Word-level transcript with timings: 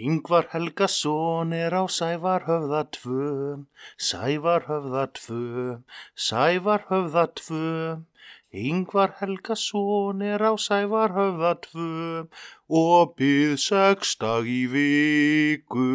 Yngvar 0.00 0.46
Helgason 0.52 1.50
er 1.52 1.74
á 1.76 1.84
Sævarhöfða 1.84 2.82
2, 2.96 3.66
Sævarhöfða 4.08 5.02
2, 5.18 5.82
Sævarhöfða 6.16 7.24
2. 7.40 7.58
Yngvar 8.68 9.12
Helgason 9.18 10.22
er 10.24 10.40
á 10.40 10.52
Sævarhöfða 10.56 11.52
2 11.68 11.84
og 12.80 13.12
byð 13.20 13.52
sextag 13.66 14.48
í 14.48 14.62
viku. 14.72 15.90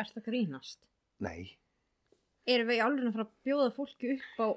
Er 0.00 0.08
það 0.14 0.28
grínast? 0.30 0.80
Nei, 1.20 1.58
Erum 2.46 2.68
við 2.70 2.78
í 2.78 2.84
alveg 2.86 3.06
að 3.10 3.14
fara 3.18 3.24
að 3.26 3.32
bjóða 3.46 3.70
fólki 3.74 4.10
upp 4.14 4.40
á 4.40 4.48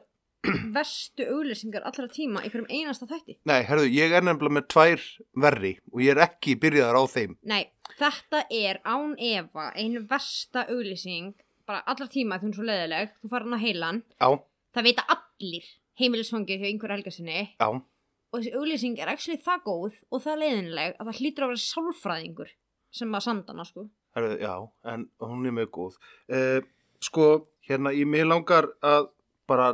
verstu 0.76 1.26
auglýsingar 1.34 1.84
allra 1.88 2.08
tíma 2.12 2.44
í 2.46 2.52
hverjum 2.52 2.70
einasta 2.70 3.08
þætti? 3.10 3.40
nei, 3.50 3.60
herðu, 3.68 3.90
ég 3.92 4.16
er 4.16 4.26
nefnilega 4.26 4.58
með 4.60 4.70
tvær 4.74 5.04
verri 5.46 5.74
og 5.92 6.02
ég 6.06 6.16
er 6.16 6.24
ekki 6.30 6.56
byrjaðar 6.62 7.00
á 7.00 7.04
þeim. 7.12 7.36
Nei, 7.44 7.62
þetta 8.00 8.46
er 8.48 8.82
án 8.88 9.18
efa 9.18 9.70
einu 9.76 10.06
versta 10.10 10.66
auglýsing 10.72 11.36
bara 11.70 11.84
allra 11.86 12.08
tíma 12.10 12.40
því 12.40 12.48
hún 12.48 12.56
er 12.56 12.60
svo 12.60 12.70
leðileg 12.70 13.14
þú 13.20 13.34
fara 13.34 13.46
hann 13.46 13.60
á 13.60 13.66
heilan, 13.66 14.02
Já, 14.16 14.30
það 14.76 14.90
vita 14.90 15.06
allir 15.16 15.70
heimilisfangið 16.00 16.64
hjá 16.64 16.72
einhver 16.72 16.96
helgasinni 16.96 17.40
já, 17.60 17.68
og 17.70 18.40
þessi 18.40 18.56
auglýsing 18.56 18.98
er 19.02 19.12
actually 19.12 19.42
það 19.44 19.64
góð 19.68 20.02
og 20.10 20.24
það 20.24 20.44
leiðinleg 20.46 20.98
að 20.98 21.12
það 21.12 21.22
hlýtur 21.22 21.46
að 21.46 21.54
vera 21.54 21.66
sálfræðingur 21.68 22.52
sem 22.90 23.14
að 23.14 23.26
sanda 23.28 23.54
hana 23.54 23.68
sko 23.68 23.90
herðu, 24.18 24.40
já, 24.42 24.54
en 24.90 25.06
hún 25.22 25.46
er 25.46 25.56
mjög 25.60 25.72
góð. 25.78 25.98
Uh, 26.32 26.60
sko, 27.04 27.28
hérna, 27.68 27.94
ég 27.96 28.10
mig 28.10 28.26
langar 28.28 28.70
að 28.86 29.10
bara, 29.50 29.74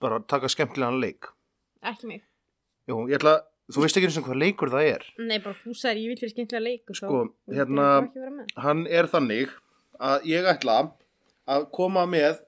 bara 0.00 0.20
taka 0.20 0.48
skemmtilegan 0.48 1.00
leik. 1.02 1.30
Ekki 1.84 2.06
mig 2.10 2.22
Jú, 2.90 3.04
ég 3.08 3.20
ætla, 3.20 3.36
þú 3.70 3.84
veist 3.84 3.96
ekki 3.98 4.08
eins 4.08 4.18
og 4.18 4.24
hvað 4.26 4.40
leikur 4.42 4.70
það 4.72 4.86
er. 4.90 5.04
Nei, 5.20 5.38
bara 5.38 5.54
þú 5.60 5.74
sagðir 5.76 6.02
ég 6.02 6.12
vil 6.14 6.20
fyrir 6.20 6.32
skemmtilega 6.34 6.64
leikur 6.64 6.96
Sko, 6.98 7.20
hérna- 7.48 8.46
Hann 8.56 8.86
er 8.88 9.06
þannig 9.12 9.52
að 10.00 10.24
ég 10.30 10.48
ætla 10.50 10.78
að 11.50 11.68
koma 11.76 12.06
með 12.06 12.40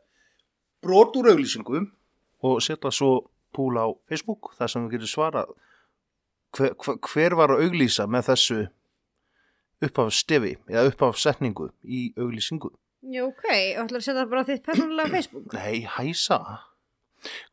brot 0.83 1.15
úr 1.21 1.31
auglýsingum 1.33 1.91
og 2.43 2.63
setja 2.65 2.91
svo 2.91 3.29
púl 3.55 3.77
á 3.79 3.87
Facebook 4.09 4.55
þar 4.59 4.73
sem 4.73 4.89
við 4.89 4.97
getum 4.97 5.13
svarað 5.13 5.53
hver, 6.57 6.75
hver, 7.07 7.37
var 7.39 7.55
að 7.55 7.67
auglýsa 7.69 8.07
með 8.11 8.33
þessu 8.33 8.61
uppaf 9.83 10.13
stefi 10.15 10.57
eða 10.71 10.89
uppaf 10.91 11.19
setningu 11.21 11.71
í 11.85 12.13
auglýsingu. 12.17 12.71
Já, 13.03 13.25
ok, 13.27 13.47
og 13.79 13.87
ætlar 13.87 13.99
að 14.01 14.07
setja 14.07 14.27
bara 14.31 14.45
þitt 14.47 14.63
persónulega 14.67 15.11
Facebook 15.11 15.55
Nei, 15.57 15.83
hæsa. 15.87 16.39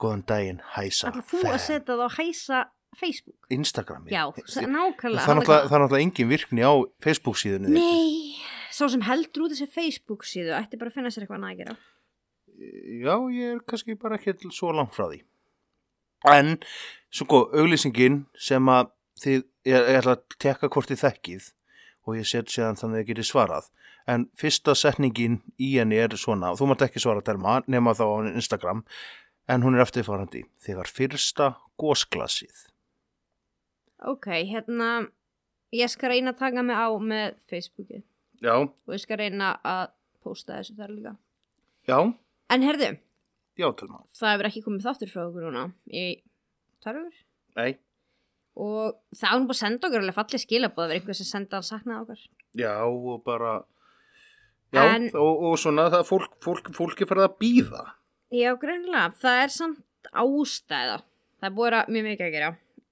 Góðan 0.01 0.25
daginn, 0.29 0.61
hæsa. 0.75 1.11
ætlar 1.11 1.25
þú 1.29 1.41
að 1.45 1.59
setja 1.65 1.85
það 1.93 2.05
á 2.05 2.09
hæsa 2.17 2.59
Facebook 2.97 3.49
Instagrami. 3.53 4.09
Já, 4.11 4.23
Það 4.33 4.69
nákvæmlega 4.73 5.35
náttúrulega, 5.37 5.67
það 5.69 5.75
er 5.77 5.83
náttúrulega 5.83 6.05
engin 6.05 6.29
virkni 6.31 6.65
á 6.65 6.73
Facebook 7.03 7.37
síðunni. 7.37 7.73
Nei, 7.77 8.41
sá 8.73 8.87
sem 8.89 9.03
heldur 9.05 9.45
út 9.45 9.53
þessi 9.53 9.69
Facebook 9.69 10.25
síðu 10.27 10.55
ætti 10.57 10.79
bara 10.79 10.91
að 10.91 10.97
finna 10.97 11.13
sér 11.13 11.27
eitthvað 11.27 11.59
gera 11.61 11.77
Já, 12.59 13.15
ég 13.31 13.53
er 13.55 13.59
kannski 13.63 13.95
bara 13.95 14.17
ekki 14.17 14.33
svo 14.51 14.73
langt 14.75 14.91
frá 14.95 15.05
því. 15.07 15.21
En, 16.27 16.57
svo 17.13 17.27
góð, 17.31 17.53
auglýsingin 17.61 18.25
sem 18.35 18.67
að 18.67 18.89
þið, 19.23 19.45
ég, 19.69 19.77
ég 19.77 19.99
ætla 20.01 20.17
að 20.17 20.37
tekka 20.43 20.69
hvort 20.73 20.91
þið 20.91 21.03
þekkið 21.05 21.47
og 22.09 22.17
ég 22.17 22.27
set 22.27 22.51
séðan 22.51 22.79
þannig 22.79 22.97
að 22.97 23.03
þið 23.03 23.09
getið 23.13 23.29
svarað. 23.29 23.69
En 24.09 24.25
fyrsta 24.39 24.73
setningin 24.75 25.39
í 25.61 25.69
henni 25.77 25.99
er 26.01 26.15
svona, 26.19 26.51
og 26.51 26.59
þú 26.59 26.71
mátt 26.71 26.83
ekki 26.87 27.01
svara 27.03 27.23
Telma, 27.23 27.59
nema 27.69 27.93
þá 27.95 28.03
á 28.09 28.15
Instagram, 28.33 28.83
en 29.49 29.63
hún 29.65 29.75
er 29.77 29.81
eftirfarandi. 29.83 30.43
Þegar 30.61 30.89
fyrsta 30.93 31.47
gósglasið. 31.81 32.67
Ok, 34.07 34.27
hérna 34.47 34.89
ég 35.75 35.89
skal 35.91 36.13
reyna 36.13 36.31
að 36.33 36.39
taka 36.39 36.63
mig 36.63 36.77
á 36.79 36.87
með 37.03 37.35
Facebookið 37.51 38.03
Já, 38.39 38.53
og 38.63 38.93
ég 38.95 39.01
skal 39.03 39.19
reyna 39.19 39.49
að 39.67 39.89
posta 40.23 40.55
þessu 40.55 40.77
þar 40.77 40.93
líka 40.95 41.11
já, 41.89 41.97
En 42.49 42.63
herðu, 42.65 42.93
já 43.59 43.67
Telma. 43.75 43.99
það 44.15 44.31
hefur 44.33 44.47
ekki 44.49 44.63
komið 44.65 44.87
þáttur 44.87 45.11
frá 45.11 45.21
okkur 45.27 45.45
núna 45.49 45.65
í 45.91 46.05
tarfur 46.81 47.19
Nei, 47.59 47.75
og 48.55 48.95
það 49.19 49.35
nú 49.43 49.49
bara 49.51 49.57
að 49.57 49.61
senda 49.65 49.89
okkur 49.89 49.99
alveg 50.05 50.17
fallið 50.21 50.43
skilabóð 50.45 50.85
að 50.85 50.93
vera 50.93 51.01
einhver 51.03 51.19
sem 51.19 51.29
senda 51.33 51.59
að 51.59 51.67
sakna 51.73 51.99
okkar 52.05 52.23
já 52.63 52.73
og 52.87 53.19
bara, 53.27 53.53
já, 54.71 54.83
En- 54.95 55.11
og, 55.11 55.43
og 55.51 55.59
svona 55.59 55.89
það 55.91 56.07
fólk, 56.07 56.39
fólk, 56.47 56.71
fólk 56.79 57.03
er 57.03 57.11
farið 57.11 57.27
að 57.27 57.37
býða. 57.43 57.83
Já, 58.29 58.51
greinilega, 58.61 59.09
það 59.17 59.39
er 59.43 59.53
samt 59.53 60.09
ástæða. 60.13 60.97
Það 61.39 61.47
er 61.49 61.55
búið 61.55 61.75
að 61.79 61.91
mjög 61.95 62.05
mikið 62.09 62.25
að 62.27 62.33
gera 62.35 62.49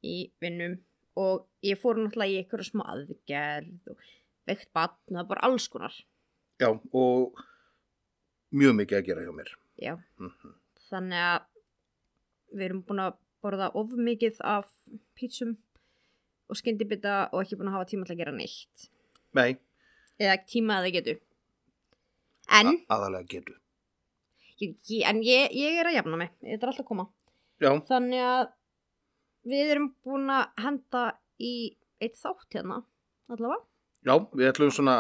í 0.08 0.16
vinnum 0.42 0.78
og 1.18 1.44
ég 1.66 1.80
fór 1.81 2.00
náttúrulega 2.00 2.31
í 2.34 2.40
einhverja 2.42 2.70
smá 2.72 2.84
aðgerð 2.94 3.92
og 3.92 4.02
veikt 4.48 4.70
batn 4.78 5.14
og 5.16 5.20
það 5.22 5.30
bara 5.34 5.46
alls 5.50 5.68
konar. 5.74 5.94
Já, 6.62 6.70
og 6.74 7.44
mjög 8.56 8.75
mikið 8.80 8.98
að 9.02 9.06
gera 9.12 9.25
hjá 9.28 9.34
mér. 9.38 9.52
Já, 9.78 9.94
Mhm. 10.18 10.53
þannig 10.90 11.22
að 11.22 11.42
við 12.56 12.66
erum 12.69 12.84
búin 12.84 13.00
að 13.06 13.18
borða 13.44 13.72
of 13.75 13.90
mikið 13.92 14.38
af 14.42 14.72
pítsum 15.16 15.58
og 16.50 16.56
skyndibita 16.56 17.30
og 17.34 17.44
ekki 17.44 17.58
búin 17.59 17.68
að 17.69 17.78
hafa 17.78 17.90
tíma 17.92 18.06
til 18.06 18.16
að 18.16 18.19
gera 18.24 18.31
neitt. 18.31 18.90
Nei, 19.34 19.58
eða 20.19 20.38
tíma 20.48 20.80
að 20.80 20.86
það 20.88 20.94
getur. 20.98 21.19
En, 22.50 22.86
aðalega 22.90 23.28
getu. 23.28 23.54
En 24.62 25.22
ég, 25.25 25.51
ég 25.56 25.78
er 25.81 25.90
að 25.90 25.97
jafna 26.00 26.19
mig. 26.22 26.31
Þetta 26.41 26.66
er 26.66 26.72
alltaf 26.72 26.85
að 26.85 26.90
koma. 26.91 27.07
Já, 27.62 27.72
þannig 27.90 28.23
að 28.28 28.47
við 29.47 29.72
erum 29.73 29.88
búin 30.06 30.29
að 30.34 30.63
henda 30.63 31.03
í 31.41 31.53
eitt 32.03 32.18
þátt 32.19 32.57
hérna 32.57 32.81
allavega. 33.31 33.62
Já, 34.07 34.13
við 34.38 34.50
ætlum 34.51 34.73
svona 34.75 34.97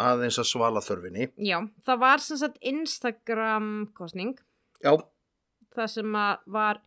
aðeins 0.00 0.38
að 0.40 0.46
svala 0.48 0.80
þörfinni. 0.84 1.26
já, 1.36 1.58
það 1.84 1.98
var 1.98 2.22
sem 2.22 2.38
sagt 2.38 2.60
Instagram 2.62 3.90
kostning 3.98 4.36
Já, 4.80 4.94
það 5.74 5.88
sem 5.90 6.14
að 6.16 6.44
var 6.46 6.78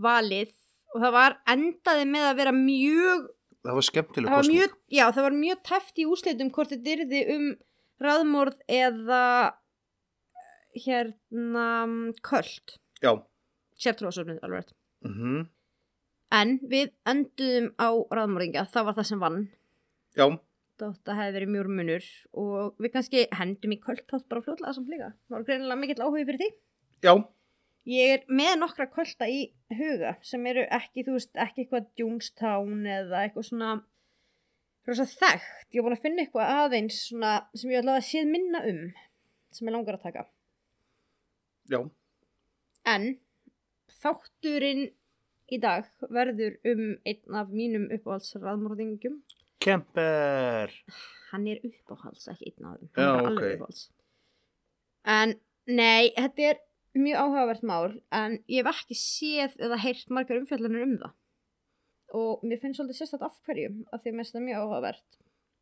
valið 0.00 0.52
og 0.94 1.00
það 1.04 1.14
var 1.16 1.36
endaði 1.48 2.04
með 2.10 2.26
að 2.28 2.36
vera 2.42 2.52
mjög 2.54 3.24
það 3.64 3.78
var 3.78 3.86
skemmtileg 3.88 4.28
það 4.28 4.36
var 4.36 4.44
kostning. 4.44 4.58
mjög, 4.60 4.76
já, 4.98 5.04
það 5.16 5.26
var 5.26 5.38
mjög 5.40 5.62
tæft 5.70 5.98
í 5.98 6.06
úslitum 6.12 6.52
hvort 6.54 6.72
þetta 6.74 6.94
yrði 6.94 7.22
um 7.34 7.48
raðmorð 8.00 8.60
eða 8.68 9.22
hérna 10.76 11.68
köld. 12.26 12.76
Já, 13.00 13.14
sértrúasöfnið 13.80 14.44
alveg 14.44 14.62
rétt. 14.62 14.76
mm 15.06 15.48
en 16.34 16.54
við 16.70 16.92
enduðum 17.10 17.72
á 17.76 17.90
raðmorðinga 17.90 18.64
það 18.70 18.86
var 18.88 18.96
það 18.98 19.08
sem 19.10 19.22
vann. 19.22 19.42
Já, 20.18 20.26
þótt 20.80 21.10
að 21.10 21.20
hefði 21.20 21.36
verið 21.36 21.52
mjög 21.54 21.70
munur 21.80 22.08
og 22.42 22.80
við 22.80 22.94
kannski 22.94 23.26
hendum 23.36 23.74
í 23.74 23.80
köld 23.82 24.06
þátt 24.10 24.28
bara 24.30 24.44
fljótlega 24.46 24.74
samt 24.76 24.90
líka. 24.92 25.12
Það 25.28 25.36
var 25.36 25.46
greinilega 25.48 25.80
mikill 25.82 26.04
áhugi 26.06 26.26
fyrir 26.30 26.42
því. 26.42 26.50
Já, 27.06 27.12
ég 27.90 28.14
er 28.16 28.26
með 28.40 28.56
nokkra 28.62 28.88
kölda 28.94 29.30
í 29.30 29.40
huga 29.74 30.16
sem 30.26 30.50
eru 30.50 30.66
ekki, 30.78 31.06
þú 31.06 31.16
veist, 31.18 31.32
ekki 31.34 31.64
eitthvað 31.64 31.90
Jonestown 32.00 32.82
eða 32.86 33.24
eitthvað 33.26 33.48
svona 33.50 33.76
rosa 34.88 35.06
þekkt, 35.06 35.70
ég 35.74 35.80
er 35.80 35.86
búin 35.86 35.94
að 35.98 36.04
finna 36.04 36.24
eitthvað 36.24 36.52
aðeins 36.64 37.04
svona 37.10 37.34
sem 37.54 37.72
ég 37.72 37.82
ætla 37.82 37.98
að 37.98 38.06
séð 38.06 38.30
minna 38.30 38.62
um 38.70 38.84
sem 39.54 39.68
ég 39.68 39.74
langar 39.74 39.98
að 39.98 40.06
taka 40.06 40.28
já, 41.70 41.80
en 42.94 43.06
þátturinn 44.00 44.88
í 45.50 45.58
dag 45.62 45.88
verður 46.14 46.56
um 46.70 46.82
einn 47.08 47.38
af 47.40 47.52
mínum 47.54 47.88
uppáhaldsraðmorðingum 47.94 49.20
kemper. 49.60 50.72
hann 51.30 51.46
er 51.50 51.60
uppáhalds, 51.66 52.28
ekki 52.32 52.50
einn 52.50 52.68
af 52.70 52.78
þeim. 52.78 52.90
Já, 52.96 53.06
hann 53.06 53.20
er 53.20 53.30
alveg 53.30 53.44
ok. 53.44 53.56
uppáhalds. 53.58 53.84
En 55.10 55.36
nei, 55.70 56.10
þetta 56.16 56.50
er 56.50 56.60
mjög 56.98 57.22
áhugavert 57.24 57.64
mál 57.66 57.88
en 58.14 58.38
ég 58.50 58.64
hef 58.64 58.70
ekki 58.74 58.98
séð 58.98 59.56
eða 59.62 59.78
heyrt 59.84 60.10
margar 60.10 60.40
umfjallanir 60.40 60.86
um 60.86 60.96
það. 61.04 61.16
Og 62.18 62.42
mér 62.42 62.58
finnst 62.62 62.80
svolítið 62.80 62.98
sérstætt 62.98 63.26
af 63.26 63.38
hverju 63.46 63.70
af 63.92 64.02
því 64.02 64.10
að 64.10 64.16
mér 64.16 64.24
finnst 64.24 64.36
það 64.36 64.46
mjög 64.48 64.64
áhugavert. 64.64 65.08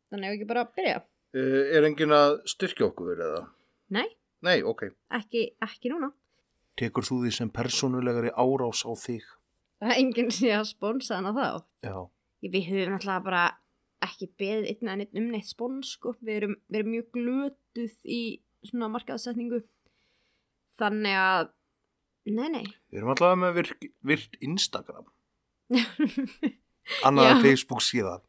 Þannig 0.09 0.25
að 0.25 0.31
ég 0.31 0.39
ekki 0.39 0.49
bara 0.49 0.65
að 0.65 0.75
byrja. 0.79 0.99
Uh, 1.37 1.63
er 1.77 1.85
enginn 1.85 2.15
að 2.15 2.39
styrkja 2.49 2.87
okkur 2.89 3.11
verið 3.11 3.35
það? 3.35 3.49
nei, 3.93 4.07
Nei, 4.45 4.61
ok. 4.63 4.85
ekki, 5.11 5.45
ekki 5.65 5.91
núna 5.93 6.11
Tekur 6.79 7.03
þú 7.03 7.17
því 7.25 7.31
sem 7.35 7.49
persónulegari 7.51 8.31
árás 8.39 8.85
á 8.87 8.91
þig? 8.95 9.25
það 9.81 9.91
er 9.93 9.99
enginn 10.01 10.31
sem 10.31 10.53
að 10.59 10.67
sponsa 10.73 11.17
hana 11.19 11.33
þá 11.35 11.63
Já. 11.83 11.95
Ég- 12.43 12.53
við 12.53 12.69
höfum 12.69 12.93
náttúrulega 12.95 13.23
bara 13.25 13.43
ekki 14.01 14.29
beðið 14.39 14.67
einn 14.71 14.89
en 14.93 15.01
einn 15.03 15.19
um 15.21 15.29
neitt 15.33 15.47
spons 15.49 15.93
sko. 15.97 16.13
við, 16.23 16.35
erum, 16.37 16.55
við 16.71 16.79
erum 16.79 16.91
mjög 16.93 17.07
glötuð 17.17 17.95
í 18.07 18.21
svona 18.63 18.87
markaðsetningu 18.95 19.59
þannig 20.79 21.17
að 21.19 21.49
nei 22.29 22.49
nei 22.53 22.63
Við 22.91 22.99
erum 23.01 23.11
allavega 23.15 23.41
með 23.43 23.53
virk, 23.59 23.87
virkt 24.03 24.37
Instagram. 24.43 25.05
Annað 27.05 27.27
Já. 27.27 27.31
en 27.35 27.41
Facebook 27.43 27.83
síðan. 27.85 28.21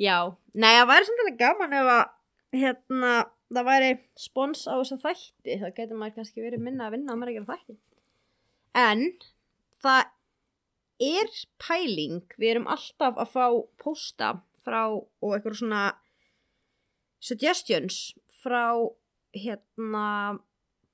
Já, 0.00 0.16
nei, 0.56 0.70
það 0.78 0.86
væri 0.88 1.10
alveg 1.12 1.36
gaman 1.40 1.74
ef 1.76 1.90
að 1.92 2.04
hérna, 2.60 3.10
það 3.50 3.68
væri 3.68 3.90
spons 4.18 4.64
á 4.70 4.74
þessa 4.78 4.98
þætti, 5.04 5.58
þá 5.60 5.68
getur 5.76 5.98
maður 5.98 6.16
kannski 6.20 6.44
verið 6.44 6.64
minna 6.64 6.86
að 6.86 6.96
vinna 6.96 7.14
að 7.14 7.20
maður 7.20 7.32
ekki 7.32 7.42
að 7.42 7.52
þætti. 7.52 7.76
En 8.80 9.04
það 9.82 10.02
er 11.00 11.32
pæling, 11.62 12.20
við 12.36 12.52
erum 12.54 12.68
alltaf 12.70 13.18
að 13.18 13.32
fá 13.34 13.46
pósta 13.80 14.30
frá 14.60 14.82
og 14.92 15.32
eitthvað 15.32 15.58
svona 15.62 15.84
suggestions 17.20 18.02
frá 18.42 18.76
hérna 19.36 20.38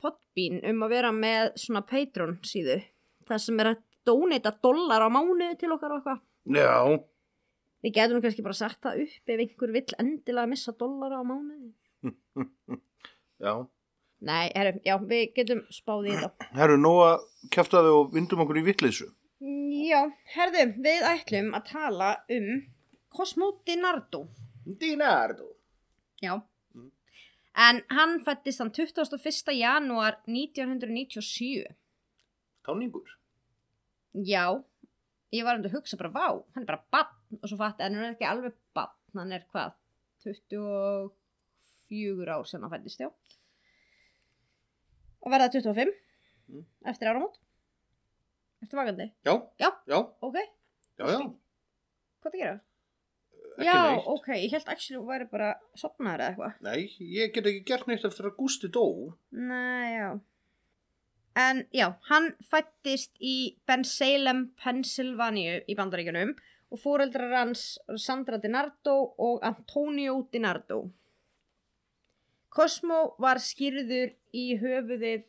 Podbean 0.02 0.60
um 0.68 0.84
að 0.84 0.92
vera 0.92 1.10
með 1.14 1.54
svona 1.58 1.82
Patreon 1.88 2.36
síðu, 2.46 2.78
það 3.26 3.42
sem 3.42 3.60
er 3.62 3.72
að 3.72 3.84
donata 4.06 4.52
dólar 4.62 5.02
á 5.02 5.08
mánuði 5.10 5.56
til 5.58 5.72
okkar 5.74 5.96
og 5.96 6.02
eitthvað. 6.02 6.24
Já, 6.56 7.02
Við 7.86 7.94
getum 7.94 8.22
kannski 8.24 8.42
bara 8.42 8.56
sagt 8.56 8.80
það 8.82 9.02
upp 9.04 9.30
ef 9.30 9.40
einhver 9.42 9.72
vill 9.74 9.96
endilega 10.02 10.50
missa 10.50 10.72
dollara 10.74 11.20
á 11.20 11.24
mánuði. 11.26 11.70
já. 13.44 13.52
Nei, 14.26 14.46
herru, 14.56 14.80
já, 14.86 14.96
við 15.04 15.24
getum 15.36 15.62
spáð 15.74 16.08
í 16.10 16.16
þetta. 16.16 16.48
Herru, 16.58 16.78
nú 16.80 16.94
að 17.04 17.26
kæftaði 17.52 17.92
og 17.92 18.14
vindum 18.14 18.42
okkur 18.44 18.62
í 18.62 18.64
vittleysu. 18.66 19.10
Já, 19.86 20.00
herðu, 20.32 20.62
við 20.82 21.04
ætlum 21.04 21.50
að 21.56 21.66
tala 21.68 22.10
um 22.32 22.46
Cosmo 23.12 23.50
Di 23.68 23.76
Nardo. 23.76 24.24
Dinardo. 24.80 25.50
Já. 26.24 26.40
Mm. 26.74 26.88
En 27.66 27.82
hann 27.92 28.16
fættist 28.24 28.64
hann 28.64 28.72
21. 28.72 29.52
janúar 29.56 30.18
1997. 30.24 31.68
Táningur. 32.66 33.12
Já, 34.16 34.48
ég 35.36 35.44
var 35.44 35.60
um 35.60 35.68
að 35.68 35.76
hugsa 35.76 36.00
bara, 36.00 36.10
vá, 36.10 36.26
hann 36.56 36.64
er 36.64 36.70
bara 36.70 36.84
bann 36.92 37.40
og 37.42 37.50
svo 37.50 37.58
fatt, 37.60 37.82
en 37.84 37.98
hann 37.98 38.08
er 38.08 38.14
ekki 38.14 38.28
alveg 38.28 38.56
bann, 38.76 38.94
hann 39.18 39.34
er 39.36 39.44
hvað, 39.52 39.76
24 41.90 42.28
ár 42.36 42.46
sem 42.46 42.60
hann 42.62 42.70
fættist, 42.72 43.00
já. 43.00 43.10
Og 45.22 45.32
verða 45.32 45.50
25 45.52 45.94
Mm. 46.48 46.62
eftir 46.86 47.08
áramót. 47.10 47.34
Eftir 48.62 48.78
vakandi, 48.78 49.12
Já, 49.24 49.32
Já. 49.58 49.70
já, 49.88 49.98
ok, 50.22 50.36
já, 50.98 51.06
já. 51.10 51.18
hvað 52.22 52.30
það 52.32 52.38
gera? 52.38 52.60
Ekki 53.58 53.64
já, 53.66 53.90
neitt. 53.96 54.06
ok, 54.06 54.28
ég 54.36 54.50
held 54.52 54.68
actually 54.68 55.00
að 55.02 55.08
væri 55.10 55.30
bara 55.30 55.48
sopnaður 55.74 56.20
eða 56.20 56.28
eitthvað. 56.30 56.60
Nei, 56.62 56.86
ég 57.00 57.32
get 57.34 57.44
ekki 57.46 57.64
gert 57.66 57.86
neitt 57.88 58.04
eftir 58.04 58.26
að 58.30 58.36
Gústi 58.36 58.68
dó. 58.68 58.84
Nei, 59.32 59.96
já. 59.98 60.20
En 61.36 61.66
já, 61.72 61.88
hann 62.08 62.30
fættist 62.48 63.10
í 63.20 63.58
Ben 63.66 63.82
Salem, 63.84 64.52
Pennsylvania 64.62 65.60
í 65.68 65.74
bandaríkjunum 65.74 66.36
og 66.70 66.78
fóreldrar 66.78 67.34
hans 67.40 67.78
Sandra 67.96 68.38
DiNardo 68.38 69.14
og 69.18 69.42
Antonio 69.42 70.28
DiNardo. 70.32 70.92
Cosmo 72.56 73.00
var 73.20 73.40
skýrður 73.42 74.14
í 74.36 74.44
höfuðið, 74.60 75.24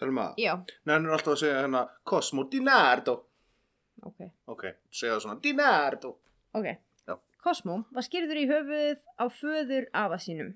Talum 0.00 0.18
að. 0.18 0.32
já, 0.42 0.54
Nei, 0.84 0.94
hann 0.96 1.06
er 1.06 1.14
alltaf 1.14 1.36
að 1.36 1.40
segja 1.44 1.60
hérna 1.62 1.84
Cosmo 2.10 2.44
Dinardo. 2.50 3.14
ok, 4.02 4.24
Ok, 4.50 4.64
segja 4.90 5.14
það 5.14 5.22
svona 5.26 5.40
Dinardo. 5.44 6.16
ok. 6.54 6.66
Já. 7.06 7.14
Cosmo 7.44 7.84
var 7.94 8.02
skýrður 8.02 8.40
í 8.42 8.46
höfuðið 8.50 8.98
á 9.20 9.24
föður 9.30 9.86
afa 9.92 10.18
sínum. 10.18 10.54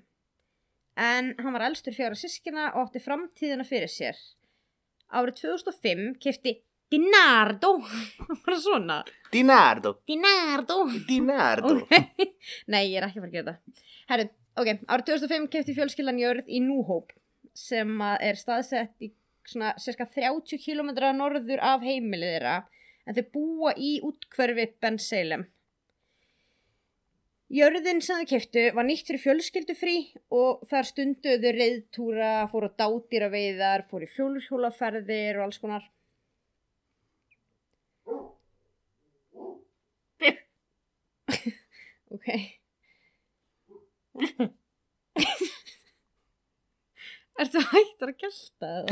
En 0.99 1.35
hann 1.39 1.53
var 1.55 1.61
elstur 1.69 1.93
fjára 1.95 2.17
sískina 2.19 2.73
og 2.75 2.89
átti 2.89 2.99
framtíðina 2.99 3.63
fyrir 3.63 3.87
sér. 3.87 4.17
Árið 5.13 5.39
2005 5.39 6.17
kefti 6.19 6.57
DiNardo, 6.91 7.77
bara 8.45 8.57
svona, 8.59 9.03
Dinardo. 9.31 9.99
DiNardo. 10.09 10.79
Dinardo. 11.07 11.75
Ok. 11.77 11.91
Nei, 12.67 12.89
ég 12.91 12.97
er 12.99 13.07
ekki 13.07 13.19
að 13.21 13.23
fara 13.23 13.29
að 13.29 13.35
gera 13.37 13.53
þetta. 13.53 13.83
Herru, 14.09 14.25
ok, 14.59 14.73
árið 14.91 15.05
2005 15.13 15.47
kefti 15.53 15.75
fjölskyldan 15.77 16.19
jörð 16.19 16.49
í 16.51 16.59
Núhóp 16.63 17.13
sem 17.55 18.01
er 18.19 18.37
staðsett 18.39 19.05
í 19.05 19.11
svona 19.47 19.73
cirka 19.81 20.05
30 20.05 20.59
km 20.61 20.91
norður 21.17 21.61
af 21.63 21.85
heimilið 21.85 22.35
þeirra 22.35 22.57
en 23.07 23.17
þau 23.17 23.25
búa 23.33 23.73
í 23.77 23.95
útkverfi 24.05 24.67
Ben 24.81 24.99
Salem. 25.01 25.47
Jörðin 27.49 28.01
sem 28.05 28.19
þau 28.21 28.29
keftu 28.29 28.63
var 28.77 28.85
nýtt 28.85 29.07
fyrir 29.09 29.23
fjölskyldufrí 29.23 29.95
og 30.37 30.61
þar 30.69 30.85
stunduðu 30.85 31.53
reyðtúra, 31.55 32.33
fóru 32.51 32.69
á 32.69 32.77
dátýra 32.83 33.31
veiðar, 33.33 33.87
fóru 33.89 34.05
í 34.05 34.13
fjólhjólaferðir 34.13 35.39
og 35.39 35.47
alls 35.47 35.63
konar. 35.63 35.89
Ok. 42.09 42.58
Ertu 47.39 47.59
hættur 47.71 48.09
að 48.11 48.17
gelta 48.19 48.67
það? 48.67 48.85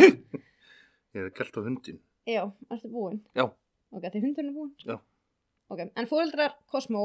Ég 1.17 1.21
er 1.25 1.31
kælt 1.35 1.57
á 1.59 1.61
hundin. 1.65 1.99
Já, 2.27 2.43
ertu 2.71 2.87
búinn? 2.91 3.19
Já. 3.35 3.45
Ok, 3.91 4.03
hundurinn 4.13 4.51
er 4.51 4.55
búinn? 4.55 4.73
Já. 4.83 4.97
Ok, 5.71 5.79
en 5.83 6.07
fóreldrar 6.07 6.53
Cosmo 6.71 7.03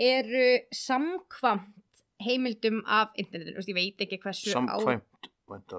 eru 0.00 0.46
samkvamt 0.72 1.76
heimildum 2.24 2.82
af 2.86 3.08
internetinu, 3.20 3.54
Þú 3.56 3.60
veist, 3.60 3.72
ég 3.72 3.78
veit 3.78 4.00
ekki 4.04 4.18
hversu 4.22 4.50
Samkvæmt, 4.52 5.28
á... 5.72 5.74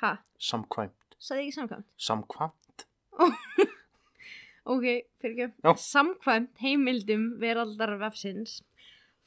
Hæ? 0.00 0.10
Samkvæmt. 0.38 1.16
Saði 1.20 1.40
ekki 1.44 1.54
samkvæmt? 1.58 1.88
Samkvæmt. 1.98 2.86
Ok, 4.70 4.84
fyrir 5.18 5.32
ekki. 5.32 5.46
Já. 5.64 5.70
Samkvæmt 5.82 6.58
heimildum 6.62 7.22
veraldar 7.40 7.96
vefsins 7.98 8.60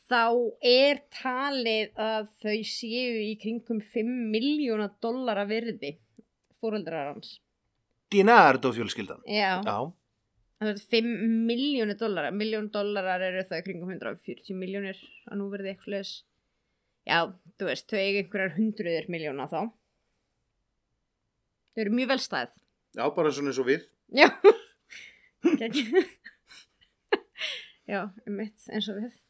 þá 0.09 0.23
er 0.67 1.01
talið 1.13 1.99
að 1.99 2.29
þau 2.43 2.57
séu 2.67 3.21
í 3.23 3.33
kringum 3.41 3.81
5 3.93 4.13
miljóna 4.33 4.89
dollara 5.03 5.45
virði 5.49 5.95
fóreldrar 6.61 7.13
hans. 7.13 7.37
Dinardo 8.13 8.73
fjölskyldan. 8.75 9.23
Já. 9.27 9.59
Já. 9.65 9.77
Það 10.63 10.69
er 10.71 10.83
5 10.93 11.07
miljónir 11.47 11.97
dollara. 11.99 12.31
Miljón 12.31 12.69
dollarar 12.71 13.23
eru 13.25 13.43
það 13.47 13.63
í 13.63 13.65
kringum 13.67 13.93
140 13.95 14.59
miljónir 14.59 14.99
að 15.27 15.39
nú 15.39 15.49
verði 15.51 15.73
eitthvað 15.73 15.97
leis. 15.97 16.13
Já, 17.03 17.19
þú 17.59 17.67
veist, 17.67 17.89
þau 17.89 17.99
eiga 17.99 18.21
einhverjar 18.21 18.53
hundruðir 18.55 19.09
miljóna 19.11 19.47
þá. 19.51 19.61
Þau 21.73 21.81
eru 21.83 21.95
mjög 21.97 22.13
vel 22.13 22.21
stæð. 22.23 22.53
Já, 22.93 23.03
bara 23.17 23.33
svona 23.33 23.51
eins 23.51 23.59
og 23.59 23.67
við. 23.67 23.89
Já. 24.13 24.29
Já, 27.91 28.05
um 28.27 28.37
mitt 28.39 28.69
eins 28.71 28.87
og 28.87 29.01
við. 29.01 29.22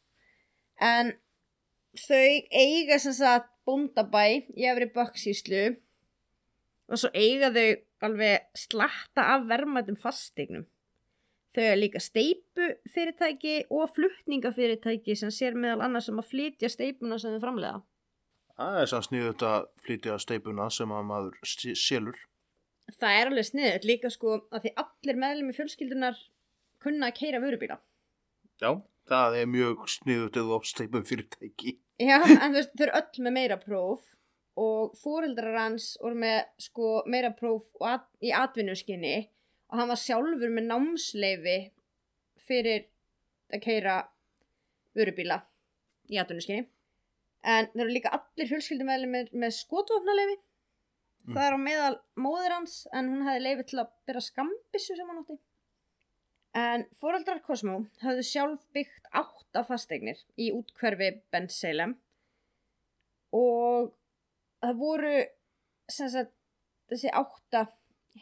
En 0.80 1.14
þau 1.94 2.30
eiga 2.50 2.98
sem 2.98 3.14
sagt 3.16 3.50
bóndabæ 3.68 4.24
í 4.54 4.66
efri 4.68 4.90
böksíslu 4.94 5.64
og 6.90 7.00
svo 7.00 7.10
eiga 7.14 7.50
þau 7.54 7.68
alveg 8.04 8.46
slatta 8.58 9.24
af 9.34 9.48
verðmætum 9.48 9.96
fasteignum. 10.00 10.66
Þau 11.54 11.62
er 11.62 11.78
líka 11.78 12.02
steipu 12.02 12.68
fyrirtæki 12.90 13.56
og 13.70 13.92
flutningafyrirtæki 13.94 15.14
sem 15.16 15.30
sér 15.30 15.54
meðal 15.54 15.84
annars 15.86 16.10
um 16.10 16.18
að 16.18 16.32
flytja 16.32 16.70
steipuna 16.72 17.18
sem 17.22 17.36
þau 17.36 17.44
framlega. 17.46 17.82
Það 18.58 18.78
er 18.80 18.90
sann 18.90 19.06
sniðut 19.06 19.44
að 19.46 19.68
flytja 19.86 20.16
steipuna 20.22 20.66
sem 20.74 20.94
að 20.94 21.06
maður 21.10 21.38
selur. 21.78 22.18
Það 22.98 23.20
er 23.20 23.30
alveg 23.30 23.48
sniðut 23.48 23.86
líka 23.88 24.10
sko 24.12 24.34
að 24.50 24.66
því 24.66 24.74
allir 24.82 25.20
meðlum 25.22 25.50
í 25.50 25.56
fjölskyldunar 25.56 26.18
kunna 26.84 27.08
að 27.08 27.16
keira 27.22 27.40
vörubíla. 27.42 27.78
Já. 28.60 28.74
Það 29.10 29.38
er 29.40 29.48
mjög 29.52 29.86
sniðut 29.92 30.36
eða 30.40 30.58
steipum 30.64 31.04
fyrirtæki. 31.04 31.76
Já, 32.00 32.18
en 32.24 32.54
veist, 32.56 32.72
þau 32.74 32.86
eru 32.86 32.98
öll 32.98 33.24
með 33.26 33.36
meira 33.36 33.58
próf 33.60 34.06
og 34.60 34.94
fóreldrar 34.98 35.58
hans 35.58 35.94
voru 36.02 36.18
með 36.22 36.40
sko 36.62 36.90
meira 37.10 37.32
próf 37.34 37.66
at, 37.84 38.06
í 38.22 38.30
atvinnuskinni 38.34 39.16
og 39.70 39.80
hann 39.80 39.90
var 39.90 40.00
sjálfur 40.00 40.52
með 40.54 40.68
námsleifi 40.70 41.58
fyrir 42.44 42.86
að 43.52 43.64
keira 43.64 43.96
vörubíla 44.94 45.40
í 46.10 46.18
atvinnuskinni. 46.22 46.68
En 47.44 47.68
þeir 47.74 47.84
eru 47.84 47.94
líka 47.96 48.12
allir 48.16 48.48
fjölskyldumæli 48.48 49.08
með, 49.10 49.32
með 49.36 49.56
skotvopnaleifi. 49.58 50.36
Mm. 51.24 51.34
Það 51.34 51.46
er 51.46 51.56
á 51.56 51.60
meðal 51.60 51.96
móðir 52.20 52.54
hans 52.54 52.76
en 52.92 53.10
hún 53.12 53.26
hefði 53.26 53.42
leifi 53.44 53.66
til 53.68 53.82
að 53.82 53.92
byrja 54.08 54.24
skambissu 54.28 54.96
sem 54.96 55.10
hann 55.10 55.20
átti. 55.22 55.38
En 56.54 56.84
fóreldrar 57.00 57.40
Cosmo 57.42 57.80
höfðu 58.02 58.24
sjálf 58.26 58.62
byggt 58.76 59.08
átta 59.10 59.64
fasteignir 59.66 60.20
í 60.38 60.52
útkverfi 60.54 61.10
Ben 61.34 61.48
Salem 61.50 61.96
og 63.34 63.90
það 64.62 64.78
voru 64.78 65.14
sagt, 65.90 66.30
þessi 66.92 67.10
átta 67.10 67.66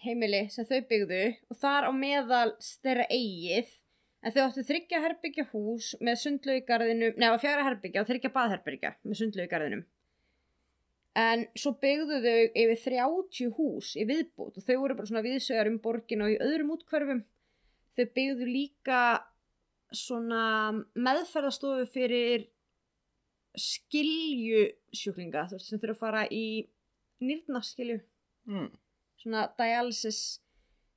heimili 0.02 0.46
sem 0.54 0.64
þau 0.64 0.80
byggðu 0.88 1.22
og 1.52 1.60
þar 1.60 1.88
á 1.88 1.92
meðal 1.92 2.50
þeirra 2.80 3.08
eigið. 3.12 3.74
En 4.22 4.32
þau 4.32 4.44
áttu 4.46 4.62
þryggja 4.64 5.02
herbyggja 5.02 5.44
hús 5.50 5.92
með 6.00 6.20
sundlegu 6.22 6.62
í 6.62 6.66
garðinum 6.68 7.18
neða 7.18 7.40
fjara 7.42 7.66
herbyggja 7.66 8.04
og 8.04 8.08
þryggja 8.08 8.32
baðherbyggja 8.32 8.94
með 9.02 9.18
sundlegu 9.18 9.48
í 9.48 9.52
garðinum 9.52 9.84
en 11.18 11.44
svo 11.58 11.74
byggðu 11.80 12.20
þau 12.24 12.36
yfir 12.62 12.78
30 12.80 13.50
hús 13.58 13.92
í 14.00 14.06
viðbútt 14.08 14.56
og 14.56 14.64
þau 14.64 14.76
voru 14.80 14.96
bara 14.96 15.10
svona 15.10 15.24
viðsögar 15.26 15.68
um 15.68 15.80
borgin 15.84 16.24
og 16.24 16.32
í 16.32 16.38
öðrum 16.40 16.72
útkverfum 16.76 17.20
þau 17.96 18.06
byggðu 18.16 18.48
líka 18.48 19.00
svona 19.92 20.44
meðferðastofu 20.96 21.88
fyrir 21.92 22.46
skilju 23.58 24.62
sjúklinga 24.96 25.44
þú 25.50 25.58
veist 25.58 25.68
sem 25.68 25.80
þurfa 25.82 25.98
að 25.98 26.04
fara 26.04 26.22
í 26.32 26.46
nýrnaskilju. 27.22 28.00
Mm. 28.48 28.70
svona 29.22 29.44
dialysis. 29.58 30.40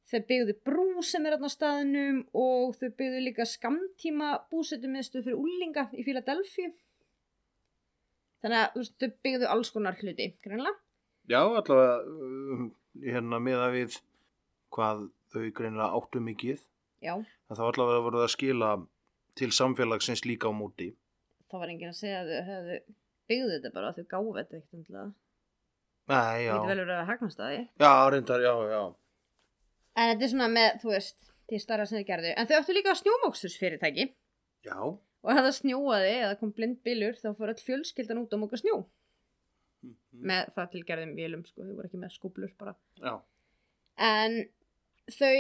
Þau 0.10 0.22
byggðu 0.30 0.54
brú 0.66 1.04
sem 1.06 1.26
er 1.26 1.36
á 1.38 1.50
staðnum 1.50 2.24
og 2.34 2.78
þau 2.78 2.90
byggðu 2.98 3.22
líka 3.26 3.46
skamtíma 3.50 4.32
búsetumiðstu 4.50 5.22
fyrir 5.26 5.42
úlinga 5.42 5.88
í 5.94 6.06
Philadelphia 6.06 6.72
þannig 8.46 8.62
að 8.62 8.76
veist, 8.78 8.96
þau 9.02 9.14
byggðu 9.26 9.50
alls 9.50 9.72
konar 9.74 9.98
hluti 9.98 10.30
greinlega 10.46 10.78
Já, 11.26 11.42
allavega 11.42 11.96
um, 12.06 12.68
hérna 13.02 13.40
meða 13.42 13.72
við 13.74 13.98
hvað 14.76 15.08
þau 15.34 15.46
greinilega 15.58 15.98
áttu 15.98 16.22
mikið 16.22 16.62
já, 17.04 17.14
en 17.16 17.56
það 17.56 17.64
var 17.66 17.80
allavega 17.80 18.06
voruð 18.06 18.26
að 18.26 18.34
skila 18.36 18.72
til 19.36 19.52
samfélagsins 19.56 20.26
líka 20.28 20.52
á 20.52 20.54
móti. 20.56 20.92
Þá 21.52 21.58
var 21.62 21.72
enginn 21.74 21.92
að 21.92 22.00
segja 22.00 22.22
að 22.24 22.32
þau 22.32 22.50
hefðu 22.50 22.80
byggðu 23.30 23.54
þetta 23.56 23.72
bara, 23.76 23.94
þau 23.96 24.06
gáfu 24.14 24.36
þetta 24.38 24.60
ekkert 24.60 24.78
endilega. 24.80 25.08
Nei, 26.06 26.16
það 26.16 26.42
já, 26.44 26.52
getur 26.54 26.70
vel 26.70 26.82
verið 26.84 26.98
að 27.00 27.08
hagnast 27.10 27.42
að 27.42 27.52
því. 27.52 27.62
Já, 27.82 27.94
reyndar, 28.14 28.46
já, 28.46 28.54
já. 28.72 28.82
En 29.96 30.12
þetta 30.12 30.28
er 30.28 30.32
svona 30.36 30.50
með, 30.54 30.70
þú 30.84 30.92
veist, 30.92 31.26
til 31.50 31.62
starra 31.62 31.88
sem 31.90 32.00
þau 32.02 32.10
gerðu. 32.10 32.34
En 32.36 32.50
þau 32.50 32.56
áttu 32.60 32.76
líka 32.76 32.96
snjómókstusfyrirtæki 33.00 34.06
Já, 34.66 34.78
og 34.82 35.32
það 35.38 35.52
snjóaði 35.60 36.12
eða 36.20 36.38
kom 36.40 36.52
blind 36.56 36.82
bylur 36.86 37.18
þá 37.20 37.32
fór 37.38 37.54
öll 37.54 37.64
fjölskyldan 37.66 38.22
út 38.24 38.34
á 38.34 38.38
móka 38.42 38.60
snjó. 38.62 38.80
Með 40.26 40.52
það 40.56 40.72
til 40.74 40.84
gerðum 40.88 41.14
vélum 41.18 41.46
sko, 41.46 41.66
þau 41.66 41.76
voru 41.78 41.90
ekki 41.90 42.02
með 42.02 42.14
skúblur 42.16 42.54
bara. 42.60 42.74
Já, 43.02 43.14
en 44.02 44.38
þau 45.12 45.38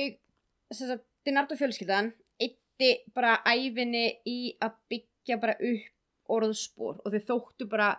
sem 0.74 0.89
sagt, 0.89 1.05
Dinardo 1.25 1.58
fjölskyldan 1.60 2.12
eitti 2.41 2.91
bara 3.15 3.39
æfinni 3.48 4.08
í 4.29 4.39
að 4.63 4.79
byggja 4.91 5.39
bara 5.41 5.58
upp 5.60 6.36
orðspor 6.36 7.01
og 7.03 7.13
þau 7.13 7.27
þóttu 7.29 7.70
bara 7.70 7.91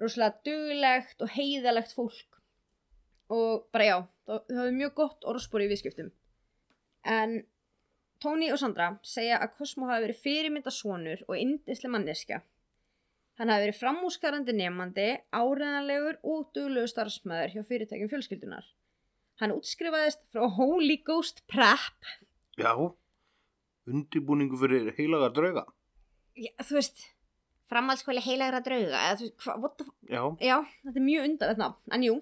rosalega 0.00 0.40
duglegt 0.46 1.24
og 1.24 1.32
heiðalegt 1.36 1.94
fólk 1.96 2.40
og 3.30 3.66
bara 3.72 3.86
já, 3.86 3.96
þau 4.26 4.38
höfðu 4.48 4.76
mjög 4.76 4.94
gott 4.98 5.26
orðspor 5.28 5.64
í 5.64 5.70
viðskiptum 5.70 6.12
en 7.08 7.40
Tony 8.20 8.50
og 8.52 8.60
Sandra 8.60 8.92
segja 9.06 9.38
að 9.40 9.54
Cosmo 9.56 9.88
hafi 9.88 10.08
verið 10.08 10.24
fyrirmynda 10.24 10.72
sonur 10.74 11.22
og 11.28 11.38
indislega 11.40 11.94
manneskja 11.94 12.42
Hann 13.40 13.48
hafi 13.48 13.70
verið 13.70 13.78
framúskarandi 13.80 14.52
nefandi, 14.52 15.04
áreðanlegur 15.32 16.18
og 16.28 16.50
duglegur 16.52 16.90
starfsmæður 16.92 17.54
hjá 17.54 17.62
fyrirtækjum 17.70 18.10
fjölskyldunar. 18.10 18.66
Hann 19.40 19.54
útskrifaðist 19.54 20.20
frá 20.28 20.42
Holy 20.58 20.98
Ghost 21.06 21.40
Prep. 21.48 22.10
Já 22.60 22.72
Undibúningu 23.90 24.58
fyrir 24.60 24.90
heilaga 24.98 25.30
drauga 25.34 25.64
Já, 26.38 26.52
þú 26.62 26.76
veist, 26.78 27.00
framhaldsskóli 27.70 28.20
heilagra 28.24 28.60
drauga. 28.64 29.00
Eða, 29.08 29.16
þú 29.18 29.24
veist, 29.26 29.40
hva, 29.44 29.54
what 29.60 29.74
the 29.80 29.84
f- 29.88 29.96
Já, 30.08 30.22
Já, 30.40 30.56
þetta 30.84 31.00
er 31.00 31.04
mjög 31.08 31.26
undarlegt 31.28 31.58
nafn, 31.60 31.80
en 31.96 32.04
jú. 32.06 32.14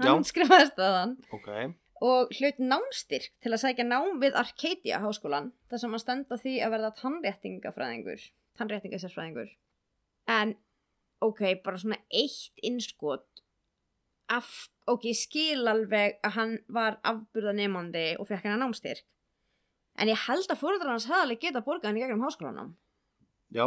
Hann 0.00 0.08
Já. 0.08 0.14
útskrifaðist 0.18 0.80
að 0.82 0.96
hann 0.98 1.14
ok 1.36 1.48
og 2.00 2.30
hlaut 2.32 2.58
námstyrk 2.64 3.26
til 3.44 3.50
að 3.52 3.60
sækja 3.60 3.84
nám 3.84 4.14
við 4.22 4.36
Arcadia 4.40 4.98
háskólan 5.02 5.50
þar 5.68 5.80
sem 5.82 5.92
hann 5.94 6.00
stenda 6.00 6.38
því 6.40 6.54
að 6.64 6.70
verða 6.74 6.90
tannréttingafræðingur, 6.96 8.22
tannréttingasérfræðingur. 8.56 9.50
En, 10.32 10.54
ok, 11.20 11.42
bara 11.64 11.76
svona 11.82 11.98
eitt 12.08 12.56
innskot 12.64 13.42
af, 14.32 14.48
ok, 14.88 15.04
ég 15.12 15.18
skil 15.20 15.68
alveg 15.68 16.16
að 16.24 16.36
hann 16.38 16.56
var 16.72 16.96
afburðanemandi 17.04 18.06
og 18.16 18.30
fekk 18.32 18.48
hennar 18.48 18.62
námstyrk. 18.64 19.04
En 20.00 20.08
ég 20.08 20.16
held 20.26 20.48
að 20.48 20.60
fóruðar 20.62 20.88
hans 20.94 21.06
hafði 21.10 21.22
alveg 21.26 21.40
geta 21.44 21.60
borgað 21.66 21.90
hann 21.90 21.98
í 21.98 22.02
gegnum 22.04 22.22
háskólanum. 22.24 22.70
Já, 23.52 23.66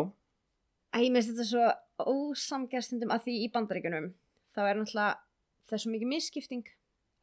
Æ, 0.94 1.10
mér 1.10 1.24
finnst 1.26 1.34
þetta 1.34 1.46
svo 1.50 1.66
ósamgerstundum 2.14 3.12
að 3.14 3.24
því 3.28 3.34
í 3.46 3.50
bandaríkunum 3.54 4.12
þá 4.54 4.60
er 4.70 4.78
náttúrulega 4.80 5.78
svo 5.82 5.90
mikið 5.94 6.10
misskipting 6.12 6.68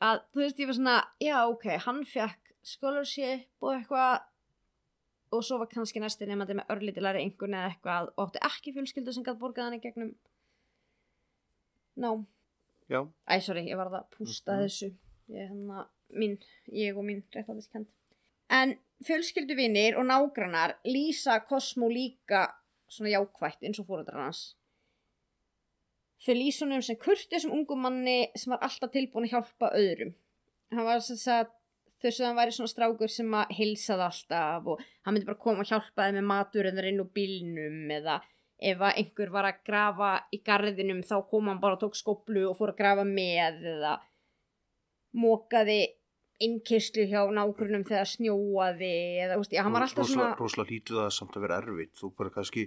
að 0.02 0.22
þú 0.34 0.40
veist 0.42 0.58
ég 0.62 0.66
var 0.70 0.76
svona, 0.78 0.94
já 1.22 1.36
ok, 1.46 1.66
hann 1.86 2.00
fekk 2.08 2.50
scholarship 2.66 3.46
og 3.62 3.74
eitthvað 3.76 4.24
og 5.30 5.44
svo 5.46 5.58
var 5.62 5.70
kannski 5.70 6.02
næsti 6.02 6.26
nefandi 6.26 6.56
með 6.58 6.72
örlítilari 6.74 7.22
einhvern 7.22 7.54
eða 7.54 7.70
eitthvað 7.70 8.10
og 8.16 8.24
átti 8.26 8.42
ekki 8.50 8.74
fjölskyldu 8.74 9.14
sem 9.14 9.26
gætt 9.26 9.38
borgað 9.42 9.68
hann 9.68 9.78
í 9.78 9.82
gegnum 9.84 10.10
Ná, 12.00 12.10
já, 12.90 13.00
æ, 13.30 13.34
sorry, 13.42 13.66
ég 13.70 13.76
var 13.78 13.90
að 13.90 14.06
pústa 14.14 14.54
Mhm. 14.56 14.62
þessu. 14.64 14.88
Ég, 15.30 15.48
hérna, 15.50 15.86
mín, 16.10 16.38
ég 16.72 16.96
og 16.96 17.04
mín 17.04 17.22
réttlætiskend 17.34 17.86
en 18.50 18.78
fjölskylduvinir 19.06 19.98
og 19.98 20.08
nágrannar 20.08 20.76
lýsa 20.84 21.40
Cosmo 21.48 21.88
líka 21.88 22.48
svona 22.90 23.14
jákvætt 23.14 23.64
eins 23.64 23.80
og 23.80 23.88
fóreldrar 23.88 24.26
hans. 24.26 24.42
Þau 26.20 26.34
lýsa 26.36 26.66
honum 26.66 26.82
sem 26.84 26.98
kurtisum 27.00 27.54
ungum 27.56 27.80
manni 27.86 28.18
sem 28.36 28.52
var 28.52 28.60
alltaf 28.66 28.92
tilbúin 28.92 29.28
að 29.28 29.36
hjálpa 29.36 29.72
öðrum. 29.78 30.12
Hann 30.74 30.86
var 30.86 31.00
sem 31.04 31.16
sagt 31.16 31.56
þau 32.00 32.10
sem 32.10 32.26
hann 32.26 32.36
væri 32.38 32.54
svona 32.56 32.72
strákur 32.72 33.12
sem 33.12 33.32
að 33.36 33.54
heilsaði 33.56 34.06
alltaf 34.06 34.68
og 34.72 34.82
hann 35.04 35.16
myndi 35.16 35.28
bara 35.28 35.40
koma 35.46 35.64
og 35.64 35.70
hjálpa 35.70 36.06
þeim 36.06 36.20
með 36.20 36.28
maturinn 36.32 36.84
inn 36.90 37.02
úr 37.02 37.10
bílnum 37.16 37.94
eða 37.96 38.20
ef 38.60 38.84
að 38.84 39.00
einhver 39.00 39.32
var 39.32 39.48
að 39.48 39.62
grafa 39.64 40.10
í 40.32 40.40
garðinum 40.44 41.02
þá 41.06 41.16
kom 41.30 41.48
hann 41.48 41.60
bara 41.62 41.78
og 41.78 41.82
tók 41.84 41.96
skoplu 41.96 42.44
og 42.50 42.56
fór 42.58 42.74
að 42.74 42.80
grafa 42.80 43.06
með 43.08 43.64
eða 43.74 43.94
mókaði 45.16 45.80
innkyslu 46.44 47.06
hjá 47.10 47.20
nágrunum 47.34 47.84
þegar 47.88 48.08
snjóaði 48.08 48.92
eða, 49.26 49.38
úst, 49.40 49.52
já, 49.54 49.62
hann 49.66 49.74
var 49.74 49.86
alltaf 49.86 50.08
svona 50.08 50.32
Rósla 50.38 50.66
lítið 50.68 51.00
það 51.02 51.10
samt 51.16 51.36
að 51.36 51.46
vera 51.46 51.60
erfitt. 51.60 51.94
Þú 52.00 52.12
bara 52.18 52.32
kannski 52.34 52.66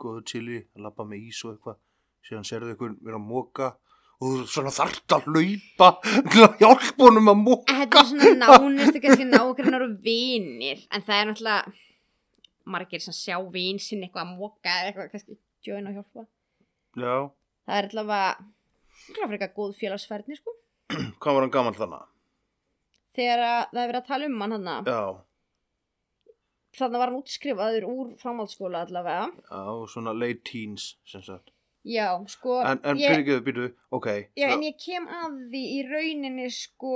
góðu 0.00 0.24
chili 0.30 0.60
að 0.74 0.86
labba 0.88 1.06
með 1.08 1.28
ís 1.30 1.40
og 1.46 1.54
eitthvað. 1.54 1.80
Síðan 2.24 2.48
serðu 2.48 2.74
ykkur 2.74 2.96
vera 3.04 3.20
að 3.20 3.26
móka 3.28 3.70
og 4.18 4.24
þú 4.24 4.44
svona 4.48 4.72
þarft 4.74 5.14
að 5.14 5.26
hlaupa 5.28 5.88
til 6.32 6.44
að 6.46 6.62
að 6.64 7.40
móka 7.40 7.78
Þetta 7.80 8.00
er 8.00 8.10
svona 8.10 8.34
nánustu 8.40 9.02
kannski 9.04 9.26
nágrannar 9.28 9.86
og 9.88 9.96
vinir 10.04 10.84
en 10.90 11.04
það 11.04 11.18
er 11.18 11.28
náttúrulega 11.30 11.74
margir 12.74 13.02
sem 13.04 13.16
sjá 13.16 13.36
vin 13.52 13.80
sinn 13.82 14.04
eitthvað 14.06 14.24
að 14.24 14.38
móka 14.38 14.72
eða 14.72 14.90
eitthvað 14.90 15.12
kannski 15.12 15.38
join 15.64 15.90
og 15.90 15.98
hjálpa. 15.98 16.26
Já, 16.94 17.14
það 17.66 17.78
er 17.78 17.88
allavega 17.90 18.34
það 19.04 19.22
er 19.22 19.28
fyrir 19.28 19.38
eitthvað 19.38 19.56
góð 19.58 19.78
félagsferðni 19.82 20.40
sko. 20.40 20.56
Hvað 20.94 21.36
var 21.36 21.44
hann 21.44 21.54
gaman 21.54 21.78
þannig? 21.78 22.10
Þegar 23.14 23.42
að, 23.46 23.62
það 23.72 23.82
er 23.84 23.88
verið 23.92 24.00
að 24.02 24.06
tala 24.10 24.26
um 24.30 24.40
hann 24.44 24.52
hann 24.58 24.90
Já, 24.90 25.02
þannig 26.78 26.98
var 27.02 27.10
hann 27.12 27.18
útskrifaður 27.22 27.84
úr 27.88 28.12
framhaldsskóla 28.18 28.80
allavega. 28.86 29.26
Já, 29.50 29.62
svona 29.92 30.14
late 30.18 30.42
teens 30.48 30.88
já 31.84 32.06
sko 32.32 32.62
En, 32.64 32.78
en 32.82 32.96
ég, 32.96 33.26
þau 33.28 33.40
býtu, 33.44 33.66
ok 33.92 34.06
já, 34.40 34.48
en 34.54 34.62
ég 34.64 34.78
kem 34.80 35.04
að 35.06 35.34
því 35.52 35.62
í 35.76 35.80
rauninni 35.90 36.46
sko 36.50 36.94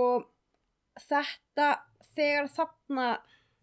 þetta 0.99 1.67
þegar 2.17 2.49
þarna 2.57 3.09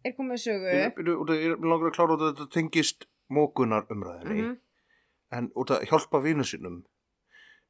er 0.06 0.14
komið 0.14 0.38
sögu. 0.44 0.70
Ég, 0.70 0.94
af- 0.94 1.34
ég 1.34 1.56
er 1.56 1.66
langar 1.66 1.90
að 1.90 1.96
klára 1.98 2.14
út 2.16 2.22
að 2.22 2.36
þetta 2.36 2.52
tengist 2.54 3.08
mókunar 3.34 3.88
umræðinni 3.90 4.44
Mhm. 4.46 4.58
en 5.32 5.48
út 5.58 5.72
að 5.74 5.88
hjálpa 5.90 6.22
vinu 6.22 6.46
sinum 6.46 6.86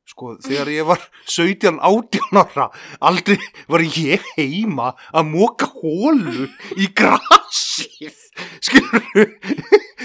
sko 0.05 0.35
þegar 0.45 0.71
ég 0.74 0.88
var 0.88 1.01
17 1.25 1.79
18 1.81 2.41
ára 2.41 2.69
aldrei 3.00 3.39
var 3.71 3.83
ég 3.85 4.24
heima 4.35 4.93
að 5.12 5.31
móka 5.33 5.71
hólu 5.74 6.50
í 6.77 6.91
grasið. 6.95 8.13
Skilur 8.63 9.31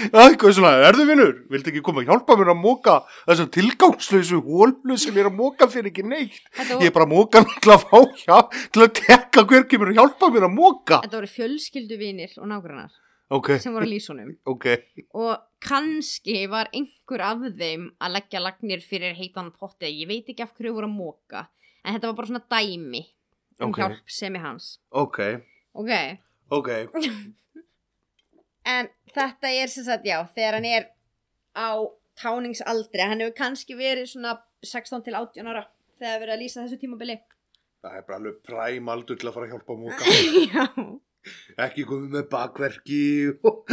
eitthvað 0.09 0.55
svona, 0.55 0.71
erðu 0.87 1.05
vinnur 1.09 1.33
viltu 1.51 1.71
ekki 1.71 1.83
koma 1.85 2.01
að 2.01 2.11
hjálpa 2.11 2.37
mér 2.39 2.53
að 2.53 2.61
móka 2.61 2.95
þessum 3.27 3.51
tilgangslösu 3.57 4.39
hólu 4.45 4.97
sem 4.99 5.13
ég 5.13 5.25
er 5.25 5.29
að 5.29 5.37
móka 5.37 5.67
fyrir 5.71 5.91
ekki 5.91 6.05
neitt? 6.07 6.39
Þetta, 6.55 6.79
ég 6.79 6.89
er 6.89 6.95
bara 6.95 7.07
að 7.07 7.13
móka 7.13 7.43
til 7.51 7.75
að 7.75 7.85
fá 7.91 7.99
hjá 8.23 8.37
til 8.71 8.85
að 8.85 8.93
tekka 9.01 9.45
hver 9.51 9.67
kemur 9.69 9.91
að 9.91 10.01
hjálpa 10.01 10.31
mér 10.33 10.47
að 10.47 10.55
móka 10.57 11.01
þetta 11.03 11.19
voru 11.19 11.31
fjölskylduvinir 11.35 12.37
og 12.39 12.51
nágrannar 12.51 13.00
ok, 13.31 13.49
sem 13.63 13.73
voru 13.75 13.87
að 13.87 13.93
lýsa 13.93 14.11
honum 14.13 14.33
ok. 14.51 14.67
Og 15.17 15.33
kannski 15.63 16.43
var 16.51 16.69
einhver 16.75 17.23
af 17.29 17.43
þeim 17.59 17.87
að 18.01 18.15
leggja 18.17 18.41
lagnir 18.43 18.83
fyrir 18.85 19.15
heitan 19.17 19.51
potti 19.55 19.89
ég 19.91 20.09
veit 20.09 20.29
ekki 20.33 20.43
af 20.45 20.53
hverju 20.57 20.75
voru 20.77 20.89
að 20.89 20.97
móka 20.99 21.45
en 21.83 21.95
þetta 21.95 22.11
var 22.11 22.17
bara 22.19 22.31
svona 22.31 22.45
dæmi 22.51 23.03
um 23.61 23.69
Ok. 23.69 23.77
hjálp 23.77 24.09
sem 24.09 24.35
er 24.35 24.41
hans. 24.45 24.71
Ok, 24.89 25.19
ok, 26.49 26.69
en 28.65 28.89
þetta 29.13 29.51
er 29.57 29.69
sem 29.71 29.85
sagt 29.85 30.05
já, 30.07 30.17
þegar 30.35 30.57
hann 30.59 30.65
er 30.69 30.87
á 31.57 31.69
táningsaldri, 32.21 33.01
hann 33.05 33.21
hefur 33.23 33.35
kannski 33.37 33.77
verið 33.77 34.09
svona 34.13 34.35
16 34.65 35.05
til 35.05 35.15
18 35.17 35.47
ára 35.49 35.63
þegar 36.01 36.19
verið 36.23 36.33
að 36.35 36.41
lýsa 36.43 36.63
þessu 36.65 36.79
tímabili. 36.81 37.15
Það 37.81 37.95
er 37.97 38.03
bara 38.07 38.19
alveg 38.19 38.41
præm 38.45 38.91
aldur 38.93 39.17
til 39.17 39.29
að 39.29 39.37
fara 39.37 39.47
að 39.47 39.53
hjálpa 39.55 39.77
móka. 39.79 40.03
já, 40.53 40.65
Ekki 41.61 41.85
komið 41.85 42.15
með 42.15 42.27
bakverki 42.31 43.03
og 43.45 43.69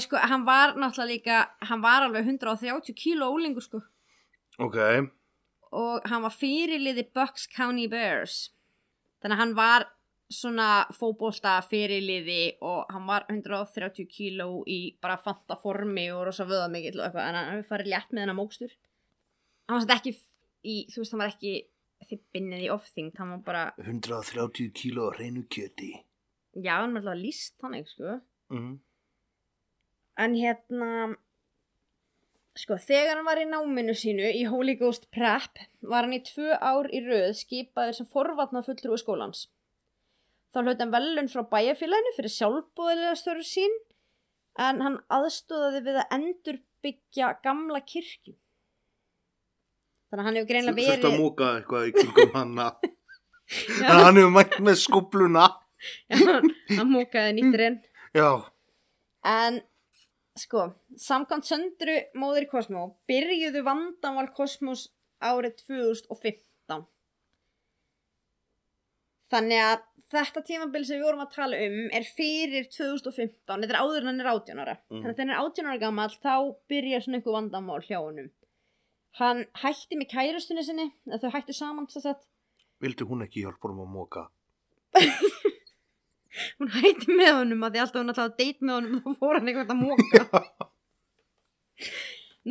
sko, 0.00 0.18
hann 0.22 0.44
var 0.46 0.76
náttúrulega 0.78 1.10
líka, 1.10 1.38
hann 1.66 1.82
var 1.82 2.06
alveg 2.06 2.26
130 2.26 2.94
kíló 2.94 3.30
ólingur, 3.34 3.64
sko. 3.64 3.80
Ok, 4.60 4.76
Og 5.70 6.06
hann 6.10 6.22
var 6.22 6.34
fyrirliði 6.34 7.06
Bucks 7.14 7.46
County 7.50 7.86
Bears. 7.90 8.50
Þannig 9.22 9.36
að 9.36 9.42
hann 9.44 9.56
var 9.58 9.86
svona 10.30 10.68
fótbolta 10.94 11.56
fyrirliði 11.66 12.56
og 12.62 12.90
hann 12.90 13.06
var 13.06 13.26
130 13.30 14.06
kíló 14.10 14.62
í 14.66 14.96
bara 15.02 15.18
fanta 15.18 15.56
formi 15.58 16.08
og 16.14 16.28
rosa 16.28 16.46
vöða 16.46 16.68
mikill 16.70 16.98
og 17.00 17.06
eitthvað. 17.06 17.28
En 17.28 17.38
hann 17.38 17.66
farið 17.66 17.92
létt 17.94 18.14
með 18.14 18.24
hennar 18.24 18.38
mókstur. 18.38 18.74
Hann 19.66 19.76
var 19.78 19.84
svolítið 19.84 19.98
ekki 20.00 20.14
í, 20.66 20.76
þú 20.90 21.02
veist, 21.02 21.14
hann 21.14 21.22
var 21.22 21.34
ekki 21.34 21.54
þippinni 22.08 22.62
í 22.64 22.70
ofþyngd. 22.72 23.16
Hann 23.20 23.34
var 23.36 23.42
bara, 23.46 23.64
130 23.84 24.70
kíló 24.76 25.10
á 25.10 25.16
hreinu 25.16 25.46
kjöti. 25.48 25.92
já, 26.54 26.74
hann 26.80 26.94
var 26.94 27.02
alltaf 27.02 27.20
líst 27.20 27.56
þannig, 27.62 27.90
sko. 27.90 28.20
Mm. 28.50 28.78
En 30.20 30.34
hérna, 30.36 30.88
sko, 32.58 32.76
þegar 32.76 33.16
hann 33.16 33.28
var 33.28 33.40
í 33.40 33.46
náminu 33.48 33.94
sínu 33.96 34.32
í 34.36 34.42
Holy 34.50 34.74
Ghost 34.80 35.06
Prep 35.14 35.62
var 35.80 36.04
hann 36.04 36.16
í 36.16 36.22
tvö 36.26 36.56
ár 36.58 36.90
í 36.90 37.04
röð 37.06 37.32
skipaður 37.38 38.00
sem 38.00 38.10
forvatna 38.10 38.64
fulltrúi 38.66 38.98
skólans. 39.00 39.46
Þá 40.50 40.64
hlaut 40.64 40.82
hann 40.82 40.92
velun 40.92 41.30
frá 41.30 41.44
bæjarfélaginu 41.46 42.16
fyrir 42.16 42.34
sjálfbúðilega 42.34 43.14
störf 43.18 43.46
sín 43.46 43.76
en 44.58 44.82
hann 44.82 44.98
aðstóðaði 45.14 45.84
við 45.86 45.98
að 46.02 46.14
endurbyggja 46.16 47.28
gamla 47.44 47.80
kirkju. 47.86 48.34
Þannig 50.10 50.22
að 50.22 50.26
hann 50.26 50.38
hefur 50.40 50.50
greinlega 50.50 50.76
verið... 50.76 51.18
móka 51.20 51.48
eitthvað 51.56 51.88
í 51.88 51.92
kringum 51.94 52.32
hanna. 52.38 52.68
Já, 53.50 53.58
Þannig 53.70 53.90
að 53.96 54.04
hann 54.06 54.20
hefur 54.20 54.32
mætt 54.36 54.56
með 54.66 54.78
skubluna. 54.82 55.48
hann 56.10 56.90
múkaði 56.90 57.34
nýttir 57.36 57.66
inn. 57.66 57.76
Já. 58.16 58.30
En 59.30 59.60
sko, 60.38 60.70
samkvæmt 60.98 61.46
söndru 61.46 61.96
móðir 62.18 62.48
Kosmó 62.50 62.88
byrjuðu 63.10 63.62
vandamál 63.66 64.30
Kosmos 64.34 64.88
árið 65.22 65.60
2015. 65.62 66.86
Þannig 69.30 69.62
að 69.62 69.86
þetta 70.10 70.42
tímabil 70.46 70.82
sem 70.86 70.98
við 70.98 71.06
vorum 71.06 71.22
að 71.22 71.34
tala 71.36 71.58
um 71.68 71.80
er 71.94 72.06
fyrir 72.16 72.66
2015, 72.66 73.62
þetta 73.62 73.74
er 73.76 73.78
áður 73.78 74.02
en 74.02 74.10
hann 74.10 74.22
er 74.24 74.30
18 74.32 74.62
ára. 74.64 74.76
Mm. 74.90 75.02
Þannig 75.04 75.12
að 75.14 75.22
hann 75.22 75.34
er 75.34 75.42
18 75.44 75.70
ára 75.70 75.82
gammal 75.84 76.10
þá 76.16 76.34
byrja 76.72 77.02
svona 77.04 77.20
ykkur 77.20 77.36
vandamál 77.36 77.80
hjá 77.86 77.98
honum. 78.00 78.30
Hann 79.18 79.38
hætti 79.62 79.94
með 79.98 80.08
kærustunni 80.12 80.62
sinni, 80.64 80.86
þau 81.10 81.30
hættu 81.34 81.52
saman. 81.56 81.86
Vildi 82.80 83.04
hún 83.08 83.24
ekki 83.26 83.42
hjálpa 83.44 83.64
honum 83.68 83.84
að 83.84 83.94
móka? 83.96 84.22
Hún 86.60 86.70
hætti 86.72 87.06
með 87.18 87.32
honum 87.40 87.64
að 87.66 87.72
því 87.74 87.80
alltaf 87.82 88.00
hún 88.00 88.12
alltaf 88.12 88.36
deit 88.38 88.58
með 88.62 88.74
honum 88.76 88.94
og 88.96 89.02
þá 89.04 89.10
fór 89.20 89.34
hann 89.38 89.48
eitthvað 89.50 89.72
að 89.74 89.80
móka. 89.80 90.20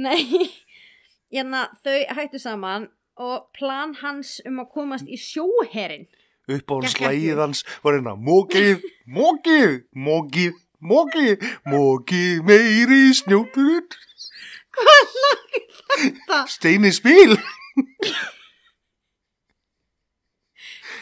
Nei, 0.06 0.24
hérna 1.34 1.60
þau 1.86 2.00
hættu 2.18 2.40
saman 2.44 2.84
og 3.20 3.38
plan 3.58 3.92
hans 4.02 4.30
um 4.48 4.62
að 4.64 4.72
komast 4.76 5.08
í 5.10 5.18
sjóherin. 5.20 6.06
Uppáhalds 6.50 6.94
Gekk 6.96 7.00
ekki. 7.00 7.08
lægið 7.08 7.38
hans 7.44 7.60
var 7.84 7.94
hérna 7.98 8.14
Mókið, 8.18 8.78
mókið, 9.08 9.70
mókið, 9.94 10.54
mókið, 10.92 11.38
mókið 11.70 12.36
meiri 12.48 13.02
snjótur 13.18 13.82
Hvað 14.78 15.16
lag 15.24 15.56
er 15.58 15.66
þetta? 15.74 16.40
Steini 16.54 16.92
spil 16.94 17.36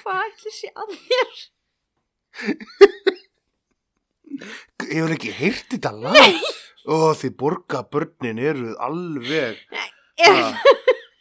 Hvað 0.03 0.21
ætli 0.23 0.53
sé 0.55 0.69
að 0.71 0.93
þér? 1.07 1.31
Hefur 4.87 5.13
ekki 5.17 5.31
heyrt 5.35 5.67
þetta 5.73 5.91
lag? 5.97 6.37
Ó, 6.87 7.11
því 7.17 7.29
borga 7.35 7.81
börnin 7.91 8.39
eru 8.39 8.75
alveg 8.83 9.57
ah, 10.23 10.53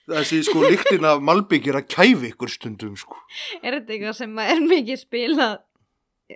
Þessi 0.07 0.42
sko 0.47 0.62
líktin 0.62 1.07
af 1.09 1.23
Malbygg 1.25 1.66
er 1.73 1.81
að 1.81 1.88
kæfi 1.90 2.31
ykkur 2.31 2.53
stundum 2.53 2.94
sko 3.01 3.18
er 3.59 3.81
þetta 3.81 3.97
eitthvað 3.97 4.18
sem 4.20 4.37
er 4.44 4.62
mikið 4.62 5.01
spilað 5.03 5.57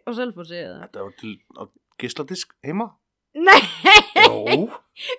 á 0.02 0.10
Selfossi 0.16 0.58
eða? 0.58 0.80
Þetta 0.88 1.04
var 1.06 1.14
til 1.20 1.32
á 1.54 1.62
gisladisk 2.00 2.56
heima 2.66 2.88
Nei, 3.38 3.60
Jó, 4.30 4.66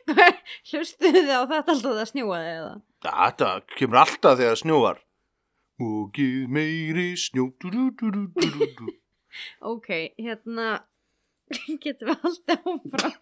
hlustuðu 0.72 1.12
þið 1.18 1.32
á 1.36 1.42
þetta 1.52 1.74
alltaf 1.76 1.96
það 1.98 2.10
snjúaði 2.12 2.52
eða? 2.56 2.74
þetta 3.02 3.50
kemur 3.76 4.02
alltaf 4.04 4.38
þegar 4.40 4.60
snjóar. 4.62 5.02
Mókið 5.82 6.48
meiri 6.54 7.08
snjótur 7.18 7.78
Ok, 9.72 9.90
hérna 10.20 10.68
getum 11.84 12.12
við 12.12 12.28
alltaf 12.30 12.70
áfram? 12.74 13.18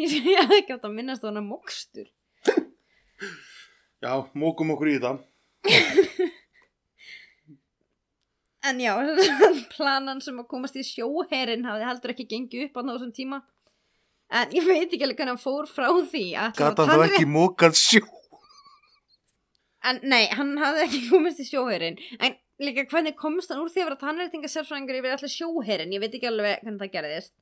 Ég 0.00 0.16
hefði 0.24 0.58
ekki 0.58 0.76
átt 0.76 0.86
að 0.88 0.96
minnast 0.96 1.24
á 1.24 1.28
hana 1.28 1.42
mokstur. 1.44 2.08
Já, 4.02 4.14
mókum 4.34 4.72
okkur 4.74 4.88
í 4.88 4.96
það. 5.02 5.20
En 8.62 8.80
já, 8.80 8.94
planan 9.74 10.22
sem 10.24 10.38
að 10.40 10.48
komast 10.50 10.78
í 10.78 10.84
sjóherin 10.86 11.66
hafði 11.68 11.88
heldur 11.88 12.14
ekki 12.14 12.26
gengið 12.30 12.68
upp 12.68 12.80
á 12.80 12.82
þessum 12.88 13.12
tíma. 13.14 13.42
En 14.32 14.52
ég 14.56 14.64
veit 14.64 14.88
ekki 14.88 15.04
alveg 15.04 15.18
hvernig 15.20 15.34
hann 15.34 15.42
fór 15.42 15.68
frá 15.68 15.88
því. 15.92 16.26
Gata 16.56 16.86
hann 16.88 17.02
þá 17.02 17.06
ekki 17.10 17.28
mókað 17.28 17.76
sjó 17.76 18.02
En 19.82 19.98
nei, 20.06 20.28
hann 20.30 20.54
hafði 20.62 20.84
ekki 20.86 21.00
komist 21.10 21.40
í 21.42 21.46
sjóherin. 21.48 21.96
En 22.22 22.36
líka 22.62 22.84
hvernig 22.90 23.16
komist 23.18 23.50
hann 23.50 23.62
úr 23.64 23.70
því 23.72 23.82
að 23.82 23.88
vera 23.88 24.00
tannreitinga 24.02 24.50
sérfræðingur 24.50 24.98
yfir 25.00 25.16
allir 25.16 25.32
sjóherin? 25.32 25.94
Ég 25.94 26.02
veit 26.04 26.14
ekki 26.14 26.30
alveg 26.30 26.62
hvernig 26.62 26.84
það 26.84 26.92
gerðist. 26.92 27.34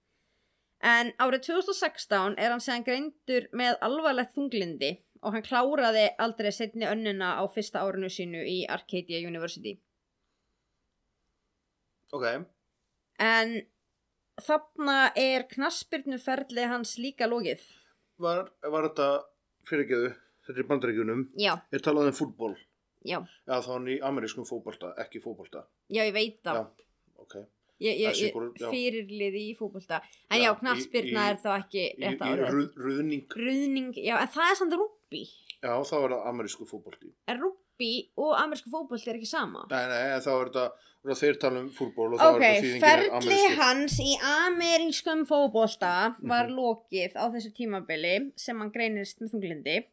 En 0.80 1.12
árið 1.20 1.44
2016 1.50 2.38
er 2.40 2.54
hann 2.54 2.64
séðan 2.64 2.86
greindur 2.86 3.48
með 3.60 3.76
alvarlegt 3.84 4.32
þunglindi 4.32 4.94
og 5.20 5.34
hann 5.36 5.44
kláraði 5.44 6.06
aldrei 6.24 6.48
setni 6.56 6.88
önnuna 6.88 7.34
á 7.36 7.44
fyrsta 7.52 7.82
árinu 7.84 8.08
sínu 8.08 8.40
í 8.48 8.62
Arcadia 8.64 9.20
University. 9.20 9.76
Ok 12.16 12.24
En 13.20 13.52
þarna 14.44 14.96
er 15.16 15.44
knaspirnuferli 15.50 16.64
hans 16.70 16.96
líka 16.98 17.28
lógið. 17.30 17.60
Var, 18.20 18.50
var 18.70 18.88
þetta 18.90 19.08
fyrirgeðu 19.68 20.10
Þetta 20.44 20.58
er 20.58 20.64
í 20.64 20.68
bandaríkjunum 20.68 21.22
Já, 21.40 21.52
Er 21.72 21.80
talað 21.84 22.10
um 22.10 22.16
fútból 22.16 22.54
já, 23.06 23.20
Já, 23.48 23.54
þá 23.62 23.68
hann 23.76 23.86
í 23.92 23.96
amerískum 24.04 24.44
fótbolta, 24.48 24.90
ekki 25.00 25.20
fótbolta 25.24 25.62
já, 25.88 26.02
ég 26.04 26.12
veit 26.16 26.40
það. 26.44 26.58
Já, 26.60 26.86
ok 27.24 27.34
Ég, 27.80 27.96
ég, 27.96 28.10
Þessi 28.10 28.26
ég, 28.26 28.34
voru- 28.36 28.50
já. 28.60 28.68
fyrirliði 28.68 29.40
í 29.48 29.52
fótbolta. 29.56 30.02
En 30.28 30.42
já, 30.42 30.50
knaspirna 30.58 31.22
í- 31.22 31.30
er 31.30 31.38
þá 31.40 31.48
ekki 31.62 31.84
rétt 31.96 32.20
árið. 32.26 32.74
Ruðning, 32.76 33.94
já, 33.96 34.18
en 34.20 34.28
það 34.28 34.50
er 34.50 34.58
samt 34.58 34.74
rúbbi. 34.76 35.22
Já, 35.62 35.72
þá 35.88 35.94
er 35.96 36.12
það 36.12 36.26
amerísku 36.28 36.66
fótbolti 36.68 37.08
En 37.26 37.40
rúbbi 37.80 38.10
og 38.20 38.36
amerísku 38.36 38.70
fótbolti 38.70 39.08
er 39.10 39.16
ekki 39.18 39.28
sama. 39.28 39.64
Nei, 39.70 39.86
nei, 39.88 40.20
þá 40.20 40.30
er 40.34 40.50
þetta 40.50 41.16
þeir 41.16 41.38
tala 41.40 41.60
um 41.60 41.70
þá 42.20 42.26
Ok, 42.28 42.42
er 42.42 42.60
er 42.60 42.80
ferli 42.84 43.38
hans 43.56 43.98
í 44.00 44.16
amerískum 44.20 45.24
fótbolta 45.26 46.16
var 46.20 46.46
Mhm. 46.48 46.56
lokið 46.58 47.16
á 47.16 47.24
þessu 47.32 47.52
tímabili 47.56 48.32
sem 48.36 48.58
hann 48.58 48.70
greinist 48.70 49.20
með 49.20 49.32
þunglindi 49.32 49.86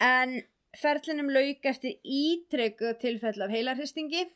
en 0.00 0.42
ferlinum 0.76 1.30
lauk 1.32 1.64
eftir 1.64 1.94
ítregu 2.04 2.98
tilfell 3.00 3.40
af 3.42 3.50
heilarhristingi 3.50 4.26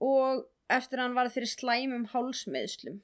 og 0.00 0.44
eftir 0.68 0.98
hann 0.98 1.14
varð 1.14 1.32
fyrir 1.32 1.48
slæmum 1.50 2.06
hálsmeðslum 2.12 3.00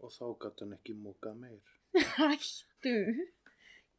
og 0.00 0.10
þá 0.10 0.24
gæti 0.42 0.60
hann 0.60 0.74
ekki 0.76 0.94
mókað 0.94 1.38
meir. 1.40 1.62
Hættu 2.18 3.30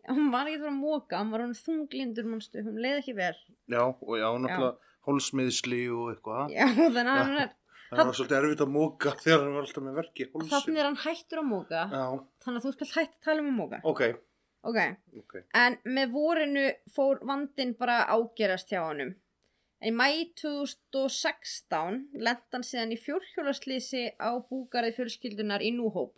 Hann 0.08 0.32
var 0.34 0.48
ekki 0.48 0.60
að 0.60 0.66
fara 0.66 0.74
að 0.74 0.82
móka, 0.82 1.20
hann 1.20 1.32
var 1.34 1.44
hann 1.44 1.56
þunglindur 1.58 2.28
mannstu, 2.32 2.64
hann 2.64 2.82
leið 2.84 3.00
ekki 3.02 3.16
vel. 3.18 3.34
Já, 3.68 3.82
og 3.84 4.14
já, 4.16 4.28
náttúrulega 4.44 4.94
hálsmiðsli 5.08 5.82
og 5.96 6.12
eitthvað. 6.14 6.54
Já, 6.56 6.68
þannig 6.96 7.14
að 7.14 7.24
hann 7.24 7.40
er 7.46 7.56
Það 7.88 8.04
var 8.04 8.16
svolítið 8.18 8.38
erfitt 8.38 8.62
að 8.66 8.72
móka 8.74 9.12
þegar 9.24 9.44
hann 9.44 9.54
var 9.56 9.64
alltaf 9.64 9.84
með 9.86 9.94
verki 10.02 10.26
Þannig 10.34 10.80
er 10.82 10.88
hann 10.90 10.98
hættur 11.00 11.40
að 11.40 11.46
móka 11.48 11.84
Þannig 12.44 12.58
að 12.58 12.66
þú 12.66 12.72
skalt 12.74 12.96
hætt 12.98 13.14
að 13.14 13.22
tala 13.30 13.44
um 13.44 13.48
að 13.48 13.56
móka 13.62 13.80
ok, 13.88 14.02
Ok, 14.68 14.80
ok. 15.22 15.36
En 15.56 15.78
með 15.86 16.12
vorinu 16.12 16.66
fór 16.92 17.22
vandin 17.28 17.74
bara 17.80 18.02
ágerast 18.10 18.72
hjá 18.74 18.82
honum. 18.82 19.14
En 19.80 19.92
í 19.92 19.94
mæ 19.94 20.34
2016 20.42 22.00
lent 22.26 22.48
hann 22.52 22.66
síðan 22.66 22.96
í 22.96 22.98
fjórhjólaslýsi 23.00 24.04
á 24.18 24.34
búgarið 24.50 24.98
fjölskyldunar 24.98 25.64
í 25.64 25.72
Núhóp 25.78 26.18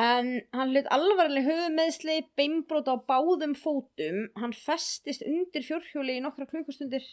En 0.00 0.28
hann 0.56 0.70
hlut 0.72 0.86
alvarleg 0.94 1.44
höfumeðsli, 1.44 2.14
beimbrót 2.38 2.88
á 2.88 2.96
báðum 3.10 3.52
fótum, 3.58 4.30
hann 4.40 4.54
festist 4.56 5.24
undir 5.26 5.66
fjórhjóli 5.66 6.14
í 6.16 6.22
nokkra 6.24 6.46
klukkustundir 6.48 7.04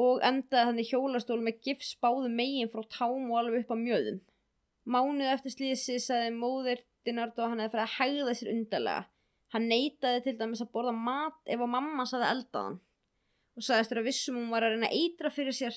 og 0.00 0.22
endaði 0.24 0.70
hann 0.70 0.80
í 0.80 0.86
hjólastól 0.88 1.42
með 1.44 1.58
gifs 1.66 1.90
báðum 2.00 2.32
megin 2.38 2.70
frá 2.72 2.80
tám 2.96 3.28
og 3.28 3.40
alveg 3.42 3.66
upp 3.66 3.74
á 3.76 3.78
mjöðum. 3.82 4.22
Mánuð 4.88 5.32
eftir 5.34 5.52
slísi 5.52 5.98
sagði 6.00 6.32
móðir 6.38 6.80
Dinardo 7.04 7.44
að 7.44 7.52
hann 7.52 7.62
hefði 7.64 7.74
farið 7.74 7.84
að 7.84 7.96
hægða 7.98 8.36
sér 8.38 8.52
undarlega. 8.54 9.04
Hann 9.54 9.68
neitaði 9.70 10.22
til 10.24 10.34
dæmis 10.38 10.62
að 10.64 10.72
borða 10.72 10.94
mat 10.96 11.52
ef 11.52 11.60
að 11.60 11.72
mamma 11.76 12.06
saði 12.08 12.30
eldaðan 12.30 12.78
og 13.54 13.66
sagðist 13.66 13.92
þér 13.92 14.00
að 14.00 14.08
vissum 14.08 14.38
hún 14.40 14.48
var 14.54 14.64
að 14.64 14.74
reyna 14.74 14.88
að 14.88 14.96
eitra 15.02 15.30
fyrir 15.34 15.56
sér. 15.56 15.76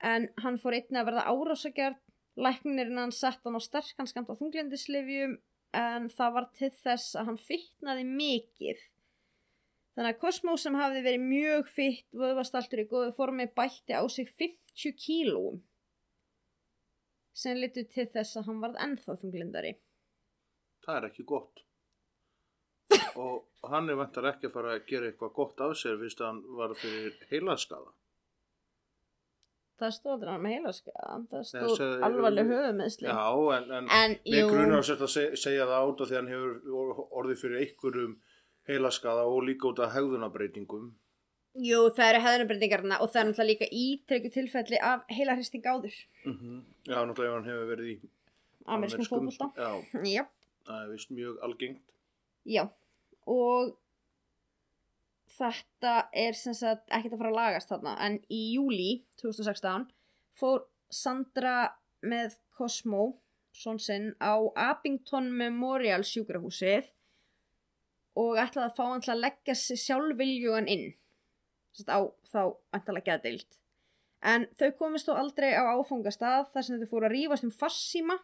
En 0.00 0.30
hann 0.44 0.60
fór 0.62 0.78
einnig 0.78 1.00
að 1.02 1.10
verða 1.10 1.26
árásagjart 1.28 2.00
Læknirinn 2.40 3.00
hann 3.00 3.12
sett 3.14 3.42
hann 3.44 3.58
á 3.58 3.62
sterkan 3.62 4.08
skamt 4.08 4.30
á 4.32 4.38
þunglindislifjum 4.38 5.36
en 5.76 6.08
það 6.10 6.36
var 6.36 6.48
til 6.56 6.70
þess 6.74 7.16
að 7.18 7.30
hann 7.30 7.40
fitnaði 7.40 8.06
mikið. 8.08 8.80
Þannig 9.94 10.14
að 10.14 10.20
Cosmo 10.22 10.54
sem 10.58 10.78
hafði 10.78 11.02
verið 11.04 11.26
mjög 11.26 11.70
fitt, 11.74 12.06
vöðvastaltur 12.16 12.84
í 12.84 12.86
góðu 12.90 13.10
formi, 13.16 13.46
bætti 13.52 13.96
á 13.96 14.02
sig 14.08 14.30
50 14.40 14.96
kílóum 14.96 15.60
sem 17.40 17.58
litur 17.58 17.86
til 17.90 18.06
þess 18.10 18.38
að 18.38 18.48
hann 18.48 18.62
varð 18.62 18.80
ennþá 18.84 19.16
þunglindari. 19.20 19.74
Það 20.84 20.96
er 20.96 21.06
ekki 21.10 21.26
gott. 21.28 21.62
Og 23.22 23.70
hann 23.70 23.90
er 23.90 23.98
vantar 24.00 24.28
ekki 24.32 24.48
að 24.48 24.56
fara 24.56 24.74
að 24.74 24.86
gera 24.90 25.10
eitthvað 25.10 25.36
gott 25.36 25.62
af 25.66 25.76
sér 25.78 25.98
fyrst 26.00 26.22
að 26.22 26.30
hann 26.30 26.42
var 26.58 26.74
fyrir 26.80 27.16
heilaskaða. 27.30 27.92
Það 29.80 29.92
stóð 29.96 30.12
aldrei 30.14 30.30
hann 30.34 30.42
með 30.44 30.52
heilaskaða, 30.56 31.18
það 31.30 31.44
stóð 31.50 32.02
alvarleg 32.08 32.50
höfumeðsli. 32.52 33.06
Já, 33.08 33.28
en, 33.56 33.70
en 33.78 33.86
En 33.98 34.16
Við 34.28 34.48
grunar 34.50 34.82
sér 34.84 35.04
að 35.06 35.12
seg- 35.14 35.36
segja 35.40 35.66
það 35.70 35.84
át 35.86 36.00
af 36.04 36.10
því 36.10 36.18
hann 36.18 36.32
hefur 36.34 37.04
orðið 37.20 37.40
fyrir 37.44 37.62
einhverjum 37.64 38.16
heilaskaða 38.68 39.22
og 39.30 39.42
líka 39.48 39.70
út 39.70 39.80
af 39.86 39.94
hegðunabreitingum. 39.96 40.90
jú, 41.56 41.78
það 41.96 42.08
eru 42.12 42.20
hefðunarbreytingarna 42.26 42.98
og 43.02 43.08
það 43.10 43.20
er 43.22 43.26
náttúrulega 43.30 43.50
líka 43.50 43.68
ítrekku 43.84 44.30
tilfelli 44.36 44.78
af 44.90 45.00
heilarhristing 45.10 45.64
áður. 45.66 45.96
Mm 46.26 46.60
Já, 46.86 46.98
náttúrulega 47.08 47.34
hann 47.40 47.48
hefur 47.48 47.70
verið 47.72 47.88
í 47.94 47.96
Amerískum 48.70 49.30
Já, 50.06 50.26
það 50.68 50.82
er 50.84 50.90
vist 50.92 51.10
mjög 51.10 51.40
algengt. 51.42 51.82
já. 52.46 52.68
Og 53.26 53.76
þetta 55.40 55.94
er 56.24 56.36
sem 56.36 56.56
sagt 56.56 56.90
ekkert 56.92 57.16
að 57.16 57.22
fara 57.22 57.32
að 57.32 57.38
lagast 57.38 57.72
þarna. 57.72 57.96
En 58.04 58.20
í 58.28 58.42
júli 58.54 58.90
2016 59.20 59.88
fór 60.38 60.64
Sandra 60.90 61.56
með 62.02 62.36
Cosmo, 62.56 63.14
svon 63.56 63.80
sinn, 63.82 64.12
á 64.20 64.36
Abington 64.58 65.30
Memorial 65.32 66.02
sjúkrahúsið 66.06 66.90
og 68.20 68.40
ætlaði 68.42 68.66
að 68.66 68.76
fá 68.76 68.84
hann 68.84 69.04
til 69.04 69.14
að 69.14 69.22
leggja 69.24 69.56
sig 69.56 69.80
sjálfviljugan 69.80 70.68
inn. 70.70 70.90
Á 71.86 72.00
þá 72.32 72.42
ætlaði 72.76 73.14
að 73.14 73.26
deilt. 73.26 73.60
En 74.20 74.44
þau 74.58 74.70
komist 74.76 75.08
þó 75.08 75.14
aldrei 75.16 75.54
á 75.56 75.64
áfangastað 75.72 76.50
þar 76.52 76.66
sem 76.66 76.80
þau 76.82 76.90
fóru 76.90 77.08
að 77.08 77.14
rífast 77.14 77.46
um 77.46 77.54
fassíma 77.54 78.18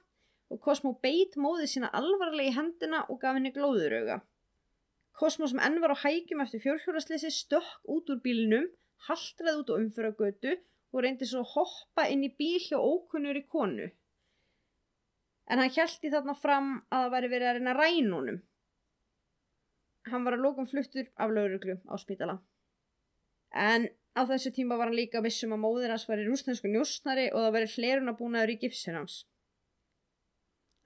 og 0.52 0.60
Cosmo 0.62 0.92
beit 1.02 1.38
móðið 1.40 1.70
sína 1.72 1.92
alvarlega 1.96 2.50
í 2.50 2.56
hendina 2.56 3.04
og 3.08 3.20
gaf 3.22 3.38
henni 3.38 3.54
glóðurauga. 3.54 4.20
Cosmo 5.16 5.48
sem 5.48 5.60
enn 5.64 5.80
var 5.80 5.94
á 5.96 6.02
hækjum 6.04 6.42
eftir 6.44 6.60
fjórhjórasleysi 6.64 7.30
stökk 7.32 7.92
út 7.94 8.10
úr 8.12 8.18
bílnum, 8.24 8.66
haltraði 9.08 9.60
út 9.62 9.70
á 9.72 9.74
umfyragötu 9.80 10.56
og 10.92 11.04
reyndi 11.04 11.28
svo 11.28 11.44
að 11.44 11.52
hoppa 11.54 12.04
inn 12.12 12.24
í 12.26 12.32
bíl 12.40 12.60
hjá 12.66 12.76
ókunnur 12.76 13.38
í 13.40 13.46
konu. 13.54 13.86
En 15.48 15.62
hann 15.62 15.72
hjælti 15.72 16.10
þarna 16.12 16.34
fram 16.36 16.68
að 16.90 17.04
það 17.04 17.14
væri 17.14 17.30
verið 17.32 17.48
að 17.48 17.56
reyna 17.58 17.74
rænunum. 17.78 18.40
Hann 20.10 20.26
var 20.26 20.36
að 20.36 20.44
lókum 20.44 20.68
fluttur 20.70 21.08
af 21.16 21.32
lauruglu 21.32 21.78
á 21.88 21.94
spítala. 22.02 22.36
En 23.54 23.88
á 24.18 24.22
þessu 24.28 24.52
tíma 24.54 24.76
var 24.76 24.90
hann 24.90 24.98
líka 24.98 25.22
vissum 25.24 25.54
að 25.56 25.62
móðir 25.64 25.94
hans 25.94 26.04
var 26.08 26.20
í 26.20 26.26
rúsnesku 26.26 26.68
njósnari 26.70 27.30
og 27.32 27.40
það 27.40 27.56
væri 27.56 27.72
hlerunabúnaður 27.74 28.52
í 28.52 28.58
gipsir 28.66 28.98
hans. 28.98 29.22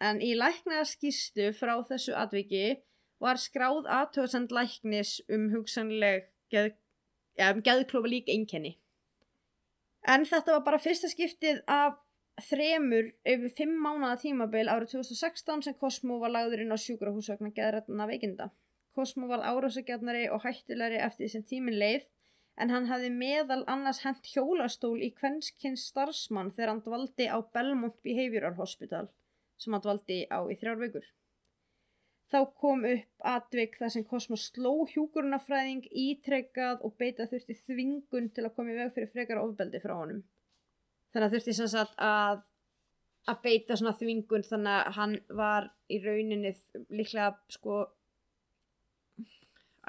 En 0.00 0.22
í 0.24 0.32
læknaða 0.38 0.86
skýstu 0.88 1.50
frá 1.56 1.74
þessu 1.88 2.14
atviki 2.16 2.78
var 3.20 3.40
skráð 3.40 3.88
aðtöðsend 3.98 4.52
læknis 4.54 5.18
um 5.28 5.48
hugsanleg 5.54 6.28
geð, 6.52 6.72
ja, 7.38 7.50
um 7.52 7.60
geðklofa 7.64 8.10
lík 8.10 8.30
einkenni. 8.32 8.76
En 10.08 10.24
þetta 10.28 10.56
var 10.56 10.64
bara 10.64 10.80
fyrsta 10.80 11.10
skiptið 11.12 11.60
af 11.68 11.98
þremur 12.40 13.10
yfir 13.28 13.52
fimm 13.58 13.74
mánaða 13.84 14.22
tímabil 14.22 14.70
árið 14.72 14.94
2016 14.94 15.66
sem 15.66 15.76
Cosmo 15.80 16.16
var 16.22 16.32
lagður 16.32 16.64
inn 16.64 16.72
á 16.72 16.78
sjúkrahús 16.80 17.28
vegna 17.32 17.52
geðrætna 17.56 18.06
veikinda. 18.08 18.48
Cosmo 18.96 19.28
var 19.28 19.44
árásagjarnari 19.44 20.26
og 20.32 20.42
hættilegri 20.46 20.98
eftir 21.04 21.26
því 21.26 21.30
sem 21.34 21.46
tíminn 21.52 21.78
leið 21.78 22.08
en 22.60 22.72
hann 22.74 22.88
hafði 22.90 23.12
meðal 23.14 23.62
annars 23.74 24.02
hent 24.04 24.26
hjólastól 24.32 24.96
í 25.04 25.12
kvenskins 25.20 25.86
starfsmann 25.92 26.50
þegar 26.56 26.74
hann 26.74 26.84
dvaldi 26.88 27.28
á 27.28 27.38
Belmont 27.54 27.96
Behavioral 28.06 28.56
Hospital 28.58 29.08
sem 29.60 29.76
hann 29.76 29.84
dvaldi 29.84 30.24
á 30.32 30.40
í 30.48 30.56
þrjár 30.60 30.80
vikur. 30.80 31.06
Þá 32.30 32.38
kom 32.62 32.84
upp 32.86 33.24
atvik 33.26 33.74
þar 33.80 33.92
sem 33.94 34.04
Cosmo 34.06 34.36
sló 34.38 34.74
hjúkurunafræðing 34.92 35.88
ítrekkað 35.90 36.84
og 36.86 36.94
beita 37.00 37.26
þurfti 37.30 37.56
þvingun 37.64 38.28
til 38.34 38.44
að 38.46 38.54
koma 38.58 38.70
í 38.70 38.78
veg 38.78 38.92
fyrir 38.94 39.10
frekar 39.14 39.40
ofbeldi 39.42 39.80
frá 39.82 39.96
honum. 39.98 40.20
Þannig 41.10 41.26
að 41.26 41.34
þurfti 41.34 41.54
sem 41.58 41.70
sagt 41.72 41.96
að, 42.06 42.44
að 43.26 43.40
beita 43.46 43.78
svona 43.80 43.96
þvingun 43.98 44.46
þannig 44.46 44.76
að 44.76 44.92
hann 45.00 45.16
var 45.40 45.66
í 45.90 45.98
rauninni 46.04 46.54
líklega 46.94 47.32
sko 47.50 47.80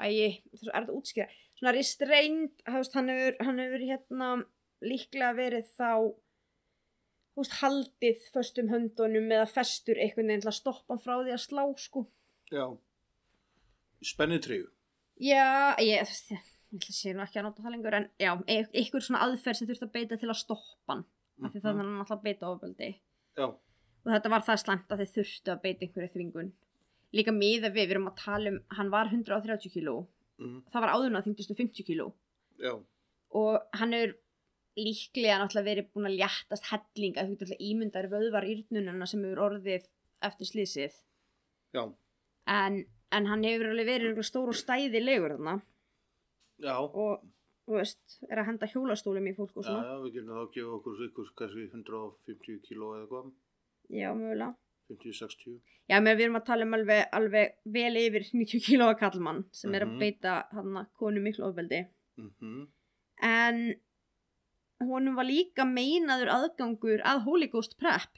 ægi, 0.02 0.28
þess 0.50 0.66
að 0.66 0.72
er 0.72 0.80
þetta 0.80 0.98
útskýra 0.98 1.30
svona 1.62 1.76
restrained, 1.76 2.64
hefst, 2.66 2.96
hann 2.98 3.12
hefur 3.62 3.84
hérna 3.86 4.32
líklega 4.82 5.30
verið 5.36 5.68
þá 5.78 5.90
haldið 7.60 8.24
föstum 8.34 8.72
höndunum 8.72 9.30
eða 9.30 9.46
festur 9.48 10.00
einhvern 10.00 10.32
veginn 10.32 10.42
til 10.42 10.50
að 10.50 10.58
stoppa 10.58 10.96
hann 10.96 11.04
frá 11.04 11.14
því 11.20 11.36
að 11.36 11.44
slá 11.44 11.62
sko 11.78 12.02
Já. 12.52 12.64
Spennitreyju. 14.02 14.68
Já, 15.22 15.74
ég, 15.82 16.06
þú 16.08 16.36
ætla 16.78 16.88
að 16.90 16.96
sé 16.96 17.12
nú 17.14 17.22
ekki 17.24 17.38
að 17.40 17.46
nota 17.46 17.62
það 17.62 17.74
lengur 17.76 17.96
en 17.98 18.06
já, 18.20 18.30
e- 18.48 18.70
einhver 18.80 19.04
svona 19.04 19.20
aðferð 19.26 19.58
sem 19.60 19.68
þurfti 19.68 19.86
að 19.86 19.92
beita 19.96 20.18
til 20.18 20.30
að 20.32 20.40
stoppa 20.40 20.94
hann 20.96 21.04
af 21.42 21.52
því 21.52 21.60
þannig 21.64 21.82
að 21.82 21.90
hann 21.90 22.00
alltaf 22.02 22.22
beita 22.24 22.48
ofbeldi 22.48 22.88
Já. 23.36 23.46
og 23.48 24.08
þetta 24.08 24.32
var 24.32 24.44
það 24.46 24.60
slæmt 24.62 24.92
að 24.94 25.02
þið 25.02 25.12
þurftu 25.18 25.52
að 25.52 25.62
beita 25.66 25.86
einhverju 25.86 26.12
þvingun 26.14 26.50
líka 27.12 27.34
miða 27.36 27.68
við, 27.68 27.76
við 27.76 27.94
erum 27.96 28.08
að 28.08 28.16
tala 28.22 28.52
um 28.54 28.58
hann 28.78 28.92
var 28.94 29.12
130 29.12 29.72
kíló 29.76 29.96
Mm. 30.42 30.62
það 30.72 30.82
var 30.82 30.90
áðurna 30.96 31.20
að 31.20 31.26
þyngdustu 31.28 31.54
50 31.54 31.84
kíló 31.86 32.06
Já. 32.58 32.72
og 33.36 33.66
hann 33.78 33.92
er 33.94 34.14
líklega 34.80 35.36
náttúrulega 35.38 35.68
verið 35.68 35.90
búin 35.92 36.08
að 36.08 36.16
léttast 36.18 36.70
helling 36.72 37.18
að 37.20 37.34
þú 37.36 37.58
ímyndar 37.60 38.08
vöðvar 38.10 38.46
írnununa 38.48 39.06
sem 39.06 39.22
hefur 39.22 39.42
orðið 39.44 39.86
eftir 40.24 40.48
slísið 40.48 40.96
Já. 41.76 41.84
En, 42.46 42.84
en 43.12 43.26
hann 43.26 43.44
hefur 43.44 43.70
alveg 43.70 43.86
verið 43.86 44.22
stór 44.26 44.48
og 44.52 44.58
stæðilegur 44.58 45.36
þarna. 45.36 45.60
Já. 46.62 46.76
og 46.78 47.22
þú 47.66 47.76
veist, 47.78 48.18
er 48.30 48.38
að 48.42 48.46
henda 48.50 48.66
hjólastólum 48.70 49.26
í 49.30 49.34
fólk 49.36 49.56
og 49.56 49.64
Já, 49.64 49.68
svona. 49.70 49.84
Já, 49.86 50.00
við 50.02 50.12
getum 50.16 50.34
þá 50.34 50.40
að 50.42 50.52
gefa 50.56 50.74
okkur 50.78 51.04
ykkur 51.06 51.30
kannski 51.38 51.64
150 51.70 52.60
kíló 52.66 52.90
eða 52.98 53.06
hvað, 53.12 53.32
já, 53.90 54.08
mögulega. 54.14 54.54
50-60. 54.92 55.60
já, 55.88 55.96
við 56.04 56.20
erum 56.26 56.36
að 56.36 56.44
tala 56.46 56.66
um 56.66 56.74
alveg, 56.76 57.04
alveg 57.16 57.54
vel 57.64 57.96
yfir 57.96 58.26
90 58.34 58.60
kílóa 58.66 58.96
kallmann 58.98 59.44
sem 59.54 59.74
er 59.74 59.86
að 59.86 59.92
Mhm. 59.94 59.98
beita 60.02 60.34
hann 60.52 60.86
konu 60.98 61.20
miklu 61.22 61.44
ofbeldi. 61.48 61.86
Mm 62.18 62.66
en 63.22 63.74
honum 64.82 65.14
var 65.14 65.24
líka 65.24 65.62
meinaður 65.64 66.28
aðgangur 66.34 67.02
að 67.06 67.22
Holy 67.22 67.46
Ghost 67.46 67.76
Prep. 67.78 68.10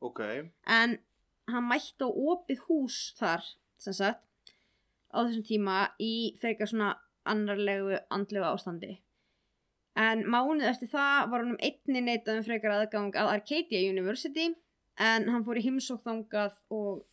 Ok, 0.00 0.20
en 0.66 0.98
hann 1.50 1.68
mætti 1.68 2.06
á 2.06 2.08
opið 2.08 2.62
hús 2.68 2.98
þar 3.18 3.44
sem 3.80 3.96
sagt 3.96 4.54
á 5.14 5.18
þessum 5.22 5.46
tíma 5.46 5.78
í 6.02 6.34
frekar 6.40 6.70
svona 6.70 6.94
annarlegu 7.28 7.98
andlegu 8.12 8.46
ástandi. 8.48 8.98
En 9.94 10.24
mánuð 10.26 10.66
eftir 10.72 10.90
það 10.90 11.28
var 11.30 11.44
hann 11.44 11.54
um 11.54 11.60
einni 11.62 12.02
neitað 12.02 12.40
um 12.40 12.46
frekar 12.48 12.74
aðgang 12.74 13.14
að 13.14 13.30
Arcadia 13.36 13.84
University 13.90 14.48
en 14.98 15.28
hann 15.30 15.44
fór 15.46 15.60
í 15.60 15.66
heimsókn 15.66 16.02
þangað 16.08 16.58
og 16.74 17.04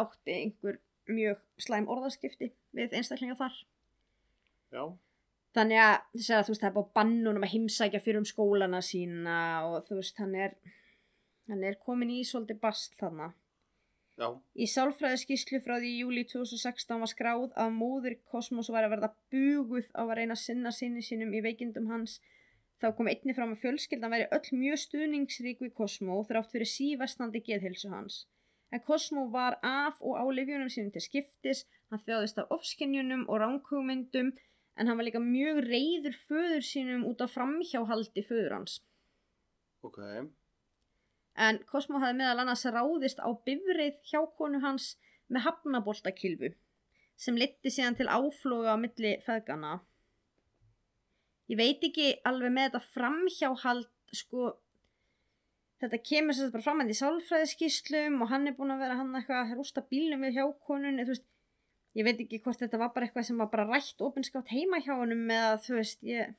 átti 0.00 0.36
einhver 0.38 0.80
mjög 1.10 1.42
slæm 1.60 1.88
orðaskipti 1.90 2.50
við 2.76 2.96
einstaklinga 2.96 3.36
þar. 3.36 3.54
Já. 4.70 4.84
þannig 5.56 5.80
að 5.82 5.94
þess 6.14 6.30
að 6.30 6.44
þú 6.46 6.52
veist 6.52 6.62
það 6.62 6.68
er 6.68 6.74
búið 6.76 6.90
bannunum 6.94 7.44
að 7.46 7.52
heimsækja 7.56 8.00
fyrir 8.04 8.20
um 8.20 8.26
skólana 8.28 8.80
sína 8.86 9.38
og 9.66 9.80
þú 9.88 9.96
veist 9.98 10.20
hann 10.22 10.36
er 10.38 10.52
hann 11.50 11.64
er 11.66 11.78
komin 11.82 12.12
í 12.14 12.20
svolítið 12.26 12.60
bast 12.62 12.94
þarna 13.00 13.32
Já. 14.20 14.28
Í 14.52 14.66
sálfræðiskíslu 14.68 15.62
frá 15.64 15.78
því 15.78 15.90
í 15.94 16.00
júli 16.02 16.26
2016 16.28 17.00
var 17.00 17.08
skráð 17.08 17.54
að 17.62 17.70
móður 17.72 18.18
Kosmos 18.28 18.68
var 18.72 18.84
að 18.84 18.94
verða 18.94 19.08
buguð 19.32 19.86
á 19.96 20.02
að 20.04 20.12
reyna 20.18 20.36
að 20.36 20.42
sinna 20.42 20.72
sinni 20.76 21.04
sínum 21.04 21.32
í 21.32 21.40
veikindum 21.46 21.88
hans. 21.88 22.18
Þá 22.80 22.92
kom 22.98 23.08
einni 23.12 23.32
fram 23.36 23.54
að 23.54 23.62
fjölskyldan 23.62 24.12
væri 24.12 24.28
öll 24.36 24.58
mjög 24.60 24.82
stuðningsrík 24.84 25.64
við 25.64 25.72
Kosmo 25.76 26.20
þrátt 26.28 26.52
fyrir 26.52 26.68
sívestnandi 26.68 27.42
geðhilsu 27.48 27.92
hans. 27.92 28.26
En 28.70 28.84
Kosmo 28.84 29.26
var 29.32 29.56
af 29.66 29.96
og 30.04 30.20
á 30.20 30.24
lifjunum 30.28 30.68
sínum 30.72 30.92
til 30.94 31.02
skiptis, 31.04 31.64
hann 31.90 32.04
þjáðist 32.04 32.38
af 32.40 32.52
ofskenjunum 32.54 33.24
og 33.26 33.40
ránkugmyndum 33.42 34.34
en 34.76 34.88
hann 34.88 35.00
var 35.00 35.08
líka 35.08 35.20
mjög 35.20 35.64
reyður 35.64 36.16
föður 36.28 36.64
sínum 36.64 37.08
út 37.08 37.24
af 37.24 37.32
framhjáhaldi 37.34 38.24
föður 38.28 38.58
hans. 38.58 38.78
Ok, 39.84 39.98
En 41.38 41.60
Cosmo 41.70 42.00
hafði 42.02 42.18
meðal 42.20 42.42
annars 42.42 42.64
ráðist 42.66 43.20
á 43.22 43.28
bifrið 43.46 44.00
hjá 44.10 44.20
konu 44.36 44.60
hans 44.64 44.96
með 45.30 45.46
hafnaboltakilfu 45.46 46.54
sem 47.20 47.36
liti 47.36 47.70
síðan 47.70 47.98
til 47.98 48.08
áfloga 48.08 48.74
á 48.74 48.76
milli 48.80 49.18
feðgana. 49.24 49.78
Ég 51.50 51.58
veit 51.58 51.84
ekki 51.84 52.12
alveg 52.26 52.52
með 52.54 52.70
þetta 52.70 52.82
framhjáhald 52.94 53.88
sko 54.16 54.54
þetta 55.80 56.00
kemur 56.04 56.36
sagt 56.36 56.54
bara 56.54 56.64
fram 56.64 56.82
að 56.82 56.92
í 56.92 56.98
sálfræðiskíslum 56.98 58.22
og 58.24 58.30
hann 58.32 58.48
er 58.48 58.56
búin 58.56 58.74
að 58.74 58.84
vera 58.84 58.96
hann 58.98 59.12
eitthvað 59.16 59.42
að 59.42 59.58
rústa 59.58 59.84
bílnum 59.88 60.24
við 60.26 60.38
hjá 60.38 60.46
konun 60.68 61.00
þú 61.00 61.12
veist, 61.14 61.26
ég 61.96 62.06
veit 62.06 62.22
ekki 62.24 62.40
hvort 62.44 62.60
þetta 62.60 62.80
var 62.80 62.92
bara 62.94 63.08
eitthvað 63.08 63.28
sem 63.30 63.40
var 63.40 63.50
bara 63.52 63.68
rætt 63.70 64.04
opinskátt 64.04 64.52
heima 64.52 64.82
hjá 64.84 64.92
honum 64.98 65.24
eða 65.32 65.54
þú 65.64 65.78
veist, 65.78 66.04
ég 66.06 66.26
er 66.26 66.34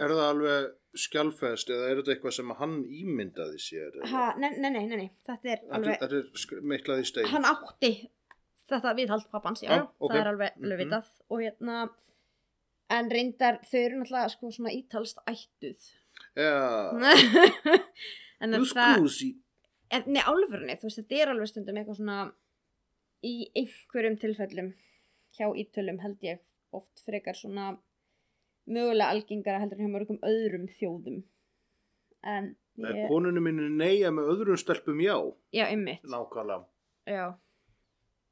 er 0.00 0.14
það 0.14 0.26
alveg 0.28 0.70
skjálfest 0.96 1.70
eða 1.70 1.90
er 1.90 2.00
þetta 2.00 2.14
eitthvað 2.16 2.34
sem 2.34 2.50
hann 2.58 2.78
ímyndaði 2.84 3.58
sér? 3.62 3.98
ha, 4.10 4.34
nei, 4.38 4.50
nei, 4.58 4.70
nei, 4.70 4.86
nei, 4.86 4.96
nei, 4.96 5.10
þetta 5.26 5.52
er 5.54 5.60
alveg 5.70 6.00
þetta 6.00 6.18
er 6.20 6.30
í 7.04 7.06
stein. 7.06 7.28
hann 7.30 7.44
átti 7.46 7.92
þetta 8.70 8.94
viðhald 8.98 9.28
pappans, 9.30 9.62
já, 9.62 9.70
Já, 9.70 9.82
ok. 9.98 10.10
það 10.12 10.20
er 10.20 10.30
alveg, 10.32 10.56
alveg 10.62 10.78
Mhm. 10.78 10.84
vitað 10.88 11.06
og 11.30 11.40
hérna 11.44 11.78
en 12.90 13.10
reyndar 13.10 13.60
þau 13.70 13.78
eru 13.84 14.00
náttúrulega 14.00 14.30
sko 14.30 14.50
svona 14.50 14.72
ítalst 14.74 15.18
ættuð 15.30 15.90
Já, 16.36 16.90
en 18.40 18.52
það 18.52 18.66
en, 19.90 20.04
nei, 20.06 20.22
álfurni, 20.22 20.76
þú 20.78 20.86
veist, 20.86 21.00
þetta 21.00 21.22
er 21.22 21.28
alveg 21.32 21.48
stundum 21.50 21.76
eitthvað 21.80 21.96
svona 21.98 22.18
í 23.26 23.34
einhverjum 23.58 24.18
tilfellum 24.22 24.72
hjá 25.38 25.46
ítölum 25.54 25.98
held 26.02 26.20
ég 26.26 26.38
oft 26.72 27.02
frekar 27.06 27.34
svona 27.38 27.72
mögulega 28.68 29.10
algengara 29.14 29.60
heldur 29.62 29.80
hjá 29.80 29.90
mörgum 29.90 30.20
öðrum 30.26 30.66
þjóðum. 30.78 31.20
En 32.20 32.54
ég, 32.80 33.06
Konunum 33.08 33.46
minni 33.46 33.68
neyja 33.72 34.10
með 34.12 34.32
öðrum 34.34 34.58
stelpum 34.60 35.00
já. 35.00 35.16
já, 35.56 35.66
ymmit 35.72 36.04
Nákvæmlega. 36.04 36.66
Já. 37.08 37.26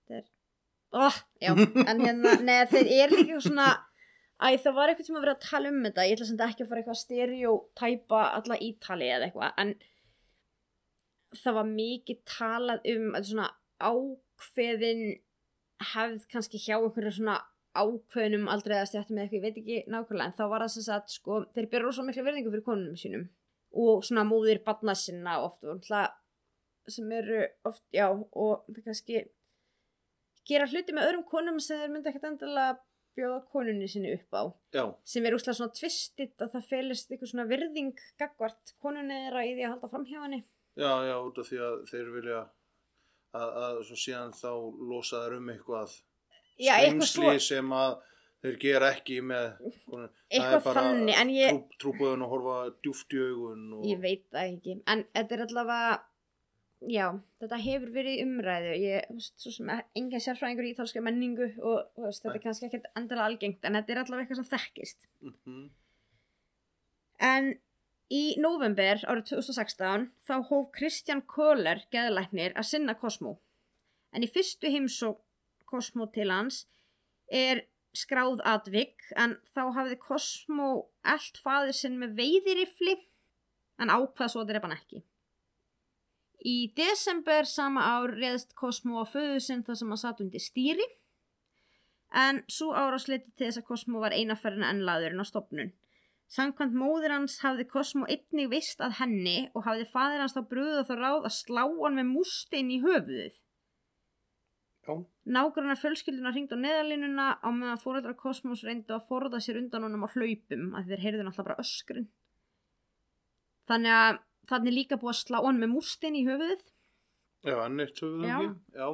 Er 0.08 0.24
oh, 0.92 1.20
Já, 1.40 1.52
en 1.90 2.02
hérna, 2.04 2.34
neða 2.44 2.66
þeir 2.72 2.90
eru 3.04 3.22
líka 3.22 3.42
svona 3.44 3.68
Æ, 4.38 4.54
það 4.62 4.74
var 4.76 4.90
eitthvað 4.90 5.06
sem 5.08 5.16
að 5.18 5.24
vera 5.24 5.32
að 5.34 5.46
tala 5.48 5.70
um 5.72 5.78
þetta. 5.82 6.02
Ég 6.06 6.14
ætla 6.14 6.26
sem 6.28 6.36
þetta 6.38 6.52
ekki 6.52 6.62
að 6.62 6.68
fara 6.70 6.80
eitthvað 6.80 6.94
að 6.94 7.00
stereotæpa 7.00 8.20
alla 8.36 8.58
ítali 8.62 9.08
eða 9.10 9.26
eitthvað 9.26 9.62
En 9.64 9.72
það 11.36 11.56
var 11.58 11.72
mikið 11.72 12.20
talað 12.36 12.86
um 12.92 13.08
að 13.18 13.26
svona 13.32 13.48
ákveðin 13.82 15.02
hefð 15.92 16.28
kannski 16.32 16.60
hjá 16.62 16.76
einhverju 16.78 17.14
svona 17.18 17.36
ákveðinum 17.82 18.48
aldrei 18.52 18.76
að 18.78 18.88
stjættum 18.92 19.18
eða 19.18 19.24
eitthvað, 19.24 19.38
ég 19.38 19.44
veit 19.46 19.60
ekki 19.62 19.78
nákvæmlega 19.92 20.30
en 20.30 20.36
þá 20.38 20.44
var 20.52 20.64
það 20.64 20.72
sem 20.74 20.86
sagt, 20.86 21.14
sko, 21.14 21.42
þeir 21.54 21.68
byrja 21.72 21.84
rosa 21.86 22.06
mikla 22.06 22.24
verðingu 22.26 22.52
fyrir 22.54 22.66
konunum 22.66 22.98
sínum 22.98 23.28
og 23.78 24.04
svona 24.06 24.24
móðir 24.28 24.62
barna 24.64 24.94
sinna 24.96 25.38
oft 25.44 25.64
og 25.64 25.76
náttúrulega 25.76 26.14
sem 26.88 27.12
eru 27.12 27.40
oft, 27.68 27.82
já, 27.92 28.06
og 28.08 28.68
það 28.72 28.84
kannski 28.86 29.24
gera 30.48 30.68
hluti 30.70 30.94
með 30.96 31.10
öðrum 31.10 31.24
konum 31.28 31.58
sem 31.60 31.82
þeir 31.82 31.92
myndi 31.92 32.10
ekkert 32.10 32.30
endilega 32.30 32.78
bjóða 33.18 33.40
konunni 33.52 33.88
sinni 33.90 34.12
upp 34.14 34.36
á. 34.38 34.42
Já, 34.76 34.84
sem 35.04 35.26
er 35.26 35.36
úslega 35.36 35.58
svona 35.58 35.74
tvistitt 35.76 36.44
að 36.44 36.54
það 36.54 36.68
felist 36.70 37.10
eitthvað 37.10 37.32
svona 37.32 37.48
virðing 37.50 38.04
gagvart 38.20 38.74
konunni 38.82 39.24
þeirra 39.24 39.44
í 39.44 39.54
því 39.56 39.66
að 39.66 39.74
halda 39.74 39.90
fram 39.92 40.06
hjá 40.08 40.20
henni. 40.22 40.40
Já, 40.78 40.92
já, 41.08 41.16
út 41.18 41.40
af 41.42 41.48
því 41.50 41.60
að 41.66 41.78
þeir 41.90 42.12
vilja 42.14 42.42
að, 43.34 43.48
að 43.64 43.80
svo 43.88 43.98
síðan 43.98 44.36
þá 44.38 44.52
losa 44.92 45.24
þeir 45.24 45.38
um 45.40 45.50
eitthvað 45.52 45.96
já, 46.58 46.74
eitthvað 46.76 47.08
svo, 47.08 47.24
skrimsli 47.24 47.46
sem 47.46 47.72
að 47.78 47.96
þeir 48.44 48.58
gera 48.62 48.92
ekki 48.94 49.16
með 49.26 49.48
eitthvað 50.30 50.68
þannig 50.68 51.16
en 51.18 51.32
ég, 51.34 51.56
trú, 51.56 51.80
trúbúðun 51.84 52.26
að 52.26 52.32
horfa 52.34 52.58
djúft 52.84 53.16
í 53.16 53.24
augun 53.24 53.64
og... 53.78 53.88
ég 53.88 54.02
veit 54.02 54.24
það 54.30 54.52
ekki. 54.52 54.78
En 54.86 55.04
þetta 55.16 55.36
er 55.36 55.44
allavega 55.46 55.96
já, 56.86 57.06
þetta 57.42 57.60
hefur 57.64 57.94
verið 57.94 58.22
umræðu. 58.24 58.74
Ég, 58.84 59.24
svo 59.42 59.52
sem 59.54 59.72
engin 59.74 60.22
sérfræðingur 60.22 60.68
í 60.68 60.72
ítalska 60.74 61.02
menningu 61.04 61.50
og 61.58 62.04
veist, 62.04 62.22
þetta 62.22 62.36
er 62.36 62.44
kannski 62.44 62.68
ekkert 62.68 62.90
endilega 62.94 63.30
algengt 63.32 63.66
en 63.66 63.78
þetta 63.80 63.94
er 63.94 64.02
allavega 64.04 64.26
eitthvað 64.26 64.42
sem 64.42 64.50
þekkist. 64.54 65.08
Mhm. 65.26 65.64
En 67.28 67.50
í 68.14 68.22
november 68.38 69.02
árið 69.10 69.32
2016 69.34 70.08
þá 70.24 70.34
hóf 70.48 70.68
Kristján 70.76 71.24
Köhler 71.26 71.82
geðlæknir 71.92 72.54
að 72.54 72.70
sinna 72.70 72.94
Cosmo. 72.94 73.38
En 74.14 74.22
í 74.24 74.30
fyrstu 74.30 74.70
heimsók 74.72 75.18
Cosmo 75.68 76.08
til 76.14 76.30
hans 76.32 76.64
er 77.28 77.66
skráð 77.96 78.42
atvik 78.46 79.04
en 79.16 79.36
þá 79.54 79.62
hafði 79.76 79.98
Cosmo 80.02 80.70
allt 81.04 81.40
faður 81.44 81.76
sinn 81.76 81.98
með 82.00 82.16
veiðirifli 82.20 82.96
en 83.82 83.92
ákvað 83.92 84.32
svo 84.32 84.44
drepa 84.48 84.68
hann 84.68 84.78
ekki. 84.78 85.02
Í 86.46 86.70
desember 86.78 87.48
sama 87.50 87.82
ár 87.96 88.14
reðst 88.14 88.54
Cosmo 88.58 89.02
á 89.02 89.04
föðu 89.08 89.40
sinn 89.42 89.64
þar 89.66 89.80
sem 89.80 89.92
hann 89.92 90.00
satt 90.04 90.22
undir 90.22 90.42
stýri 90.42 90.86
en 92.14 92.44
svo 92.48 92.70
árásliti 92.72 93.32
til 93.34 93.48
þess 93.48 93.60
að 93.62 93.68
Cosmo 93.68 94.02
var 94.04 94.14
einaferðin 94.16 94.66
enn 94.68 94.84
laðurinn 94.86 95.24
á 95.24 95.26
stopnun. 95.28 95.74
Samkvæmt 96.28 96.76
móðir 96.76 97.14
hans 97.14 97.38
hafði 97.40 97.64
Cosmo 97.72 98.06
einnig 98.06 98.50
vist 98.52 98.82
að 98.84 98.98
henni 99.00 99.48
og 99.56 99.64
hafði 99.64 99.88
fadir 99.88 100.22
hans 100.22 100.36
þá 100.36 100.42
brúðið 100.50 100.88
þá 100.90 100.94
ráð 101.00 101.28
að 101.28 101.36
slá 101.38 101.62
hann 101.64 101.98
með 101.98 102.10
mústein 102.12 102.72
í 102.72 102.80
höfuðið. 102.84 103.38
Nágrannar 105.28 105.76
fjölskylduna 105.80 106.32
hringd 106.32 106.54
á 106.54 106.58
neðalínuna 106.58 107.26
á 107.44 107.48
meðan 107.52 107.82
fóreldrar 107.82 108.16
Cosmos 108.16 108.62
reyndu 108.64 108.94
að 108.96 109.04
forða 109.10 109.40
sér 109.44 109.58
undan 109.60 109.84
honum 109.86 110.06
á 110.06 110.12
hlaupum 110.14 110.70
að 110.78 110.88
þeir 110.92 111.04
heyrðu 111.04 111.26
náttúrulega 111.26 111.48
bara 111.50 111.60
öskrin. 111.64 112.08
Þannig 113.68 113.92
að 113.98 114.20
þannig 114.48 114.76
líka 114.78 114.96
búið 115.00 115.12
að 115.12 115.20
slá 115.20 115.38
hann 115.44 115.60
með 115.60 115.72
mústein 115.74 116.16
í 116.16 116.24
höfuðið. 116.28 116.64
já, 117.44 117.56
enn 117.66 117.80
eitt 117.84 118.00
höfum 118.02 118.24
Já. 118.24 118.36
ekki. 118.38 118.48
Já. 118.78 118.88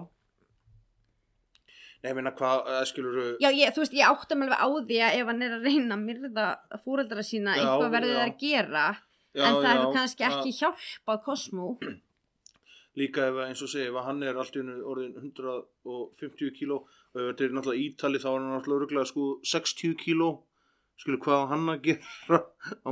Nei, 2.04 2.11
ég 2.11 2.16
meina 2.18 2.33
hvað, 2.37 2.66
eða 2.68 2.87
skilur 2.90 3.14
Já, 3.40 3.48
ég, 3.54 3.70
þú 3.72 3.80
veist, 3.80 3.94
ég 3.96 4.11
átti 4.11 4.37
mig 4.37 4.50
alveg 4.52 4.61
á 4.61 4.68
því 4.90 4.98
að 5.07 5.14
ef 5.20 5.28
hann 5.30 5.44
er 5.46 5.54
að 5.57 5.62
reyna 5.70 5.94
að 5.96 6.02
myrða 6.04 6.46
fóreldra 6.85 7.22
sína, 7.24 7.54
Já, 7.57 7.62
eitthvað 7.62 7.94
verður 7.94 8.18
það 8.18 8.26
að 8.26 8.35
gera. 8.42 8.83
já, 9.33 9.44
en 9.46 9.54
það 9.54 9.70
hefur 9.70 9.94
kannski 9.94 10.26
ekki 10.28 10.52
hjálpað 10.59 11.22
Cosmo. 11.24 11.68
líka 12.98 13.24
ef 13.28 13.35
að, 13.40 13.46
eins 13.50 13.62
og 13.66 13.70
segi, 13.72 13.88
ef 13.90 13.96
að 13.98 14.04
hann 14.09 14.22
er 14.22 14.37
allt 14.38 14.54
í 14.57 14.61
hennu 14.62 14.76
orðin 14.87 15.14
150 15.18 16.52
kíló 16.59 16.76
og 16.85 17.20
ef 17.20 17.28
þetta 17.30 17.46
er 17.48 17.54
náttúrulega 17.57 17.85
ítali 17.88 18.20
þá 18.22 18.28
er 18.30 18.37
hann 18.38 18.52
náttúrulega 18.54 18.85
örgulega 18.87 19.11
sko 19.11 19.24
60 19.52 19.96
kíló 20.04 20.28
skilur 21.02 21.18
hvað 21.24 21.48
hann 21.50 21.64
að 21.72 21.80
gera 21.88 22.38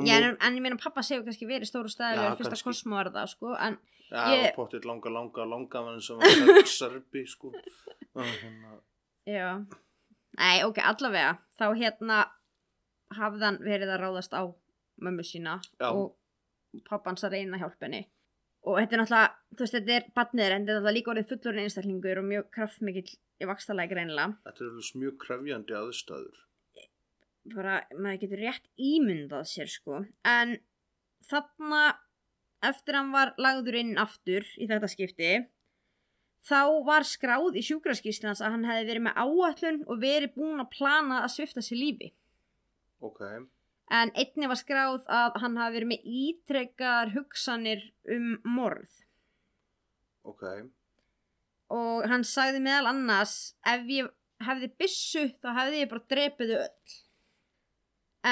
Já, 0.03 0.17
en, 0.19 0.37
en 0.43 0.57
ég 0.59 0.65
meina 0.65 0.79
pappa 0.83 1.05
segur 1.07 1.23
kannski 1.29 1.47
verið 1.47 1.71
stóru 1.71 1.93
stæðilega 1.93 2.33
Já, 2.33 2.37
fyrst 2.41 2.51
að 2.51 2.57
kannski. 2.57 2.69
Cosmo 2.73 2.99
er 2.99 3.11
það, 3.15 3.29
sko, 3.37 3.53
en 3.55 3.79
Já, 4.13 4.25
ég- 4.35 4.43
ég... 4.49 4.57
potið 4.59 4.89
langa, 4.91 5.13
langa, 5.15 5.47
langa 5.49 5.83
menn 5.87 6.03
sem 6.05 6.19
var 6.19 6.35
serb- 6.35 6.73
serbi 6.73 7.23
sko 7.31 7.53
og 8.19 8.27
hérna 8.27 8.75
já. 9.31 9.47
Nei, 10.41 10.57
ok, 10.67 10.81
allavega, 10.89 11.37
þá 11.61 11.65
hérna 11.79 12.19
hafði 13.15 13.45
hann 13.47 13.61
verið 13.63 13.91
að 13.95 14.03
ráðast 14.03 14.35
á 14.35 14.43
mömmu 15.03 15.25
sína 15.29 15.59
Já. 15.79 15.89
og 15.93 16.17
pappa 16.89 17.11
hans 17.13 17.23
að 17.29 17.37
reyna 17.37 17.57
að 17.59 17.63
hjálpa 17.67 17.87
henni. 17.87 18.03
Og 18.63 18.79
þetta 18.79 18.95
er 18.95 19.01
náttúrulega, 19.03 19.31
þú 19.51 19.65
veist, 19.65 19.77
þetta 19.77 19.95
er 19.97 20.05
badniður 20.15 20.57
en 20.57 20.67
þetta 20.69 20.91
er 20.91 20.97
líka 20.97 21.13
orðið 21.13 21.31
fullorinn 21.33 21.65
einstaklingur 21.67 22.21
og 22.21 22.29
mjög 22.29 22.49
kraftmikill 22.55 23.09
í 23.13 23.49
vakstarlega 23.51 23.91
greinilega. 23.91 24.37
þetta 24.47 24.63
er 24.63 24.69
alveg 24.71 25.01
mjög 25.03 25.17
krefjandi 25.25 25.79
aðstæður. 25.81 26.43
Bara, 27.57 27.81
maður 27.99 28.21
getur 28.23 28.43
rétt 28.45 28.69
ímyndað 28.79 29.49
sér 29.51 29.73
sko. 29.73 30.05
En 30.23 30.61
þarna 31.27 31.83
eftir 32.63 32.99
hann 32.99 33.11
var 33.11 33.35
lagður 33.43 33.81
inn 33.81 33.99
aftur 33.99 34.47
í 34.57 34.69
þetta 34.71 34.91
skipti 34.91 35.33
þá 36.47 36.83
var 36.87 37.07
skráð 37.07 37.59
í 37.59 37.65
sjúkraskíslans 37.67 38.43
að 38.43 38.57
hann 38.57 38.69
hefði 38.69 38.89
verið 38.91 39.05
með 39.07 39.19
áætlun 39.23 39.81
og 39.87 40.03
verið 40.03 40.35
búinn 40.37 40.63
að 40.63 40.73
plana 40.75 41.23
að 41.23 41.35
svifta 41.37 41.63
sér 41.65 41.81
lífi. 41.81 42.13
Ok, 43.03 43.23
en 43.93 44.13
einni 44.17 44.49
var 44.49 44.59
skráð 44.59 45.05
að 45.13 45.39
hann 45.43 45.59
hafi 45.61 45.77
verið 45.77 45.91
með 45.91 46.07
ítrekkaðar 46.23 47.13
hugsanir 47.17 47.85
um 48.15 48.35
morð. 48.49 48.93
Ok. 50.25 50.45
Og 51.73 52.09
hann 52.09 52.25
sagði 52.25 52.63
meðal 52.65 52.93
annars 52.93 53.55
ef 53.69 53.89
ég 53.91 54.11
hefði 54.43 54.71
byssu 54.81 55.27
þá 55.43 55.49
hefði 55.59 55.83
ég 55.83 55.91
bara 55.91 56.07
drepið 56.13 56.53
þau 56.53 56.61
öll. 56.65 56.99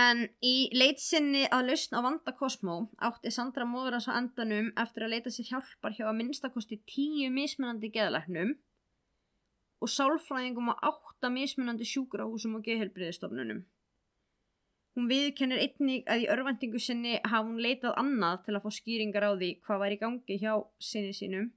En 0.01 0.21
í 0.47 0.71
leitsinni 0.71 1.49
að 1.51 1.73
lausn 1.73 1.97
á 1.99 2.01
vanda 2.07 2.33
Cosmo 2.39 2.77
átti 3.03 3.33
Sandra 3.35 3.67
móður 3.67 3.97
hans 3.99 4.07
á 4.07 4.15
endanum 4.15 4.71
eftir 4.79 5.05
að 5.05 5.17
leita 5.17 5.33
sér 5.35 5.49
hjálpar 5.49 5.97
hjá 5.97 6.05
að 6.07 6.19
minnstakosti 6.21 6.79
tíu 6.87 7.27
mismunandi 7.35 7.91
geðlæknum 7.97 8.55
og 9.83 9.91
sálfræðingum 9.91 10.71
á 10.71 10.75
átta 10.93 11.33
mismunandi 11.35 11.89
sjúkrahúsum 11.91 12.55
og 12.61 12.65
geðhelbriðistofnunum 12.69 13.65
Hún 14.99 15.07
viðkennir 15.11 15.61
einnig 15.63 16.09
að 16.11 16.25
í 16.25 16.29
örvendingu 16.35 16.81
sinni 16.83 17.19
hafa 17.23 17.47
hún 17.47 17.61
leitað 17.63 17.99
annað 18.01 18.45
til 18.47 18.55
að 18.57 18.65
fá 18.65 18.77
skýringar 18.77 19.27
á 19.27 19.33
því 19.33 19.51
hvað 19.67 19.83
var 19.83 19.95
í 19.95 19.99
gangi 20.01 20.39
hjá 20.43 20.55
sinni 20.83 21.13
sínum. 21.17 21.51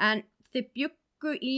En 0.00 0.22
þau 0.52 0.62
byggu 0.76 1.34
í 1.36 1.56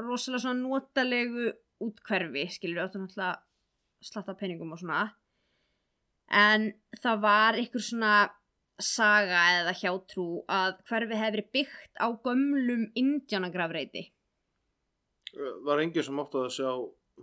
rosalega 0.00 0.42
svona 0.42 0.60
notalegu 0.60 1.52
útkverfi, 1.84 2.48
skilur 2.50 2.80
við 2.80 2.86
áttu 2.86 3.02
náttúrulega 3.02 4.08
slatta 4.08 4.34
peningum 4.38 4.74
og 4.74 4.82
svona. 4.82 5.04
En 6.34 6.72
það 6.98 7.22
var 7.22 7.60
ykkur 7.60 7.84
svona 7.84 8.16
saga 8.82 9.44
eða 9.60 9.76
hjátrú 9.78 10.26
að 10.50 10.80
hverfi 10.88 11.20
hefði 11.20 11.46
byggt 11.54 12.02
á 12.02 12.10
gömlum 12.26 12.88
indjánagrafreiti 12.98 14.08
var 15.66 15.82
enginn 15.82 16.06
sem 16.06 16.20
átti 16.22 16.40
að 16.40 16.52
sjá 16.56 16.70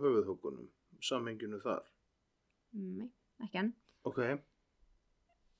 höfuðhókunum 0.02 0.68
samhenginu 1.02 1.60
þar 1.62 1.84
Nei, 2.72 3.10
ekki 3.44 3.62
enn 3.62 3.72
ok, 4.08 4.18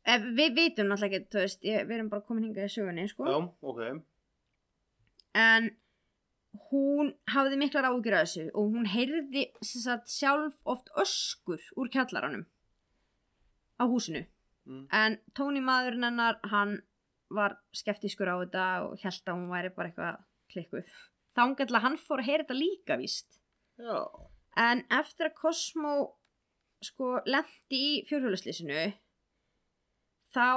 eh, 0.04 0.24
við 0.38 0.56
vitum 0.56 0.90
náttúrulega 0.90 1.20
ekki, 1.20 1.30
þú 1.32 1.44
veist, 1.44 1.62
ég, 1.66 1.86
við 1.86 1.98
erum 1.98 2.10
bara 2.12 2.26
komin 2.26 2.48
hingað 2.48 2.68
í 2.68 2.74
sögunni, 2.74 3.06
sko. 3.10 3.28
Já, 3.28 3.38
ok. 3.72 4.02
En 5.42 5.70
hún 6.68 7.12
hafði 7.32 7.58
miklar 7.60 7.88
ágjur 7.88 8.16
að 8.18 8.26
þessu 8.26 8.46
og 8.50 8.74
hún 8.74 8.88
heyrði 8.92 9.46
sagt, 9.64 10.10
sjálf 10.12 10.58
oft 10.68 10.90
öskur 11.00 11.62
úr 11.80 11.90
kjallaranum 11.92 12.44
á 13.80 13.84
húsinu. 13.88 14.26
Mm. 14.68 14.82
En 14.94 15.18
Tóni 15.34 15.62
maðurinn 15.64 16.06
hennar, 16.10 16.38
hann 16.52 16.82
var 17.32 17.56
skeftiskur 17.74 18.28
á 18.28 18.36
þetta 18.42 18.66
og 18.84 19.00
held 19.00 19.24
að 19.24 19.38
hún 19.38 19.48
væri 19.50 19.72
bara 19.74 19.90
eitthvað 19.90 20.20
klikkuð. 20.52 20.92
Þángaðlega 21.32 21.86
hann 21.86 21.96
fór 21.96 22.20
að 22.20 22.28
heyra 22.28 22.44
þetta 22.44 22.58
líka 22.58 22.98
víst. 23.00 23.40
Já. 23.80 24.04
En 24.60 24.84
eftir 24.92 25.30
að 25.30 25.38
Cosmo 25.40 25.94
sko 26.82 27.18
lendi 27.28 27.78
í 27.78 27.92
fjórhjóluslýsinu 28.08 28.86
þá 30.32 30.48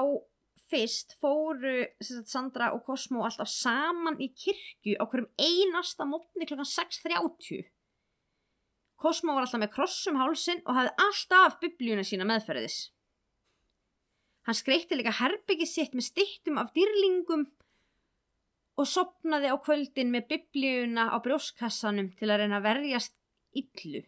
fyrst 0.69 1.13
fóru 1.21 1.83
sagt, 2.01 2.29
Sandra 2.31 2.71
og 2.75 2.85
Cosmo 2.87 3.25
alltaf 3.27 3.49
saman 3.51 4.17
í 4.23 4.31
kirkju 4.33 4.97
á 4.97 5.03
hverjum 5.05 5.29
einasta 5.37 6.07
mótni 6.09 6.47
klokkan 6.47 6.67
6.30. 6.69 7.65
Cosmo 9.01 9.35
var 9.35 9.45
alltaf 9.45 9.61
með 9.61 9.73
krossum 9.75 10.19
hálsin 10.21 10.63
og 10.65 10.77
hafði 10.77 10.93
alltaf 11.05 11.59
biblíuna 11.61 12.05
sína 12.07 12.27
meðferðis. 12.27 12.79
Hann 14.45 14.57
skreitti 14.57 14.97
líka 14.97 15.13
herbyggi 15.19 15.67
sitt 15.67 15.95
með 15.97 16.09
stittum 16.11 16.59
af 16.61 16.71
dýrlingum 16.75 17.47
og 18.79 18.89
sopnaði 18.89 19.51
á 19.51 19.57
kvöldin 19.61 20.11
með 20.13 20.27
biblíuna 20.33 21.09
á 21.11 21.17
brjóskassanum 21.23 22.11
til 22.19 22.29
að 22.29 22.43
reyna 22.43 22.59
að 22.59 22.67
verjast 22.69 23.15
illu. 23.55 24.03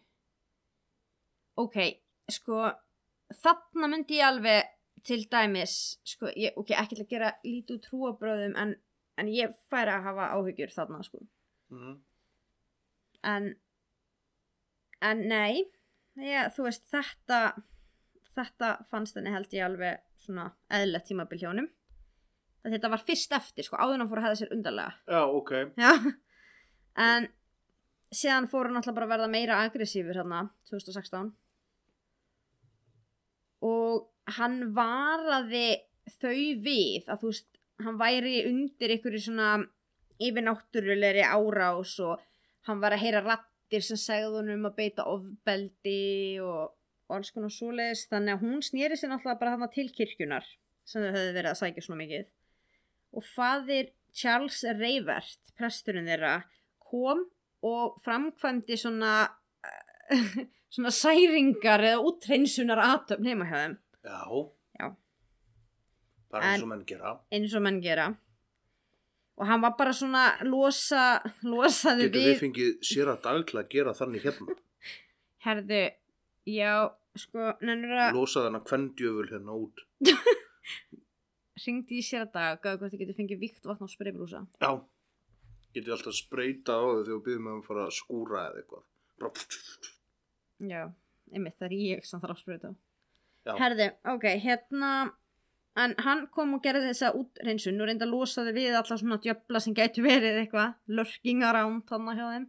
Ok, 1.58 1.78
sko, 2.32 2.66
þarna 3.44 3.90
myndi 3.92 4.20
ég 4.20 4.28
alveg 4.28 4.74
til 5.08 5.24
dæmis, 5.32 5.98
sko, 6.08 6.32
ég, 6.36 6.56
ok, 6.60 6.74
ekki 6.76 6.98
til 6.98 7.06
að 7.06 7.14
gera 7.14 7.32
lítið 7.46 7.80
trúabröðum 7.86 8.58
en, 8.60 8.74
en 9.20 9.32
ég 9.32 9.56
færi 9.72 9.94
að 9.94 10.10
hafa 10.10 10.28
áhyggjur 10.36 10.74
þarna, 10.74 11.00
sko. 11.06 11.24
Mm. 11.72 11.96
En, 13.28 13.50
en 15.08 15.24
nei, 15.30 15.64
ég, 16.20 16.52
þú 16.56 16.68
veist, 16.68 16.86
þetta, 16.92 17.42
þetta 18.36 18.74
fannst 18.92 19.20
henni 19.20 19.34
held 19.34 19.56
ég 19.56 19.68
alveg 19.68 20.04
svona 20.26 20.50
eðlilegt 20.74 21.12
tímabil 21.12 21.42
hjá 21.42 21.50
honum. 21.54 21.72
Þetta 22.68 22.92
var 22.92 23.04
fyrst 23.08 23.32
eftir, 23.38 23.64
sko, 23.64 23.80
áður 23.80 24.02
hann 24.02 24.12
fór 24.12 24.20
að 24.20 24.28
hefða 24.28 24.40
sér 24.42 24.56
undarlega. 24.58 24.96
Já, 25.08 25.22
ok. 25.40 25.54
Já, 25.80 25.92
en 27.08 27.32
síðan 28.12 28.48
fór 28.52 28.68
hann 28.68 28.80
alltaf 28.80 28.96
bara 28.98 29.08
að 29.08 29.14
verða 29.16 29.32
meira 29.32 29.60
aggressífur 29.64 30.20
hérna 30.20 30.50
2016 30.68 31.32
og 33.68 34.36
hann 34.38 34.60
varaði 34.76 35.68
þau 36.20 36.38
við 36.64 37.10
að 37.12 37.22
þú 37.22 37.32
veist, 37.32 37.50
hann 37.84 38.00
væri 38.00 38.38
undir 38.50 38.94
einhverju 38.96 39.22
svona 39.28 39.50
yfirnáttúrulegri 40.24 41.26
árás 41.26 41.98
og 42.04 42.24
hann 42.68 42.82
var 42.82 42.96
að 42.96 43.04
heyra 43.06 43.22
rattir 43.26 43.86
sem 43.86 44.00
segðu 44.02 44.42
hann 44.42 44.56
um 44.56 44.70
að 44.70 44.78
beita 44.80 45.06
ofbeldi 45.10 46.40
og, 46.44 46.74
og 47.08 47.18
alls 47.20 47.32
konar 47.36 47.54
svoleiðis. 47.54 48.08
Þannig 48.12 48.36
að 48.36 48.46
hún 48.46 48.64
snýri 48.66 48.98
sér 48.98 49.14
náttúrulega 49.14 49.42
bara 49.42 49.56
þarna 49.56 49.72
til 49.76 49.88
kirkjunar 49.94 50.50
sem 50.88 51.04
þau 51.04 51.12
höfðu 51.12 51.36
verið 51.36 51.52
að 51.52 51.62
sækja 51.62 51.86
svona 51.86 52.02
mikið. 52.04 52.28
Og 53.18 53.26
fadir 53.28 53.92
Charles 54.18 54.64
Reyvert, 54.80 55.52
presturinn 55.60 56.10
þeirra 56.10 56.40
kom 56.88 57.26
og 57.68 57.98
framkvæmdi 58.06 58.78
svona 58.80 59.14
svona 60.74 60.92
særingar 60.94 61.84
eða 61.90 62.04
útreinsunar 62.10 62.82
atöfn 62.84 63.28
heima 63.30 63.48
hjá 63.50 63.58
þeim 63.64 63.76
Já. 64.08 64.22
Já. 64.80 64.88
Bara 66.32 66.54
eins 66.54 66.64
og 66.64 66.72
menn 66.72 66.86
gera. 66.88 67.16
eins 67.34 67.56
og 67.58 67.64
menn 67.66 67.82
gera 67.84 68.08
og 69.38 69.46
hann 69.46 69.62
var 69.62 69.76
bara 69.78 69.94
svona 69.94 70.24
losa, 70.48 71.20
losaði 71.46 72.08
Getur 72.08 72.24
við 72.24 72.30
við 72.32 72.40
fengið 72.42 72.72
sér 72.90 73.12
að 73.14 73.20
dag 73.28 73.44
til 73.50 73.60
að 73.62 73.68
gera 73.76 73.94
þannig 73.98 74.24
hérna? 74.26 74.56
herðu, 75.46 75.82
já 76.50 76.72
sko, 77.18 77.52
nennur 77.66 78.00
að 78.08 78.18
Losa 78.18 78.44
þennan 78.46 78.66
kvendjöful 78.66 79.28
hérna 79.30 79.56
út. 79.58 79.84
ringdi 81.68 82.00
í 82.00 82.06
sér 82.06 82.26
að 82.26 82.34
dag 82.38 82.56
og 82.58 82.64
gafði 82.64 82.80
hvort 82.82 82.94
þið 82.94 83.02
getur 83.04 83.18
fengið 83.18 83.40
víkt 83.42 83.66
vatn 83.68 83.86
á 83.86 83.90
spreybrúsa 83.92 84.42
Já. 84.62 84.72
Getið 85.76 85.94
alltaf 85.98 86.16
spreytað 86.16 86.80
á 86.80 86.86
þau 86.88 87.02
þegar 87.04 87.14
við 87.14 87.24
byrjum 87.28 87.50
að 87.52 87.64
fara 87.68 87.86
að 87.86 87.96
skúra 87.98 88.44
eða 88.48 88.62
eitthvað. 88.62 88.86
Já, 90.64 90.88
einmitt, 91.34 91.58
það 91.60 91.70
er 91.70 91.78
ég 91.78 92.06
sem 92.08 92.22
þarf 92.22 92.38
að 92.38 92.44
spreyta 92.44 92.74
Já. 93.48 93.54
herðu, 93.60 93.88
ok, 94.14 94.28
hérna 94.42 94.92
en 95.78 95.94
hann 96.02 96.24
kom 96.34 96.56
og 96.58 96.64
gerði 96.66 96.90
þessa 96.90 97.14
útreinsun 97.18 97.82
og 97.82 97.90
reynda 97.90 98.08
að 98.08 98.14
losaði 98.16 98.54
við 98.56 98.78
alla 98.80 98.98
svona 98.98 99.20
djöfla 99.22 99.62
sem 99.62 99.76
gætu 99.78 100.04
verið 100.06 100.40
eitthvað 100.42 100.74
lurking 100.90 101.44
around 101.46 101.92
hann 101.94 102.08
hjá 102.18 102.24
þeim. 102.24 102.48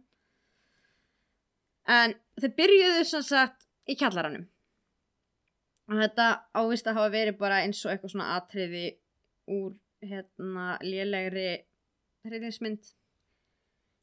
En 1.89 2.15
þau 2.41 2.49
byrjuðu 2.57 3.03
sem 3.09 3.25
sagt 3.25 3.67
í 3.89 3.97
kjallaranum. 3.99 4.47
Og 5.89 6.01
þetta 6.03 6.25
ávist 6.57 6.89
að 6.89 6.99
hafa 6.99 7.13
verið 7.13 7.37
bara 7.39 7.61
eins 7.65 7.81
og 7.85 7.93
eitthvað 7.93 8.13
svona 8.13 8.33
atriði 8.37 8.85
úr 9.49 9.73
hérna 10.05 10.75
lélegri 10.85 11.47
hreyfingsmynd 12.27 12.91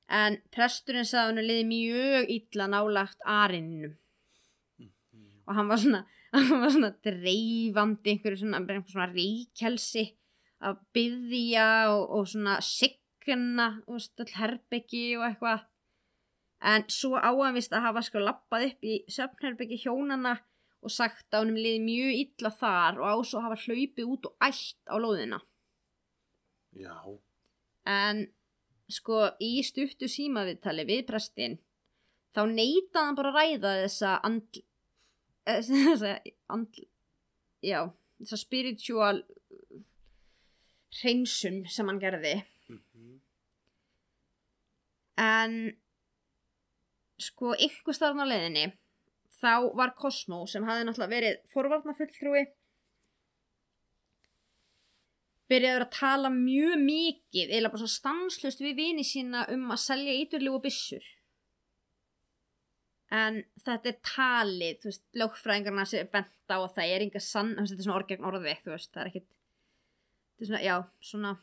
en 0.07 0.40
presturinn 0.55 1.07
sagði 1.07 1.23
að 1.23 1.33
hann 1.33 1.49
liði 1.51 1.64
mjög 1.71 2.35
illa 2.37 2.66
nálagt 2.71 3.25
arinnum 3.27 3.97
og 5.47 5.55
hann 5.55 5.71
var 5.71 5.83
svona 5.83 6.03
hann 6.37 6.61
var 6.62 6.73
svona 6.75 6.92
dreifandi 7.07 8.12
einhverju 8.12 8.42
svona, 8.42 8.81
svona 8.90 9.09
ríkjelsi 9.12 10.05
að 10.66 10.81
byðja 10.97 11.69
og, 11.92 12.03
og 12.19 12.29
svona 12.31 12.59
signa 12.64 13.69
og 13.87 14.03
stöll 14.03 14.33
herbyggi 14.37 15.07
og 15.19 15.27
eitthvað. 15.29 15.64
En 16.66 16.87
svo 16.90 17.21
á 17.21 17.31
hann 17.31 17.57
vist 17.57 17.75
að 17.77 17.85
hafa 17.90 18.03
sko 18.07 18.23
lappað 18.25 18.71
upp 18.71 18.87
í 18.88 18.99
söfnherbyggi 19.12 19.83
hjónana 19.85 20.38
og 20.85 20.92
sagt 20.92 21.29
að 21.35 21.45
honum 21.45 21.61
liði 21.61 21.83
mjög 21.85 22.21
illa 22.23 22.53
þar 22.61 23.01
og 23.03 23.07
á 23.12 23.14
svo 23.29 23.40
að 23.40 23.47
hafa 23.49 23.61
hlaupið 23.66 24.12
út 24.14 24.29
og 24.31 24.49
ætt 24.49 24.92
á 24.92 24.97
lóðina. 25.03 25.40
Já. 26.77 26.97
en 27.87 28.27
sko 28.88 29.20
í 29.42 29.62
stuttu 29.66 30.09
símaviðtali 30.11 30.85
við 30.88 31.05
prestinn 31.09 31.57
þá 32.37 32.44
neitaði 32.51 33.07
hann 33.07 33.16
bara 33.18 33.33
að 33.33 33.38
ræða 33.40 33.72
þessa 33.83 34.12
andl 34.29 34.62
eh, 35.46 35.62
þessa 35.87 36.12
andl 36.53 36.87
já, 37.66 37.81
þessa 38.20 38.38
spiritual 38.42 39.22
hreinsun 41.01 41.64
sem 41.68 41.88
hann 41.90 42.03
gerði 42.03 42.37
Mhm. 42.66 43.20
en 45.22 45.53
sko 47.22 47.53
einhver 47.55 47.94
starfn 47.96 48.20
á 48.20 48.27
leiðinni 48.27 48.64
þá 49.40 49.70
var 49.79 49.92
Cosmo 49.96 50.42
sem 50.51 50.64
hafði 50.66 50.87
náttúrulega 50.88 51.12
verið 51.14 51.37
forvarnafulltrúi 51.53 52.42
byrjaður 55.50 55.85
að 55.87 55.94
tala 55.94 56.30
mjög 56.32 56.80
mikið 56.82 57.52
eða 57.59 57.70
bara 57.70 57.82
svo 57.85 57.90
stanslust 57.90 58.62
við 58.64 58.80
vini 58.80 59.04
sína 59.06 59.44
um 59.54 59.68
að 59.70 59.82
selja 59.85 60.16
íturlegu 60.22 60.59
og 60.59 60.64
byssur 60.64 61.06
en 63.14 63.42
þetta 63.62 63.92
er 63.92 63.98
talið 64.02 64.78
þú 64.82 64.90
veist, 64.90 65.04
lögfræðingarna 65.14 65.85
sem 65.87 66.02
er 66.02 66.11
bent 66.11 66.50
á 66.50 66.59
að 66.59 66.72
það 66.74 66.94
er 66.94 67.04
enga 67.04 67.22
sann, 67.22 67.52
þetta 67.59 67.76
er 67.76 67.87
svona 67.87 67.98
orð 68.00 68.09
gegn 68.11 68.26
orði 68.26 68.54
þú 68.64 68.72
veist, 68.72 68.92
það 68.92 69.02
er 69.02 69.11
ekkit 69.12 69.28
þetta 69.30 70.42
er 70.42 70.50
svona, 70.50 70.62
já, 70.66 70.76
svona 71.11 71.35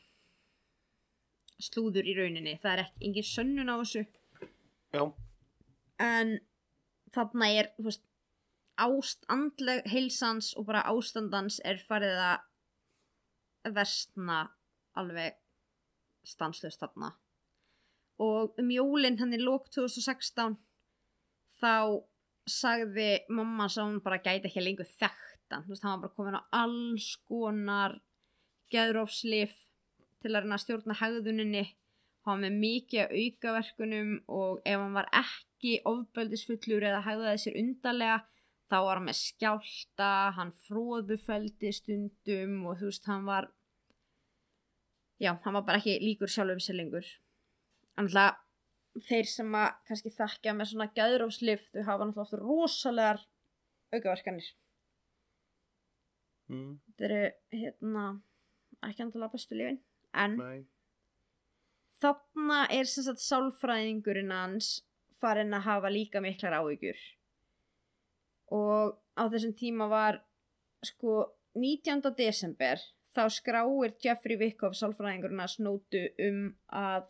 slúður 1.63 2.09
í 2.09 2.15
rauninni 2.17 2.57
það 2.61 2.73
er 2.73 2.83
ekki, 2.85 3.05
engin 3.07 3.29
sönnun 3.29 3.71
á 3.71 3.75
þessu 3.79 4.03
Já. 4.93 5.03
en 6.03 6.33
þarna 7.15 7.51
er 7.53 7.71
þú 7.77 7.87
veist, 7.87 8.03
ást, 8.83 9.23
andleg 9.31 9.87
heilsans 9.87 10.51
og 10.59 10.67
bara 10.67 10.83
ástandans 10.91 11.61
er 11.63 11.79
farið 11.79 12.19
að 12.19 12.49
versna 13.71 14.43
alveg 14.99 15.37
stanslust 16.27 16.81
þarna. 16.81 17.13
Og 18.23 18.59
um 18.61 18.71
jólin 18.71 19.19
hann 19.19 19.35
í 19.35 19.41
lók 19.41 19.69
2016 19.73 20.57
þá 21.59 22.03
sagði 22.49 23.23
mamma 23.31 23.69
sem 23.71 23.87
hún 23.87 24.01
bara 24.03 24.21
gæti 24.23 24.49
ekki 24.49 24.63
lengur 24.63 24.87
þekktan, 24.87 25.63
þú 25.63 25.73
veist, 25.73 25.85
hann 25.85 26.01
var 26.01 26.01
bara 26.03 26.15
komin 26.17 26.39
á 26.39 26.43
alls 26.63 27.07
konar 27.27 27.95
geðrófslif 28.73 29.55
til 30.23 30.33
að 30.33 30.43
reyna 30.43 30.57
að 30.57 30.63
stjórna 30.65 30.97
hegðuninni. 30.99 31.63
Hann 32.23 32.39
með 32.39 32.53
mikið 32.61 33.15
aukaverkunum 33.19 34.11
og 34.31 34.61
ef 34.63 34.79
hann 34.79 34.95
var 34.95 35.09
ekki 35.19 35.81
ofbeldisfullur 35.87 36.85
eða 36.87 37.01
hegðaði 37.03 37.41
sér 37.41 37.57
undarlega 37.59 38.21
þá 38.71 38.77
var 38.85 38.99
hann 38.99 39.09
með 39.09 39.19
skjálta 39.19 40.11
hann 40.37 40.53
fróðufeldi 40.65 41.73
stundum 41.75 42.55
og 42.69 42.79
þú 42.79 42.89
veist, 42.89 43.09
hann 43.09 43.27
var 43.27 43.49
já, 45.21 45.33
hann 45.43 45.57
var 45.59 45.67
bara 45.67 45.81
ekki 45.81 45.99
líkur 46.03 46.31
sjálfum 46.31 46.61
sér 46.63 46.79
lengur. 46.79 47.07
Annað 47.99 48.39
þeir 49.07 49.29
sem 49.29 49.55
að 49.57 49.69
kannski 49.87 50.11
þekkja 50.13 50.53
með 50.57 50.71
svona 50.71 50.89
gæðrófslif 50.97 51.69
þau 51.73 51.81
hafa 51.87 52.09
náttúrulega 52.09 52.27
oft 52.27 52.37
rosalegar 52.41 53.23
aukaverkanir. 53.93 54.51
Mm, 56.51 56.77
þetta 56.89 57.07
eru 57.07 57.23
hérna 57.55 58.05
ekki 58.83 59.05
andalega 59.05 59.33
bestu 59.33 59.57
lífin 59.57 59.79
en 60.19 60.35
nei, 60.37 60.63
þarna 62.03 62.63
er 62.75 62.89
sem 62.89 63.05
sagt 63.07 63.23
sálfræðingurinn 63.23 64.33
hans 64.33 64.73
farin 65.21 65.55
að 65.55 65.67
hafa 65.69 65.91
líka 65.93 66.21
miklar 66.23 66.57
áhyggjur 66.59 66.99
og 68.53 68.97
á 69.17 69.23
þessum 69.31 69.55
tíma 69.57 69.89
var 69.91 70.21
sko 70.85 71.23
19. 71.57 72.13
desember 72.17 72.81
þá 73.13 73.25
skráir 73.29 73.93
Jeffrey 74.01 74.37
Wyckoff 74.39 74.77
sálfræðingurinn 74.79 75.41
hans 75.43 75.59
nótu 75.61 76.07
um 76.21 76.47
að 76.73 77.09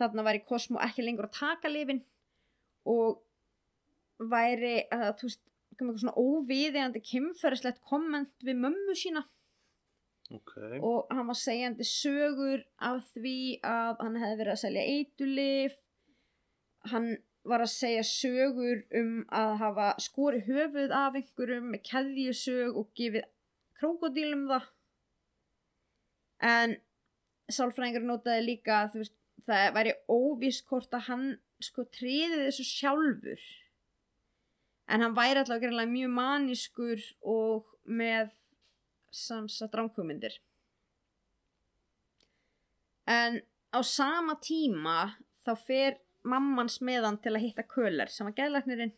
þarna 0.00 0.24
væri 0.26 0.44
Cosmo 0.48 0.80
ekki 0.82 1.04
lengur 1.04 1.28
að 1.28 1.38
taka 1.38 1.70
lifin 1.70 2.02
og 2.90 3.20
væri 4.30 4.84
að 4.92 5.10
þú 5.20 5.28
veist 5.28 5.42
kom 5.74 5.90
eitthvað 5.90 6.02
svona 6.04 6.22
óviðeigandi 6.22 7.02
kynferðislegt 7.02 7.80
komment 7.88 8.46
við 8.46 8.60
mömmu 8.62 8.94
sína 8.98 9.24
ok, 10.34 10.52
og 10.80 11.10
hann 11.10 11.28
var 11.28 11.38
segjandi 11.38 11.86
sögur 11.88 12.62
af 12.78 13.02
því 13.14 13.38
að 13.66 14.02
hann 14.04 14.20
hefði 14.22 14.40
verið 14.40 14.54
að 14.54 14.62
selja 14.62 14.84
eitulif 14.94 15.80
hann 16.92 17.10
var 17.44 17.64
að 17.64 17.72
segja 17.72 18.04
sögur 18.08 18.84
um 19.00 19.10
að 19.34 19.56
hafa 19.60 19.88
skori 20.02 20.40
höfuð 20.46 20.94
af 20.96 21.18
einhverjum 21.18 21.66
með 21.72 21.82
keðjusög 21.90 22.78
og 22.80 22.88
gefið 22.98 23.26
krókodílum 23.80 24.46
það. 24.52 24.70
En 26.44 26.76
sálfræðingur 27.52 28.06
notaði 28.08 28.46
líka 28.46 28.78
að 28.84 28.96
veist, 29.02 29.16
það 29.44 29.66
væri 29.76 29.92
óvíst 30.08 30.64
hvort 30.70 30.96
að 30.96 31.06
hann 31.10 31.26
sko 31.62 31.84
tríði 31.92 32.46
þessu 32.46 32.66
sjálfur. 32.68 33.44
En 34.88 35.04
hann 35.04 35.16
væri 35.16 35.40
allavega 35.40 35.66
greinlega 35.66 35.92
mjög 35.92 36.16
manískur 36.16 37.06
og 37.34 37.70
með 37.84 38.32
samsagt 39.14 39.76
ránkvömyndir 39.78 40.40
en 43.06 43.40
á 43.72 43.80
sama 43.82 44.36
tíma 44.40 45.14
þá 45.44 45.52
fer 45.66 45.98
mammans 46.28 46.80
með 46.84 47.08
hann 47.08 47.18
til 47.22 47.34
að 47.34 47.44
hitta 47.46 47.64
Köller 47.68 48.10
sem 48.12 48.28
var 48.28 48.36
gæðlæknirinn 48.38 48.94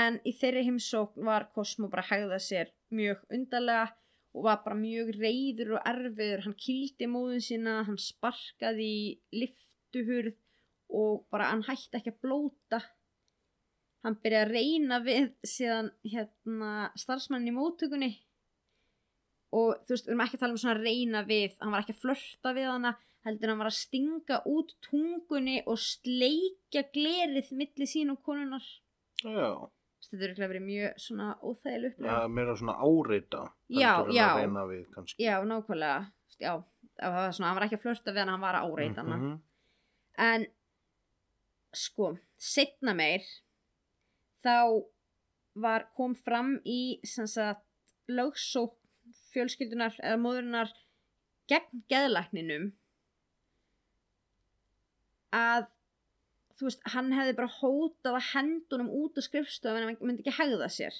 en 0.00 0.18
í 0.26 0.32
þeirri 0.34 0.64
heimsókn 0.66 1.26
var 1.26 1.48
Cosmo 1.54 1.88
bara 1.90 2.04
að 2.06 2.12
hegða 2.12 2.40
sér 2.42 2.72
mjög 2.94 3.22
undarlega 3.32 3.86
og 4.36 4.44
var 4.44 4.60
bara 4.64 4.76
mjög 4.76 5.14
reyður 5.16 5.76
og 5.78 5.88
erfiður. 5.88 6.44
Hann 6.44 6.58
kildi 6.60 7.08
móðun 7.08 7.44
sína, 7.44 7.78
hann 7.86 7.98
sparkaði 8.00 8.86
í 8.86 9.06
liftuhurð 9.40 10.36
og 10.96 11.24
bara 11.32 11.50
hann 11.54 11.64
hætti 11.66 11.98
ekki 11.98 12.12
að 12.12 12.20
blóta. 12.26 12.82
Hann 14.04 14.18
byrjaði 14.22 14.44
að 14.44 14.52
reyna 14.52 15.00
við 15.02 15.30
síðan 15.46 15.90
hérna 16.04 16.90
starfsmann 17.00 17.48
í 17.48 17.54
móttökunni. 17.56 18.12
Og 19.56 19.80
þú 19.86 19.94
veist, 19.94 20.06
við 20.06 20.12
erum 20.12 20.24
ekki 20.26 20.36
að 20.36 20.44
tala 20.44 20.56
um 20.56 20.60
svona 20.60 20.82
reyna 20.82 21.24
við 21.26 21.56
hann 21.62 21.72
var 21.72 21.84
ekki 21.84 21.96
að 21.96 22.02
flörta 22.04 22.52
við 22.56 22.68
hana 22.68 22.92
heldur 23.26 23.52
hann 23.52 23.60
var 23.62 23.70
að 23.70 23.78
stinga 23.80 24.40
út 24.48 24.74
tungunni 24.86 25.60
og 25.66 25.80
sleikja 25.82 26.84
glerið 26.94 27.50
milli 27.58 27.88
sín 27.90 28.12
og 28.14 28.20
konunar 28.26 28.64
já, 29.24 29.48
þetta 30.06 30.22
er 30.22 30.32
ekki 30.34 30.44
verið 30.46 30.66
mjög 30.66 31.00
svona 31.02 31.28
óþægileg 31.42 31.96
já, 31.96 32.06
upplifun 32.06 32.36
meira 32.38 32.56
svona 32.60 32.76
áreita 32.86 33.42
Já, 33.66 33.92
já. 34.14 34.28
að 34.46 34.70
við 34.70 35.16
já, 35.18 35.34
nákvæmlega. 35.42 35.98
Já, 36.38 36.52
það 37.00 37.16
var 37.16 37.32
svona, 37.34 37.48
hann 37.48 37.58
var 37.58 37.66
ekki 37.66 37.78
að 37.80 37.84
flörta 37.86 38.12
við 38.12 38.22
hana 38.22 38.36
hann 38.36 38.44
var 38.44 38.58
að 38.60 38.70
áreita 38.70 39.02
hana. 39.02 39.16
Mhm, 39.16 39.36
en 40.26 40.46
sko, 41.76 42.12
setna 42.38 42.94
meir 42.96 43.24
þá 44.44 44.86
var 45.56 45.88
kom 45.96 46.14
fram 46.14 46.58
í 46.64 47.00
sem 47.04 47.26
sagt 47.26 47.64
lögsók 48.12 48.76
fjölskyldunar 49.32 49.96
eða 50.02 50.18
móðurinnar 50.20 50.72
gegn 51.50 51.82
geðlækninum 51.90 52.70
að 55.36 55.68
þú 56.56 56.68
veist, 56.70 56.82
hann 56.94 57.12
hefði 57.12 57.36
bara 57.36 57.52
hótað 57.58 58.18
að 58.18 58.28
hendunum 58.32 58.90
út 59.02 59.18
á 59.20 59.22
skrifstofun 59.26 59.82
en 59.82 59.90
hann 59.90 60.00
myndi 60.00 60.24
ekki 60.24 60.36
hegða 60.38 60.68
sér. 60.72 60.98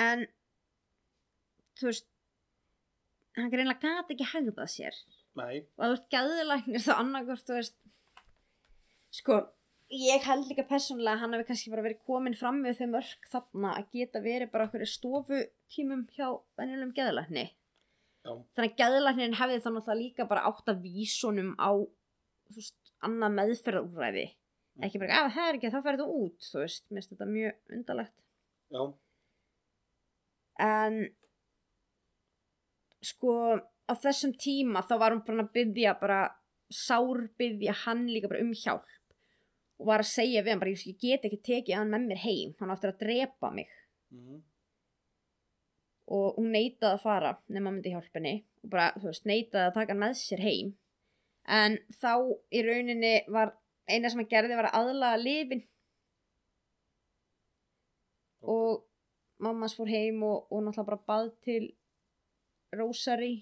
En 0.00 0.26
þú 1.78 1.90
veist 1.90 2.08
hann 3.38 3.50
greinlega 3.50 3.82
gati 3.82 4.14
ekki 4.14 4.30
hegðað 4.30 4.70
sér. 4.70 5.00
Nei, 5.34 5.64
og 5.74 5.88
þú 5.88 5.96
ert 5.96 6.12
gæðilæknir 6.14 6.84
þá 6.84 6.92
annarkvort 7.00 7.48
þú 7.48 7.56
veist 7.58 7.74
sko, 9.14 9.38
ég 9.90 10.22
held 10.28 10.46
líka 10.46 10.66
persónulega 10.68 11.22
hann 11.22 11.34
hefur 11.34 11.48
kannski 11.48 11.72
bara 11.72 11.84
verið 11.86 12.04
komin 12.06 12.36
fram 12.38 12.60
með 12.62 12.80
þau 12.80 12.88
mörg 12.92 13.28
þarna 13.32 13.74
að 13.80 13.90
geta 13.98 14.22
verið 14.22 14.52
bara 14.54 14.68
okkur 14.68 14.86
stofutímum 14.86 16.06
hjá 16.14 16.28
venjulegum 16.58 16.94
gæðilækni 16.94 17.44
já, 17.48 18.30
þannig 18.30 18.70
að 18.70 18.78
gæðilæknirinn 18.80 19.38
hefði 19.40 19.58
þá 19.58 19.68
náttúrulega 19.72 20.00
líka 20.04 20.28
bara 20.30 20.46
átt 20.50 20.70
að 20.70 20.86
vísunum 20.86 21.52
á 21.58 21.70
veist, 22.60 22.94
annað 23.04 23.36
meðferðarúræði 23.38 24.26
ekki 24.82 25.00
bara, 25.02 25.24
að 25.24 25.34
það 25.36 25.48
er 25.48 25.58
ekki, 25.58 25.70
þá 25.70 25.80
ferði 25.86 26.04
þú 26.04 26.22
út 26.24 26.48
þú 26.48 26.62
veist, 26.62 26.84
mér 26.88 27.00
finnst 27.00 27.12
þetta 27.14 27.28
mjög 27.30 27.76
undarlegt. 27.76 28.16
Já, 28.74 28.82
en 30.64 30.98
sko 33.04 33.36
á 33.84 33.92
þessum 34.00 34.32
tíma 34.40 34.82
þá 34.86 34.96
var 35.02 35.14
hún 35.14 35.22
bara 35.26 35.44
að 35.44 35.52
byggja 35.58 35.94
bara 36.00 36.20
sárbyggja 36.74 37.74
hann 37.84 38.06
líka 38.08 38.30
bara 38.32 38.42
um 38.42 38.54
hjálp. 38.56 38.88
Og 39.82 39.88
var 39.90 40.04
að 40.04 40.12
segja 40.12 40.42
við 40.42 40.54
hann 40.54 40.62
bara 40.62 40.74
ég 40.74 40.98
get 41.02 41.26
ekki 41.26 41.40
tekið 41.44 41.78
hann 41.78 41.92
með 41.92 42.08
mér 42.10 42.22
heim 42.24 42.54
hann 42.60 42.72
áttur 42.74 42.94
að 42.94 43.00
drepa 43.04 43.50
mig. 43.54 43.70
Mhm, 44.14 44.42
og 46.14 46.38
hún 46.38 46.50
neitaði 46.52 46.92
að 46.92 47.02
fara 47.02 47.34
nema 47.48 47.70
hann 47.70 47.78
myndi 47.78 47.92
hjálpa 47.94 48.18
henni 48.20 48.34
og 48.62 48.70
bara 48.74 48.90
þú 48.98 49.08
veist 49.08 49.28
neitaði 49.28 49.68
að 49.68 49.76
taka 49.78 49.94
hann 49.94 50.02
með 50.02 50.16
sér 50.20 50.42
heim 50.44 50.74
en 51.44 51.78
þá 52.00 52.12
í 52.54 52.64
rauninni 52.64 53.14
var 53.28 53.54
eina 53.90 54.10
sem 54.10 54.22
hann 54.22 54.30
gerði 54.30 54.56
var 54.56 54.70
að 54.70 54.78
aðlaga 54.80 55.20
lifin 55.20 55.64
ok. 58.40 58.50
og 58.54 58.84
mammas 59.44 59.76
fór 59.76 59.90
heim 59.92 60.22
og, 60.24 60.46
og 60.50 60.64
náttúrulega 60.64 60.90
bara 60.90 61.08
bað 61.12 61.32
til 61.44 61.64
Rósari 62.74 63.34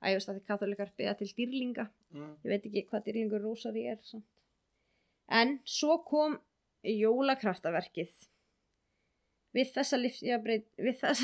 að 0.00 0.10
ég 0.12 0.18
veist 0.18 0.30
að 0.32 0.40
þið 0.40 0.48
katholikar 0.48 0.94
beða 0.96 1.18
til 1.20 1.32
dýrlinga 1.36 1.90
Mm, 2.14 2.36
ég 2.44 2.52
veit 2.52 2.66
ekki 2.68 2.84
hvað 2.88 3.06
dýrlingur 3.08 3.42
Rósari 3.42 3.82
er 3.90 3.98
samt. 4.06 4.26
en 5.26 5.56
svo 5.66 5.98
kom 6.06 6.36
jólakraftaverkið 6.86 8.12
við 9.56 9.72
þessa 9.74 9.98
þessa 9.98 11.16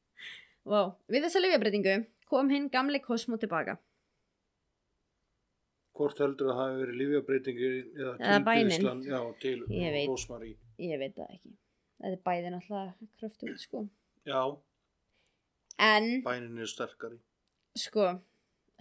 wow. 0.70 0.94
við 1.10 1.26
þessa 1.26 1.42
lifjabreitingu 1.42 1.96
kom 2.30 2.52
hinn 2.54 2.70
gamli 2.70 3.02
Cosmo 3.02 3.36
tilbaka 3.36 3.76
hvort 6.02 6.20
heldur 6.22 6.50
að 6.50 6.58
það 6.58 6.62
hafi 6.62 6.82
verið 6.82 7.00
lífjabreitingi 7.00 7.70
eða 8.02 8.12
Eða 8.18 8.38
já, 9.06 9.20
til. 9.42 9.56
Rósmarí. 10.10 10.52
Ég 10.82 11.00
veit 11.00 11.16
það 11.16 11.34
ekki. 11.38 11.54
Þetta 12.02 12.16
er 12.18 12.22
bæði 12.26 12.52
náttúrulega 12.52 13.08
kröftugt 13.22 13.62
sko. 13.62 13.86
Já, 14.26 14.42
en 15.82 16.08
bænin 16.26 16.62
er 16.62 16.70
sterkari. 16.70 17.18
sko 17.78 18.10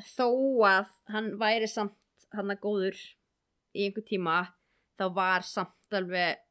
þó 0.02 0.28
að 0.68 0.94
hann 1.14 1.36
væri 1.42 1.68
samt 1.70 1.98
hann 2.36 2.54
að 2.54 2.64
góður 2.64 2.98
í 3.76 3.86
einhver 3.88 4.06
tíma 4.08 4.38
þá 5.00 5.06
var 5.16 5.46
samt 5.48 5.98
alveg 5.98 6.42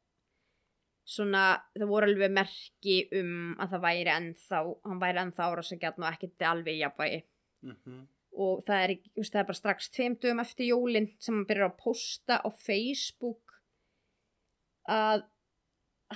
svona 1.11 1.43
það 1.75 1.89
voru 1.89 2.09
alveg 2.09 2.33
merki 2.33 2.97
um 3.19 3.55
að 3.59 3.75
það 3.75 3.85
væri 3.87 4.13
ennþá 4.15 4.61
hann 4.87 5.01
væri 5.01 5.23
ennþá 5.25 5.47
árásagjarn 5.49 6.05
og 6.05 6.09
ekkert 6.13 6.47
alveg 6.51 6.81
jafnvægi. 6.81 7.21
Mm 7.67 8.07
og 8.31 8.61
það 8.67 8.83
er, 8.85 8.93
það 9.17 9.41
er 9.41 9.47
bara 9.49 9.59
strax 9.59 9.89
tveim 9.91 10.15
dögum 10.21 10.43
eftir 10.43 10.69
jólin 10.71 11.09
sem 11.19 11.35
hann 11.35 11.47
byrjar 11.49 11.71
að 11.71 11.81
posta 11.81 12.39
á 12.39 12.49
Facebook 12.55 13.57
að 14.89 15.25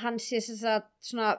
hann 0.01 0.20
sé 0.20 0.39
sem 0.43 0.57
sagt 0.59 0.91
svona 1.03 1.36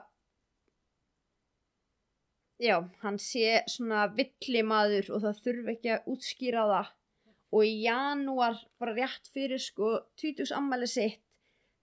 já, 2.61 2.77
hann 3.03 3.17
sé 3.21 3.61
svona 3.69 4.07
villimaður 4.17 5.11
og 5.15 5.25
það 5.25 5.41
þurfi 5.45 5.73
ekki 5.75 5.93
að 5.95 6.13
útskýra 6.13 6.69
það. 6.71 6.93
Og 7.55 7.63
í 7.63 7.75
janúar 7.85 8.57
bara 8.81 8.95
rétt 8.97 9.29
fyrir 9.31 9.61
sko 9.61 9.93
20 10.19 10.51
ammæli 10.57 10.89
sitt 10.91 11.21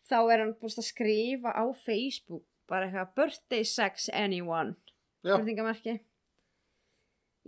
þá 0.05 0.18
er 0.28 0.42
hann 0.42 0.57
búist 0.61 0.80
að 0.82 0.90
skrifa 0.90 1.55
á 1.57 1.64
Facebook 1.72 2.45
bara 2.68 2.88
eitthvað 2.88 3.14
birthday 3.16 3.64
sex 3.64 4.11
anyone? 4.12 4.76
Já, 5.24 5.38
spurningamarki 5.38 5.99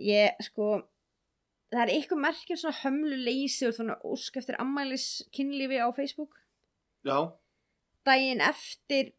ég 0.01 0.37
sko 0.45 0.87
það 1.75 1.83
er 1.83 1.93
eitthvað 1.97 2.23
merkjum 2.25 2.61
svona 2.61 2.81
hömlu 2.83 3.19
leysi 3.27 3.69
og 3.69 3.77
svona 3.77 3.99
ósk 4.07 4.41
eftir 4.41 4.59
ammælis 4.63 5.07
kynlífi 5.35 5.81
á 5.83 5.89
Facebook. 5.97 6.39
Já, 7.07 7.19
daginn 8.07 8.43
eftir 8.45 9.15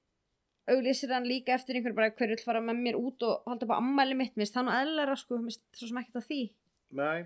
auglýsir 0.67 1.13
hann 1.15 1.27
líka 1.27 1.55
eftir 1.55 1.79
einhver 1.79 1.95
bara 1.95 2.11
hver 2.11 2.33
vil 2.33 2.43
fara 2.43 2.59
með 2.63 2.81
mér 2.83 2.99
út 2.99 3.23
og 3.23 3.47
halda 3.47 3.69
á 3.71 3.79
ammæli 3.79 4.17
mitt? 4.19 4.35
Minnst 4.35 4.55
það 4.55 4.67
nú 4.67 4.75
eðlæra 4.75 5.15
sko, 5.19 5.39
minnst 5.43 5.63
svo 5.75 5.87
sem 5.87 5.99
ekkert 6.01 6.19
að 6.19 6.27
því. 6.27 6.41
Nei. 6.99 7.19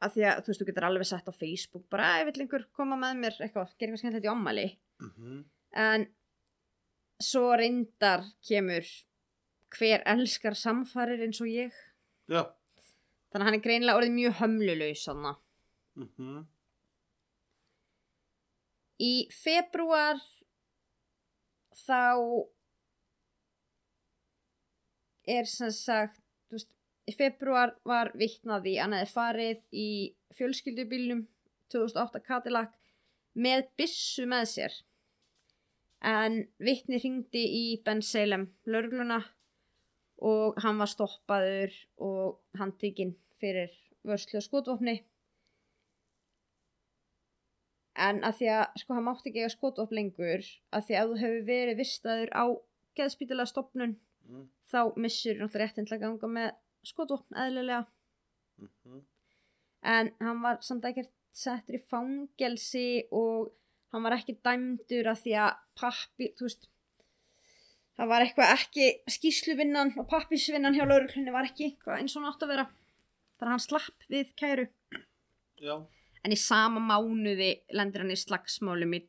Að 0.00 0.12
því 0.16 0.26
að 0.28 0.42
þú 0.42 0.50
veist, 0.50 0.60
þú 0.60 0.66
getur 0.68 0.88
alveg 0.88 1.08
sett 1.08 1.28
á 1.28 1.34
Facebook 1.36 1.88
bara, 1.92 2.12
ég 2.20 2.28
vil 2.28 2.44
einhver 2.44 2.68
koma 2.76 2.96
með 3.00 3.24
mér? 3.24 3.40
Eitthvað, 3.40 3.72
gera 3.76 3.90
eitthvað 3.92 4.02
skemmtilegt 4.04 4.28
í 4.28 4.34
ammæli 4.34 4.68
mm 5.00 5.40
en 5.76 6.06
svo 7.20 7.52
reyndar 7.58 8.24
kemur 8.46 8.86
hver 9.76 10.02
elskar 10.08 10.56
samfarir 10.58 11.22
eins 11.22 11.40
og 11.42 11.50
ég. 11.50 11.74
Já. 12.30 12.48
Þannig 13.30 13.44
að 13.44 13.48
hann 13.48 13.58
er 13.58 13.64
greinilega 13.66 14.00
orðið 14.00 14.16
mjög 14.18 14.36
hömlulegs 14.42 15.06
þannig 15.08 15.38
Mm 15.98 16.08
-hmm. 16.16 16.44
í 19.00 19.28
februar 19.34 20.20
þá 21.74 22.04
er 25.26 25.44
sem 25.44 25.72
sagt 25.74 26.20
þú 26.48 26.58
veist, 26.58 26.70
í 27.10 27.12
februar 27.16 27.74
var 27.84 28.12
vittnaði 28.14 28.76
hann 28.78 28.94
hefði 28.96 29.12
farið 29.12 29.64
í 29.72 29.88
fjölskyldubílnum 30.38 31.26
2008 31.74 32.22
Cadillac 32.28 32.72
með 33.34 33.66
byssu 33.76 34.26
með 34.30 34.46
sér 34.54 34.78
en 36.00 36.40
vittni 36.58 37.02
ringdi 37.02 37.44
í 37.62 37.64
Ben 37.84 38.02
Salem 38.02 38.48
lörgluna 38.64 39.20
og 40.20 40.58
hann 40.62 40.80
var 40.80 40.90
stoppaður 40.90 41.76
og 41.96 42.40
handtekinn 42.60 43.14
fyrir 43.40 43.72
vörslu 44.06 44.40
og 44.40 44.46
skotvopni. 44.46 45.00
En 48.00 48.22
að 48.24 48.40
því 48.40 48.52
að 48.56 48.80
sko 48.80 48.96
hann 48.96 49.06
mátti 49.08 49.28
ekki 49.30 49.42
eiga 49.42 49.52
skotvopn 49.52 49.96
lengur 49.96 50.44
að 50.72 50.86
því 50.86 51.00
að 51.00 51.10
þú 51.10 51.20
hefur 51.22 51.42
verið 51.48 51.80
vistaður 51.82 52.30
á 52.32 52.44
geðspítilega 52.96 53.50
stopnun 53.50 53.98
Mm. 54.30 54.48
þá 54.70 54.80
missur 54.96 55.38
náttúrulega 55.38 55.64
réttinn 55.64 55.88
til 55.88 55.96
að 55.96 56.02
ganga 56.04 56.28
með 56.30 56.50
skotvopn 56.86 57.38
eðlilega. 57.44 57.86
-hmm. 58.60 59.00
en 59.82 60.10
hann 60.20 60.42
var 60.42 60.60
samt 60.62 60.84
ekkert 60.84 61.10
settur 61.32 61.78
í 61.78 61.86
fangelsi 61.90 63.04
og 63.10 63.52
hann 63.92 64.02
var 64.02 64.12
ekki 64.18 64.38
dæmdur 64.44 65.08
af 65.08 65.22
því 65.24 65.32
að 65.44 65.56
pappi, 65.80 66.34
þú 66.36 66.46
veist 66.46 66.68
það 68.00 68.08
var 68.08 68.24
eitthvað 68.24 68.50
ekki 68.54 68.84
skýsluvinnan 69.12 69.90
og 70.00 70.06
pappisvinnan 70.08 70.76
hjá 70.76 70.86
lauruglunni 70.86 71.32
var 71.34 71.48
ekki 71.50 71.66
eitthvað 71.68 72.00
eins 72.00 72.14
og 72.16 72.22
hann 72.22 72.32
átt 72.32 72.44
að 72.46 72.52
vera 72.54 72.66
að 73.40 73.50
hann 73.50 73.62
slapp 73.64 74.06
við 74.12 74.30
kæru 74.40 74.64
Já. 75.60 75.74
en 76.24 76.32
í 76.32 76.38
sama 76.40 76.80
mánuði 76.80 77.50
lendir 77.76 78.04
hann 78.04 78.14
í 78.14 78.16
slagsmálum 78.20 78.96
í 78.96 79.02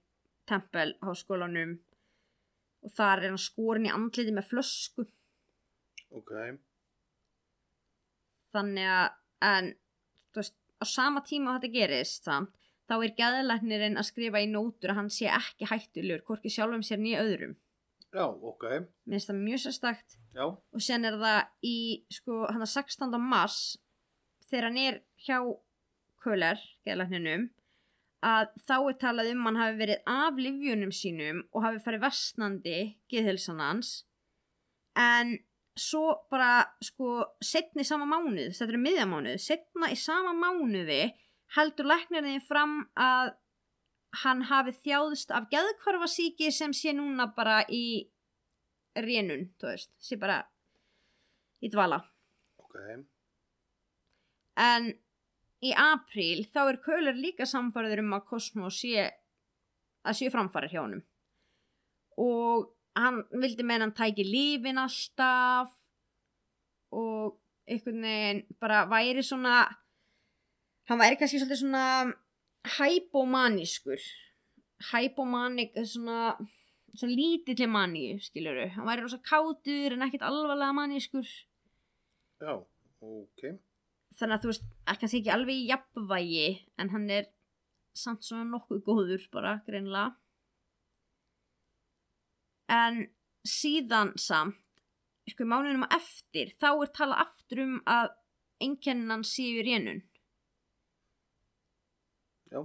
Temple 0.50 0.98
háskólanum 1.06 1.78
og 2.84 2.94
þar 2.98 3.24
er 3.24 3.30
hann 3.30 3.42
skorin 3.46 3.88
í 3.88 3.94
andliti 3.96 4.36
með 4.36 4.50
flösku 4.52 5.08
Ok. 6.12 6.32
þannig 8.52 8.92
að 8.92 9.08
en, 9.48 9.70
þú 10.36 10.42
veist, 10.44 10.58
á 10.84 10.86
sama 10.92 11.24
tíma 11.24 11.56
þetta 11.56 11.72
gerist 11.78 12.28
samt, 12.28 12.52
þá 12.92 12.98
er 12.98 13.14
gæðalæknirinn 13.22 14.00
að 14.02 14.10
skrifa 14.10 14.42
í 14.44 14.50
nótur 14.52 14.92
að 14.92 15.00
hann 15.00 15.14
sé 15.16 15.32
ekki 15.32 15.70
hættulegur 15.72 16.26
hvorki 16.28 16.52
sjálfum 16.52 16.84
sér 16.84 17.00
nýja 17.00 17.24
öðrum 17.24 17.56
Já, 18.12 18.26
ok. 18.28 18.66
minnst 19.08 19.30
það 19.30 19.40
mjög 19.40 19.62
sérstakt 19.64 20.18
Já. 20.36 20.46
og 20.52 20.84
sen 20.84 21.08
er 21.08 21.16
það 21.22 21.40
í 21.64 21.78
sko 22.12 22.44
hann 22.50 22.66
að 22.66 22.74
16. 22.74 23.16
mars 23.24 23.60
þegar 24.50 24.68
hann 24.68 24.80
er 24.82 25.02
hjá 25.26 25.38
Köller, 26.22 26.60
gæðalækninum 26.86 27.48
að 28.22 28.52
þá 28.62 28.76
er 28.78 28.98
talað 29.02 29.32
um 29.32 29.48
hann 29.48 29.58
hafi 29.58 29.80
verið 29.80 30.04
af 30.12 30.38
livjunum 30.38 30.92
sínum 30.94 31.40
og 31.50 31.64
hafi 31.66 31.82
farið 31.82 32.04
vestnandi 32.04 32.76
geðhilsan 33.10 33.64
hans 33.64 33.94
en 35.00 35.38
svo 35.80 36.28
bara 36.30 36.68
sko 36.84 37.24
setni 37.42 37.86
sama 37.88 38.06
mánuð, 38.06 38.52
þetta 38.54 38.76
er 38.76 38.84
miðjamánuð 38.84 39.40
setna 39.42 39.90
í 39.90 39.98
sama 39.98 40.36
mánuði 40.36 41.06
heldur 41.56 41.90
læknirinn 41.90 42.44
fram 42.44 42.82
að 43.00 43.34
hann 44.24 44.42
hafi 44.50 44.74
þjáðust 44.84 45.32
af 45.32 45.48
geðkvarfasíki 45.52 46.52
sem 46.52 46.74
sé 46.76 46.92
núna 46.96 47.30
bara 47.36 47.62
í 47.72 48.10
rénun, 49.00 49.48
þú 49.60 49.70
veist, 49.70 49.92
sé 50.04 50.18
bara 50.20 50.42
í 51.64 51.70
dvala 51.72 52.02
Ok. 52.60 52.76
en 54.60 54.92
í 55.64 55.72
apríl 55.78 56.44
þá 56.52 56.62
er 56.66 56.82
Köhler 56.84 57.16
líka 57.16 57.46
samfæriður 57.48 58.04
um 58.04 58.16
að 58.18 58.28
Cosmo 58.28 58.72
sé 58.74 59.08
að 60.02 60.18
séu 60.18 60.32
framfærir 60.34 60.74
hjá 60.74 60.82
honum 60.82 61.04
og 62.20 62.72
hann 62.98 63.22
vildi 63.32 63.64
meina 63.64 63.86
hann 63.86 63.96
tæki 63.96 64.26
lífin 64.28 64.82
alltaf 64.82 65.72
og 66.92 67.38
einhvern 67.70 68.04
veginn 68.04 68.42
bara 68.60 68.84
væri 68.92 69.24
svona 69.24 69.62
hann 70.90 71.00
væri 71.00 71.20
kannski 71.20 71.40
svolítið 71.40 71.62
svona 71.62 71.86
hypomanískur 72.78 74.02
hypomanik 74.92 75.74
svona 75.86 76.36
svona 76.96 77.16
lítilli 77.16 77.68
maníu 77.68 78.20
skiluru 78.20 78.68
hann 78.76 78.88
væri 78.88 79.06
rosa 79.06 79.20
kátur 79.32 79.96
en 79.96 80.06
ekkert 80.06 80.26
alvarlega 80.28 80.74
manískur. 80.74 81.28
Já, 82.42 82.54
ok. 83.02 83.42
þannig 84.18 84.36
að 84.36 84.42
þú 84.44 84.50
veist, 84.52 84.66
kannski 84.88 85.22
ekki 85.22 85.34
alveg 85.36 85.62
í 85.62 85.70
jafnvægi 85.70 86.48
en 86.82 86.90
hann 86.94 87.10
er 87.10 87.30
samt 87.94 88.26
svona 88.26 88.48
nokkuð 88.50 88.84
góður 88.88 89.24
bara 89.32 89.54
greinlega 89.68 90.16
en 92.72 93.06
síðan 93.48 94.14
samt 94.20 94.58
sko 95.30 95.46
mánuðum 95.48 95.86
á 95.88 95.96
eftir 95.96 96.52
þá 96.60 96.70
er 96.74 96.92
talað 96.98 97.24
aftur 97.26 97.64
um 97.66 97.76
að 97.88 98.12
einkennan 98.62 99.24
séu 99.28 99.62
í 99.62 99.66
rénun 99.68 100.02
Já. 102.52 102.62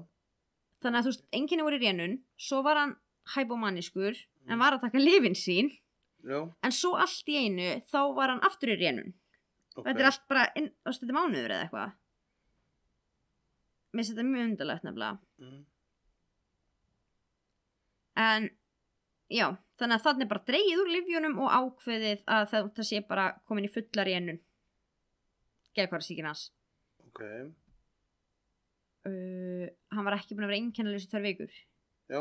Þannig 0.86 1.02
að 1.02 1.08
þú 1.08 1.12
veist, 1.12 1.26
einkenni 1.34 1.66
voru 1.66 1.80
í 1.80 1.82
rénun 1.82 2.16
svo 2.48 2.62
var 2.66 2.80
hann 2.80 2.96
hæbómanískur 3.34 4.22
en 4.46 4.62
var 4.62 4.76
að 4.76 4.86
taka 4.86 5.02
lifin 5.02 5.34
sín 5.38 5.72
Já. 6.26 6.40
en 6.46 6.74
svo 6.74 6.94
allt 6.98 7.28
í 7.30 7.38
einu 7.42 7.70
þá 7.90 8.00
var 8.16 8.32
hann 8.32 8.44
aftur 8.46 8.72
í 8.74 8.78
rénun 8.80 9.14
Ok. 9.76 9.84
Þetta 9.84 10.00
er 10.00 10.08
allt 10.08 10.28
bara, 10.30 10.44
inn, 10.56 10.68
þetta 10.88 11.06
er 11.10 11.16
mánuður 11.16 11.52
eða 11.52 11.64
eitthvað. 11.66 11.96
Mér 13.92 14.00
finnst 14.00 14.12
þetta 14.14 14.24
mjög 14.28 14.46
undarlegt 14.50 14.86
nefnilega. 14.86 15.18
Mm. 15.42 15.58
En, 18.24 18.46
já, 19.36 19.46
þannig 19.76 19.98
að 19.98 20.06
þannig 20.06 20.30
bara 20.30 20.46
dreigið 20.48 20.80
úr 20.80 20.92
livjunum 20.94 21.36
og 21.44 21.52
ákveðið 21.58 22.24
að 22.38 22.48
það, 22.54 22.70
það 22.78 22.88
sé 22.88 23.02
bara 23.10 23.28
komin 23.44 23.68
í 23.68 23.72
fullar 23.74 24.08
í 24.08 24.16
ennun. 24.16 24.40
Geða 25.76 25.90
hvað 25.92 26.00
er 26.00 26.08
síkin 26.08 26.30
hans. 26.30 26.46
Ok. 27.10 27.22
Uh, 29.06 29.66
hann 29.94 30.06
var 30.06 30.16
ekki 30.16 30.34
búin 30.34 30.48
að 30.48 30.52
vera 30.52 30.62
einkennalus 30.62 31.06
í 31.06 31.10
tvær 31.10 31.24
vikur. 31.26 31.52
Já. 32.10 32.20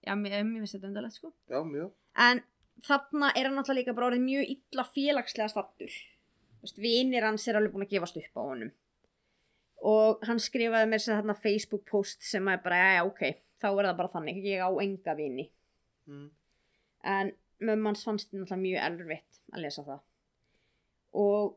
Já, 0.00 0.14
mér, 0.16 0.38
finnst 0.40 0.76
þetta 0.76 0.88
undarlegt, 0.88 1.18
sko. 1.18 1.32
Já, 1.50 1.60
mjög. 1.66 1.92
En 2.24 2.40
þarna 2.86 3.32
er 3.36 3.48
hann 3.48 3.60
alltaf 3.60 3.76
líka 3.76 3.94
bara 3.96 4.08
orðið 4.10 4.24
mjög 4.24 4.54
illa 4.54 4.86
félagslega 4.94 5.52
stattur. 5.52 5.96
Vinir 6.80 7.24
hans 7.24 7.46
er 7.48 7.58
alveg 7.58 7.74
búin 7.74 7.86
að 7.86 7.94
gefast 7.94 8.18
upp 8.20 8.40
á 8.40 8.42
honum. 8.42 8.72
Og 9.90 10.24
hann 10.28 10.40
skrifaði 10.42 10.90
mér 10.90 11.04
þarna 11.04 11.36
Facebook 11.40 11.86
post 11.88 12.24
sem 12.26 12.48
er 12.52 12.60
bara, 12.64 12.80
já, 12.98 13.04
ok, 13.08 13.22
þá 13.60 13.68
er 13.70 13.88
það 13.88 13.96
bara 14.00 14.12
þannig, 14.16 14.42
ég 14.44 14.64
á 14.64 14.70
enga 14.82 15.16
vini. 15.16 15.46
Mm. 16.08 16.28
En 17.08 17.32
mömmans 17.64 18.04
fannst 18.04 18.32
þetta 18.32 18.58
mjög 18.60 18.84
erfitt 18.84 19.40
að 19.52 19.64
lesa 19.64 19.84
það. 19.86 20.02
Og 21.20 21.56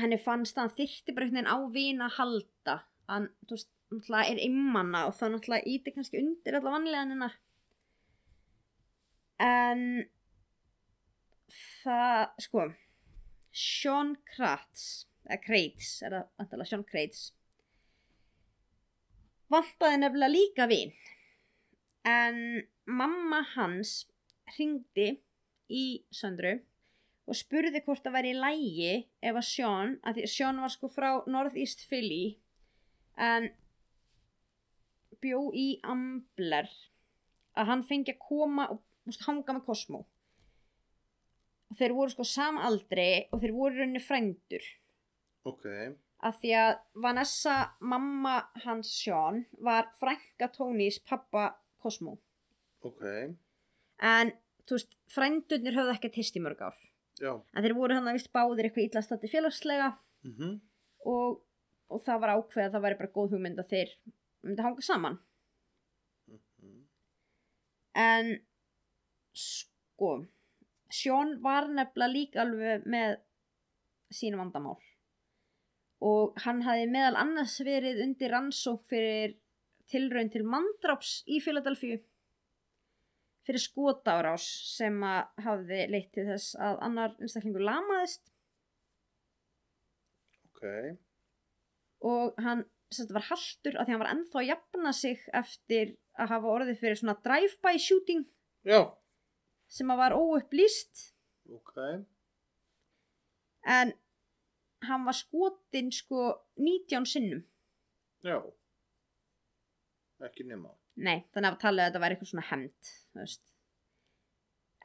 henni 0.00 0.18
fannst 0.20 0.58
að 0.58 0.66
hann 0.66 0.76
þyrti 0.80 1.14
bara 1.14 1.26
einhvern 1.26 1.38
veginn 1.38 1.54
á 1.54 1.58
vina 1.72 2.08
að 2.08 2.16
halda. 2.18 2.76
Hann, 3.06 3.28
þú 3.46 3.56
veist, 3.58 3.70
náttúrulega 3.92 4.32
er 4.32 4.42
immanna 4.42 5.04
og 5.06 5.14
það 5.14 5.34
náttúrulega 5.36 5.72
íti 5.72 5.94
kannski 5.94 6.20
undir 6.22 6.58
alla 6.58 6.74
vanlega 6.74 7.04
hennar. 7.04 7.36
En 9.42 9.82
það, 11.84 12.22
sko, 12.46 12.68
Sean 13.56 14.14
Kratz, 14.32 15.06
eða 15.26 15.40
Kreitz, 15.44 15.90
er 16.02 16.16
það 16.16 16.30
vantilega 16.40 16.70
Sean 16.70 16.86
Kreitz, 16.88 17.26
vantaði 19.52 20.00
nefnilega 20.02 20.34
líka 20.34 20.66
vin. 20.70 20.94
En 22.06 22.40
mamma 22.86 23.42
hans 23.54 24.00
hringdi 24.54 25.12
í 25.72 25.84
Söndru 26.14 26.56
og 27.26 27.34
spurði 27.34 27.82
hvort 27.82 28.04
það 28.04 28.14
væri 28.14 28.32
í 28.32 28.38
lægi 28.38 28.90
ef 29.26 29.38
að 29.38 29.46
Sean, 29.48 29.96
að 30.06 30.20
því 30.20 30.28
Sean 30.30 30.60
var 30.62 30.74
sko 30.74 30.90
frá 30.90 31.08
Northeast 31.26 31.82
Philly 31.90 32.36
en 33.16 33.48
bjó 35.22 35.40
í 35.56 35.66
Ambler 35.88 36.68
að 37.56 37.70
hann 37.70 37.84
fengi 37.88 38.12
að 38.14 38.20
koma 38.28 38.66
og 38.74 38.82
múst, 39.08 39.22
hanga 39.26 39.54
með 39.56 39.64
Cosmo 39.68 40.02
og 41.70 41.78
þeir 41.78 41.94
voru 41.96 42.12
sko 42.12 42.26
sama 42.28 42.66
aldri 42.68 43.06
og 43.32 43.40
þeir 43.42 43.54
voru 43.56 43.78
rauninni 43.80 44.02
frændur 44.04 44.66
Ok. 45.46 45.64
að 46.26 46.38
því 46.42 46.52
að 46.60 46.72
Vanessa 47.06 47.56
mamma 47.80 48.36
hans 48.64 48.90
Sean 49.00 49.44
var 49.62 49.88
frænka 50.00 50.50
Tónís 50.54 51.00
pappa 51.06 51.48
Cosmo 51.82 52.18
Ok. 52.84 53.02
en 54.02 54.32
þú 54.66 54.76
veist 54.78 54.96
frændurnir 55.14 55.74
höfðu 55.78 55.96
ekki 55.96 56.12
tist 56.18 56.36
í 56.36 56.42
mörg 56.44 56.60
ár 56.68 56.76
Já. 57.22 57.32
en 57.54 57.62
þeir 57.64 57.74
voru 57.78 57.94
hann 57.96 58.06
að 58.10 58.18
vist 58.20 58.32
báðir 58.34 58.68
eitthvað 58.68 58.90
illa 58.90 59.02
stati 59.02 59.30
félagslega 59.32 59.94
Mhm. 60.26 60.60
og, 61.06 61.40
og 61.90 62.02
það 62.06 62.20
var 62.24 62.32
ákveð 62.36 62.64
að 62.66 62.72
það 62.76 62.84
væri 62.86 62.98
bara 63.00 63.14
góð 63.16 63.30
hugmynd 63.36 63.60
að 63.62 63.70
þeir 63.74 63.92
myndi 64.46 64.62
hanga 64.66 64.82
saman 64.82 65.18
Mhm. 66.28 66.86
en 67.94 68.32
sko 69.34 70.26
Sean 70.90 71.40
var 71.42 71.66
nefnilega 71.68 72.12
líka 72.12 72.40
alveg 72.42 72.84
með 72.86 73.16
sínu 74.14 74.38
vandamál 74.38 74.76
og 76.00 76.36
hann 76.44 76.62
hafði 76.62 76.90
meðal 76.90 77.16
annars 77.22 77.56
verið 77.60 78.02
undir 78.04 78.30
rannsók 78.30 78.84
fyrir 78.90 79.36
tilraun 79.90 80.30
til 80.30 80.42
mandráps 80.44 81.22
í 81.26 81.40
Philadelphia 81.42 81.98
fyrir 83.46 83.62
skotárás 83.62 84.46
sem 84.76 85.00
að 85.06 85.28
hafði 85.46 85.80
leitt 85.90 86.12
til 86.12 86.26
þess 86.26 86.54
að 86.58 86.78
annar 86.82 87.16
einstaklingur 87.20 87.62
lamaðist 87.66 88.30
Ok. 90.46 90.96
Og 92.04 92.34
hann 92.42 92.64
sérst, 92.92 93.12
var 93.14 93.26
haltur 93.30 93.76
að 93.78 93.86
því 93.88 93.94
hann 93.94 94.02
var 94.04 94.12
ennþá 94.12 94.40
að 94.42 94.48
jafna 94.50 94.92
sig 94.94 95.22
eftir 95.34 95.94
að 96.18 96.32
hafa 96.34 96.52
orðið 96.56 96.80
fyrir 96.80 97.00
svona 97.00 97.16
drive-by 97.24 97.74
shooting 97.82 98.24
Já. 98.66 98.80
sem 99.68 99.90
að 99.90 100.00
var 100.04 100.16
óupplýst 100.16 101.08
Ok. 101.52 101.76
en 103.66 103.92
hann 104.86 105.04
var 105.06 105.16
skotin 105.16 105.90
sko 105.92 106.28
19 106.56 107.06
sinnum 107.06 107.44
Já. 108.26 108.40
Ekki 110.26 110.46
nema. 110.48 110.70
nei, 110.96 111.26
þannig 111.34 111.52
að 111.52 111.60
talið 111.60 111.82
að 111.84 111.90
þetta 111.90 112.02
væri 112.04 112.16
eitthvað 112.16 112.30
svona 112.32 112.48
hemmt 112.50 112.94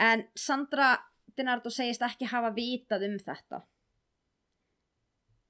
en 0.01 0.25
Sandra 0.35 0.89
Dinardo 1.37 1.71
segist 1.71 2.01
ekki 2.03 2.27
hafa 2.27 2.49
vitað 2.55 3.05
um 3.07 3.17
þetta 3.21 3.61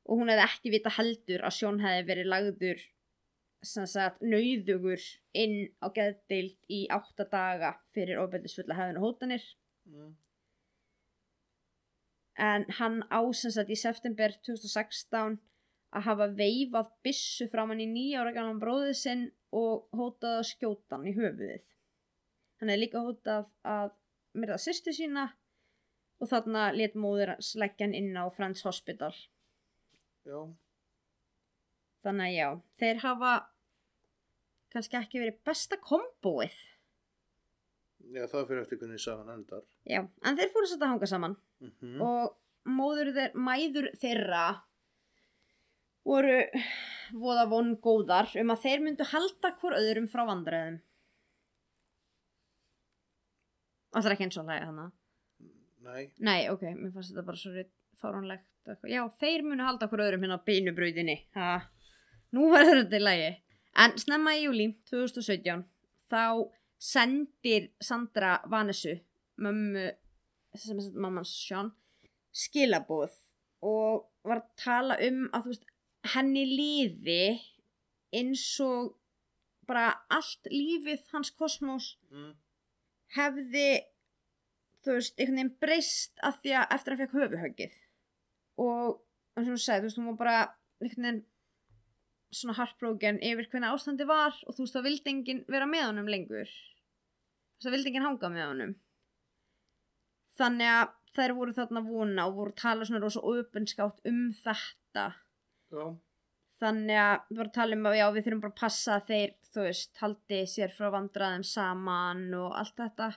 og 0.09 0.17
hún 0.19 0.31
hefði 0.31 0.47
ekki 0.47 0.73
vita 0.73 0.93
heldur 0.97 1.45
að 1.45 1.55
Sjón 1.57 1.79
hefði 1.83 2.07
verið 2.09 2.31
lagður 2.33 2.83
sem 3.71 3.85
sagt 3.85 4.23
nauðugur 4.25 5.03
inn 5.37 5.57
á 5.85 5.87
geðdeild 5.93 6.57
í 6.73 6.87
átta 6.89 7.27
daga 7.29 7.75
fyrir 7.93 8.21
ofbeldisfulla 8.23 8.77
hefðinu 8.79 9.03
hótanir 9.05 9.45
Mm. 9.81 10.11
en 12.37 12.65
hann 12.77 13.01
á 13.09 13.19
sem 13.33 13.51
sagt 13.51 13.71
í 13.73 13.75
september 13.75 14.29
2016 14.45 15.39
að 15.91 16.05
hafa 16.05 16.27
veifað 16.37 16.91
byssu 17.03 17.47
fram 17.51 17.73
hann 17.73 17.81
í 17.83 17.89
nýjára 17.89 18.33
gamlan 18.35 18.61
bróðið 18.61 18.93
sinn 18.99 19.23
og 19.51 19.89
hótað 19.97 20.37
að 20.37 20.47
skjóta 20.51 20.95
hann 20.95 21.09
í 21.11 21.15
höfuðið. 21.17 21.65
Hann 22.61 22.71
hefði 22.71 22.83
líka 22.85 23.03
hótað 23.03 23.49
að 23.67 23.91
myrða 24.37 24.59
sýstu 24.63 24.93
sína 24.95 25.25
og 26.21 26.29
þarna 26.31 26.69
let 26.77 26.95
móður 26.95 27.33
hans 27.33 27.51
leggja 27.59 27.87
hann 27.87 27.97
inn 27.97 28.15
á 28.15 28.29
Friends 28.31 28.63
Hospital. 28.63 29.11
Já. 30.28 30.41
Þannig 32.01 32.28
að 32.28 32.36
já, 32.36 32.49
þeir 32.82 33.01
hafa 33.05 33.32
kannski 34.74 34.97
ekki 35.01 35.22
verið 35.22 35.41
besta 35.45 35.78
kombóið. 35.82 36.59
Já, 38.11 38.26
það 38.26 38.47
fyrir 38.49 38.61
eftir 38.63 38.80
hvernig 38.82 39.01
sagan 39.01 39.34
endar. 39.34 39.65
Já, 39.86 40.01
en 40.01 40.38
þeir 40.39 40.53
fóru 40.53 40.69
satt 40.69 40.82
að 40.82 40.93
hanga 40.95 41.09
saman. 41.09 41.36
Mm 41.61 42.05
og 42.05 42.38
móður 42.69 43.09
þeir, 43.15 43.34
mæður 43.34 43.89
þeirra 44.01 44.45
voru 46.05 46.38
voða 47.17 47.45
von 47.49 47.76
góðar 47.82 48.30
um 48.41 48.53
að 48.53 48.63
þeir 48.65 48.84
myndu 48.86 49.07
halda 49.11 49.53
hvort 49.61 49.80
öðrum 49.80 50.09
frá 50.11 50.24
vandræðum 50.30 50.80
Það 53.91 54.07
er 54.07 54.15
ekki 54.15 54.28
eins 54.28 54.39
og 54.39 54.47
hlæði 54.47 54.67
þannig 54.69 54.97
Nei. 55.82 56.03
Nei, 56.22 56.41
ok, 56.51 56.67
mér 56.78 56.91
fannst 56.93 57.11
þetta 57.11 57.26
bara 57.26 57.41
svo 57.41 57.51
fáránlegt. 58.01 58.47
Já, 58.89 59.01
þeir 59.21 59.41
munu 59.47 59.65
halda 59.65 59.87
hvort 59.89 60.03
öðrum 60.05 60.25
hérna 60.25 60.37
á 60.37 60.45
beinubrautinni 60.45 61.15
ha. 61.37 61.53
Nú 62.35 62.51
verður 62.53 62.83
þetta 62.83 62.99
í 62.99 63.05
lagi 63.05 63.31
En 63.81 63.93
snemma 63.99 64.33
í 64.35 64.43
júli 64.45 64.67
2017 64.89 65.63
þá 66.11 66.23
sendir 66.81 67.69
Sandra 67.81 68.39
Vanessu 68.51 68.97
er 68.99 70.81
mammans 70.99 71.31
Sean 71.31 71.71
skilabóð 72.35 73.13
og 73.63 74.07
var 74.27 74.41
að 74.41 74.49
tala 74.59 74.97
um 75.07 75.23
að 75.31 75.51
veist, 75.51 75.65
henni 76.13 76.43
líði 76.49 77.39
eins 78.11 78.43
og 78.65 78.95
bara 79.69 79.93
allt 80.11 80.49
lífið 80.51 81.07
hans 81.13 81.31
kosmos 81.31 81.95
Mm. 82.11 82.33
hefði 83.15 83.67
þú 84.83 84.97
veist, 84.97 85.15
einhvern 85.15 85.37
veginn 85.37 85.55
breyst 85.61 86.19
af 86.23 86.41
því 86.41 86.57
að 86.59 86.75
eftir 86.75 86.91
að 86.91 86.97
hann 86.97 87.07
fekk 87.07 87.17
höfuhöggið 87.21 87.79
og 88.59 89.01
eins 89.37 89.47
og 89.47 89.53
hún 89.53 89.61
sagði, 89.61 89.83
þú 89.83 89.89
veist, 89.89 89.99
hún 90.01 90.09
var 90.11 90.19
bara 90.19 90.37
einhvern 90.81 91.07
veginn 91.07 91.21
svona 92.31 92.55
heartbroken 92.55 93.19
yfir 93.27 93.49
hvernig 93.51 93.73
ástandi 93.75 94.07
var 94.07 94.35
og 94.47 94.55
þú 94.55 94.63
veist, 94.63 94.75
það 94.75 94.87
vildi 94.87 95.11
enginn 95.11 95.43
vera 95.51 95.67
með 95.67 95.87
honum 95.89 96.11
lengur. 96.11 96.47
Þú 96.47 97.59
veist, 97.59 97.65
það 97.65 97.75
vildi 97.75 97.91
enginn 97.91 98.07
hanga 98.07 98.31
með 98.31 98.47
honum. 98.47 98.77
Þannig 100.39 100.71
að 100.71 100.93
þær 101.15 101.33
voru 101.37 101.55
þarna 101.57 101.83
vona 101.85 102.27
og 102.29 102.37
voru 102.37 102.55
tala 102.55 102.87
svona 102.87 103.01
rosa 103.03 103.23
opinskátt 103.27 103.99
um 104.07 104.21
þetta. 104.35 105.11
Já. 105.71 105.83
þannig 106.61 106.97
að 106.99 107.13
við 107.29 107.37
vorum 107.37 107.49
að 107.49 107.55
tala 107.55 107.75
um 107.77 107.85
að 107.89 107.93
já, 107.97 108.05
við 108.11 108.25
þurfum 108.25 108.41
bara 108.43 108.51
að 108.51 108.61
passa 108.61 108.95
að 108.97 109.05
þeir, 109.07 109.31
þú 109.49 109.61
veist, 109.65 109.91
haldi 110.01 110.39
sér 110.51 110.73
frá 110.75 110.89
vandræðum 110.93 111.45
saman 111.47 112.25
og 112.37 112.57
allt 112.59 112.75
þetta. 112.77 113.07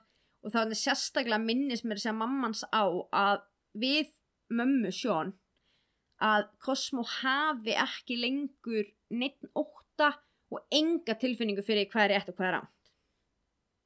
Og 0.45 0.53
þá 0.53 0.59
er 0.61 0.69
þetta 0.69 0.79
sérstaklega 0.81 1.41
minnis 1.43 1.85
mér 1.85 2.01
segja 2.01 2.15
mammans 2.17 2.63
á 2.73 2.85
að 2.85 3.43
við 3.81 4.13
mömmu 4.53 4.93
sjón 4.95 5.33
að 6.25 6.47
Cosmo 6.63 7.05
hafi 7.21 7.75
ekki 7.79 8.19
lengur 8.21 8.87
neitt 9.15 9.45
ótta 9.57 10.13
og 10.55 10.63
enga 10.73 11.17
tilfinningu 11.19 11.65
fyrir 11.67 11.91
hvað 11.93 12.07
er 12.07 12.15
rétt 12.15 12.31
og 12.33 12.39
hvað 12.39 12.49
er 12.49 12.57
rámt 12.59 12.71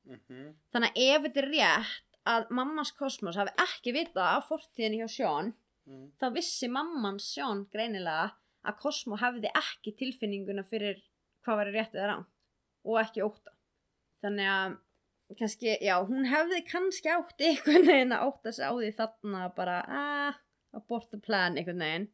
Mm 0.09 0.53
þannig 0.73 0.95
að 0.95 1.01
ef 1.05 1.25
þetta 1.25 1.41
er 1.41 1.51
rétt 1.53 2.21
að 2.33 2.51
mammans 2.59 2.93
Cosmos 2.97 3.37
hafi 3.37 3.53
ekki 3.61 3.93
vitað 3.93 4.37
af 4.39 4.47
fortíðinni 4.49 5.03
hjá 5.03 5.09
sjón 5.13 5.51
mm. 5.89 6.07
þá 6.21 6.27
vissi 6.33 6.69
mamman 6.73 7.21
sjón 7.21 7.67
greinilega 7.73 8.31
að 8.65 8.79
Cosmo 8.83 9.19
hefði 9.21 9.53
ekki 9.61 9.95
tilfinninguna 10.01 10.65
fyrir 10.65 11.03
hvað 11.45 11.61
var 11.61 11.73
rétt 11.75 11.97
eða 11.97 12.11
rátt 12.13 12.35
og 12.89 13.01
ekki 13.03 13.25
óta 13.25 13.55
þannig 14.25 14.51
að 14.53 14.77
kannski, 15.37 15.77
já, 15.85 15.95
hún 16.09 16.29
hefði 16.29 16.63
kannski 16.69 17.13
átt 17.13 17.43
einhvern 17.45 17.89
veginn 17.89 18.17
að 18.17 18.29
óta 18.31 18.53
sig 18.55 18.65
á 18.65 18.73
því 18.73 18.93
þarna 18.97 19.49
bara, 19.57 19.77
ah, 19.85 20.39
abort 20.77 21.11
the 21.11 21.21
plan 21.21 21.57
einhvern 21.57 21.85
veginn. 21.85 22.09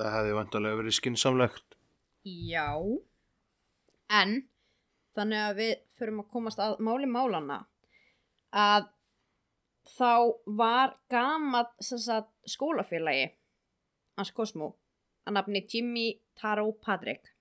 Það 0.00 0.14
hefði 0.16 0.36
vantarlega 0.38 0.80
verið 0.80 0.96
skinsamlegt. 0.96 1.76
Já. 2.24 2.72
En 4.10 4.40
Þannig 5.18 5.42
að 5.42 5.58
við 5.58 5.72
förum 5.98 6.22
að 6.22 6.30
komast 6.32 6.62
að 6.62 6.78
máli 6.86 7.08
málana 7.10 7.58
að 8.56 8.86
þá 9.90 10.12
var 10.60 10.94
sem 11.82 11.98
sagt, 11.98 12.30
skólafélagi 12.46 13.26
hans 14.18 14.30
Cosmo 14.36 14.74
að 15.26 15.36
nafni 15.36 15.64
Jimmy 15.66 16.06
Taro 16.38 16.70
Patrick. 16.72 17.32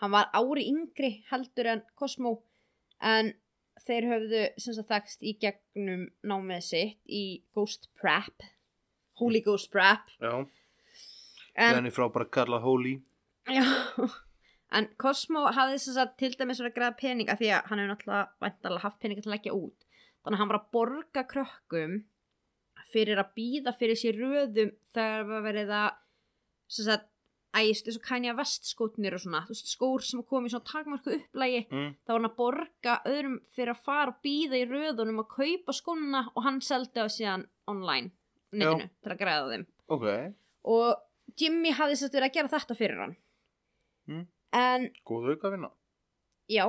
Hann 0.00 0.12
var 0.12 0.30
ári 0.36 0.66
yngri 0.68 1.12
heldur 1.30 1.72
en 1.72 1.82
Cosmo 1.96 2.36
en 3.00 3.32
þeir 3.86 4.08
höfðu 4.12 4.44
sagt 4.60 4.84
þekst 4.88 5.24
í 5.24 5.34
gegnum 5.40 6.06
námið 6.22 6.64
sitt 6.66 7.00
í 7.08 7.24
Ghost 7.56 7.88
Prep 7.96 8.44
Holy 9.20 9.40
Ghost 9.46 9.70
Prep 9.72 10.10
Já. 10.20 10.32
en, 11.54 11.74
Þannig 11.76 11.94
frá 11.96 12.08
bara 12.12 12.24
kalla 12.32 12.60
Holy. 12.64 12.96
Já, 13.50 13.64
en 14.76 14.88
Cosmo 15.00 15.46
hafði 15.56 15.78
sem 15.82 15.94
sagt 15.96 16.18
til 16.20 16.32
dæmis 16.38 16.60
verið 16.62 16.72
að 16.72 16.78
græða 16.78 16.98
peninga 17.00 17.36
því 17.40 17.52
að 17.56 17.70
hann 17.70 17.82
hefur 17.82 17.92
náttúrulega 17.94 18.26
væntalega 18.46 18.84
haft 18.86 19.00
peninga 19.02 19.24
til 19.24 19.30
að 19.32 19.36
leggja 19.36 19.56
út. 19.56 19.86
Þannig 20.20 20.36
að 20.36 20.42
hann 20.42 20.50
var 20.52 20.60
að 20.60 20.70
borga 20.76 21.24
krökkum 21.30 21.94
fyrir 22.90 23.20
að 23.22 23.32
býða 23.38 23.72
fyrir 23.78 23.98
sér 23.98 24.18
röðum 24.20 24.70
þegar 24.94 25.26
var 25.30 25.42
verið 25.46 25.70
að 25.78 25.90
sem 26.70 26.86
sagt 26.86 27.06
æst 27.58 27.88
þessu 27.88 27.98
kænja 28.04 28.32
vestskótnir 28.38 29.14
og 29.16 29.22
svona, 29.24 29.40
þú 29.48 29.54
veist, 29.56 29.70
skór 29.72 30.04
sem 30.06 30.20
kom 30.22 30.44
í 30.46 30.50
svona 30.52 30.68
takmarku 30.70 31.16
upplægi, 31.16 31.64
Mm. 31.72 31.88
þá 32.06 32.12
var 32.12 32.18
hann 32.20 32.28
að 32.28 32.36
borga 32.36 32.92
öðrum 33.10 33.38
fyrir 33.56 33.72
að 33.74 33.80
fara 33.88 34.12
og 34.12 34.20
býða 34.22 34.60
í 34.60 34.68
röðunum 34.70 35.18
að 35.24 35.32
kaupa 35.34 35.74
skóna 35.74 36.20
og 36.36 36.44
hann 36.46 36.60
seldi 36.62 37.02
á 37.02 37.10
síðan 37.10 37.48
online, 37.66 38.12
netinu, 38.52 38.88
til 39.02 39.12
að 39.12 39.18
græða 39.20 39.50
þeim 39.52 39.66
Ok. 39.88 40.06
og 40.64 40.96
Jimmy 41.40 41.70
hafði 41.72 41.96
sett 41.96 42.12
verið 42.14 42.28
að 42.30 42.32
gera 42.34 42.48
þetta 42.58 42.76
fyrir 42.76 42.98
hann 43.04 43.16
Mm. 44.08 44.26
en 44.52 44.90
Góð 45.06 45.30
auka 45.34 45.50
vinna. 45.50 45.70
já 46.50 46.64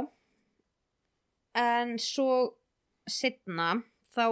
en 1.55 1.97
svo 1.99 2.53
setna 3.09 3.81
þá 4.15 4.25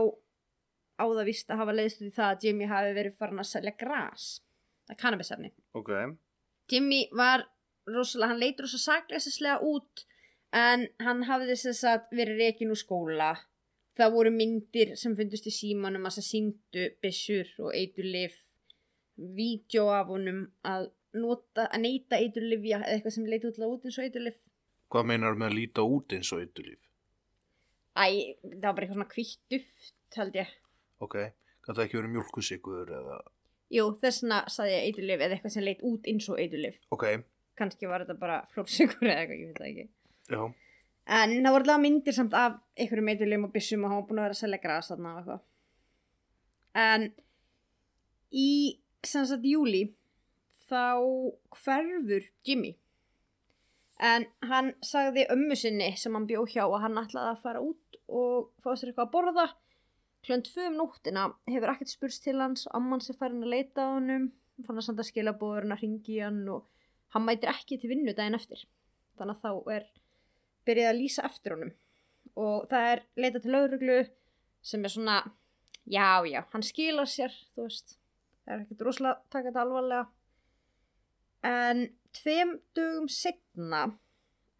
á 1.00 1.04
það 1.08 1.26
vist 1.26 1.50
að 1.52 1.58
hafa 1.62 1.74
leiðst 1.76 2.02
því 2.04 2.12
það 2.16 2.30
að 2.36 2.44
Jimmy 2.44 2.66
hafi 2.70 2.94
verið 2.98 3.18
farin 3.18 3.40
að 3.42 3.50
selja 3.50 3.74
gras 3.80 4.28
það 4.88 4.96
er 4.96 5.00
kannabisefni 5.04 5.52
Ok. 5.74 5.90
Jimmy 6.70 7.08
var 7.14 7.46
rosalega, 7.90 8.28
hann 8.30 8.40
leit 8.40 8.60
rosalega 8.62 8.86
sakleisislega 8.86 9.62
út 9.66 10.06
en 10.54 10.88
hann 11.02 11.24
hafði 11.24 11.56
að 11.90 12.06
verið 12.14 12.38
reikin 12.44 12.72
úr 12.74 12.80
skóla 12.80 13.32
það 14.00 14.14
voru 14.16 14.32
myndir 14.36 14.94
sem 15.00 15.16
fundust 15.18 15.50
í 15.50 15.54
símanum 15.54 16.08
að 16.08 16.20
það 16.20 16.28
síndu 16.30 16.86
byssur 17.04 17.52
og 17.66 17.74
eiturlif 17.76 18.38
vídeo 19.20 19.90
af 19.92 20.08
honum 20.14 20.46
að 20.68 20.90
nota, 21.20 21.68
að 21.68 21.82
neyta 21.84 22.20
eiturlifja 22.22 22.80
eða 22.84 22.96
eitthvað 22.96 23.16
sem 23.18 23.28
leit 23.30 23.48
út 23.50 23.60
út 23.68 23.86
eins 23.86 24.00
og 24.00 24.08
eiturlif 24.08 24.40
Hvað 24.90 25.06
meinar 25.06 25.36
með 25.38 25.52
að 25.52 25.58
líta 25.60 25.84
út 25.86 26.14
eins 26.18 26.32
og 26.34 26.40
eitulíf? 26.42 26.80
Æ, 27.94 28.06
það 28.42 28.64
var 28.64 28.74
bara 28.74 28.86
eitthvað 28.86 28.96
svona 28.98 29.12
kvitt 29.12 29.42
duft 29.54 30.18
held 30.18 30.40
ég 30.40 30.54
Ok, 31.06 31.16
kann 31.64 31.78
það 31.78 31.84
ekki 31.86 32.00
verið 32.00 32.16
mjölkusikur 32.16 32.90
eða... 32.98 33.20
Jú, 33.72 33.84
þess 34.02 34.24
vegna 34.24 34.40
saði 34.52 34.74
ég 34.74 34.88
eiturlif 34.88 35.22
eða 35.22 35.36
eitthvað 35.38 35.54
sem 35.54 35.66
leit 35.68 35.84
út 35.86 36.08
eins 36.10 36.26
og 36.32 36.42
eiturlif. 36.42 36.80
Ok, 36.96 37.06
Kannski 37.60 37.90
var 37.92 38.04
þetta 38.04 38.16
bara 38.20 38.40
flórsikur 38.54 39.06
eða 39.06 39.22
eitthvað, 39.22 39.40
ég 39.40 39.52
veit 39.52 39.62
það 39.62 39.70
ekki. 39.70 39.86
já, 40.34 40.42
En 41.10 41.32
það 41.42 41.54
voru 41.56 41.66
alltaf 41.66 41.82
myndir 41.82 42.14
samt 42.14 42.36
af 42.38 42.60
einhverjum 42.78 43.08
eiturlifum 43.10 43.48
og 43.48 43.54
byssum 43.56 43.86
og 43.86 43.90
hann 43.90 44.02
var 44.02 44.10
búin 44.10 44.20
að 44.20 44.28
vera 44.28 44.36
að 44.36 44.42
selja 44.44 44.60
gras 44.62 44.92
þarna 44.92 45.14
og 45.14 45.22
eitthvað. 45.22 45.46
En 46.78 47.08
í 48.30 48.50
sem 49.10 49.26
sagt 49.26 49.48
júli 49.50 49.88
þá 50.70 51.02
hverfur 51.64 52.28
Jimmy. 52.46 52.76
En 54.00 54.28
hann 54.48 54.74
sagði 54.86 55.26
ömmu 55.34 55.58
sinni 55.60 55.90
sem 56.00 56.14
hann 56.16 56.28
bjó 56.30 56.46
hjá 56.48 56.62
að 56.68 56.82
hann 56.86 57.02
ætlaði 57.02 57.34
að 57.34 57.42
fara 57.44 57.64
út 57.64 57.98
og 58.08 58.52
fá 58.64 58.70
sér 58.76 58.92
eitthvað 58.92 59.08
að 59.08 59.16
borða. 59.16 59.48
Klönd 60.28 60.46
tvö 60.46 60.68
um 60.70 60.78
nóttina 60.78 61.26
hefur 61.50 61.74
ekkert 61.74 61.92
spurst 61.92 62.24
til 62.24 62.38
hans 62.40 62.68
amman 62.76 63.02
sem 63.04 63.18
fær 63.18 63.32
hann 63.32 63.44
að 63.48 63.56
leita 63.56 63.88
á 63.88 63.96
honum. 63.96 64.30
Fann 64.68 64.80
að 64.80 64.90
senda 64.90 65.08
skilabóður 65.08 65.72
að 65.72 65.84
ringi 65.84 66.20
hann 66.22 66.44
og 66.52 66.68
hann 67.16 67.26
mætir 67.26 67.52
ekki 67.52 67.80
til 67.80 67.92
vinnu 67.94 68.14
daginn 68.14 68.38
eftir. 68.38 68.66
Þannig 69.18 69.40
að 69.40 69.44
þá 69.44 69.74
er 69.76 69.90
byrjað 70.70 70.92
að 70.94 71.00
lýsa 71.02 71.26
eftir 71.28 71.56
honum. 71.56 71.74
Og 72.40 72.70
það 72.72 72.92
er 72.94 73.04
leita 73.20 73.42
til 73.44 73.56
lauruglu 73.56 73.98
sem 74.70 74.86
er 74.86 74.94
svona, 74.94 75.18
já, 75.90 76.24
já, 76.30 76.44
hann 76.54 76.66
skilar 76.66 77.10
sér, 77.10 77.34
þú 77.56 77.66
veist. 77.68 77.98
Það 78.46 78.56
er 78.56 78.64
ekkert 78.64 78.86
rosalega 78.88 79.16
að 79.16 79.26
taka 79.34 79.50
þetta 79.50 79.66
alvarlega. 79.66 80.06
En 81.50 81.84
tveim 82.18 82.56
dögum 82.76 83.10
setna, 83.12 83.84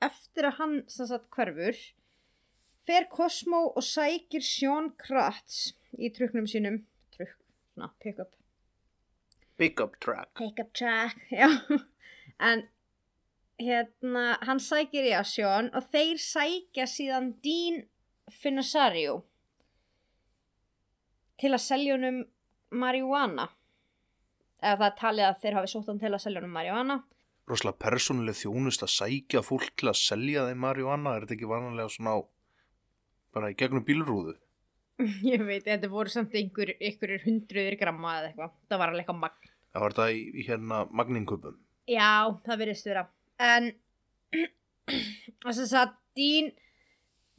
eftir 0.04 0.48
að 0.48 0.60
hann 0.60 0.76
sem 0.92 1.10
sagt 1.10 1.30
hverfur, 1.36 1.80
fer 2.88 3.08
Cosmo 3.12 3.66
og 3.70 3.86
sækir 3.86 4.46
Sean 4.46 4.94
Kratz 5.00 5.74
í 6.00 6.12
truknum 6.16 6.48
sínum. 6.50 6.84
Trukk, 7.16 7.36
svona, 7.74 7.92
pick-up. 8.02 8.36
pick-up 9.60 10.00
track. 10.00 10.32
Pick-up 10.40 10.74
track, 10.74 11.18
já. 11.42 11.50
En 12.40 12.68
hérna, 13.60 14.26
hann 14.48 14.62
sækir 14.64 15.08
í 15.10 15.14
að 15.16 15.28
Sean 15.34 15.70
og 15.76 15.88
þeir 15.94 16.20
sækja 16.24 16.88
síðan 16.90 17.34
Dean 17.44 17.84
Finasario 18.32 19.22
til 21.40 21.54
að 21.56 21.64
selja 21.64 21.96
honum 21.96 22.24
marihuana. 22.76 23.48
Eða 24.60 24.76
það 24.82 24.90
er 24.90 24.98
talið 25.00 25.28
að 25.30 25.40
þeir 25.44 25.58
hafi 25.60 25.72
sótt 25.72 25.88
hann 25.92 26.02
til 26.02 26.12
að 26.12 26.24
selja 26.26 26.42
honum 26.42 26.58
marihuana. 26.58 27.00
Rosalega 27.50 27.82
persónuleg 27.82 28.38
þjónust 28.38 28.84
að 28.86 28.94
sækja 28.94 29.42
fólk 29.46 29.72
til 29.80 29.90
að 29.90 30.02
selja 30.02 30.46
þeim 30.50 30.60
marihuana, 30.66 31.16
er 31.16 31.26
þetta 31.26 31.38
ekki 31.38 31.50
vanlega 31.50 31.94
svona 31.94 32.14
á, 32.14 32.20
bara 33.34 33.50
í 33.54 33.58
gegnum 33.58 33.86
bílrúðu? 33.88 34.36
Ég 35.32 35.46
veit, 35.48 35.64
þetta 35.66 35.90
voru 35.90 36.12
samt 36.12 36.36
einhver, 36.36 36.76
einhverjir 36.78 37.24
hundruðir 37.24 37.80
gramma 37.80 38.18
eða 38.20 38.30
eitthvað. 38.30 38.54
Það 38.68 38.82
var 38.82 38.92
alveg 38.92 39.06
eitthvað 39.06 39.24
magn. 39.24 39.56
Það 39.70 39.86
var 39.86 39.96
þetta 39.96 40.10
í, 40.12 40.22
í 40.30 40.46
hérna 40.50 40.82
magninköpum. 41.00 41.58
Já, 41.90 42.12
það 42.46 42.62
virðist 42.62 42.90
vera. 42.90 43.06
En 43.40 43.72
þess 45.46 45.74
að 45.80 45.96
Dín 46.20 46.50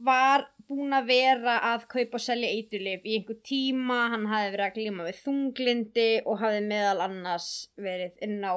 var 0.01 0.47
búin 0.65 0.95
að 0.95 1.09
vera 1.11 1.57
að 1.73 1.83
kaupa 1.91 2.17
og 2.17 2.23
selja 2.23 2.49
eiturlif 2.49 3.03
í 3.05 3.17
einhver 3.19 3.37
tíma. 3.45 3.97
Hann 4.13 4.25
hafði 4.31 4.53
verið 4.55 4.65
að 4.65 4.77
glíma 4.77 5.07
við 5.09 5.19
þunglindi 5.25 6.07
og 6.25 6.39
hafði 6.41 6.61
meðal 6.69 7.03
annars 7.05 7.49
verið 7.77 8.23
inn 8.25 8.39
á 8.41 8.55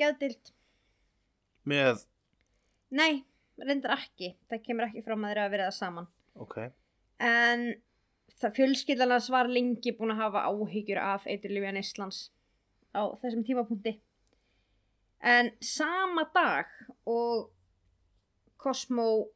geðdild. 0.00 0.50
Með, 1.70 2.06
Nei, 2.90 3.22
reyndar 3.60 3.94
ekki. 4.00 4.32
Það 4.50 4.64
kemur 4.66 4.88
ekki 4.88 5.04
fram 5.06 5.22
að 5.22 5.30
þeirra 5.30 5.46
að 5.46 5.54
vera 5.54 5.68
það 5.68 5.78
saman. 5.78 6.10
ok, 6.34 6.56
En 7.20 7.66
það 8.40 8.54
fjölskyldalans 8.56 9.28
var 9.30 9.50
lengi 9.52 9.92
búin 9.94 10.14
að 10.16 10.22
hafa 10.24 10.46
áhyggjur 10.48 10.98
af 11.04 11.26
eiturlifjan 11.28 11.78
Íslands 11.78 12.30
á 12.96 13.06
þessum 13.20 13.44
tímapunkti. 13.46 13.98
En 15.20 15.50
sama 15.60 16.24
dag 16.34 16.66
og 17.04 17.50
Cosmo 18.56 19.28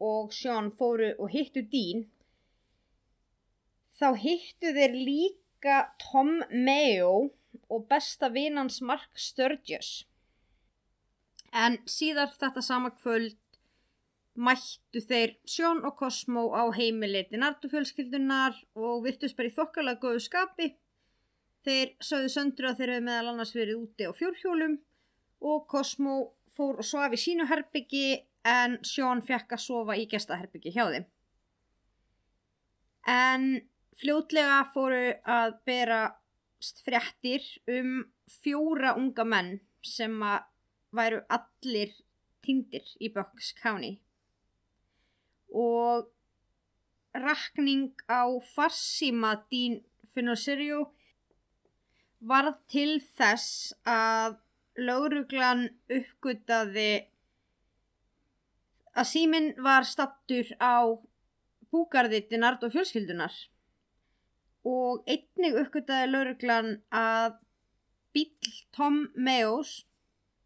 og 0.00 0.32
Sean 0.32 0.70
fóru 0.76 1.14
og 1.18 1.30
hittu 1.32 1.62
Dean, 1.72 2.04
þá 3.96 4.12
hittu 4.20 4.74
þeir 4.76 4.98
líka 4.98 5.78
Tom 6.02 6.42
Mayo 6.52 7.30
og 7.72 7.86
besta 7.88 8.28
vinans 8.28 8.82
Mark 8.82 9.16
Sturgis. 9.16 10.04
En 11.54 11.78
síðar 11.88 12.34
þetta 12.34 12.60
sama 12.60 12.90
kvöld 12.92 13.38
mættu 14.34 15.00
þeir 15.00 15.36
Sjón 15.46 15.84
og 15.86 15.94
Cosmo 15.96 16.48
á 16.52 16.68
heimiliti 16.74 17.38
nartufjölskyldunar 17.38 18.56
og 18.74 19.04
virtust 19.06 19.38
bara 19.38 19.48
í 19.48 19.54
þokkalega 19.54 20.02
góðu 20.02 20.24
skapi. 20.24 20.74
Þeir 21.64 21.94
sögðu 22.02 22.32
söndur 22.34 22.68
að 22.68 22.80
þeir 22.80 22.92
hefðu 22.96 23.06
meðal 23.06 23.30
annars 23.30 23.54
verið 23.56 23.78
úti 23.86 24.10
á 24.10 24.12
fjórhjólum 24.12 24.82
og 25.44 25.66
Cosmo 25.70 26.16
fór 26.54 26.80
og 26.80 26.86
svaf 26.86 27.14
í 27.14 27.20
sínu 27.20 27.46
herbyggi 27.50 28.06
en 28.48 28.78
Sjón 28.86 29.22
fekk 29.24 29.56
að 29.56 29.64
sofa 29.64 29.96
í 29.98 30.06
gestaherbyggi 30.10 30.72
hjá 30.74 30.84
þeim. 30.92 31.06
En 33.10 33.46
fljótlega 34.00 34.62
fóru 34.74 35.02
að 35.28 35.58
bera 35.68 36.00
fréttir 36.84 37.44
um 37.68 37.98
fjóra 38.40 38.94
unga 38.96 39.26
menn 39.28 39.52
sem 39.84 40.16
að 40.24 40.46
væru 40.94 41.20
allir 41.36 41.92
týndir 42.44 42.86
í 43.02 43.10
Bucks 43.12 43.52
County 43.58 43.98
og 45.54 46.08
rakning 47.14 47.92
á 48.10 48.26
farsíma 48.54 49.36
Dín 49.50 49.82
Finosirio 50.14 50.88
varð 52.24 52.58
til 52.70 52.98
þess 53.18 53.74
að 53.86 54.40
lauruglan 54.78 55.68
uppgötaði 55.92 56.90
að 58.94 59.10
síminn 59.10 59.50
var 59.62 59.86
stattur 59.86 60.50
á 60.58 60.86
búgarði 61.74 62.22
Dinard 62.30 62.62
og 62.66 62.74
fjölskyldunar 62.74 63.34
og 64.64 65.02
einnig 65.10 65.58
uppgötaði 65.60 66.10
lauruglan 66.10 66.70
að 66.94 67.40
bíl 68.14 68.54
Tom 68.74 69.08
Meos 69.14 69.82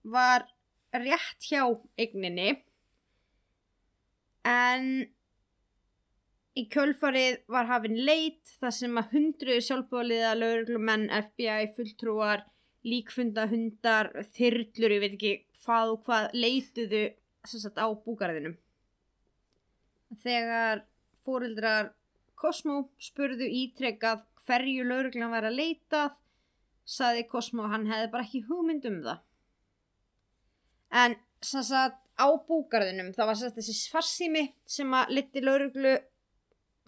var 0.03 0.47
rétt 0.93 1.45
hjá 1.45 1.63
eigninni. 2.01 2.57
En 4.49 4.87
í 6.59 6.65
kjölfarið 6.73 7.43
var 7.53 7.69
hafinn 7.69 7.99
leit 8.09 8.55
þar 8.59 8.75
sem 8.75 9.01
að 9.01 9.13
hundruðu 9.17 9.65
sjálfbóliða 9.67 10.33
lauruglumenn, 10.39 11.11
FBI, 11.13 11.69
fulltrúar, 11.77 12.47
líkfundahundar, 12.87 14.13
þyrlur, 14.37 14.95
ég 14.95 15.03
veit 15.03 15.15
ekki 15.17 15.33
hvað 15.65 15.95
og 15.95 16.03
hvað 16.07 16.29
leituðu 16.37 17.05
sagt 17.49 17.81
á 17.81 17.87
búgarðinum. 17.91 18.57
Þegar 20.23 20.85
fóreldrar 21.25 21.93
Cosmo 22.39 22.85
spurðu 23.03 23.49
ítrekkað 23.51 24.23
hverju 24.47 24.85
lauruglan 24.87 25.33
var 25.33 25.49
að 25.49 25.59
leitað, 25.59 26.13
saði 26.89 27.25
Cosmo 27.29 27.67
að 27.67 27.73
hann 27.75 27.89
hefði 27.91 28.13
bara 28.13 28.25
ekki 28.25 28.45
hugmynd 28.47 28.87
um 28.89 29.01
það. 29.05 29.25
En 31.03 31.19
sagt 31.45 32.01
á 32.19 32.27
búgarðinum 32.49 33.13
það 33.17 33.31
var 33.31 33.39
sagt 33.41 33.59
þessi 33.59 33.91
farsími 33.93 34.45
sem 34.67 34.95
að 34.97 35.13
liti 35.19 35.43
lauruglu 35.45 35.99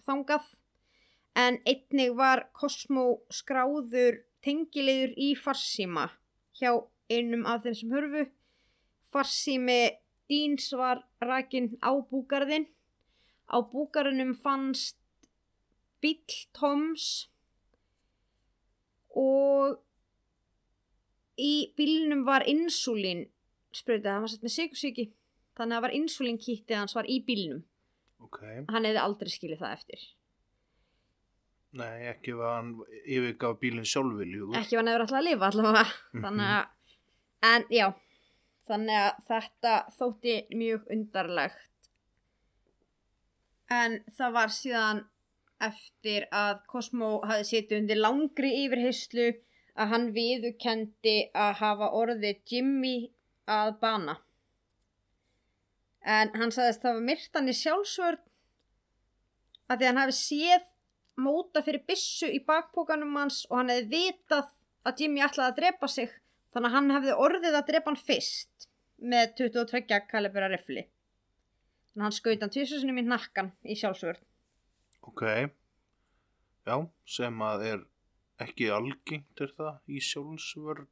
þangað 0.05 0.47
en 1.37 1.59
einnig 1.69 2.15
var 2.17 2.47
Cosmo 2.57 3.21
skráður 3.31 4.23
tengilegur 4.45 5.15
í 5.17 5.31
farsíma 5.37 6.09
hjá 6.59 6.73
einum 7.11 7.45
af 7.49 7.65
þeim 7.65 7.77
sem 7.79 7.95
hörfu. 7.95 8.27
Farsími 9.11 9.81
Díns 10.31 10.69
var 10.79 11.03
rakin 11.19 11.73
á 11.83 11.91
búgarðin. 11.91 12.69
Á 13.51 13.59
búgarðinum 13.59 14.31
fannst 14.39 14.95
bíl 16.01 16.17
Toms 16.55 17.27
og 19.11 19.81
í 21.41 21.73
bílnum 21.77 22.23
var 22.27 22.45
insulín 22.47 23.27
spröytið, 23.75 24.11
hann 24.11 24.25
var 24.25 24.31
sett 24.31 24.45
með 24.45 24.55
sigursíki 24.55 25.05
þannig 25.57 25.75
að 25.75 25.77
það 25.77 25.85
var 25.85 25.95
insulín 25.97 26.39
kýttið 26.41 26.79
hans 26.79 26.95
var 26.97 27.09
í 27.11 27.19
bílnum 27.27 27.61
ok. 28.23 28.39
hann 28.71 28.87
hefði 28.87 29.03
aldrei 29.03 29.31
skilið 29.33 29.63
það 29.63 29.75
eftir 29.77 30.05
Nei, 31.79 32.07
ekki 32.11 32.33
var 32.35 32.57
hann 32.57 32.71
yfirgaf 33.05 33.59
bílinn 33.61 33.87
sjálfviljugur. 33.87 34.57
ekki 34.59 34.75
var 34.75 34.87
nefnir 34.87 35.05
alltaf 35.05 35.19
að 35.21 35.27
lifa 35.29 35.49
allavega. 35.51 35.83
Þannig 36.25 36.49
að, 36.55 36.97
en 37.51 37.67
já. 37.71 37.85
Þannig 38.71 38.97
að 39.01 39.21
þetta 39.29 39.75
þótti 39.97 40.33
mjög 40.55 40.91
undarlegt. 40.95 41.91
En 43.71 43.95
það 44.11 44.35
var 44.35 44.51
síðan 44.51 44.99
eftir 45.63 46.25
að 46.35 46.59
Cosmo 46.67 47.11
hafi 47.27 47.47
setið 47.47 47.79
undir 47.79 48.01
langri 48.01 48.51
yfirheyslu 48.65 49.29
að 49.79 49.93
hann 49.93 50.09
viðukendi 50.15 51.15
að 51.37 51.53
hafa 51.61 51.89
orðið 52.01 52.41
Jimmy 52.51 52.95
að 53.47 53.77
bana. 53.79 54.17
En 56.01 56.33
hann 56.35 56.51
sagðist 56.51 56.83
það 56.83 56.97
var 56.97 57.07
myrtan 57.07 57.49
í 57.51 57.55
sjálfsvörn 57.55 58.21
að 59.71 59.77
því 59.77 59.85
að 59.85 59.89
hann 59.91 60.01
hafi 60.01 60.17
séð 60.17 60.70
móta 61.25 61.63
fyrir 61.65 61.85
byssu 61.87 62.29
í 62.31 62.41
bakpókanum 62.47 63.15
hans 63.19 63.43
og 63.49 63.59
hann 63.59 63.73
hefði 63.73 63.91
vitað 63.93 64.49
að 64.87 65.03
Jimmy 65.03 65.23
ætlaði 65.25 65.47
að 65.51 65.59
drepa 65.61 65.91
sig 65.91 66.09
þannig 66.53 66.71
að 66.71 66.75
hann 66.77 66.95
hefði 66.97 67.19
orðið 67.27 67.59
að 67.59 67.69
drepa 67.69 67.91
hann 67.91 68.03
fyrst 68.09 68.67
með 69.01 69.37
22 69.39 70.01
kalibra 70.11 70.49
rifli 70.51 70.83
þannig 70.83 72.01
að 72.01 72.07
hann 72.07 72.19
skaut 72.19 72.43
hann 72.45 72.53
tvisursunum 72.53 73.01
í 73.01 73.07
nakkan 73.07 73.53
í 73.63 73.77
sjálfsvörð 73.77 74.21
Ok. 75.01 75.23
Já, 76.67 76.75
sem 77.09 77.39
að 77.45 77.63
er 77.65 77.85
ekki 78.41 78.69
algengt 78.73 79.41
er 79.41 79.53
það 79.57 79.79
í 79.89 80.01
sjálfsvörn. 80.05 80.89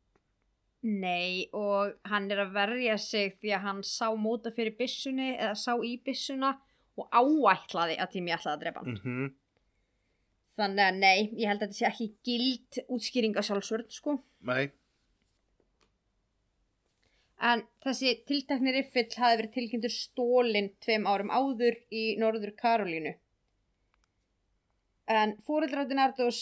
Nei 0.90 1.50
og 1.56 1.98
hann 2.08 2.30
er 2.32 2.46
að 2.46 2.54
verja 2.56 2.96
sig 3.02 3.36
því 3.42 3.52
að 3.58 3.66
hann 3.68 3.82
sá 3.84 4.08
móta 4.16 4.52
fyrir 4.56 4.78
byssunni 4.80 5.34
eða 5.36 5.58
sá 5.60 5.74
í 5.84 5.98
byssuna 6.06 6.54
og 7.00 7.10
áætlaði 7.12 7.98
að 8.00 8.16
Jimmy 8.16 8.34
ætlaði 8.36 8.56
að 8.56 8.64
drepa 8.64 8.84
hann 8.86 9.00
Mm 9.04 9.30
þannig 10.60 10.86
að 10.86 11.00
nei, 11.00 11.20
ég 11.40 11.48
held 11.50 11.64
að 11.64 11.70
þetta 11.70 11.80
sé 11.80 11.88
ekki 11.90 12.10
gild 12.28 12.82
útskýring 12.88 13.38
á 13.40 13.42
sjálfsvörð 13.48 13.90
sko 13.96 14.20
Nei. 14.48 14.70
En 17.40 17.64
þessi 17.84 18.14
tiltekni 18.28 18.74
riffill 18.76 19.08
hafi 19.16 19.40
verið 19.40 19.54
tilkynntur 19.56 19.94
stólinn 19.94 20.74
tveim 20.84 21.08
árum 21.08 21.32
áður 21.32 21.78
í 21.92 22.04
Norður 22.20 22.52
Karolínu. 22.60 23.14
En 25.08 25.38
fóreldrar 25.48 25.88
Dinardos 25.88 26.42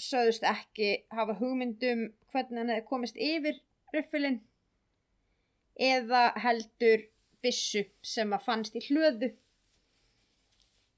sögðust 0.00 0.44
ekki 0.44 0.90
hafa 1.16 1.38
hugmyndum 1.40 2.10
hvernig 2.32 2.60
hann 2.60 2.72
hefði 2.74 2.88
komist 2.90 3.16
yfir 3.16 3.62
riffilinn 3.94 4.42
eða 5.88 6.28
heldur 6.44 7.08
byssu 7.44 7.86
sem 8.04 8.32
að 8.36 8.44
fannst 8.44 8.76
í 8.76 8.84
hlöðu 8.90 9.32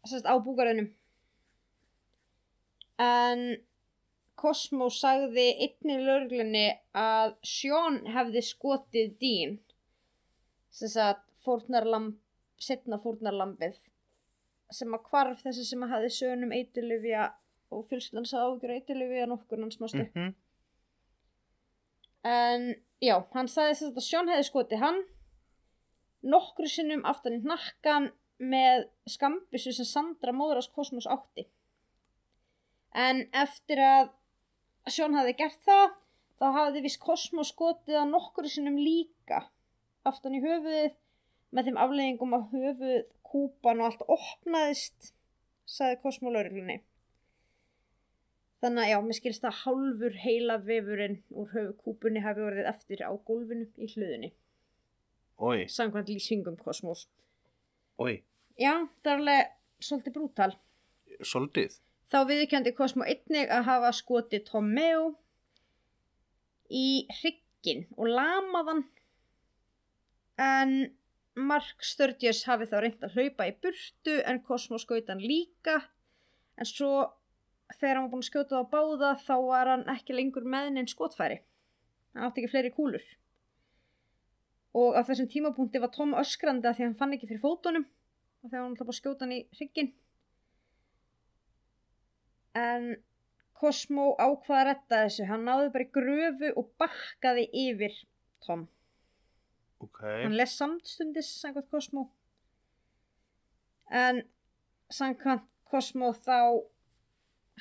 sérst 0.08 0.26
á 0.26 0.34
búgarunum. 0.42 0.90
En 3.02 3.42
Cosmo 4.38 4.88
sagði 4.94 5.48
einnig 5.64 6.02
lögreglunni 6.06 6.66
að 6.98 7.34
Sean 7.46 8.00
hefði 8.14 8.42
skotið 8.46 9.14
Dean 9.22 9.58
sem 10.70 10.90
sagt 10.92 11.24
fórnarlamb, 11.42 12.18
setna 12.58 12.98
fórnarlambið 13.02 13.78
sem 14.74 14.92
að 14.94 15.06
hvarf 15.10 15.40
þessi 15.42 15.64
sem 15.64 15.84
að 15.86 15.94
hafði 15.94 16.10
sönum 16.14 16.52
eiturlifja 16.52 17.30
og 17.72 17.86
fjölskyldan 17.88 18.28
sá 18.28 18.36
ágjör 18.42 18.74
eiturlifja 18.76 19.26
nokkur 19.30 19.62
hans 19.62 19.80
mástu. 19.80 20.04
Mm 20.14 20.34
En 22.28 22.74
já, 23.00 23.14
hann 23.34 23.48
sagði 23.48 23.74
þess 23.78 23.88
að 23.88 24.04
Sean 24.04 24.30
hefði 24.32 24.46
skotið 24.48 24.82
hann 24.82 24.98
nokkru 26.26 26.66
sinnum 26.68 27.04
aftan 27.06 27.36
í 27.38 27.42
hnakkan 27.44 28.10
með 28.38 28.88
skambissu 29.08 29.72
sem 29.76 29.86
Sandra 29.86 30.34
móðurast 30.34 30.74
Kosmos 30.74 31.06
átti. 31.06 31.46
En 32.98 33.20
eftir 33.36 33.78
að 33.84 34.10
Sean 34.90 35.14
hafði 35.14 35.34
gert 35.38 35.60
það, 35.66 35.92
þá 36.40 36.46
hafði 36.56 36.82
viss 36.86 36.98
Kosmos 37.02 37.52
skotið 37.52 37.98
að 38.00 38.10
nokkru 38.14 38.50
sinnum 38.50 38.78
líka 38.80 39.42
aftan 40.08 40.34
í 40.38 40.42
höfuðið 40.42 40.94
með 41.54 41.68
þeim 41.68 41.80
afleggingum 41.84 42.36
að 42.38 42.46
höfuð 42.54 43.06
kúpan 43.28 43.82
og 43.82 43.90
allt 43.90 44.04
opnaðist, 44.16 45.12
sagði 45.68 45.98
Kosmo 46.02 46.32
lauruglunni. 46.32 46.78
Þannig 48.58 48.82
að 48.82 48.90
já, 48.90 48.98
mér 49.06 49.16
skilst 49.20 49.44
að 49.46 49.58
hálfur 49.62 50.16
heila 50.24 50.56
vefurinn 50.66 51.18
úr 51.30 51.50
höfu 51.52 51.74
kúpunni 51.84 52.22
hafi 52.24 52.42
orðið 52.42 52.70
eftir 52.72 53.04
á 53.06 53.12
gólfinu 53.28 53.68
í 53.78 53.90
hluðinni. 53.92 54.32
Oi, 55.38 55.68
Samkvæmt 55.70 56.08
lýsingum 56.10 56.56
Kosmos. 56.58 57.04
oi, 58.02 58.24
Já, 58.58 58.72
það 59.04 59.12
er 59.12 59.20
alveg 59.20 59.52
svolítið 59.86 60.16
brútal. 60.16 60.52
soldið. 61.22 61.76
Þá 62.08 62.18
viðurkendi 62.28 62.72
Cosmo 62.76 63.04
einnig 63.04 63.50
að 63.52 63.66
hafa 63.68 63.90
skotið 63.92 64.46
Tomeo 64.48 65.02
í 66.72 67.04
hrygginn 67.18 67.84
og 67.96 68.08
lamaðan 68.08 68.86
en 70.40 70.72
Mark 71.38 71.84
Sturgis 71.84 72.42
hafi 72.48 72.66
þá 72.70 72.78
reynd 72.82 73.04
að 73.04 73.18
hlaupa 73.18 73.46
í 73.50 73.54
burtu 73.62 74.16
en 74.24 74.40
Cosmo 74.46 74.80
skaut 74.80 75.10
hann 75.12 75.20
líka. 75.22 75.76
En 76.58 76.66
svo 76.66 76.90
þegar 77.76 77.98
hann 77.98 78.08
var 78.08 78.12
búin 78.14 78.24
að 78.24 78.30
skjóta 78.30 78.56
það 78.56 78.64
á 78.64 78.72
báða 78.72 79.12
þá 79.26 79.34
var 79.44 79.72
hann 79.74 79.86
ekki 79.92 80.16
lengur 80.16 80.48
með 80.48 80.72
neinn 80.74 80.90
skotfæri. 80.90 81.38
Hann 82.14 82.26
átti 82.26 82.42
ekki 82.42 82.52
fleiri 82.54 82.74
kúlur. 82.74 83.04
Og 84.78 84.96
á 84.96 85.00
þessum 85.04 85.28
tímapunkti 85.30 85.82
var 85.82 85.92
Tom 85.94 86.16
öskrandi 86.18 86.68
að 86.70 86.80
því 86.80 86.88
hann 86.88 86.98
fann 86.98 87.14
ekki 87.14 87.28
fyrir 87.30 87.44
fótunum. 87.44 87.86
Og 88.42 88.50
þegar 88.50 88.64
hann 88.64 88.74
ætlaði 88.74 88.88
bara 88.88 88.96
að 88.96 89.02
skjóta 89.02 89.26
hann 89.26 89.36
í 89.36 89.42
hrygginn 89.58 89.92
en 92.58 92.88
Cosmo 93.58 94.12
ákvaða 94.14 94.60
að 94.60 94.66
retta 94.68 95.02
þessu. 95.04 95.26
Hann 95.26 95.46
náði 95.48 95.70
bara 95.74 95.86
í 95.86 95.92
gröfu 95.94 96.50
og 96.60 96.68
bakkaði 96.78 97.46
yfir 97.66 97.96
Tom. 98.46 98.66
Ok, 99.82 100.02
hann 100.04 100.36
les 100.38 100.54
samstundis 100.58 101.30
samkvæmt 101.40 101.70
Cosmo. 101.72 102.08
En 103.90 104.22
samkvæmt 104.94 105.46
Cosmo 105.70 106.12
þá 106.14 106.38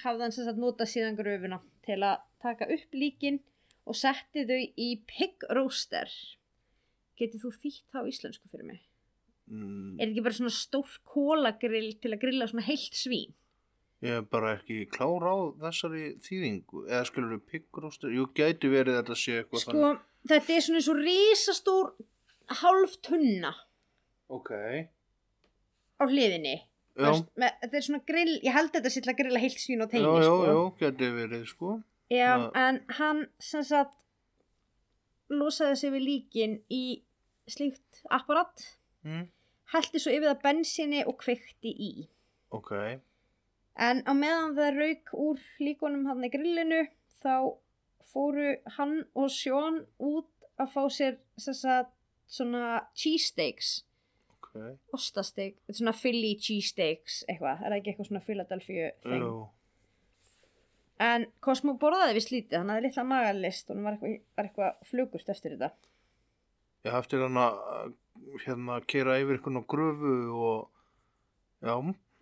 hafði 0.04 0.26
hann 0.26 0.36
sem 0.36 0.45
sagt 0.45 0.62
notað 0.62 0.91
síðan 0.93 1.18
gröfuna 1.18 1.62
til 1.86 2.00
að 2.06 2.22
taka 2.43 2.68
upp 2.74 2.93
líkin 2.93 3.41
og 3.88 3.98
setti 3.98 4.45
þau 4.45 4.60
í 4.62 4.89
pig 5.10 5.48
roaster. 5.58 6.12
Getur 7.18 7.41
þú 7.48 7.54
þýtt 7.64 7.98
á 7.98 8.02
íslensku 8.06 8.52
fyrir 8.52 8.70
mig? 8.70 8.84
Mm, 9.50 9.95
er 9.95 10.04
þetta 10.04 10.12
ekki 10.12 10.26
bara 10.28 10.38
svona 10.38 10.54
stór 10.54 10.95
kólagrill 11.08 11.93
til 12.04 12.12
að 12.12 12.22
grilla 12.22 12.50
svona 12.52 12.68
heilt 12.68 12.98
svín 13.00 13.34
ég 14.06 14.14
er 14.20 14.26
bara 14.30 14.54
ekki 14.58 14.84
klár 14.93 15.24
á 15.26 15.36
þessari 15.64 16.04
þýðingu. 16.26 16.84
Eða 16.88 17.06
skilur 17.10 17.32
við 17.38 17.43
piggróstur? 17.52 18.14
Jú, 18.14 18.28
gæti 18.38 18.70
verið 18.70 18.98
að 18.98 19.02
þetta 19.04 19.18
sé 19.24 19.38
eitthvað 19.41 19.64
sko, 19.64 19.91
þetta 20.30 20.54
er 20.58 20.66
svona 20.68 20.82
eins 20.82 20.89
og 20.93 21.02
risastór 21.02 21.91
hálf 22.62 22.98
tunna 23.04 23.54
Ok, 24.30 24.52
á 25.98 26.04
hliðinni 26.04 26.56
já, 26.98 27.12
þetta 27.16 27.78
er 27.80 27.86
svona 27.86 28.02
grill, 28.08 28.34
ég 28.43 28.54
held 28.56 28.74
þetta 28.76 28.91
sé 28.91 29.02
til 29.04 29.12
að 29.14 29.20
grilla 29.22 29.39
heilt 29.39 29.62
svín 29.62 29.84
og 29.86 29.88
já, 29.88 29.93
teini 29.95 30.12
já, 30.12 30.26
sko. 30.28 30.48
já, 30.48 30.58
gæti 30.82 31.10
verið, 31.16 31.45
sko. 31.48 31.72
Já, 32.12 32.30
Já. 32.38 32.52
en 32.56 32.82
hann 33.00 33.22
sem 33.39 33.64
sagt 33.68 33.98
losaði 35.30 35.76
sig 35.82 35.91
við 35.95 36.06
líkin 36.08 36.58
í 36.72 36.84
slíkt 37.48 38.04
apparat 38.14 38.74
Mm, 39.08 39.28
hælti 39.72 40.00
svo 40.02 40.12
yfir 40.12 40.28
það 40.34 40.39
bensinni 40.43 41.04
og 41.08 41.16
kveikti 41.22 41.72
í 41.72 41.91
ok, 42.52 42.72
en 43.78 44.01
á 44.09 44.11
meðan 44.17 44.55
það 44.57 44.80
rauk 44.82 45.11
úr 45.13 45.41
líkunum 45.61 46.07
hann 46.09 46.25
í 46.25 46.32
grillinu 46.34 46.84
þá 47.23 47.34
fóru 48.11 48.55
hann 48.78 48.95
og 49.15 49.30
Sjón 49.34 49.84
út 49.99 50.30
að 50.57 50.71
fá 50.73 50.82
sér 50.93 51.19
sagt 51.38 51.93
svona 52.28 52.88
cheesesteaks. 52.97 53.84
Ok, 54.38 54.55
ostasteik, 54.95 55.59
þetta 55.61 55.75
er 55.75 55.80
svona 55.82 55.93
Philly 55.95 56.34
cheesesteaks 56.41 57.21
eitthvað, 57.30 57.61
er 57.61 57.69
það 57.69 57.78
ekki 57.78 57.91
eitthvað 57.93 58.09
svona 58.09 58.25
Philadelphia 58.25 58.89
thing? 59.05 59.23
Já, 59.28 59.53
En 60.97 61.28
Cosmo 61.45 61.75
borðaði 61.78 62.15
við 62.17 62.23
slítið, 62.25 62.55
hann 62.57 62.71
hafði 62.73 62.88
litla 62.88 63.03
magalist 63.05 63.67
og 63.69 63.75
hann 63.75 63.84
var 63.86 63.97
eitthvað, 63.97 64.15
var 64.34 64.47
eitthvað 64.47 64.88
flugurt 64.89 65.28
eftir 65.30 65.53
þetta. 65.53 65.69
ég 66.88 66.95
eftir 66.97 67.21
hann 67.21 67.38
að, 67.38 67.59
hérna, 68.47 68.80
kera 68.89 69.19
yfir 69.21 69.38
eitthvað 69.38 69.67
gröfu 69.69 70.15
og, 70.34 70.71
já, 71.61 71.75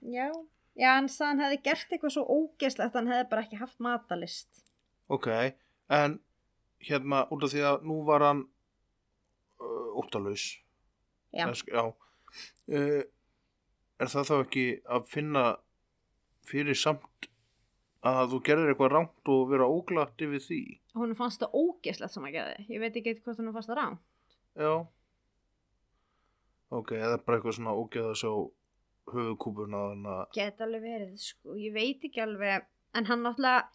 Já. 0.05 0.27
Já, 0.75 0.89
hann 0.97 1.07
sagði 1.07 1.29
hann 1.31 1.43
hefði 1.45 1.59
gert 1.69 1.93
eitthvað 1.95 2.13
svo 2.17 2.23
ógeðslegt 2.35 2.91
að 2.95 2.99
hann 2.99 3.11
hefði 3.13 3.27
bara 3.31 3.43
ekki 3.45 3.59
haft 3.61 3.79
matalist. 3.79 4.63
ok, 5.07 5.27
en, 5.95 6.17
hérna, 6.83 7.21
út 7.31 7.43
af 7.47 7.53
því 7.53 7.61
að 7.69 7.85
nú 7.87 7.99
var 8.07 8.25
hann 8.25 8.41
uh, 9.61 9.99
óttalaus. 10.01 10.47
Já. 11.31 11.45
Eða 11.45 11.55
sk- 11.61 11.71
já. 11.71 11.83
Uh, 12.67 13.03
er 14.03 14.11
það 14.11 14.27
þá 14.31 14.35
ekki 14.41 14.65
að 14.97 15.05
finna 15.07 15.45
fyrir 16.45 16.75
samt 16.77 17.29
að 18.05 18.33
þú 18.35 18.39
gerir 18.45 18.69
eitthvað 18.73 18.91
rámt 18.93 19.31
og 19.33 19.47
vera 19.49 19.65
óglatt 19.71 20.19
yfir 20.21 20.43
því? 20.43 20.59
Hún 20.99 21.15
fannst 21.17 21.41
það 21.41 21.55
ógeðslegt 21.61 22.13
sem 22.13 22.27
að 22.27 22.35
geði. 22.35 22.65
Ég 22.75 22.83
veit 22.83 22.99
ekki 22.99 23.15
hvort 23.23 23.39
hún 23.41 23.53
fannst 23.55 23.71
það 23.71 23.79
rán. 23.79 23.95
Já. 24.59 24.73
Ok, 26.75 26.91
eða 26.97 27.17
bara 27.23 27.37
eitthvað 27.39 27.55
svona 27.57 27.73
ógeð 27.77 28.11
að 28.11 28.19
sjá 28.19 28.31
höfukúpuna 29.11 30.25
Geta 30.35 30.65
alveg 30.65 30.85
verið, 30.85 31.15
sko. 31.21 31.57
Ég 31.59 31.75
veit 31.75 32.05
ekki 32.07 32.23
alveg. 32.23 32.65
En 32.95 33.07
hann 33.09 33.25
náttúrulega, 33.25 33.67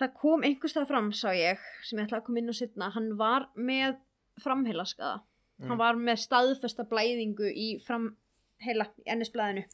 það 0.00 0.14
kom 0.20 0.44
einhverstað 0.46 0.88
fram, 0.90 1.12
sá 1.12 1.30
ég, 1.36 1.62
sem 1.84 2.00
ég 2.00 2.08
ætla 2.08 2.22
að 2.22 2.26
koma 2.28 2.40
inn 2.40 2.52
á 2.52 2.54
sittna. 2.56 2.90
Hann 2.94 3.12
var 3.20 3.48
með 3.54 3.98
framheilaskaða. 4.42 5.22
Mm. 5.60 5.68
Hann 5.70 5.80
var 5.80 5.98
með 6.00 6.22
staðfesta 6.24 6.86
blæðingu 6.90 7.50
í 7.50 7.68
framheila, 7.84 8.88
í 9.04 9.10
ennisblæðinu. 9.14 9.66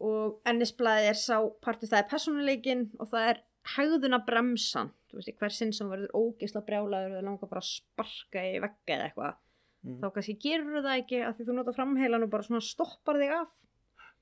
Og 0.00 0.40
ennisblæði 0.48 1.12
er 1.12 1.20
sá 1.20 1.36
partur, 1.62 1.90
það 1.90 2.02
er 2.02 2.10
personuleikin 2.10 2.86
og 2.98 3.12
það 3.12 3.28
er 3.34 3.44
hegðuna 3.76 4.22
bremsan. 4.26 4.94
Þú 5.10 5.18
veist, 5.18 5.30
í 5.30 5.36
hver 5.36 5.54
sinn 5.54 5.72
sem 5.76 5.90
verður 5.90 6.14
ógeðsla 6.16 6.64
brjálaður 6.66 7.18
og 7.18 7.26
langar 7.26 7.50
bara 7.50 7.62
að 7.62 7.70
sparka 7.70 8.44
í 8.46 8.58
vegga 8.62 8.96
eða 8.96 9.08
eitthvað. 9.10 9.38
Mm. 9.80 9.96
Þá 10.02 10.06
kannski 10.12 10.34
gerur 10.42 10.82
það 10.84 10.98
ekki 11.00 11.18
að 11.24 11.36
því 11.38 11.44
þú 11.48 11.54
nota 11.56 11.72
framheilan 11.72 12.24
og 12.26 12.30
bara 12.34 12.44
svona 12.44 12.60
stoppar 12.64 13.16
þig 13.22 13.30
af. 13.32 13.52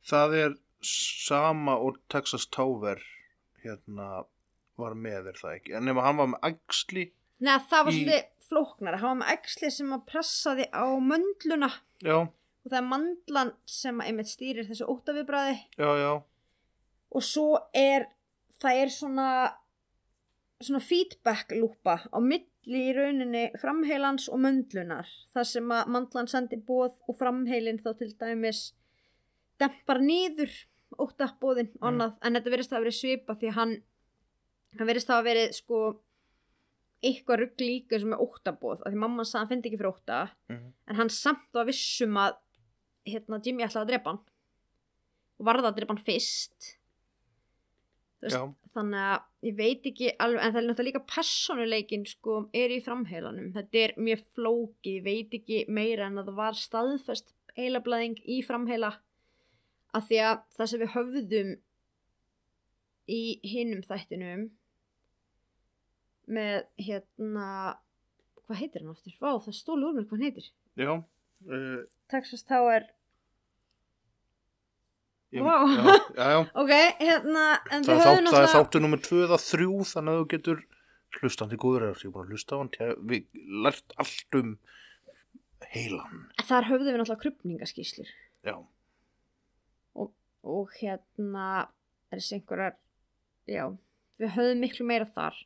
það 0.07 0.35
er 0.39 0.53
sama 0.87 1.75
og 1.83 1.97
Texas 2.09 2.45
Tower 2.55 3.01
hérna 3.65 4.25
var 4.79 4.95
með 4.95 5.33
er 5.33 5.41
það 5.41 5.57
ekki 5.57 5.75
en 5.75 5.89
nema 5.91 6.05
hann 6.07 6.21
var 6.21 6.29
með 6.35 6.45
ægsli 6.53 7.09
Nei, 7.43 7.57
það 7.71 7.85
var 7.87 7.93
Í- 7.93 7.99
svolítið 7.99 8.25
flóknara. 8.49 8.99
Hann 8.99 9.11
var 9.13 9.19
með 9.25 9.33
æxli 9.37 9.69
sem 9.71 9.91
að 9.95 10.05
pressaði 10.11 10.65
á 10.75 10.87
möndluna 11.11 11.69
já, 12.03 12.17
og 12.23 12.67
það 12.71 12.79
er 12.81 12.87
mandlan 12.93 13.53
sem 13.67 14.01
einmitt 14.07 14.31
stýrir 14.31 14.67
þessu 14.71 14.87
já 15.99 16.13
og 17.11 17.23
svo 17.25 17.59
er 17.75 18.07
það 18.63 18.81
er 18.85 18.91
svona 18.95 19.29
svona 20.61 20.81
feedback 20.83 21.53
lúpa 21.55 22.01
á 22.11 22.19
milli 22.21 22.81
í 22.91 22.95
rauninni 22.97 23.45
framheilans 23.61 24.29
og 24.33 24.41
möndlunar 24.43 25.07
þar 25.35 25.47
sem 25.47 25.69
að 25.71 25.87
mandlan 25.95 26.27
sendir 26.31 26.63
bóð 26.67 26.97
og 27.09 27.17
framheilin 27.21 27.79
þá 27.79 27.93
til 28.01 28.11
dæmis 28.19 28.73
dempar 29.61 30.01
nýður 30.03 30.51
óttabóðin 30.99 31.71
og 31.79 31.81
Mm. 31.83 31.89
annað 31.93 32.19
en 32.23 32.35
þetta 32.35 32.51
verðist 32.55 32.73
að 32.75 32.83
verið 32.85 32.99
svipa 32.99 33.35
því 33.39 33.49
að 33.53 33.57
hann 33.61 33.75
hann 34.79 34.87
verðist 34.89 35.11
að 35.11 35.25
verið 35.29 35.53
sko 35.55 35.79
eitthvað 37.03 37.39
rugg 37.41 37.61
líka 37.63 38.01
sem 38.01 38.13
er 38.13 38.19
óttabóð 38.25 38.83
af 38.83 38.91
því 38.93 38.99
mamma 38.99 39.23
sagði 39.25 39.37
að 39.37 39.41
hann 39.45 39.49
fyndi 39.53 39.69
ekki 39.71 39.79
fyrir 39.79 39.93
ótta 39.95 40.31
Mhm. 40.49 40.73
en 40.89 40.97
hann 40.97 41.09
samt 41.11 41.53
var 41.55 41.65
vissum 41.67 42.15
að 42.19 42.37
hérna 43.07 43.41
Jimmy 43.47 43.63
ætlaði 43.63 43.85
að 43.85 43.91
drepa 43.93 44.11
hann 44.11 44.21
og 45.39 45.47
varða 45.47 45.71
að 45.71 45.77
drepa 45.77 45.95
hann 45.95 46.05
fyrst 46.05 46.75
veist, 48.23 48.35
þannig 48.79 49.05
að 49.05 49.49
ég 49.49 49.57
veit 49.59 49.89
ekki 49.91 50.13
alveg, 50.23 50.43
en 50.43 50.55
það 50.55 50.61
er 50.61 50.67
náttúrulega 50.69 50.89
líka 50.89 51.03
personuleikin 51.13 52.07
sko, 52.09 52.37
er 52.57 52.75
í 52.75 52.79
framheilanum. 52.85 53.51
Þetta 53.57 53.83
er 53.83 53.95
mjög 53.99 54.25
flókið, 54.37 54.95
ég 54.99 55.07
veit 55.07 55.37
ekki 55.39 55.61
meira 55.69 56.09
en 56.09 56.21
að 56.23 56.31
það 56.31 56.41
var 56.41 56.59
staðfest 56.59 57.35
heilablaðing 57.59 58.23
í 58.25 58.39
framheila. 58.47 58.93
Að 59.97 60.09
því 60.11 60.23
að 60.29 60.41
það 60.57 60.71
sem 60.73 60.83
við 60.83 60.95
höfðum 60.95 61.53
í 63.09 63.23
hinum 63.49 63.85
þættinum 63.89 64.49
með 66.29 66.59
hérna 66.85 67.47
hvað 68.49 68.61
heitir 68.63 68.85
hann 68.85 68.93
aftur? 68.93 69.15
Vá, 69.21 69.31
það 69.45 69.57
stólu 69.57 69.89
úr 69.89 69.97
mér 69.97 70.09
hvað 70.09 70.19
hann 70.19 70.29
heitir. 70.29 70.51
Já 70.79 70.93
uh, 71.47 71.81
Texas 72.13 72.45
Tower 72.49 72.87
ég, 75.35 75.45
Vá. 75.45 75.57
já, 75.69 75.95
já, 76.17 76.27
já. 76.33 76.41
ok, 76.63 76.73
hérna 77.03 77.45
Það, 77.69 77.89
þátt, 77.89 78.31
það 78.33 78.43
er 78.43 78.53
þáttu 78.55 78.83
nummer 78.85 79.03
2 79.05 79.23
eða 79.27 79.39
3 79.45 79.69
þannig 79.93 80.15
að 80.15 80.21
þú 80.23 80.29
getur 80.35 80.65
hlustandi 81.19 81.59
góður 81.61 81.87
er 81.89 81.97
ég 81.97 82.09
er 82.09 82.15
búin 82.15 82.27
að 82.27 82.35
hlusta 82.35 82.57
á 82.57 82.61
hann 82.61 82.73
við 83.09 83.45
lært 83.65 83.95
allt 84.01 84.39
um 84.39 84.57
heilan. 85.73 86.27
Þar 86.49 86.69
höfðum 86.69 86.89
við 86.93 87.01
náttúrulega 87.01 87.23
krupningaskíslur 87.25 88.11
já, 88.47 88.57
og 89.99 90.77
hérna 90.79 91.47
er 92.13 92.21
þessi 92.21 92.39
einhverjar 92.39 92.77
já, 93.49 93.65
við 94.21 94.35
höfðum 94.37 94.63
miklu 94.65 94.87
meira 94.89 95.09
þar. 95.17 95.37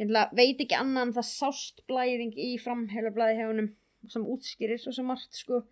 Ég 0.00 0.10
veit 0.34 0.58
ekki 0.58 0.74
annað 0.74 1.08
en 1.08 1.14
það 1.20 1.28
sást 1.30 1.84
blæðing 1.88 2.34
í 2.34 2.54
framheila 2.58 3.12
blæði 3.14 3.38
hefunum 3.40 3.70
sem 4.10 4.24
útskýrir 4.26 4.80
svo 4.82 4.92
sem 4.92 5.06
margt 5.06 5.38
sko. 5.38 5.62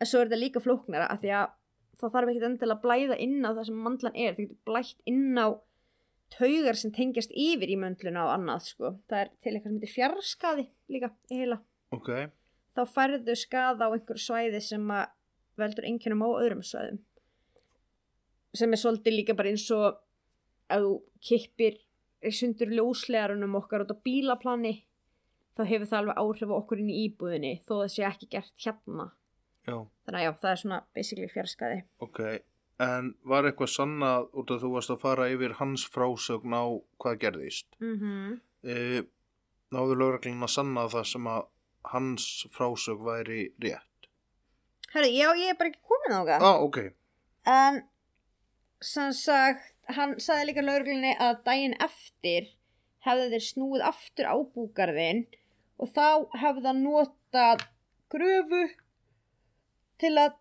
En 0.00 0.08
svo 0.08 0.20
er 0.20 0.28
þetta 0.28 0.40
líka 0.40 0.62
flóknara 0.62 1.08
af 1.10 1.22
því 1.22 1.32
að 1.38 1.54
það 2.00 2.14
þarf 2.14 2.32
ekki 2.32 2.46
endilega 2.48 2.76
að 2.76 2.84
blæða 2.84 3.18
inn 3.24 3.38
á 3.44 3.50
það 3.50 3.66
sem 3.68 3.82
mandlan 3.86 4.16
er, 4.16 4.34
það 4.34 4.44
getur 4.44 4.60
blætt 4.70 5.04
inn 5.10 5.38
á 5.40 5.48
taugar 6.30 6.78
sem 6.78 6.92
tengjast 6.94 7.32
yfir 7.34 7.72
í 7.72 7.78
möndluna 7.80 8.26
og 8.26 8.34
annað 8.36 8.66
sko. 8.68 8.92
Það 9.10 9.22
er 9.22 9.30
til 9.32 9.52
eitthvað 9.52 9.70
sem 9.70 9.78
heitir 9.78 9.94
fjarskaði 9.94 10.66
líka 10.94 11.12
í 11.30 11.40
heila 11.42 11.60
ok. 11.94 12.10
Þá 12.76 12.82
færðu 12.94 13.36
skada 13.38 13.90
á 13.90 13.92
einhverju 13.92 14.24
svæði 14.24 14.60
sem 14.62 14.92
að 14.94 15.08
veldur 15.60 15.88
einkennum 15.88 16.22
á 16.24 16.28
öðrum 16.30 16.62
svæðum. 16.64 17.00
Sem 18.56 18.72
er 18.72 18.80
svolítið 18.80 19.16
líka 19.18 19.36
bara 19.38 19.50
eins 19.50 19.66
og 19.74 19.98
að 20.70 20.86
þú 20.86 20.94
kippir 21.26 21.80
sundur 22.36 22.70
ljóslegarunum 22.74 23.58
okkar 23.58 23.84
út 23.84 23.94
á 23.94 24.02
bílaplani 24.04 24.74
þá 25.56 25.62
hefur 25.66 25.88
það 25.88 26.00
alveg 26.00 26.20
áhrif 26.22 26.52
á 26.52 26.56
okkur 26.58 26.82
inn 26.82 26.92
í 26.92 26.98
íbúðinni 27.06 27.52
þó 27.64 27.72
það 27.80 27.92
sé 27.94 28.04
ekki 28.08 28.28
gert 28.34 28.54
hérna 28.64 29.06
já, 29.70 29.76
þannig 30.06 30.20
að 30.20 30.26
já, 30.26 30.32
það 30.42 30.52
er 30.52 30.62
svona 30.64 30.80
basically 30.96 31.32
fjarskaði. 31.32 31.82
Ok 32.06 32.22
en 32.80 33.12
var 33.28 33.48
eitthvað 33.48 33.72
sannað 33.74 34.28
út 34.40 34.52
að 34.54 34.62
þú 34.64 34.72
varst 34.74 34.92
að 34.94 35.02
fara 35.02 35.28
yfir 35.32 35.56
hans 35.58 35.84
frásögn 35.92 36.54
á 36.56 36.64
hvað 37.02 37.18
gerðist? 37.24 37.68
Mm 37.80 37.96
-hmm. 38.00 38.40
e, 38.64 39.02
náðu 39.74 39.96
lögreglun 40.00 40.46
að 40.46 40.54
sanna 40.54 40.88
það 40.88 41.06
sem 41.12 41.26
að 41.26 41.42
hans 41.92 42.26
frásögn 42.56 43.04
væri 43.04 43.42
rétt? 43.62 44.08
Herri, 44.94 45.12
já, 45.16 45.28
ég 45.36 45.50
er 45.50 45.58
bara 45.58 45.70
ekki 45.70 45.88
komin 45.88 46.16
á 46.16 46.22
það 46.24 46.46
ah, 46.48 46.60
ok, 46.62 46.78
En 47.46 47.82
sem 48.80 49.12
sagt, 49.12 49.76
hann 49.88 50.20
sagði 50.20 50.46
líka 50.46 50.62
lauruglunni 50.62 51.16
að 51.20 51.44
daginn 51.44 51.76
eftir 51.80 52.48
hefði 53.04 53.30
þeir 53.30 53.44
snúið 53.44 53.82
aftur 53.82 54.26
á 54.28 54.36
búgarðin 54.54 55.26
og 55.78 55.88
þá 55.88 56.28
hefði 56.36 56.66
hann 56.66 56.82
notað 56.84 57.64
gröfu 58.08 58.68
til 60.00 60.12
að 60.20 60.36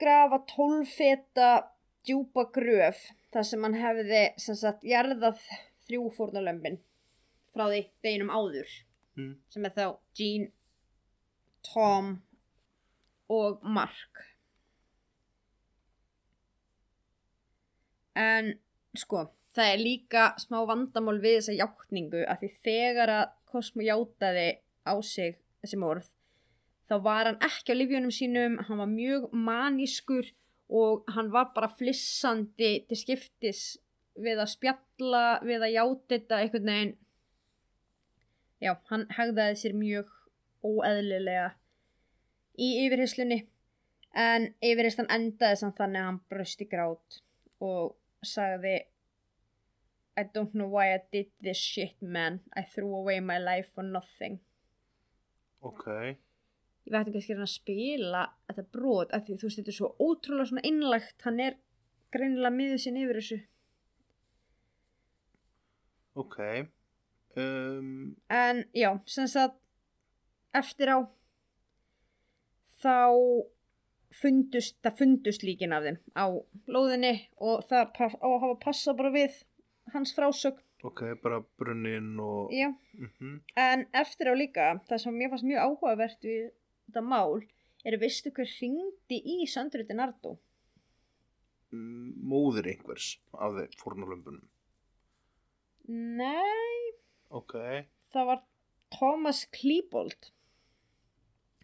grafa 0.00 0.40
tólfeta 0.50 1.50
djúpa 2.06 2.46
gröf 2.54 3.02
þar 3.34 3.46
sem 3.46 3.66
hann 3.66 3.76
hefði 3.78 4.22
sem 4.40 4.56
sagt 4.58 4.86
jarðað 4.88 5.42
þrjú 5.86 6.08
fórnalömbin 6.16 6.80
frá 7.54 7.66
því 7.68 7.82
deginum 8.04 8.32
áður 8.32 8.70
mm. 9.18 9.34
sem 9.52 9.66
er 9.68 9.76
þá 9.76 9.84
Jean, 10.18 10.48
Tom 11.66 12.14
og 13.30 13.60
Mark 13.62 14.24
en 18.18 18.54
sko 18.98 19.28
það 19.56 19.74
er 19.74 19.82
líka 19.82 20.24
smá 20.40 20.62
vandamál 20.68 21.18
við 21.22 21.40
þessa 21.40 21.58
játningu 21.60 22.24
að 22.24 22.42
því 22.42 22.50
þegar 22.66 23.14
að 23.18 23.36
Cosmo 23.50 23.84
játaði 23.84 24.48
á 24.86 24.94
sig 25.02 25.38
þessi 25.62 25.78
morð 25.80 26.08
þá 26.90 26.96
var 27.04 27.28
hann 27.28 27.38
ekki 27.46 27.70
á 27.70 27.78
lifjunum 27.78 28.10
sínum 28.14 28.56
hann 28.66 28.80
var 28.82 28.90
mjög 28.90 29.28
manískur 29.30 30.32
og 30.70 31.06
hann 31.14 31.30
var 31.30 31.52
bara 31.54 31.70
flissandi 31.70 32.72
til 32.88 32.98
skiptis 32.98 33.62
við 34.18 34.42
að 34.42 34.52
spjalla 34.54 35.22
við 35.46 35.64
að 35.66 35.74
játa 35.76 36.16
þetta 36.16 36.40
einhvern 36.42 36.70
veginn. 36.70 36.92
Já, 38.60 38.74
hann 38.90 39.06
hegðaði 39.16 39.56
sér 39.56 39.76
mjög 39.78 40.10
óeðlilega 40.66 41.48
í 42.60 42.70
yfirheyslunni 42.84 43.40
en 44.20 44.48
yfirheyslan 44.60 45.10
endaði 45.14 45.60
samt 45.62 45.78
þannig 45.78 46.02
að 46.02 46.08
hann 46.10 46.22
bröst 46.32 46.64
í 46.64 46.68
grát 46.68 47.20
og 47.62 47.94
sagði 48.26 48.80
I 50.18 50.24
don't 50.34 50.52
know 50.52 50.66
why 50.68 50.90
I 50.92 50.98
did 51.14 51.30
this 51.40 51.56
shit 51.56 52.02
man. 52.02 52.40
I 52.52 52.66
threw 52.66 52.90
away 52.92 53.20
my 53.20 53.38
life 53.38 53.70
for 53.74 53.86
nothing. 53.86 54.40
Ok 55.62 55.86
ég 56.90 57.12
veit 57.12 57.20
ekki 57.22 57.36
að 57.38 57.52
spila 57.52 58.24
þetta 58.50 58.66
brot 58.74 59.14
af 59.14 59.24
því 59.26 59.38
þú 59.38 59.48
veist 59.48 59.60
þetta 59.60 59.72
er 59.72 59.78
svo 59.78 59.90
ótrúlega 59.98 60.50
svona 60.50 60.66
innlægt 60.66 61.26
hann 61.26 61.40
er 61.44 61.56
greinilega 62.10 62.54
miður 62.54 62.82
sín 62.82 62.98
yfir 62.98 63.20
þessu. 63.20 63.40
Ok 66.18 66.38
um, 67.38 68.16
en 68.28 68.64
já, 68.74 68.90
sem 69.06 69.28
sagt 69.30 69.58
eftir 70.56 70.90
á 70.90 70.98
þá 72.80 72.96
fundust, 74.20 74.78
það 74.82 74.98
fundust 74.98 75.44
líkin 75.46 75.74
af 75.76 75.86
þeim 75.86 76.00
á 76.18 76.26
lóðinni 76.70 77.14
og 77.38 77.62
það 77.70 77.94
á 78.02 78.06
að 78.26 78.40
hafa 78.42 78.56
passað 78.64 78.98
bara 78.98 79.14
við 79.14 79.38
hans 79.94 80.14
frásögn. 80.16 80.62
ok, 80.82 81.02
bara 81.22 81.42
brunnin 81.60 82.16
og 82.18 82.50
já, 82.54 82.72
mm 82.98 83.40
en 83.56 83.86
eftir 83.92 84.32
á 84.32 84.34
líka 84.34 84.80
það 84.88 85.02
sem 85.04 85.14
mér 85.14 85.30
fannst 85.30 85.46
mjög 85.46 85.66
áhugavert 85.66 86.24
við 86.24 86.50
þetta 86.90 87.06
mál 87.06 87.40
er 87.86 87.96
að 87.96 88.04
veistu 88.04 88.32
hver 88.34 88.48
hringdi 88.50 89.20
í 89.38 89.46
Sandru 89.48 89.86
Dinardo 89.86 90.36
móðir 91.70 92.72
einhvers 92.72 93.12
af 93.38 93.54
þeim 93.56 93.76
fórnulömbunum 93.78 94.48
nei, 95.90 96.90
ok, 97.30 97.54
það 98.10 98.28
var 98.32 98.42
Thomas 98.94 99.44
Klebold 99.54 100.32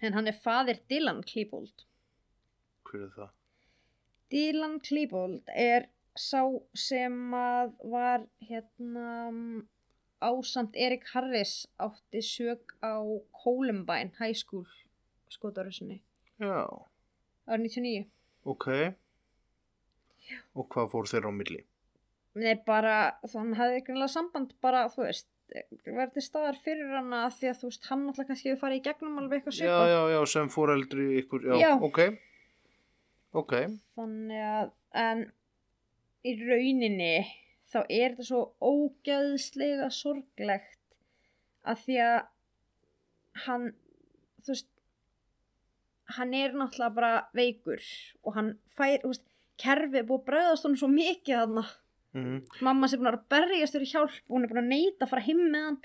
en 0.05 0.15
hann 0.15 0.31
er 0.31 0.39
faðir 0.47 0.81
Dylan 0.91 1.25
Klebold 1.27 1.87
hver 2.87 3.03
er 3.09 3.13
það? 3.17 3.35
Dylan 4.31 4.81
Klebold 4.83 5.51
er 5.51 5.89
sá 6.17 6.43
sem 6.79 7.35
að 7.37 7.75
var 7.91 8.25
hérna 8.47 9.09
ásamt 10.23 10.79
Erik 10.79 11.05
Harris 11.13 11.67
átti 11.83 12.23
sög 12.25 12.73
á 12.81 13.03
Columbine 13.43 14.15
High 14.19 14.39
School 14.39 14.67
skotarössunni 15.33 16.01
já, 16.43 16.59
árið 17.47 17.67
99 17.71 18.05
ok. 18.47 18.69
Og 20.59 20.67
hvað 20.73 20.89
fór 20.93 21.07
þeirra 21.11 21.31
á 21.31 21.35
milli? 21.39 21.61
Nei, 22.37 22.55
bara, 22.67 22.97
þann 23.31 23.55
hafði 23.57 23.83
greinlega 23.87 24.11
samband 24.13 24.53
bara, 24.65 24.85
þú 24.93 25.05
veist, 25.07 25.29
verði 25.87 26.23
staðar 26.25 26.59
fyrir 26.61 26.91
hana 26.93 27.21
því 27.33 27.49
að 27.53 27.61
þú 27.61 27.71
veist, 27.71 27.87
hann 27.91 28.03
alltaf 28.11 28.27
kannski 28.29 28.51
hefur 28.51 28.61
farið 28.65 28.81
í 28.81 28.85
gegnum 28.89 29.21
alveg 29.23 29.39
eitthvað 29.41 29.57
já, 29.57 29.61
svipað. 29.63 29.93
já, 29.93 30.01
já, 30.17 30.21
sem 30.35 30.51
fóreldri 30.53 31.07
ykkur, 31.23 31.47
já, 31.47 31.57
Já. 31.63 31.71
ok. 31.89 32.01
Ok, 33.37 33.53
Þannig 33.97 34.45
að, 34.51 34.71
en 34.97 35.25
í 36.27 36.33
rauninni 36.41 37.13
þá 37.71 37.79
er 37.85 38.15
þetta 38.15 38.27
svo 38.31 38.43
ógæðslega 38.65 39.89
sorglegt 39.93 40.79
að 41.67 41.83
því 41.85 41.99
að 42.05 42.19
hann 43.47 43.67
þú 44.47 44.55
veist 44.55 44.69
hann 46.15 46.35
er 46.37 46.55
náttúrulega 46.55 46.95
bara 46.95 47.11
veikur 47.37 47.83
og 48.23 48.37
hann 48.37 48.53
fær, 48.77 49.01
þú 49.03 49.11
veist, 49.11 49.27
kerfið 49.61 50.01
er 50.01 50.07
búið 50.07 50.21
að 50.21 50.29
bregðast 50.31 50.67
honum 50.67 50.81
svo 50.81 50.93
mikið 50.93 51.43
þarna. 51.43 51.67
Mm. 52.17 52.37
mamma 52.65 52.89
sem 52.89 53.01
búin 53.01 53.11
að 53.11 53.25
berjast 53.29 53.75
fyrir 53.77 53.91
hjálp 53.91 54.15
og 54.25 54.33
hún 54.33 54.47
er 54.47 54.49
búin 54.49 54.63
að 54.63 54.71
neita 54.71 55.05
að 55.05 55.11
fara 55.11 55.25
heim 55.27 55.43
með 55.53 55.67
hann. 55.67 55.77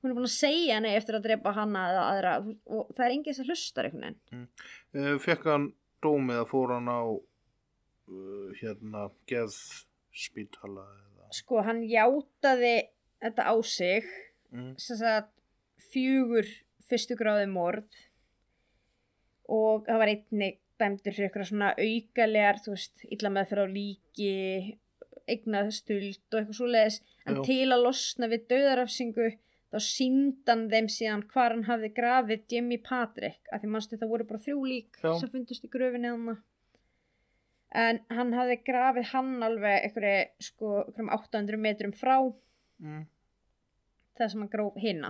Hún 0.00 0.12
er 0.12 0.16
búin 0.16 0.28
að 0.28 0.36
segja 0.36 0.76
henni 0.76 0.92
eftir 0.94 1.16
að 1.18 1.24
drepa 1.26 1.52
hana 1.56 1.82
eða 1.90 2.04
aðra 2.12 2.34
og 2.46 2.92
það 2.94 3.04
er 3.06 3.14
enginn 3.16 3.36
sem 3.36 3.48
hlustar 3.48 3.88
einhvern 3.88 4.04
veginn. 4.06 4.46
Uh, 4.94 5.16
fekk 5.24 5.48
hann 5.50 5.66
dómið 6.04 6.42
að 6.44 6.48
fór 6.52 6.74
hann 6.76 6.88
á 6.88 7.02
uh, 7.10 8.46
hérna 8.60 9.08
geðspítala 9.32 10.86
eða? 10.86 11.28
Sko 11.40 11.64
hann 11.66 11.82
játaði 11.90 12.74
þetta 13.20 13.50
á 13.50 13.54
sig 13.66 14.06
mm. 14.54 14.72
sem 14.80 15.00
sagt 15.02 15.34
fjögur 15.90 16.48
fyrstu 16.90 17.18
gráði 17.18 17.50
morð 17.50 17.98
og 19.50 19.86
það 19.88 19.98
var 20.02 20.12
einnig 20.14 20.58
dæmdur 20.80 21.12
fyrir 21.16 21.28
eitthvað 21.28 21.48
svona 21.50 21.70
aukalegar 21.76 22.60
þú 22.64 22.72
veist, 22.76 23.02
illa 23.12 23.32
með 23.34 23.48
fyrir 23.50 23.66
á 23.66 23.74
líki 23.74 24.30
eignastuld 25.30 26.20
og 26.32 26.38
eitthvað 26.40 26.56
svo 26.58 26.68
leiðis 26.70 27.00
en 27.28 27.38
Já. 27.38 27.42
til 27.46 27.66
að 27.74 27.82
losna 27.84 28.28
við 28.32 28.46
döðarafsingu 28.50 29.26
þá 29.70 29.78
síndan 29.86 30.64
þeim 30.72 30.88
síðan 30.90 31.24
hvar 31.30 31.52
hann 31.54 31.66
hafði 31.68 31.90
grafið 31.94 32.46
Jimmy 32.50 32.78
Patrick 32.82 33.50
af 33.52 33.62
því 33.62 33.70
mannstu 33.74 33.98
það 34.00 34.10
voru 34.14 34.26
bara 34.30 34.42
þrjú 34.46 34.62
lík 34.66 34.98
Já. 35.04 35.12
sem 35.20 35.30
fundust 35.30 35.66
í 35.68 35.70
gröfinni 35.70 36.10
hann 36.10 36.40
en 37.80 38.00
hann 38.10 38.32
hafði 38.34 38.56
grafið 38.66 39.10
hann 39.12 39.34
alveg 39.46 39.84
einhverju 39.86 40.24
sko 40.48 40.72
einhverjum 40.86 41.12
800 41.20 41.60
metrum 41.68 41.92
frá 41.96 42.16
Mm. 42.80 43.02
það 44.16 44.30
sem 44.32 44.40
hann 44.40 44.48
gróf 44.48 44.76
hinna 44.80 45.08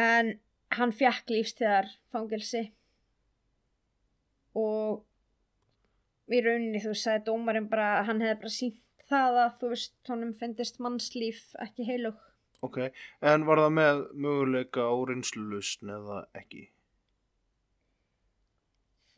en 0.00 0.30
hann 0.72 0.92
fjakk 0.96 1.28
lífstíðar 1.28 1.90
fangelsi 2.14 2.62
og 4.58 5.04
í 6.30 6.40
rauninni 6.44 6.82
þú 6.82 6.94
sagði 6.94 7.26
dómarinn 7.28 7.68
bara 7.70 7.92
að 7.98 8.10
hann 8.10 8.24
hefði 8.24 8.40
bara 8.42 8.54
sínt 8.54 9.06
það 9.10 9.38
að 9.44 9.54
þú 9.60 9.70
veist 9.72 10.10
honum 10.12 10.34
finnist 10.40 10.82
mannslíf 10.82 11.40
ekki 11.64 11.86
heilug 11.88 12.18
ok, 12.66 12.78
en 13.24 13.46
var 13.48 13.62
það 13.64 13.72
með 13.78 14.02
möguleika 14.26 14.86
á 14.86 14.94
reynslulustn 15.10 15.92
eða 15.96 16.20
ekki? 16.38 16.66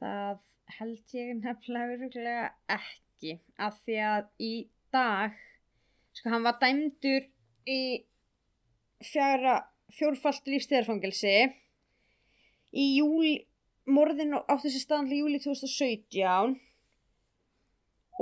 Það 0.03 0.41
held 0.79 1.17
ég 1.17 1.33
nefnilega 1.39 1.99
virkulega 2.01 2.47
ekki 2.79 3.37
af 3.61 3.77
því 3.85 3.99
að 4.09 4.31
í 4.43 4.55
dag 4.95 5.37
sko 6.17 6.33
hann 6.33 6.47
var 6.47 6.59
dæmdur 6.63 7.29
í 7.69 7.83
fjara 9.03 9.61
fjórfalt 9.93 10.49
lífstíðarfangelsi 10.49 11.35
í 12.73 12.85
júli 12.97 13.35
morðin 13.91 14.37
átti 14.39 14.71
sér 14.71 14.85
staðanlega 14.85 15.25
júli 15.25 15.41
2017 15.43 16.57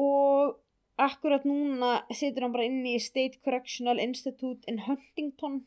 og 0.01 0.57
akkurat 1.01 1.45
núna 1.49 2.01
situr 2.13 2.47
hann 2.47 2.55
bara 2.55 2.69
inni 2.69 2.95
í 2.97 3.03
State 3.03 3.41
Correctional 3.45 4.01
Institute 4.03 4.65
in 4.71 4.83
Huntington 4.87 5.63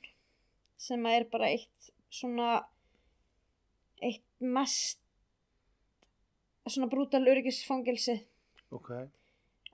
sem 0.82 1.06
er 1.10 1.28
bara 1.32 1.52
eitt 1.54 1.92
svona 2.14 2.64
eitt 4.04 4.26
mest 4.40 5.00
svona 6.68 6.88
brútal 6.92 7.26
öryggisfangelsi. 7.28 8.22
Ok, 8.74 8.90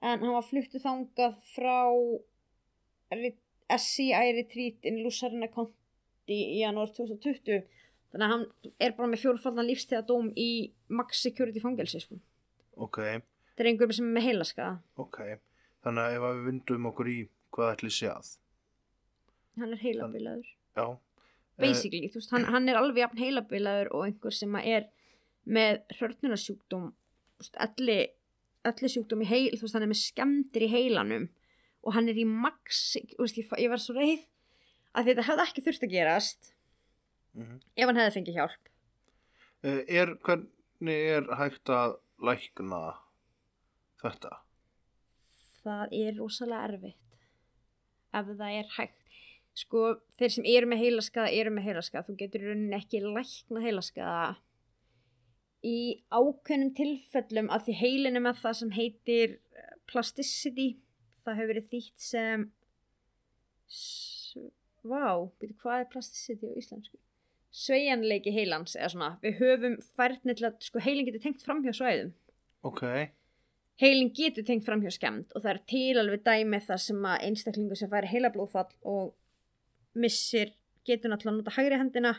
en 0.02 0.24
hann 0.24 0.36
var 0.36 0.46
fluttu 0.46 0.82
þangað 0.82 1.38
frá 1.54 1.80
SCI 3.70 4.34
Retreat 4.38 4.88
in 4.90 5.04
Lusarna 5.04 5.50
County 5.54 6.40
í 6.56 6.60
janúar 6.64 6.92
2020 6.96 7.64
þannig 8.12 8.26
að 8.26 8.34
hann 8.34 8.74
er 8.80 8.96
bara 8.98 9.12
með 9.12 9.24
fjórfaldan 9.24 9.70
lífstíðadóm 9.70 10.32
í 10.40 10.50
max 10.88 11.22
security 11.26 11.62
fangelsi 11.64 12.02
sko. 12.04 12.20
ok, 12.80 13.00
þetta 13.00 13.66
er 13.66 13.72
einhverjum 13.72 13.98
sem 14.00 14.10
er 14.10 14.18
með 14.18 14.28
heilaskaða. 14.30 14.80
Ok. 15.04 15.20
Þannig 15.84 16.06
að 16.06 16.16
ef 16.16 16.24
við 16.26 16.46
vindum 16.50 16.88
okkur 16.90 17.10
í 17.12 17.20
hvað 17.56 17.74
ætli 17.76 17.92
sé 17.96 18.10
að? 18.12 18.34
Hann 19.60 19.76
er 19.76 19.80
heilabilaður. 19.84 20.50
Já, 20.76 20.86
basically, 21.60 22.10
þú 22.12 22.22
veist, 22.22 22.32
hann, 22.34 22.48
hann 22.54 22.72
er 22.72 22.80
alveg 22.80 23.04
jafn 23.04 23.22
heilabilaður 23.22 23.92
og 23.96 24.06
einhver 24.08 24.36
sem 24.36 24.56
er 24.62 24.88
með 25.50 25.82
hrörnunarsjúkdóm 25.98 26.90
þú 26.92 27.44
veist, 27.44 27.60
alli, 27.66 27.98
alli 28.68 28.92
sjúkdóm 28.94 29.26
í 29.26 29.30
heil 29.30 29.50
veist, 29.54 29.76
hann 29.76 29.86
er 29.86 29.92
með 29.92 30.02
skemmtir 30.04 30.66
í 30.68 30.72
heilanum 30.72 31.28
og 31.84 31.96
hann 31.96 32.12
er 32.12 32.20
í 32.20 32.28
max 32.28 32.98
veist, 33.18 33.40
ég, 33.40 33.52
ég 33.64 33.72
var 33.72 33.82
svo 33.84 33.98
reið 33.98 34.26
að 34.98 35.12
þetta 35.12 35.28
hefði 35.30 35.46
ekki 35.46 35.66
þurft 35.68 35.86
að 35.88 35.96
gerast 35.96 36.52
mm 37.40 37.60
ef 37.76 37.88
hann 37.88 38.00
hefði 38.00 38.16
fengið 38.18 38.40
hjálp. 38.40 38.70
Er, 39.64 40.14
hvernig 40.24 41.00
er 41.16 41.26
hægt 41.36 41.70
að 41.74 41.98
lækna 42.24 42.80
þetta? 44.00 44.38
Það 45.60 45.96
er 46.00 46.14
rosalega 46.20 46.70
erfitt. 46.70 47.18
Ef 48.16 48.30
það 48.30 48.60
er 48.62 48.70
hægt. 48.78 48.96
Sko, 49.60 49.82
þeir 50.16 50.32
sem 50.32 50.46
eru 50.48 50.70
með 50.72 50.84
heilaskaða 50.86 51.34
eru 51.36 51.52
með 51.52 51.66
heilaskaða, 51.68 52.06
þú 52.08 52.16
getur 52.22 52.46
rauninni 52.48 52.78
ekki 52.78 53.02
lækna 53.04 53.64
heilaskaða 53.66 54.22
í 55.68 55.80
ákveðnum 56.08 56.72
tilfellum 56.78 57.50
að 57.52 57.66
því 57.66 57.76
heilinu 57.82 58.22
með 58.24 58.40
það 58.46 58.56
sem 58.62 58.72
heitir 58.78 59.36
eh, 59.36 59.74
plasticity. 59.92 60.70
Það 61.26 61.42
hefur 61.42 61.52
verið 61.52 61.70
þýtt 61.74 62.06
sem 62.06 62.48
vá, 64.88 65.28
byrju 65.42 65.60
hvað 65.60 65.84
er 65.84 65.92
plasticity 65.92 66.48
á 66.48 66.60
íslensku 66.62 66.98
sveigjanleiki 67.56 68.34
heilans 68.34 68.76
eða 68.78 68.92
svona, 68.94 69.12
við 69.24 69.40
höfum 69.40 69.78
færni 69.98 70.36
til 70.38 70.50
að 70.50 70.60
sko 70.68 70.82
heilin 70.84 71.08
getur 71.08 71.24
tengt 71.24 71.46
fram 71.46 71.64
hjá 71.66 71.74
svæðum. 71.74 72.12
Ok, 72.68 72.84
heilin 73.82 74.12
getur 74.16 74.46
tengt 74.46 74.66
fram 74.68 74.84
hjá 74.84 74.92
skemmt 74.94 75.34
og 75.34 75.44
það 75.44 75.52
er 75.54 75.62
til 75.72 76.02
alveg 76.02 76.26
dæmi 76.26 76.60
þar 76.66 76.82
sem 76.84 77.06
að 77.08 77.24
einstaklingu 77.30 77.78
sem 77.80 77.92
færi 77.92 78.12
heilablóðfall 78.12 78.74
og 78.92 79.14
missir 80.00 80.54
getur 80.88 81.12
náttúrulega 81.12 81.38
að 81.38 81.40
nota 81.40 81.56
hægri 81.56 81.80
hendina 81.80 82.14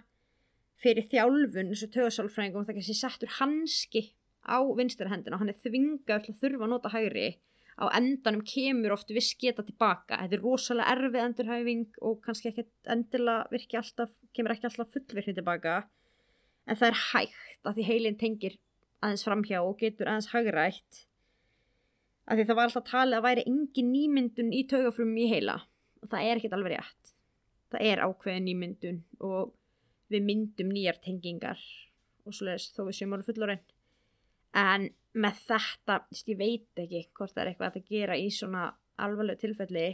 fyrir 0.80 1.06
þjálfun 1.10 1.68
eins 1.68 1.84
og 1.84 1.92
tögasálfræðingum 1.94 2.66
það 2.66 2.78
kannski 2.78 2.96
settur 2.96 3.34
hanski 3.36 4.04
á 4.48 4.58
vinstra 4.76 5.10
hendina 5.12 5.36
og 5.36 5.44
hann 5.44 5.52
er 5.52 5.60
þvingaður 5.60 6.26
til 6.26 6.34
að 6.34 6.42
þurfa 6.42 6.66
að 6.66 6.72
nota 6.72 6.92
hægri 6.94 7.26
á 7.80 7.86
endanum 7.96 8.42
kemur 8.44 8.94
oft 8.94 9.12
viss 9.16 9.34
geta 9.40 9.64
tilbaka. 9.64 10.18
Þetta 10.22 10.36
er 10.36 10.44
rosalega 10.44 10.94
erfið 10.94 11.22
endurhæfing 11.24 11.86
og 12.06 12.18
kannski 12.24 12.50
ekki 12.50 12.66
endilega 12.92 13.48
virki 13.52 13.78
alltaf 13.80 14.12
kemur 14.36 14.54
ekki 14.54 14.68
alltaf 14.68 14.92
fullvirkni 14.94 15.36
tilbaka. 15.38 15.76
En 16.68 16.76
það 16.76 16.90
er 16.90 16.98
hægt 17.06 17.70
að 17.70 17.78
því 17.78 17.86
heilin 17.88 18.18
tengir 18.20 18.58
aðeins 19.00 19.24
framhjá 19.26 19.62
og 19.64 19.78
getur 19.80 20.10
aðeins 20.10 20.30
hagrætt. 20.34 21.04
Af 22.28 22.36
því 22.36 22.46
það 22.50 22.58
var 22.60 22.68
alltaf 22.68 22.88
talið 22.90 23.18
að 23.18 23.26
væri 23.26 23.46
engin 23.48 23.92
nýmyndun 23.94 24.52
í 24.54 24.62
taugafrum 24.70 25.16
í 25.16 25.30
heila. 25.32 25.56
Og 26.04 26.12
það 26.12 26.28
er 26.28 26.40
ekkert 26.40 26.58
alveg 26.58 26.76
rétt. 26.76 27.14
Það 27.72 27.88
er 27.88 28.04
ákveðin 28.04 28.46
nýmyndun 28.50 29.02
og 29.24 29.54
við 30.10 30.26
myndum 30.26 30.72
nýjar 30.74 31.00
tengingar 31.02 31.60
og 32.26 32.34
svoleiðis 32.36 32.72
þó 32.74 32.82
við 32.86 32.96
séum 32.98 33.14
alveg 33.14 33.30
fullorinn 33.30 33.62
en 34.58 34.88
með 35.14 35.40
þetta, 35.48 36.00
ég 36.26 36.38
veit 36.38 36.82
ekki 36.84 37.06
hvort 37.14 37.34
það 37.34 37.42
er 37.42 37.52
eitthvað 37.52 37.80
að 37.80 37.88
gera 37.94 38.18
í 38.18 38.28
svona 38.34 38.66
alvarlegu 39.00 39.42
tilfelli 39.44 39.88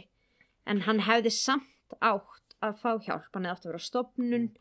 en 0.67 0.83
hann 0.85 0.99
hefði 1.07 1.31
samt 1.33 1.95
átt 2.01 2.57
að 2.61 2.81
fá 2.81 2.91
hjálp. 3.05 3.31
Hann 3.33 3.47
hefði 3.47 3.55
átt 3.55 3.65
að 3.65 3.71
vera 3.71 3.81
á 3.81 3.87
stopnun 3.87 4.51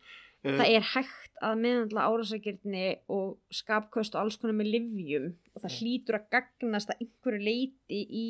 Eh, 0.47 0.55
það 0.55 0.73
er 0.77 0.85
hægt 0.93 1.41
að 1.45 1.63
meðhandla 1.63 2.05
árásagirni 2.07 2.85
og 3.13 3.39
skapköst 3.55 4.15
og 4.15 4.23
alls 4.23 4.37
konar 4.39 4.57
með 4.59 4.73
livjum 4.77 5.31
og 5.55 5.65
það 5.65 5.79
hlýtur 5.81 6.19
að 6.21 6.29
gagnast 6.37 6.93
að 6.93 7.03
einhverju 7.03 7.47
leiti 7.49 8.01
í 8.05 8.27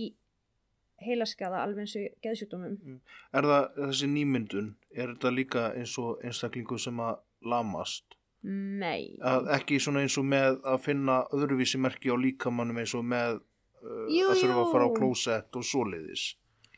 heilaskaða 1.04 1.60
alveg 1.60 1.84
eins 1.84 1.96
og 1.98 2.06
geðsjúkdómum. 2.24 3.00
Er 3.36 3.48
það 3.50 3.66
þessi 3.82 4.08
nýmyndun 4.14 4.70
er 4.94 5.12
þetta 5.12 5.34
líka 5.34 5.66
eins 5.76 5.96
og 6.00 6.22
einstaklingu 6.24 6.78
sem 6.80 7.02
að 7.04 7.18
lamast 7.44 8.15
Nei. 8.46 9.16
Að 9.26 9.48
ekki 9.56 9.80
svona 9.82 10.04
eins 10.04 10.14
og 10.20 10.26
með 10.28 10.60
að 10.68 10.82
finna 10.84 11.20
öðruvísi 11.34 11.80
merki 11.82 12.12
á 12.14 12.16
líkamannum 12.20 12.78
eins 12.78 12.94
og 12.94 13.02
með 13.06 13.40
uh, 13.40 14.06
Jú, 14.12 14.28
að 14.30 14.42
þurfa 14.42 14.62
að 14.62 14.72
fara 14.74 14.86
á 14.86 14.90
klósett 14.94 15.58
og 15.58 15.66
svoleiðis. 15.66 16.26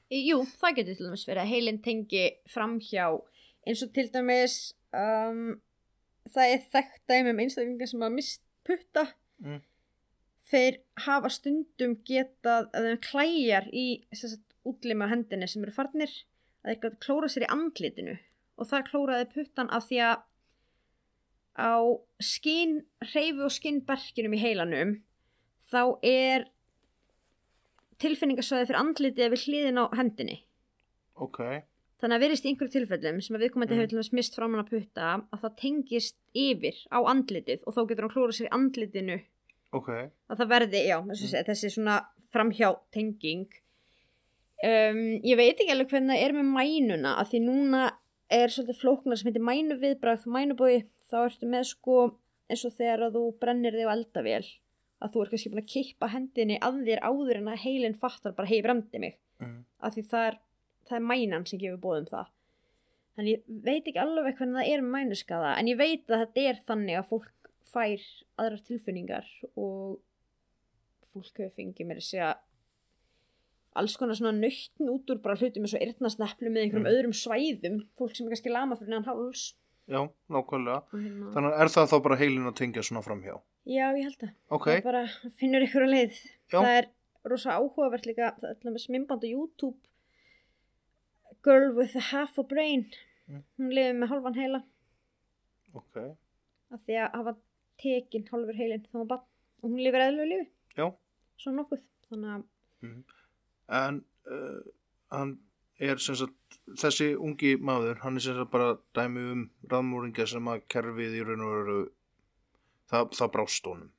Jú, 0.09 0.41
það 0.57 0.79
getur 0.79 0.97
til 0.97 1.09
dæmis 1.11 1.27
verið 1.29 1.43
að 1.43 1.51
heilin 1.53 1.81
tengi 1.85 2.23
framhjá 2.49 3.09
eins 3.69 3.83
og 3.85 3.91
til 3.93 4.07
dæmis 4.15 4.55
um, 4.97 5.59
það 6.33 6.55
er 6.55 6.63
þekkt 6.73 7.03
dæmi 7.11 7.35
um 7.35 7.43
einstaklingar 7.45 7.91
sem 7.91 8.07
að 8.07 8.17
mist 8.17 8.45
putta. 8.69 9.11
Mm. 9.39 9.61
þeir 10.49 10.79
hafa 11.05 11.29
stundum 11.31 11.93
getað 12.09 12.71
að 12.75 12.87
þeim 12.89 13.03
klæjar 13.05 13.67
í 13.71 13.85
sagt, 14.17 14.57
útlimi 14.67 15.05
á 15.07 15.13
hendinni 15.13 15.47
sem 15.47 15.63
eru 15.63 15.75
farnir 15.77 16.11
að 16.65 16.81
þeir 16.81 16.97
klóra 17.05 17.29
sér 17.31 17.45
í 17.45 17.51
andlitinu. 17.53 18.17
Og 18.59 18.67
það 18.67 18.89
klóraði 18.89 19.29
puttan 19.35 19.71
af 19.71 19.87
því 19.87 20.01
að 20.09 20.25
á 21.59 21.75
skinn 22.23 22.79
reyfu 23.13 23.45
og 23.49 23.53
skinnberkinum 23.55 24.35
í 24.39 24.41
heilanum 24.43 24.95
þá 25.73 25.83
er 26.07 26.47
tilfinningasvæði 28.03 28.69
fyrir 28.69 28.79
andlitið 28.81 29.33
við 29.35 29.45
hliðin 29.47 29.81
á 29.83 29.85
hendinni. 29.99 30.37
Ok, 31.19 31.41
þannig 31.99 32.15
að 32.19 32.23
verist 32.25 32.45
í 32.47 32.53
einhverju 32.53 32.75
tilfellum 32.77 33.19
sem 33.25 33.37
að 33.37 33.43
viðkomandi 33.45 33.75
Mm. 33.75 33.81
hefur 33.81 33.91
til 33.91 33.99
þess 33.99 34.13
mist 34.15 34.37
framan 34.39 34.63
að 34.63 34.71
putta 34.71 35.09
að 35.35 35.41
það 35.43 35.57
tengist 35.63 36.17
yfir 36.35 36.77
á 36.95 36.99
andlitið 37.11 37.65
og 37.67 37.75
þá 37.75 37.81
getur 37.89 38.05
hann 38.07 38.15
klóra 38.15 38.33
sér 38.37 38.47
í 38.47 38.55
andlitinu. 38.55 39.19
Ok, 39.73 39.89
að 40.31 40.37
það 40.39 40.49
verði, 40.55 40.87
já, 40.87 40.99
þessi, 41.11 41.27
Mm. 41.35 41.45
þessi 41.51 41.71
svona 41.75 41.97
framhjá 42.33 42.71
tenging 42.93 43.49
um, 44.63 45.01
ég 45.27 45.37
veit 45.37 45.59
ekki 45.59 45.71
alveg 45.75 45.91
hvernig 45.91 46.15
það 46.15 46.23
er 46.25 46.33
með 46.33 46.49
mænuna 46.55 47.17
að 47.19 47.29
því 47.33 47.41
núna 47.45 47.83
er 48.29 48.53
svolítið 48.53 48.81
flóknar 48.83 49.19
sem 49.19 49.31
heitir 49.31 49.45
mænu 49.45 49.77
viðbragð 49.81 50.27
mænubói, 50.29 50.87
þá 51.09 51.19
ertu 51.25 51.49
með 51.49 51.69
sko 51.73 51.99
eins 52.49 52.65
og 52.65 52.75
þegar 52.77 53.07
að 53.09 53.19
þú 53.19 53.23
brennir 53.43 53.77
þig 53.77 53.89
á 53.89 53.95
eldavél 53.95 54.49
að 54.99 55.15
þú 55.15 55.23
er 55.23 55.31
kannski 55.33 55.53
búin 55.53 55.63
að 55.63 55.71
kippa 55.73 56.11
hendinni 56.13 56.59
að 56.65 56.81
þér 56.89 57.05
áður 57.07 57.41
en 57.41 57.53
að 57.53 57.63
heilin 57.65 57.97
fattar 57.99 58.35
bara 58.35 58.51
hei 58.51 58.59
bremdi 58.65 59.03
mig 59.03 59.17
mm. 59.43 59.61
af 59.85 59.95
því 59.95 60.05
það 60.11 60.27
er, 60.31 60.39
það 60.89 60.99
er 60.99 61.07
mænan 61.13 61.47
sem 61.49 61.63
gefur 61.63 61.83
bóðum 61.85 62.09
það 62.11 62.33
þannig 63.19 63.35
ég 63.35 63.63
veit 63.69 63.91
ekki 63.91 64.03
alveg 64.03 64.41
hvernig 64.41 64.59
það 64.59 64.73
er 64.73 64.85
mænuskaða 64.97 65.55
en 65.61 65.71
ég 65.71 65.79
veit 65.79 66.11
að 66.11 66.25
þetta 66.25 66.47
er 66.51 66.61
þannig 66.71 66.99
að 66.99 67.09
fólk 67.13 67.53
fær 67.69 68.05
aðrar 68.41 68.65
tilfinningar 68.67 69.31
og 69.55 69.99
fólk 71.13 71.43
hefur 71.43 71.55
fengið 71.57 71.89
mér 71.89 72.03
að 72.03 72.09
segja 72.09 72.33
alls 73.77 73.97
konar 73.97 74.15
svona 74.17 74.33
nöytn 74.39 74.89
út 74.91 75.11
úr 75.11 75.21
bara 75.23 75.37
hlutum 75.37 75.63
eins 75.67 75.75
og 75.75 75.81
eyrnasneplu 75.85 76.49
með 76.51 76.63
einhverjum 76.65 76.87
Mm. 76.87 76.93
öðrum 76.95 77.15
svæðum. 77.15 77.77
Fólk 77.99 78.17
sem 78.17 78.27
er 78.27 78.31
kannski 78.35 78.51
lama 78.53 78.77
fyrir 78.77 78.89
neðan 78.95 79.05
háls. 79.07 79.55
Já, 79.89 80.01
nákvæmlega. 80.29 80.83
Hérna, 80.93 81.33
þannig 81.33 81.53
að 81.55 81.61
er 81.63 81.69
það 81.75 81.87
þá 81.93 82.03
bara 82.03 82.17
heilin 82.17 82.47
að 82.51 82.57
tengja 82.61 82.83
svona 82.83 83.03
framhjá? 83.05 83.41
Já 83.67 83.87
ég 83.97 84.03
held 84.05 84.19
það 84.19 84.33
ok, 84.51 84.67
það 84.67 84.83
bara 84.85 85.03
finnur 85.39 85.63
ykkur 85.67 85.83
að 85.87 85.93
leið. 85.95 86.17
Já. 86.53 86.59
það 86.61 86.79
er 86.79 86.87
rosa 87.25 87.51
áhugavert 87.57 88.07
líka 88.07 88.33
það 88.41 88.51
er 88.51 88.57
dæmis 88.65 88.89
myndband 88.89 89.25
á 89.25 89.29
YouTube. 89.29 89.79
Girl 91.43 91.73
with 91.77 91.95
a 91.97 92.01
half 92.01 92.39
a 92.39 92.43
brain. 92.43 92.87
Mm. 93.29 93.43
hún 93.59 93.73
lifið 93.77 93.97
með 94.01 94.09
hálfan 94.13 94.35
heila. 94.41 94.63
Ok. 95.77 95.97
Af 96.73 96.81
því 96.87 96.95
að 97.05 97.13
hafa 97.19 97.37
tekin 97.79 98.25
hálfur 98.33 98.57
heilin 98.57 98.87
þá 98.89 98.97
var 99.03 99.05
bann 99.13 99.25
og 99.63 99.71
hún 99.71 99.83
lifir 99.85 100.01
eðlulegu 100.07 100.29
lífi. 100.33 100.49
Já, 100.77 100.87
svona 101.39 101.63
nokkuð. 101.63 101.83
Þannig 102.09 102.31
að 102.35 102.45
en 103.69 104.03
uh, 104.31 104.61
hann 105.15 105.37
er 105.79 106.01
sem 106.03 106.17
sagt 106.19 106.59
þessi 106.79 107.13
ungi 107.17 107.55
maður, 107.61 108.01
hann 108.03 108.19
er 108.19 108.25
sem 108.25 108.37
sagt 108.37 108.53
bara 108.53 108.75
dæmi 108.97 109.25
um 109.33 109.45
raðmóringja 109.71 110.27
sem 110.29 110.51
að 110.51 110.65
kerfið 110.73 111.17
í 111.21 111.23
raun 111.27 111.45
og 111.47 111.55
veru 111.55 111.79
það, 112.91 113.15
það 113.21 113.33
brást 113.37 113.71
honum. 113.71 113.93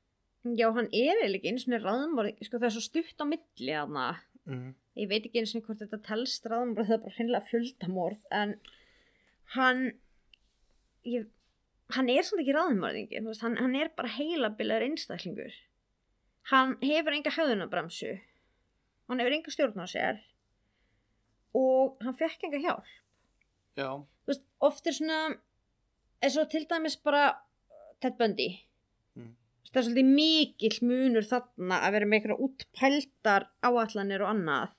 Já 0.56 0.70
hann 0.72 0.88
er 0.88 1.18
eiginlega 1.20 1.38
ekki 1.38 1.52
eins 1.52 1.66
og 1.68 1.82
raðmór 1.84 2.30
sko 2.40 2.58
það 2.60 2.68
er 2.68 2.76
svo 2.76 2.84
stutt 2.84 3.24
á 3.24 3.26
milli 3.28 3.74
þarna. 3.74 4.10
Mm. 4.50 4.70
ég 4.96 5.10
veit 5.10 5.26
ekki 5.28 5.42
eins 5.42 5.52
og 5.54 5.66
hvort 5.66 5.82
þetta 5.82 5.98
telst 6.06 6.46
raðmór 6.48 6.86
það 6.88 6.94
er 6.96 7.02
bara 7.02 7.16
hreinlega 7.18 7.48
fjöldamorð 7.50 8.22
en 8.34 8.54
hann 9.54 9.82
ég, 11.04 11.26
hann 11.94 12.08
er 12.08 12.24
svona 12.24 12.42
ekki 12.42 12.56
raðmórðingi 12.56 13.20
hann, 13.20 13.58
hann 13.60 13.76
er 13.76 13.92
bara 13.96 14.14
heilabilaður 14.16 14.88
einstaklingur. 14.88 15.58
Hann 16.50 16.78
hefur 16.80 17.14
enga 17.14 17.34
höfðunabramsu 17.36 18.16
hann 19.10 19.22
hefur 19.22 19.36
enga 19.36 19.52
stjórn 19.54 19.82
á 19.82 19.86
sér 19.90 20.20
og 21.58 22.00
hann 22.04 22.16
fekk 22.16 22.46
enga 22.46 22.62
hjálp. 22.62 22.90
Já, 23.78 23.90
veist, 24.28 24.44
oft 24.62 24.86
er 24.86 24.94
svona 24.94 25.20
eins 26.20 26.36
og 26.38 26.50
til 26.52 26.66
dæmis 26.70 26.98
bara 27.02 27.30
Ted 28.00 28.16
Bundy. 28.18 28.48
Mm. 29.18 29.32
Það 29.70 29.80
er 29.80 29.86
svolítið 29.86 30.12
mikill 30.18 30.78
munur 30.86 31.26
þarna 31.26 31.80
að 31.86 31.96
vera 31.96 32.08
með 32.08 32.18
einhverja 32.18 32.44
útpældar 32.46 33.48
áallanir 33.66 34.24
og 34.24 34.32
annað. 34.34 34.76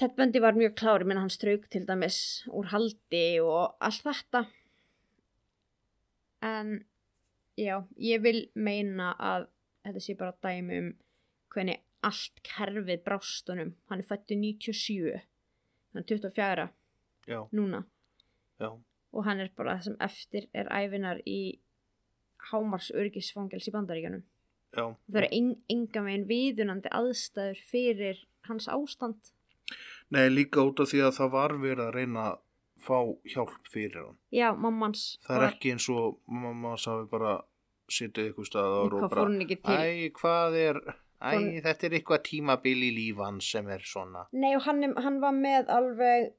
Ted 0.00 0.16
Bundy 0.18 0.42
var 0.42 0.58
mjög 0.58 0.74
klári 0.80 1.06
menn 1.06 1.20
hann 1.20 1.30
strauk 1.32 1.68
til 1.70 1.84
dæmis 1.86 2.18
úr 2.50 2.72
haldi 2.72 3.26
og 3.44 3.76
allt 3.78 4.02
þetta. 4.08 4.46
En 6.42 6.80
já, 7.54 7.76
ég 8.02 8.22
vil 8.24 8.48
meina 8.58 9.12
að 9.14 9.46
þetta 9.86 10.02
sé 10.02 10.16
bara 10.18 10.34
dæmi 10.42 10.80
um 10.80 10.92
hvernig 11.52 11.82
allt 12.06 12.42
kerfið 12.46 13.02
brástunum 13.06 13.74
hann 13.90 14.02
er 14.02 14.08
fættu 14.08 14.36
97 14.38 15.20
hann 15.92 16.02
er 16.02 16.06
24 16.08 16.68
já, 17.28 17.48
núna. 17.52 17.84
Já. 18.60 18.72
Og 19.12 19.24
hann 19.26 19.40
er 19.40 19.50
bara 19.56 19.76
það 19.76 19.88
sem 19.88 19.96
eftir 20.00 20.48
er 20.56 20.70
æfinar 20.72 21.20
í 21.28 21.58
hámars 22.50 22.90
örgisfangels 22.94 23.68
í 23.68 23.74
bandaríkjanum 23.74 24.22
já, 24.72 24.86
það 25.06 25.20
eru 25.20 25.30
en, 25.38 25.50
enga 25.70 26.04
megin 26.06 26.28
viðunandi 26.30 26.90
aðstæður 26.90 27.60
fyrir 27.70 28.24
hans 28.48 28.68
ástand. 28.72 29.32
Nei 30.12 30.26
líka 30.32 30.64
út 30.66 30.80
af 30.82 30.90
því 30.90 31.04
að 31.06 31.18
það 31.20 31.36
var 31.36 31.54
verið 31.60 31.84
að 31.86 31.94
reyna 31.96 32.26
að 32.32 32.40
fá 32.82 32.98
hjálp 33.30 33.70
fyrir 33.70 34.00
hann. 34.02 34.18
Já, 34.34 34.50
mammans 34.58 35.16
það 35.26 35.38
er 35.38 35.48
ekki 35.52 35.74
eins 35.76 35.88
og 35.92 36.18
mamma 36.26 36.74
safi 36.80 37.06
bara 37.12 37.38
sittið 37.92 38.32
ykkur 38.32 38.48
staðar 38.48 38.96
og 38.96 39.12
til? 39.12 39.76
Æ, 39.76 40.10
hvað 40.16 40.58
er, 40.58 40.80
æ, 41.22 41.30
Fór- 41.32 41.62
þetta 41.64 41.86
er 41.88 41.96
eitthvað 41.98 42.22
tímabil 42.28 42.78
í 42.88 42.92
líf 42.98 43.16
hans 43.22 43.50
sem 43.54 43.68
er 43.70 43.78
svona. 43.86 44.26
nei 44.32 44.54
og 44.56 44.62
hann, 44.66 44.82
hann 44.96 45.20
var 45.22 45.32
með 45.32 45.68
alveg 45.68 46.32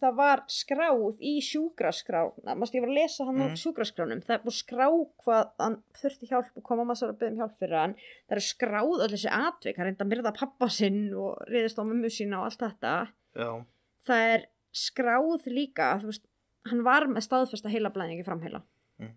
það 0.00 0.14
var 0.16 0.40
skráð 0.48 1.18
í 1.20 1.32
sjúkraskrá. 1.42 2.20
Mást 2.56 2.74
ég 2.76 2.80
var 2.84 2.88
að 2.92 2.94
lesa 3.00 3.24
hann 3.26 3.36
Mhm. 3.40 3.50
á 3.52 3.58
sjúkraskránum. 3.58 4.20
Það 4.24 4.34
er 4.36 4.44
búið 4.44 4.58
skrá 4.62 4.86
hvað 5.24 5.50
hann 5.58 5.82
þurfti 5.98 6.28
hjálp 6.30 6.56
og 6.56 6.62
koma 6.62 6.84
maður 6.84 7.10
að 7.10 7.18
byggja 7.18 7.30
um 7.32 7.36
hjálp 7.40 7.56
fyrir 7.58 7.78
hann. 7.80 7.94
Það 8.28 8.36
er 8.38 8.44
skráð 8.46 8.94
allir 9.02 9.16
þessi 9.16 9.30
atvik. 9.30 9.76
Hann 9.76 9.86
reynda 9.86 10.04
að 10.04 10.10
myrða 10.12 10.34
pappa 10.38 10.68
sinn 10.70 11.12
og 11.14 11.42
reyðist 11.50 11.78
á 11.78 11.84
mömmu 11.84 12.06
sína 12.10 12.38
og 12.38 12.44
allt 12.46 12.58
þetta. 12.62 13.08
Já, 13.34 13.64
það 14.06 14.34
er 14.34 14.46
skráð 14.72 15.46
líka 15.50 16.00
þú 16.00 16.06
veist, 16.06 16.22
hann 16.66 16.82
var 16.84 17.06
með 17.10 17.26
staðfesta 17.26 17.68
heila 17.70 17.90
blæðingi 17.90 18.24
framheila. 18.24 18.62
Mm. 19.00 19.12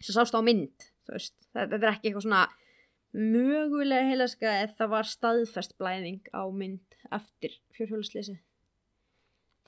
sem 0.00 0.14
sást 0.16 0.34
á 0.34 0.42
mynd 0.42 0.74
þú 1.06 1.12
veist, 1.14 1.34
það, 1.54 1.70
þetta 1.70 1.82
er 1.86 1.92
ekki 1.94 2.10
eitthvað 2.10 2.26
svona 2.26 2.48
mögulega 3.14 4.08
heilaska 4.08 4.50
eða 4.64 4.74
það 4.80 4.90
var 4.94 5.08
staðfest 5.10 5.76
blæðing 5.78 6.24
á 6.34 6.42
mynd 6.50 6.96
eftir 7.14 7.54
fjórhjólusleysi 7.76 8.38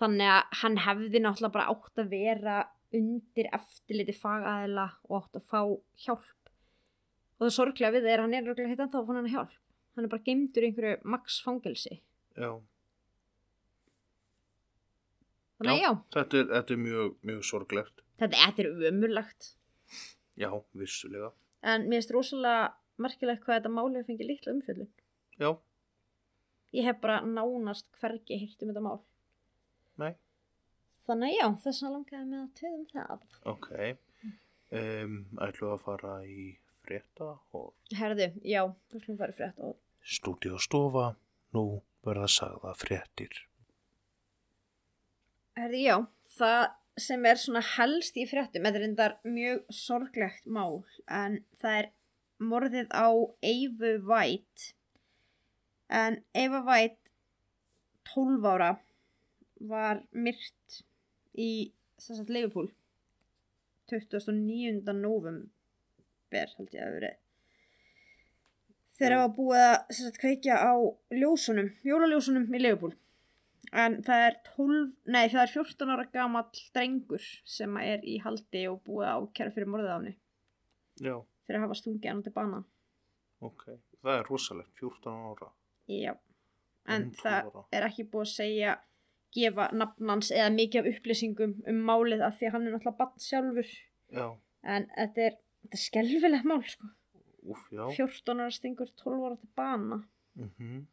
þannig 0.00 0.28
að 0.32 0.56
hann 0.62 0.78
hefði 0.84 1.20
náttúrulega 1.22 1.54
bara 1.54 1.68
átt 1.72 2.02
að 2.02 2.10
vera 2.12 2.56
undir 2.96 3.48
eftirliti 3.56 4.14
fagaðila 4.16 4.88
og 5.08 5.20
átt 5.20 5.38
að 5.40 5.46
fá 5.50 5.60
hjálp 6.06 6.50
og 7.36 7.44
það 7.46 7.54
sorglega 7.58 7.94
við 7.96 8.08
er 8.10 8.18
að 8.20 8.24
hann 8.26 8.36
er 8.38 8.46
röglega 8.50 8.72
hitt 8.72 8.82
ennþá 8.84 9.00
að 9.02 9.08
fá 9.10 9.16
hann 9.20 9.30
hjálp 9.34 9.54
hann 9.96 10.06
er 10.08 10.12
bara 10.12 10.26
geimdur 10.26 10.64
í 10.66 10.70
einhverju 10.70 10.96
max 11.14 11.38
fangelsi 11.44 11.94
já. 12.36 12.50
þannig 15.56 15.72
að 15.72 15.82
já, 15.82 15.90
Þetta 16.16 16.40
er, 16.40 16.48
þetta 16.54 16.74
er 16.76 16.80
mjög, 16.82 17.14
mjög 17.30 17.44
sorglegt. 17.50 18.02
þetta, 18.20 18.40
þetta 18.42 18.64
er 18.66 18.90
ömurlegt 18.90 19.52
Já, 20.36 20.50
vissulega. 20.76 21.30
en 21.64 21.86
mér 21.88 22.02
finnst 22.02 22.12
rosalega 22.12 22.74
merkilegt 23.02 23.44
hvað 23.44 23.60
þetta 23.60 23.72
máli 23.76 23.98
hefur 23.98 24.10
fengið 24.10 24.30
litla 24.30 24.54
umfjöllun 24.56 24.92
Já, 25.36 25.50
ég 26.76 26.88
hef 26.88 27.00
bara 27.02 27.20
nánast 27.24 27.88
hvergi 28.00 28.38
hýrt 28.40 28.62
um 28.64 28.72
þetta 28.72 28.84
mál 28.86 29.00
nei, 30.00 30.12
þannig 31.06 31.32
að 31.32 31.38
já, 31.38 31.46
þess 31.64 31.86
að 31.86 31.96
langaði 31.96 32.28
með 32.30 32.42
að 32.42 32.54
töðum 32.60 32.86
það 32.92 33.26
ok. 33.52 33.68
Um, 34.66 35.18
ætlum 35.38 35.68
við 35.68 35.74
að 35.76 35.84
fara 35.84 36.14
í 36.26 36.46
frétta 36.86 37.28
og 37.54 37.94
herðu, 37.94 38.30
já, 38.42 38.62
þú 38.90 39.02
slum 39.04 39.20
farið 39.20 39.38
frétt 39.38 39.60
og 39.62 39.76
stúdíostofa. 40.06 41.12
Nú 41.54 41.82
verða 42.06 42.26
sagða 42.30 42.72
fréttir. 42.78 43.38
herðu, 45.56 45.78
já, 45.80 45.96
það 46.36 46.64
sem 47.00 47.26
er 47.28 47.40
svona 47.40 47.62
helst 47.76 48.16
í 48.16 48.24
fréttum 48.28 48.66
þetta 48.66 48.80
er 48.80 48.86
endar 48.86 49.14
mjög 49.24 49.64
sorglegt 49.72 50.46
mál 50.48 50.82
en 51.12 51.42
það 51.60 51.78
er 51.80 51.88
morðið 52.42 52.90
á 52.92 53.08
Eifu 53.42 53.92
Vætt 54.06 54.70
en 55.88 56.20
Eifa 56.36 56.62
Vætt 56.66 57.12
12 58.12 58.48
ára 58.50 58.72
var 59.60 60.02
myrt 60.12 60.82
í 61.36 61.72
þess 62.00 62.22
að 62.22 62.34
Leifupúl 62.36 62.68
29. 63.90 64.82
november 64.98 66.52
held 66.58 66.74
ég 66.74 66.82
að 66.82 66.96
verið. 66.98 67.16
Þegar 68.96 69.12
það 69.12 69.22
var 69.22 69.34
búið 69.36 69.62
að 69.62 69.96
sagt, 69.98 70.20
kveikja 70.20 70.56
á 70.56 70.74
ljósunum, 71.12 71.68
jólaljósunum 71.84 72.48
í 72.56 72.62
Leifupúl 72.62 72.94
en 73.76 73.98
það 74.06 74.24
er 74.28 74.36
12, 74.54 74.92
nei 75.10 75.24
það 75.32 75.40
er 75.42 75.52
14 75.52 75.94
ára 75.94 76.06
gamall 76.12 76.60
drengur 76.74 77.24
sem 77.56 77.78
er 77.82 78.04
í 78.06 78.18
haldi 78.22 78.66
og 78.70 78.82
búið 78.86 79.10
á 79.10 79.16
kæra 79.36 79.54
fyrir 79.54 79.72
morðið 79.72 79.92
á 79.92 79.96
henni. 79.96 80.14
Já, 81.02 81.16
fyrir 81.46 81.60
að 81.60 81.64
hafa 81.66 81.78
stungið 81.80 82.10
hann 82.10 82.22
til 82.26 82.32
bana 82.36 82.62
ok. 83.44 83.64
Það 84.02 84.18
er 84.18 84.28
rosalegt, 84.30 84.72
14 84.80 85.16
ára. 85.30 85.48
Já, 85.90 86.12
en 86.88 87.08
það 87.18 87.48
12 87.48 87.56
ára. 87.56 87.64
er 87.78 87.86
ekki 87.88 88.06
búið 88.12 88.26
að 88.26 88.32
segja 88.32 88.74
gefa 89.36 89.68
nafnans 89.76 90.30
eða 90.32 90.50
mikið 90.54 90.82
af 90.82 90.90
upplýsingum 90.94 91.54
um 91.68 91.80
málið 91.88 92.22
af 92.24 92.36
því 92.38 92.48
að 92.48 92.54
hann 92.56 92.66
er 92.66 92.76
náttúrulega 92.76 93.00
bann 93.00 93.24
sjálfur 93.26 93.72
Já, 94.16 94.26
en 94.62 94.86
þetta 94.96 95.26
er, 95.26 95.38
þetta 95.66 95.78
er 95.78 95.82
skelfilegt 95.84 96.48
mál 96.48 96.62
sko. 96.64 96.90
úf, 97.46 97.64
já. 97.70 97.84
14 97.98 98.40
ára 98.42 98.54
stingur 98.54 98.92
12 99.02 99.26
ára 99.26 99.40
til 99.40 99.50
bana 99.58 100.02
Mm 100.36 100.86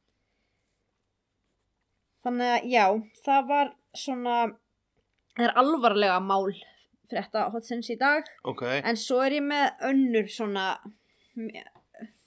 þannig 2.24 2.52
að 2.56 2.68
já, 2.72 2.84
það 3.26 3.48
var 3.50 3.72
svona 4.00 4.36
það 5.36 5.48
er 5.48 5.58
alvarlega 5.60 6.20
mál 6.24 6.54
frétta 7.14 7.48
hotsins 7.54 7.90
í 7.94 7.98
dag 8.02 8.28
Ok, 8.44 8.66
en 8.82 9.00
svo 9.00 9.22
er 9.24 9.38
ég 9.40 9.46
með 9.46 9.88
önnur 9.92 10.30
svona 10.34 10.68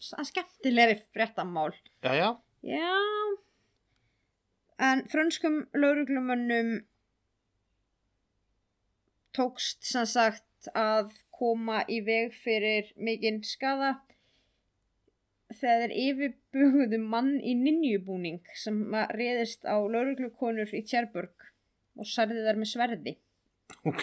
skemmtilegri 0.01 1.01
fréttamál 1.13 1.75
já, 2.03 2.15
já. 2.15 2.31
já 2.63 2.97
en 4.79 5.07
frönskum 5.09 5.65
lauruglumönnum 5.75 6.77
tókst 9.37 9.85
sem 9.85 10.09
sagt 10.09 10.69
að 10.73 11.13
koma 11.37 11.83
í 11.93 12.01
veg 12.05 12.35
fyrir 12.45 12.93
mikinn 12.97 13.43
skada 13.45 13.97
þegar 15.53 15.83
þeir 15.83 15.95
yfirbuguðu 16.03 17.01
mann 17.03 17.37
í 17.41 17.55
ninjubúning 17.59 18.41
sem 18.59 18.81
var 18.93 19.13
réðist 19.19 19.69
á 19.69 19.77
lauruglukonur 19.79 20.73
í 20.75 20.83
Tjerburg 20.89 21.47
og 21.97 22.09
særði 22.09 22.43
þær 22.45 22.59
með 22.61 22.73
sverði. 22.73 23.15
Ok. 23.87 24.03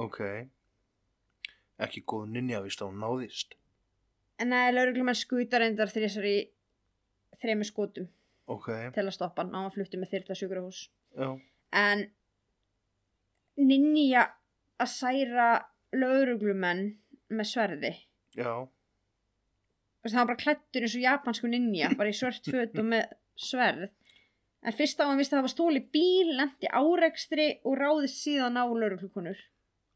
Ok. 0.00 0.20
Ekki 1.80 2.02
góð 2.08 2.28
ninja 2.34 2.60
vist 2.64 2.80
að 2.82 2.90
hún 2.92 3.02
náðist. 3.02 3.54
En 4.40 4.52
það 4.54 4.66
er 4.68 4.74
lauruglumann 4.76 5.18
skutar 5.18 5.64
endar 5.66 5.90
þrísar 5.92 6.26
í 6.28 6.36
þremi 7.40 7.66
skotum 7.68 8.06
Ok, 8.50 8.66
til 8.94 9.04
að 9.04 9.12
stoppa 9.14 9.44
hann 9.44 9.52
á 9.54 9.60
að 9.68 9.74
fluttu 9.76 9.98
með 10.00 10.10
þyrla 10.14 10.36
sjúkrahús. 10.40 10.78
já. 11.14 11.28
En 11.76 12.06
ninja 13.60 14.24
að 14.80 14.88
særa 14.90 15.48
lauruglumenn 15.92 16.86
með 17.30 17.46
sverði. 17.52 17.92
Já, 18.34 18.52
Þú 20.00 20.06
veist, 20.08 20.14
Það 20.14 20.20
var 20.22 20.28
bara 20.30 20.40
klættur 20.42 20.82
eins 20.86 20.94
og 20.96 21.02
japansku 21.04 21.48
ninja, 21.52 21.90
bara 21.98 22.08
í 22.10 22.16
svört 22.16 22.46
föt 22.48 22.78
og 22.80 22.86
með 22.88 23.10
sverð. 23.36 23.90
En 24.62 24.72
fyrst 24.76 25.00
á 25.00 25.08
hann 25.08 25.16
vist 25.20 25.32
að 25.32 25.38
það 25.40 25.46
var 25.46 25.52
stóli 25.54 25.80
bíl, 25.94 26.34
lendi 26.36 26.68
árekstri 26.68 27.46
og 27.64 27.78
ráðist 27.80 28.18
síðan 28.20 28.58
á 28.60 28.64
lauruglukonur. 28.68 29.38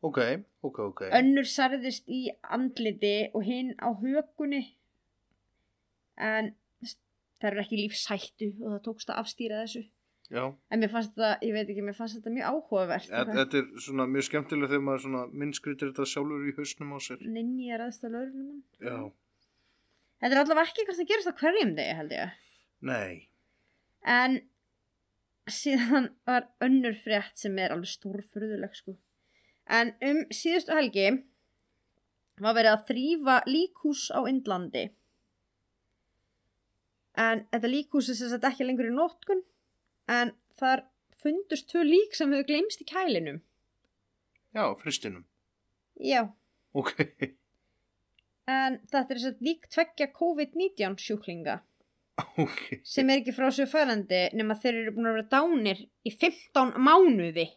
ok, 0.04 0.18
ok, 0.64 0.78
ok. 0.90 1.02
Önnur 1.16 1.44
særðist 1.48 2.08
í 2.08 2.28
andliti 2.42 3.30
og 3.34 3.44
hinn 3.44 3.74
á 3.80 3.88
hökunni. 3.92 4.62
En 6.16 6.54
það 7.40 7.50
er 7.50 7.60
ekki 7.64 7.78
lífshættu 7.82 8.48
og 8.62 8.70
það 8.76 8.82
tókst 8.88 9.10
að 9.12 9.20
afstýra 9.22 9.62
þessu. 9.64 9.84
Já, 10.32 10.44
En 10.72 10.80
mér 10.80 10.88
fannst 10.88 11.12
þetta, 11.12 11.34
ég 11.44 11.52
veit 11.52 11.68
ekki, 11.68 11.82
mér 11.84 11.96
fannst 11.98 12.16
þetta 12.16 12.30
mjög 12.32 12.46
áhugavert. 12.48 13.08
Þe- 13.10 13.34
þetta 13.36 13.58
er 13.60 13.66
svona 13.84 14.06
mjög 14.08 14.24
skemmtilega 14.30 14.70
þegar 14.72 14.84
maður 14.86 15.02
svona 15.04 15.22
minnskritir 15.42 15.90
þetta 15.92 16.06
sjálfur 16.08 16.46
í 16.48 16.54
hausnum 16.56 16.94
á 16.96 16.98
sér. 17.04 17.20
Ninja 17.34 17.76
ræðst 17.82 18.06
á 18.06 18.08
lauruglumann. 18.08 18.62
Já, 18.80 19.12
Þetta 20.24 20.32
er 20.32 20.40
allavega 20.40 20.64
ekki 20.70 20.80
eitthvað 20.80 20.96
sem 20.96 21.06
gerist 21.10 21.28
á 21.28 21.34
hverjum 21.36 21.74
degi, 21.76 21.94
held 22.00 22.12
ég. 22.16 22.30
nei. 22.80 23.28
En 24.06 24.40
síðan 25.50 26.10
var 26.28 26.48
önnur 26.64 26.96
frétt 27.04 27.38
sem 27.40 27.58
er 27.58 27.74
alveg 27.74 27.92
stórfurðuleg 27.92 28.76
sko. 28.76 28.96
En 29.68 29.94
um 30.04 30.24
síðustu 30.34 30.74
helgi 30.76 31.08
var 32.42 32.56
verið 32.56 32.72
að 32.74 32.86
þrýfa 32.90 33.36
líkhús 33.48 34.06
á 34.12 34.20
Indlandi. 34.28 34.84
En 37.14 37.44
þetta 37.52 37.70
líkhús 37.70 38.10
er 38.10 38.18
sagt 38.18 38.46
ekki 38.48 38.66
lengur 38.66 38.90
í 38.90 38.94
nótkun 38.94 39.44
en 40.10 40.34
þar 40.58 40.86
fundust 41.22 41.70
tvö 41.70 41.84
lík 41.86 42.16
sem 42.16 42.32
hefur 42.34 42.48
gleymst 42.50 42.82
í 42.82 42.88
kælinum. 42.88 43.38
Já, 44.54 44.66
fristinum. 44.78 45.24
Já, 45.94 46.26
Ok, 46.74 46.90
en 48.50 48.80
þetta 48.90 49.14
er 49.14 49.20
að 49.28 49.42
lík 49.46 49.68
tveggja 49.70 50.08
COVID-19 50.16 50.96
sjúklinga 50.98 51.60
ok. 52.38 52.80
sem 52.86 53.10
er 53.10 53.22
ekki 53.22 53.34
frá 53.34 53.48
sér 53.54 53.70
fælandi 53.70 54.20
nema 54.38 54.56
þeir 54.60 54.80
eru 54.82 54.94
búin 54.96 55.10
að 55.10 55.16
vera 55.18 55.30
dánir 55.32 55.80
í 56.06 56.12
15 56.14 56.76
mánuði. 56.78 57.48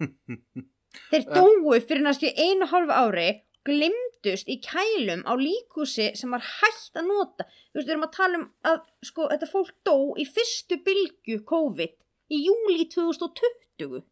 Þeir 1.10 1.24
dóu 1.26 1.74
fyrir 1.82 2.04
næstu 2.04 2.30
einu 2.38 2.68
hálfu 2.70 2.94
ári 2.94 3.28
glimtust 3.66 4.48
í 4.52 4.58
kælum 4.62 5.24
á 5.26 5.32
líkúsi 5.40 6.10
sem 6.18 6.32
var 6.32 6.44
hægt 6.44 6.98
að 7.00 7.08
nota. 7.08 7.46
Þú 7.72 7.80
veist, 7.80 7.88
við 7.88 7.92
erum 7.94 8.06
að 8.06 8.14
tala 8.16 8.40
um 8.40 8.46
að 8.70 8.80
sko, 9.08 9.28
þetta 9.32 9.48
fólk 9.50 9.72
dó 9.88 9.96
í 10.20 10.26
fyrstu 10.28 10.78
bylgu 10.84 11.40
COVID 11.48 11.94
í 12.34 12.40
júli 12.44 12.86
2020. 12.92 14.04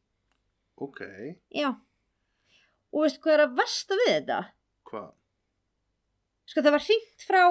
Ok, 0.82 1.00
Já. 1.54 1.70
Og 2.92 3.04
veistu 3.06 3.22
hvað 3.24 3.34
er 3.36 3.44
að 3.46 3.58
versta 3.60 3.96
við 4.00 4.10
þetta? 4.12 4.40
hvað? 4.92 5.12
Sko 6.50 6.64
það 6.64 6.74
var 6.74 6.84
hringt 6.84 7.24
frá 7.24 7.42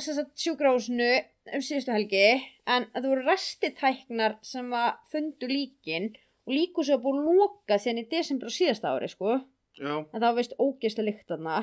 sjúkrahúsinu 0.00 1.08
um 1.52 1.62
síðustu 1.62 1.92
helgi 1.92 2.26
en 2.70 2.86
það 2.94 3.08
voru 3.10 3.24
restitæknar 3.26 4.38
sem 4.46 4.70
að 4.72 4.92
fundu 5.12 5.48
líkin 5.50 6.12
og 6.46 6.54
líkúsi 6.56 6.94
var 6.94 7.02
búið 7.02 7.20
að 7.20 7.40
loka 7.40 7.78
síðan 7.78 8.02
í 8.02 8.08
desember 8.10 8.48
á 8.48 8.52
síðasta 8.56 8.92
ári 8.94 9.08
sko. 9.12 9.40
Já, 9.76 9.94
en 10.00 10.18
það 10.18 10.28
var 10.28 10.38
veist 10.38 10.56
ógeðslega 10.58 11.08
lykt 11.08 11.28
þarna. 11.28 11.58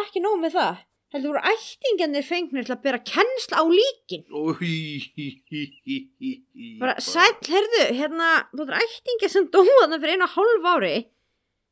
Ekki 0.00 0.22
nóg 0.24 0.40
með 0.42 0.56
það. 0.58 0.80
Heldur 1.08 1.32
voru 1.32 1.52
ættingarnir 1.52 2.24
fengnir 2.26 2.66
til 2.68 2.74
að 2.74 2.82
bera 2.84 2.98
kennsla 3.00 3.60
á 3.60 3.64
líkin. 3.64 4.26
Bara 6.82 6.98
sæll, 7.00 7.38
herðu, 7.48 7.84
hérna 7.96 8.32
þú 8.52 8.66
er 8.66 8.82
ættingar 8.82 9.32
sem 9.32 9.48
dóða 9.48 9.78
þarna 9.78 10.00
fyrir 10.02 10.18
einu 10.18 10.28
og 10.28 10.34
hálf 10.34 10.68
ári 10.74 10.96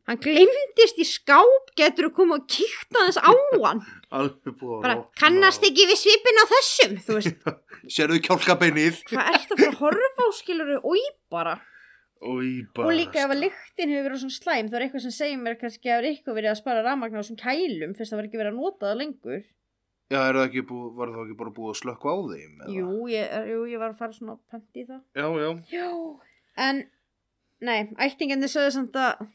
hann 0.07 0.21
glemdist 0.23 0.99
í 1.03 1.07
skáp 1.09 1.71
getur 1.79 2.09
þú 2.09 2.13
koma 2.21 2.37
og 2.41 2.45
kíkt 2.51 2.95
aðeins 3.01 3.19
á 3.19 3.31
hann 3.67 3.85
Alveg 4.15 4.53
búið 4.61 4.75
að 4.79 4.83
bara 4.87 4.99
kannast 5.21 5.65
á- 5.65 5.67
ekki 5.71 5.87
við 5.91 5.99
svipin 6.03 6.43
á 6.43 6.45
þessum 6.53 6.99
þú 7.07 7.17
veist, 7.21 7.49
Sérðu 7.97 8.21
kjálkabeinið? 8.27 9.01
hvað 9.11 9.33
ert 9.35 9.51
að 9.55 9.63
fara 9.65 9.73
að 9.73 9.81
horfa 9.83 10.27
á 10.27 10.31
skiluru 10.41 10.79
og 10.83 10.95
í 11.01 11.07
bara 11.33 11.57
Úi, 12.27 12.63
bara. 12.73 12.87
og 12.89 12.95
líka 12.97 13.21
ef 13.27 13.33
að 13.35 13.43
lyktin 13.43 13.91
hefur 13.93 14.07
verið 14.09 14.21
svona 14.23 14.37
slæm 14.39 14.69
þá 14.73 14.77
er 14.79 14.85
eitthvað 14.87 15.03
sem 15.05 15.13
segir 15.13 15.41
mér 15.43 15.59
kannski 15.61 15.91
að 15.91 15.93
það 15.93 15.99
er 16.01 16.07
eitthvað 16.15 16.37
verið 16.39 16.51
að 16.55 16.59
spara 16.63 16.85
rafmagn 16.87 17.13
á 17.13 17.21
þessum 17.21 17.37
kælum 17.43 17.93
fyrst 17.99 18.15
það 18.15 18.17
var 18.23 18.29
ekki 18.31 18.41
verið 18.41 18.55
að 18.55 18.61
nota 18.63 18.87
það 18.89 19.01
lengur 19.03 19.43
Já, 20.07 20.17
það 20.23 20.39
ekki 20.47 20.63
búið, 20.71 20.89
var 20.97 21.13
það 21.13 21.23
ekki 21.27 21.37
bara 21.43 21.53
búið 21.59 21.73
að 21.75 21.79
slökka 21.83 22.15
á 22.15 22.17
þeim? 22.31 22.55
jú 22.73 22.89
ég, 23.13 23.37
jú, 23.51 23.59
ég 23.75 23.83
var 23.83 23.91
að 23.93 23.99
fara 24.01 24.17
svona 24.17 24.37
pent 24.55 24.81
í 24.81 24.87
það 24.89 25.03
Já, 25.21 25.27
já. 25.45 25.51
Já, 25.75 25.91
en 26.71 26.81
nei, 27.69 27.79
ættingarnir 28.07 28.53
sögðu 28.55 28.73
samt 28.79 28.97
að 29.03 29.27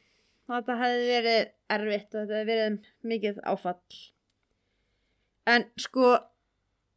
þetta 0.58 0.78
hefði 0.82 1.08
verið 1.12 1.42
erfitt 1.76 2.16
og 2.16 2.20
þetta 2.20 2.40
hefði 2.40 2.52
verið 2.52 2.78
mikið 3.12 3.42
áfall. 3.52 4.00
En 5.52 5.68
sko, 5.82 6.16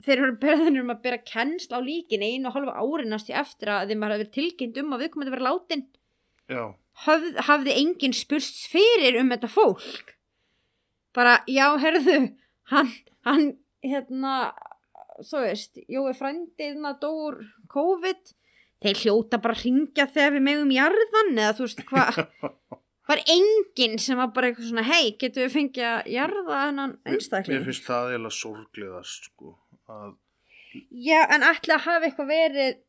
þeir 0.04 0.18
eru 0.18 0.38
beðinir 0.42 0.84
um 0.84 0.94
að 0.94 1.02
bera 1.06 1.20
kennsl 1.24 1.76
á 1.76 1.80
líkin 1.80 2.24
einu 2.24 2.50
og 2.50 2.56
halva 2.58 2.78
árinast 2.80 3.30
í 3.32 3.36
eftir 3.36 3.72
að 3.72 3.92
þeim 3.92 4.06
hafi 4.06 4.18
verið 4.18 4.34
tilkynnt 4.38 4.80
um 4.82 4.96
að 4.96 5.04
viðkomandi 5.04 5.34
verið 5.34 5.48
látin. 5.48 5.86
Já, 6.52 6.64
Hafð, 7.02 7.40
hafði 7.48 7.74
enginn 7.80 8.14
spurst 8.14 8.68
fyrir 8.70 9.18
um 9.18 9.32
þetta 9.34 9.50
fólk. 9.50 10.14
Bara, 11.14 11.40
já, 11.50 11.66
herðu, 11.82 12.20
hann, 12.70 12.92
hann, 13.26 13.48
hérna, 13.82 14.52
svo 15.22 15.42
veist, 15.42 15.78
Jói 15.90 16.14
frændiðna 16.16 16.94
dóur 17.02 17.40
COVID, 17.70 18.34
þeir 18.84 19.02
hljóta 19.02 19.40
bara 19.42 19.56
að 19.56 19.66
ringja 19.66 20.06
þegar 20.06 20.36
við 20.36 20.46
megum 20.48 20.72
jarðan 20.74 21.34
eða 21.34 21.56
þú 21.58 21.66
veist 21.66 21.84
hvað, 21.90 22.22
var 23.08 23.20
enginn 23.36 23.98
sem 24.00 24.16
var 24.20 24.30
bara 24.36 24.48
eitthvað 24.50 24.70
svona, 24.70 24.84
hei, 24.88 25.12
getum 25.20 25.44
við 25.44 25.52
fengið 25.58 25.86
að 25.90 26.06
jarða 26.14 26.60
hennan 26.66 26.94
mér 27.04 27.14
einstakling? 27.18 27.64
finnst 27.66 27.84
það 27.88 28.10
eiginlega 28.12 28.38
sorglegast, 28.38 29.30
sko. 29.32 29.56
Að, 29.92 30.14
Já, 30.90 31.20
en 31.30 31.44
ætla 31.46 31.76
að 31.78 31.84
hafa 31.86 32.08
eitthvað 32.08 32.30
verið 32.32 32.80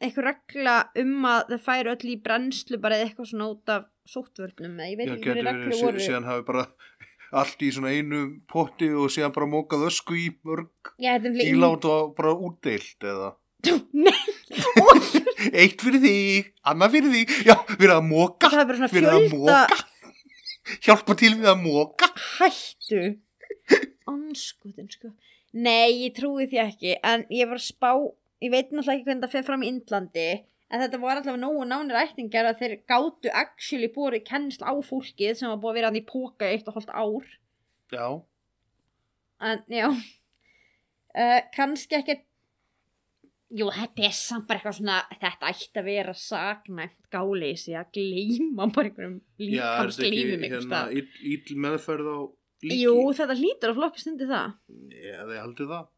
eitthvað 0.00 0.26
regla 0.30 0.74
um 1.02 1.24
að 1.28 1.52
þau 1.54 1.60
færu 1.68 1.92
öll 1.94 2.10
í 2.12 2.16
brennslu 2.24 2.78
bara 2.80 2.96
eða 2.98 3.06
eitthvað 3.10 3.28
svona 3.30 3.46
út 3.52 3.72
af 3.72 3.86
sóttvörnum 4.08 4.74
eða 4.80 4.88
ég 4.90 4.98
veit 5.00 5.08
já, 5.08 5.14
ekki 5.14 5.24
getur 5.28 5.42
hverju 5.44 5.60
reglu 5.60 5.78
voru. 5.84 6.02
síðan 6.06 6.28
hafi 6.28 6.44
bara 6.50 6.64
allt 7.40 7.62
í 7.62 7.70
svona 7.76 7.92
einu 7.94 8.20
potti 8.50 8.88
og 8.96 9.08
síðan 9.14 9.34
bara 9.36 9.48
mókað 9.52 9.86
ösku 9.90 10.16
í 10.18 10.26
mörg 10.48 10.92
Já, 10.98 11.14
þetta 11.18 11.30
er 11.30 11.36
líka- 11.38 11.52
ílát 11.54 11.88
og 11.94 12.14
bara 12.18 12.32
útdeilt 12.48 13.06
eða 13.12 13.30
Nei, 13.92 14.16
eitt 15.62 15.80
fyrir 15.80 16.02
þig, 16.02 16.50
annað 16.70 16.96
fyrir 16.96 17.16
þig. 17.16 17.34
Já, 17.48 17.54
við 17.76 17.86
erum 17.88 17.96
að 17.96 18.10
móka 18.10 18.50
það 18.50 18.62
er 18.62 18.68
bara 18.70 18.80
svona 18.80 18.92
við 18.92 19.00
erum 19.00 19.16
að 19.16 19.26
fjölda 19.30 19.62
móka 19.64 19.88
hjálpa 20.84 21.16
til 21.18 21.32
við 21.38 21.50
að 21.50 21.64
móka 21.64 22.08
hættu. 22.36 23.02
Anskutin 24.10 24.90
sko. 24.92 25.12
Nei, 25.50 26.06
ég 26.06 26.14
trúi 26.14 26.46
því 26.50 26.62
ekki 26.62 26.94
en 27.06 27.26
ég 27.32 27.50
var 27.50 27.62
spá, 27.62 27.90
ég 28.42 28.52
veit 28.52 28.70
náttúrulega 28.70 28.96
ekki 28.98 29.08
hvernig 29.08 29.26
það 29.26 29.34
fer 29.34 29.46
fram 29.48 29.64
í 29.64 29.70
Indlandi 29.72 30.28
en 30.70 30.84
þetta 30.84 31.00
var 31.02 31.18
allavega 31.18 31.42
nógu 31.42 31.66
nánir 31.66 31.98
ættingar 31.98 32.46
að 32.46 32.62
þeir 32.62 32.76
gátu 32.90 33.32
actually 33.34 33.90
búið 33.90 34.20
kennsl 34.28 34.62
á 34.62 34.72
fólkið 34.86 35.38
sem 35.38 35.50
var 35.50 35.58
búið 35.62 35.72
að 35.72 35.78
vera 35.80 35.90
hann 35.90 36.00
í 36.00 36.06
póka 36.06 36.50
eitt 36.50 36.68
og 36.70 36.78
hálft 36.78 36.94
ár. 36.94 37.32
Já, 37.90 38.06
en 39.42 39.64
já. 39.66 39.88
Uh, 41.10 41.40
kannski 41.56 41.98
ekki 41.98 42.20
jú, 43.50 43.66
þetta 43.74 44.04
er 44.06 44.14
samt 44.14 44.46
bara 44.48 44.60
eitthvað 44.60 44.76
svona 44.78 44.98
þetta 45.14 45.48
ætti 45.50 45.80
að 45.80 45.88
vera 45.90 46.12
saknæmt 46.14 46.98
gáleysi 47.10 47.74
að 47.78 47.88
gleyma 47.96 48.66
bara 48.74 48.90
einhverjum 48.90 49.16
já, 49.42 49.64
er 49.82 49.90
þetta 49.94 50.10
ekki 50.10 50.50
hérna 50.52 50.82
ill 51.34 51.56
meðferð 51.64 52.10
á 52.10 52.18
líki. 52.62 52.76
Jú, 52.84 52.94
þetta 53.16 53.36
hlýtur 53.40 53.72
að 53.72 53.78
flokkast 53.80 54.10
undir 54.12 54.28
það. 54.30 54.52
Já, 54.94 55.18
þið 55.30 55.40
haldið 55.40 55.72
það. 55.74 55.88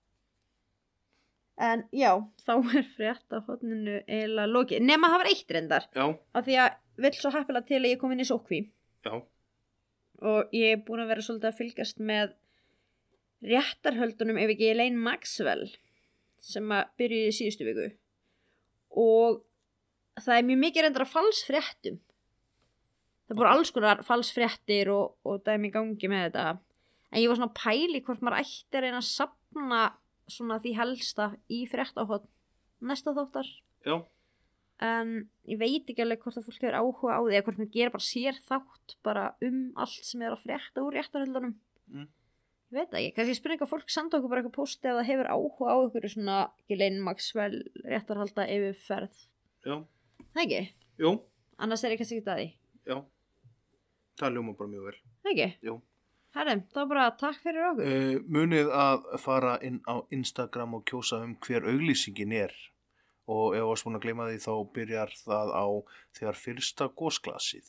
En 1.62 1.82
já, 1.94 2.10
þá 2.42 2.52
er 2.80 2.86
frétt 2.96 3.34
af 3.36 3.50
hodninu 3.50 3.98
eiginlega 4.08 4.48
lokið. 4.50 4.80
Nema 4.88 5.10
það 5.12 5.20
var 5.22 5.28
eitt 5.30 5.52
reyndar. 5.54 5.84
Já, 5.94 6.06
Af 6.38 6.46
því 6.46 6.56
að 6.62 6.78
vill 7.04 7.12
svo 7.18 7.32
happilega 7.34 7.68
til 7.68 7.80
að 7.82 7.90
ég 7.92 8.00
kom 8.00 8.14
inn 8.14 8.22
í 8.24 8.28
sókví. 8.28 8.60
já, 9.04 9.12
Og 10.22 10.54
ég 10.56 10.72
er 10.78 10.82
búin 10.86 11.02
að 11.04 11.10
vera 11.12 11.24
svolítið 11.26 11.50
að 11.50 11.58
fylgast 11.60 12.00
með 12.00 12.32
réttarhöldunum 13.42 14.38
ef 14.38 14.52
ekki 14.54 14.68
Elaine 14.70 14.98
Maxwell 15.02 15.64
sem 16.42 16.74
að 16.74 16.90
byrjuði 17.00 17.30
í 17.30 17.36
síðustu 17.36 17.68
viku. 17.68 17.88
Og 19.02 19.40
það 20.20 20.38
er 20.38 20.48
mjög 20.48 20.62
mikið 20.66 20.86
reyndar 20.86 21.06
að 21.06 21.14
falsfréttum. 21.14 22.00
Það 23.28 23.38
voru 23.38 23.52
alls 23.52 23.72
konar 23.72 24.02
falsfréttir 24.04 24.90
og, 24.92 25.16
og 25.24 25.42
dæmi 25.46 25.70
gangi 25.72 26.10
með 26.10 26.26
þetta. 26.26 26.46
En 27.12 27.20
ég 27.22 27.30
var 27.30 27.38
svona 27.38 27.52
að 27.52 27.60
pæli 27.60 28.00
hvort 28.04 28.24
maður 28.24 28.42
ætti 28.42 28.78
að 28.78 28.86
reyna 28.86 29.00
að 29.00 29.08
sapna 29.08 29.82
svona 30.32 30.58
því 30.62 30.72
helsta 30.78 31.28
í 31.52 31.62
fréttahotn 31.70 32.28
næsta 32.82 33.14
þáttar. 33.16 33.48
já, 33.86 34.02
En 34.82 35.28
ég 35.46 35.58
veit 35.60 35.86
ekki 35.86 36.02
alveg 36.02 36.24
hvort 36.24 36.38
að 36.40 36.48
fólk 36.48 36.64
hefur 36.64 36.78
áhuga 36.80 37.14
á 37.14 37.20
því 37.22 37.36
eða 37.36 37.44
hvort 37.46 37.60
maður 37.60 37.74
gera 37.76 37.94
bara 37.94 38.06
sér 38.08 38.38
þátt 38.48 38.96
bara 39.06 39.26
um 39.46 39.60
allt 39.78 40.08
sem 40.08 40.22
er 40.22 40.34
að 40.34 40.42
frétta 40.42 40.82
úr 40.82 40.96
réttarhöldunum. 40.98 41.54
Mm. 41.92 42.08
Ég 42.72 42.78
veit 42.78 42.88
það 42.88 42.98
ekki, 43.02 43.12
kannski 43.18 43.34
spurning 43.36 43.62
að 43.66 43.68
fólk 43.74 43.90
senda 43.92 44.16
okkur 44.16 44.30
bara 44.32 44.40
eitthvað 44.40 44.54
posti 44.56 44.88
ef 44.88 44.94
það 44.96 45.08
hefur 45.10 45.28
áhuga 45.34 45.66
á 45.68 45.76
ykkur 45.86 46.06
svona 46.08 46.36
Ghislaine 46.70 47.02
Maxwell 47.04 47.56
réttarhalda 47.84 48.46
yfirferð. 48.48 49.18
já, 49.66 49.74
Það 50.32 50.42
ekki? 50.46 50.60
jú, 51.04 51.10
Annars 51.58 51.84
er 51.84 51.92
ég 51.92 52.00
kannski 52.00 52.16
ekki 52.22 52.32
að 52.32 52.40
því. 52.40 52.46
já. 52.88 52.96
Það 54.22 54.32
ljóma 54.38 54.54
bara 54.56 54.70
mjög 54.72 54.86
vel. 54.88 54.96
Það 55.22 55.32
ekki? 55.34 55.48
Jú. 55.68 55.74
Herri, 56.32 56.54
þá 56.72 56.80
bara 56.88 57.04
takk 57.20 57.42
fyrir 57.44 57.66
okkur. 57.68 57.84
Uh, 57.92 58.20
munið 58.32 58.70
að 58.72 59.06
fara 59.20 59.58
inn 59.68 59.82
á 59.84 59.94
Instagram 60.16 60.78
og 60.78 60.86
kjósa 60.88 61.20
um 61.26 61.36
hver 61.44 61.68
auglýsingin 61.68 62.32
er 62.32 62.54
og 63.28 63.52
ef 63.54 63.68
varst 63.68 63.84
búin 63.84 63.98
að 64.00 64.06
gleyma 64.06 64.30
því 64.32 64.38
þá 64.46 64.52
byrjar 64.74 65.12
það 65.20 65.52
á 65.52 65.64
þegar 66.16 66.40
fyrsta 66.40 66.88
gósglasið 66.88 67.68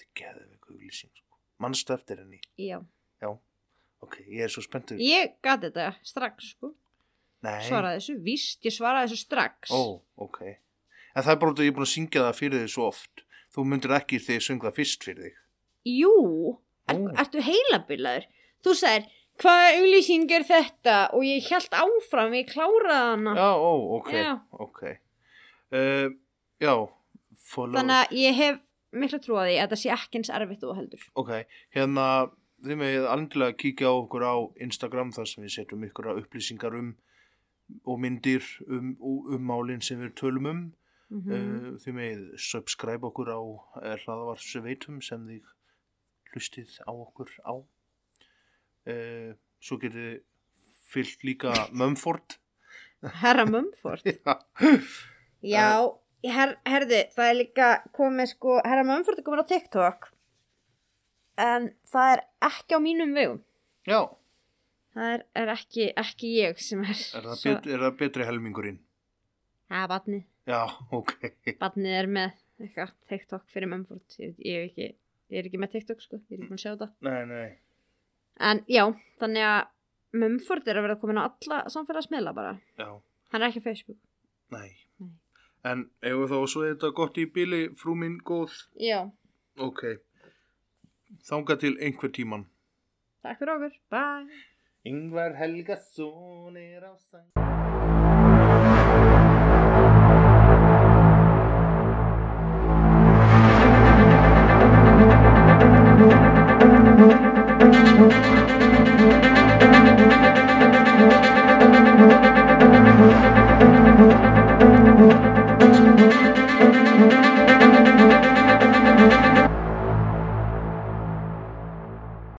þetta 0.00 0.34
sko. 0.34 0.49
Mannstu 1.60 1.94
eftir 1.94 2.20
henni 2.22 2.40
Já. 2.58 2.80
ok, 4.00 4.14
ég 4.32 4.46
er 4.46 4.52
svo 4.52 4.62
spenntur 4.64 4.96
Ég 5.02 5.34
gati 5.44 5.68
þetta 5.68 5.90
strax, 6.08 6.54
sko. 6.56 6.72
Nei. 7.44 7.58
Svaraði 7.68 8.00
þessu, 8.00 8.14
víst, 8.24 8.58
ég 8.68 8.72
svaraði 8.76 9.10
þessu 9.12 9.24
strax. 9.26 9.70
ó, 9.72 10.00
ok 10.20 10.40
en 10.50 11.24
það 11.24 11.32
er 11.34 11.38
bara 11.42 11.52
út 11.54 11.60
að 11.60 11.66
ég 11.66 11.72
er 11.72 11.76
búin 11.78 11.86
að 11.88 11.92
syngja 11.94 12.24
það 12.26 12.36
fyrir 12.38 12.60
þig 12.64 12.72
svo 12.74 12.84
oft 12.90 13.24
þú 13.54 13.64
myndir 13.66 13.94
ekki 13.96 14.18
þegar 14.22 14.38
ég 14.40 14.44
söng 14.46 14.60
það 14.64 14.76
fyrst 14.80 15.06
fyrir 15.08 15.24
þig 15.30 15.38
Jú, 15.90 16.12
er, 16.92 17.00
ertu 17.24 17.40
heilabilaður? 17.42 18.26
Þú 18.60 18.74
sagðir, 18.76 19.06
hvaða 19.40 19.68
auglýsing 19.80 20.32
er 20.36 20.44
þetta? 20.44 20.96
Og 21.16 21.24
ég 21.24 21.46
held 21.48 21.76
áfram, 21.80 22.34
ég 22.36 22.50
kláraði 22.52 22.98
hana. 23.10 23.32
já, 23.40 23.50
ó, 23.56 23.72
ok, 23.98 24.10
Já. 24.12 24.32
ok 24.60 24.80
uh, 25.72 26.08
já 26.60 26.74
follow 27.50 27.78
Þannig 27.80 27.96
að 28.04 28.16
ég 28.20 28.36
hef 28.44 28.58
mikla 28.92 29.20
trú 29.22 29.38
að 29.38 29.50
því 29.50 29.56
að 29.56 29.64
þetta 29.64 29.80
sé 29.82 29.92
ekki 29.94 30.20
eins 30.20 30.32
erfitt 30.34 30.66
og 30.66 30.76
heldur. 30.78 31.04
Ok, 31.20 31.32
hérna 31.76 32.06
þið 32.64 32.80
megið 32.82 33.06
alveg 33.08 33.56
kíkja 33.60 33.92
á 33.92 33.94
okkur 33.94 34.26
á 34.26 34.34
Instagram 34.66 35.14
þar 35.16 35.30
sem 35.30 35.44
við 35.44 35.54
setjum 35.56 35.86
ykkur 35.88 36.12
upplýsingar 36.16 36.76
um 36.78 36.90
og 37.86 38.00
myndir 38.02 38.44
um, 38.66 38.96
um 39.00 39.44
málinn 39.46 39.82
sem 39.84 40.00
við 40.02 40.14
tölum 40.18 40.50
um. 40.50 40.62
Mm 41.10 41.26
uh, 41.26 41.70
þið 41.82 41.94
megið 41.96 42.26
subscribe 42.38 43.06
okkur 43.08 43.32
á 43.34 43.40
uh, 43.42 43.94
hlaðavarsveitum 44.04 45.00
sem 45.02 45.24
þið 45.26 45.48
hlustið 46.30 46.76
á 46.86 46.92
okkur 46.92 47.32
á. 47.42 47.54
Uh, 48.86 49.32
svo 49.58 49.78
getið 49.82 50.20
fyllt 50.90 51.24
líka 51.26 51.54
Mumford. 51.72 52.38
Herra 53.22 53.46
Mumford. 53.46 54.06
Já, 55.54 55.98
her, 56.24 56.56
herðu, 56.68 56.98
það 57.16 57.28
er 57.30 57.36
líka 57.38 57.68
komið 57.96 58.32
sko, 58.34 58.56
Herra 58.64 58.84
Mumford 58.84 59.18
er 59.22 59.26
komin 59.26 59.40
á 59.44 59.50
TikTok. 59.50 60.10
En 61.40 61.70
það 61.88 62.12
er 62.16 62.22
ekki 62.50 62.76
á 62.76 62.80
mínum 62.84 63.14
vegum. 63.16 63.40
Já, 63.88 64.00
Það 64.90 65.12
er, 65.14 65.20
er 65.38 65.50
ekki, 65.52 65.84
ekki 66.02 66.28
ég 66.34 66.58
sem 66.58 66.80
er. 66.82 66.98
er 67.14 67.22
það, 67.28 67.42
bet, 67.46 67.66
er 67.70 67.82
það 67.84 67.92
betri 68.00 68.24
helmingurinn? 68.26 68.80
Það 69.70 69.84
er 69.84 69.90
batnið. 69.92 70.24
Já, 70.50 70.58
ok 70.98 71.12
Batnið 71.62 71.94
er 72.00 72.08
með 72.10 72.32
eitthvað 72.60 72.90
TikTok 73.06 73.44
fyrir 73.54 73.70
Mumford. 73.70 74.16
Ég, 74.18 74.32
ég, 74.42 74.56
er 74.58 74.64
ekki, 74.66 74.88
ég 75.30 75.38
er 75.44 75.46
ekki 75.48 75.60
með 75.62 75.76
TikTok 75.76 76.02
sko, 76.02 76.18
ég 76.26 76.34
er 76.34 76.40
ekki 76.42 76.48
búin 76.50 76.58
að 76.58 76.64
sjá 76.64 76.72
þetta. 76.72 76.88
Nei, 77.06 77.20
nei 77.30 77.50
En 78.50 78.62
já, 78.72 78.82
þannig 79.22 79.46
að 79.46 79.70
Mumford 80.20 80.68
er 80.72 80.80
að 80.80 80.86
vera 80.88 80.98
komin 80.98 81.20
á 81.22 81.28
alla 81.30 81.62
samfélagsmiðla 81.70 82.34
bara. 82.34 82.56
Já, 82.80 82.88
Hann 83.30 83.42
er 83.44 83.48
ekki 83.52 83.62
á 83.62 83.66
Facebook. 83.70 83.98
Nei. 84.50 84.72
En 85.64 85.82
ef 86.00 86.22
þá 86.30 86.38
svo 86.48 86.62
er 86.64 86.74
þetta 86.74 86.88
gott 86.96 87.18
í 87.20 87.26
bíli, 87.28 87.66
frú 87.76 87.92
minn 87.98 88.16
góð? 88.24 88.54
Já. 88.80 89.02
Ok, 89.60 89.82
þánga 91.28 91.58
til 91.60 91.74
einhver 91.84 92.12
tíman. 92.16 92.46
Takk 93.20 93.42
fyrir 93.42 93.54
ofur, 93.58 93.76
bye. 93.92 94.40
Yngvar 94.88 95.36
Helgason 95.36 96.56
er 96.56 96.88
á 96.88 96.92
sæl. 96.96 97.28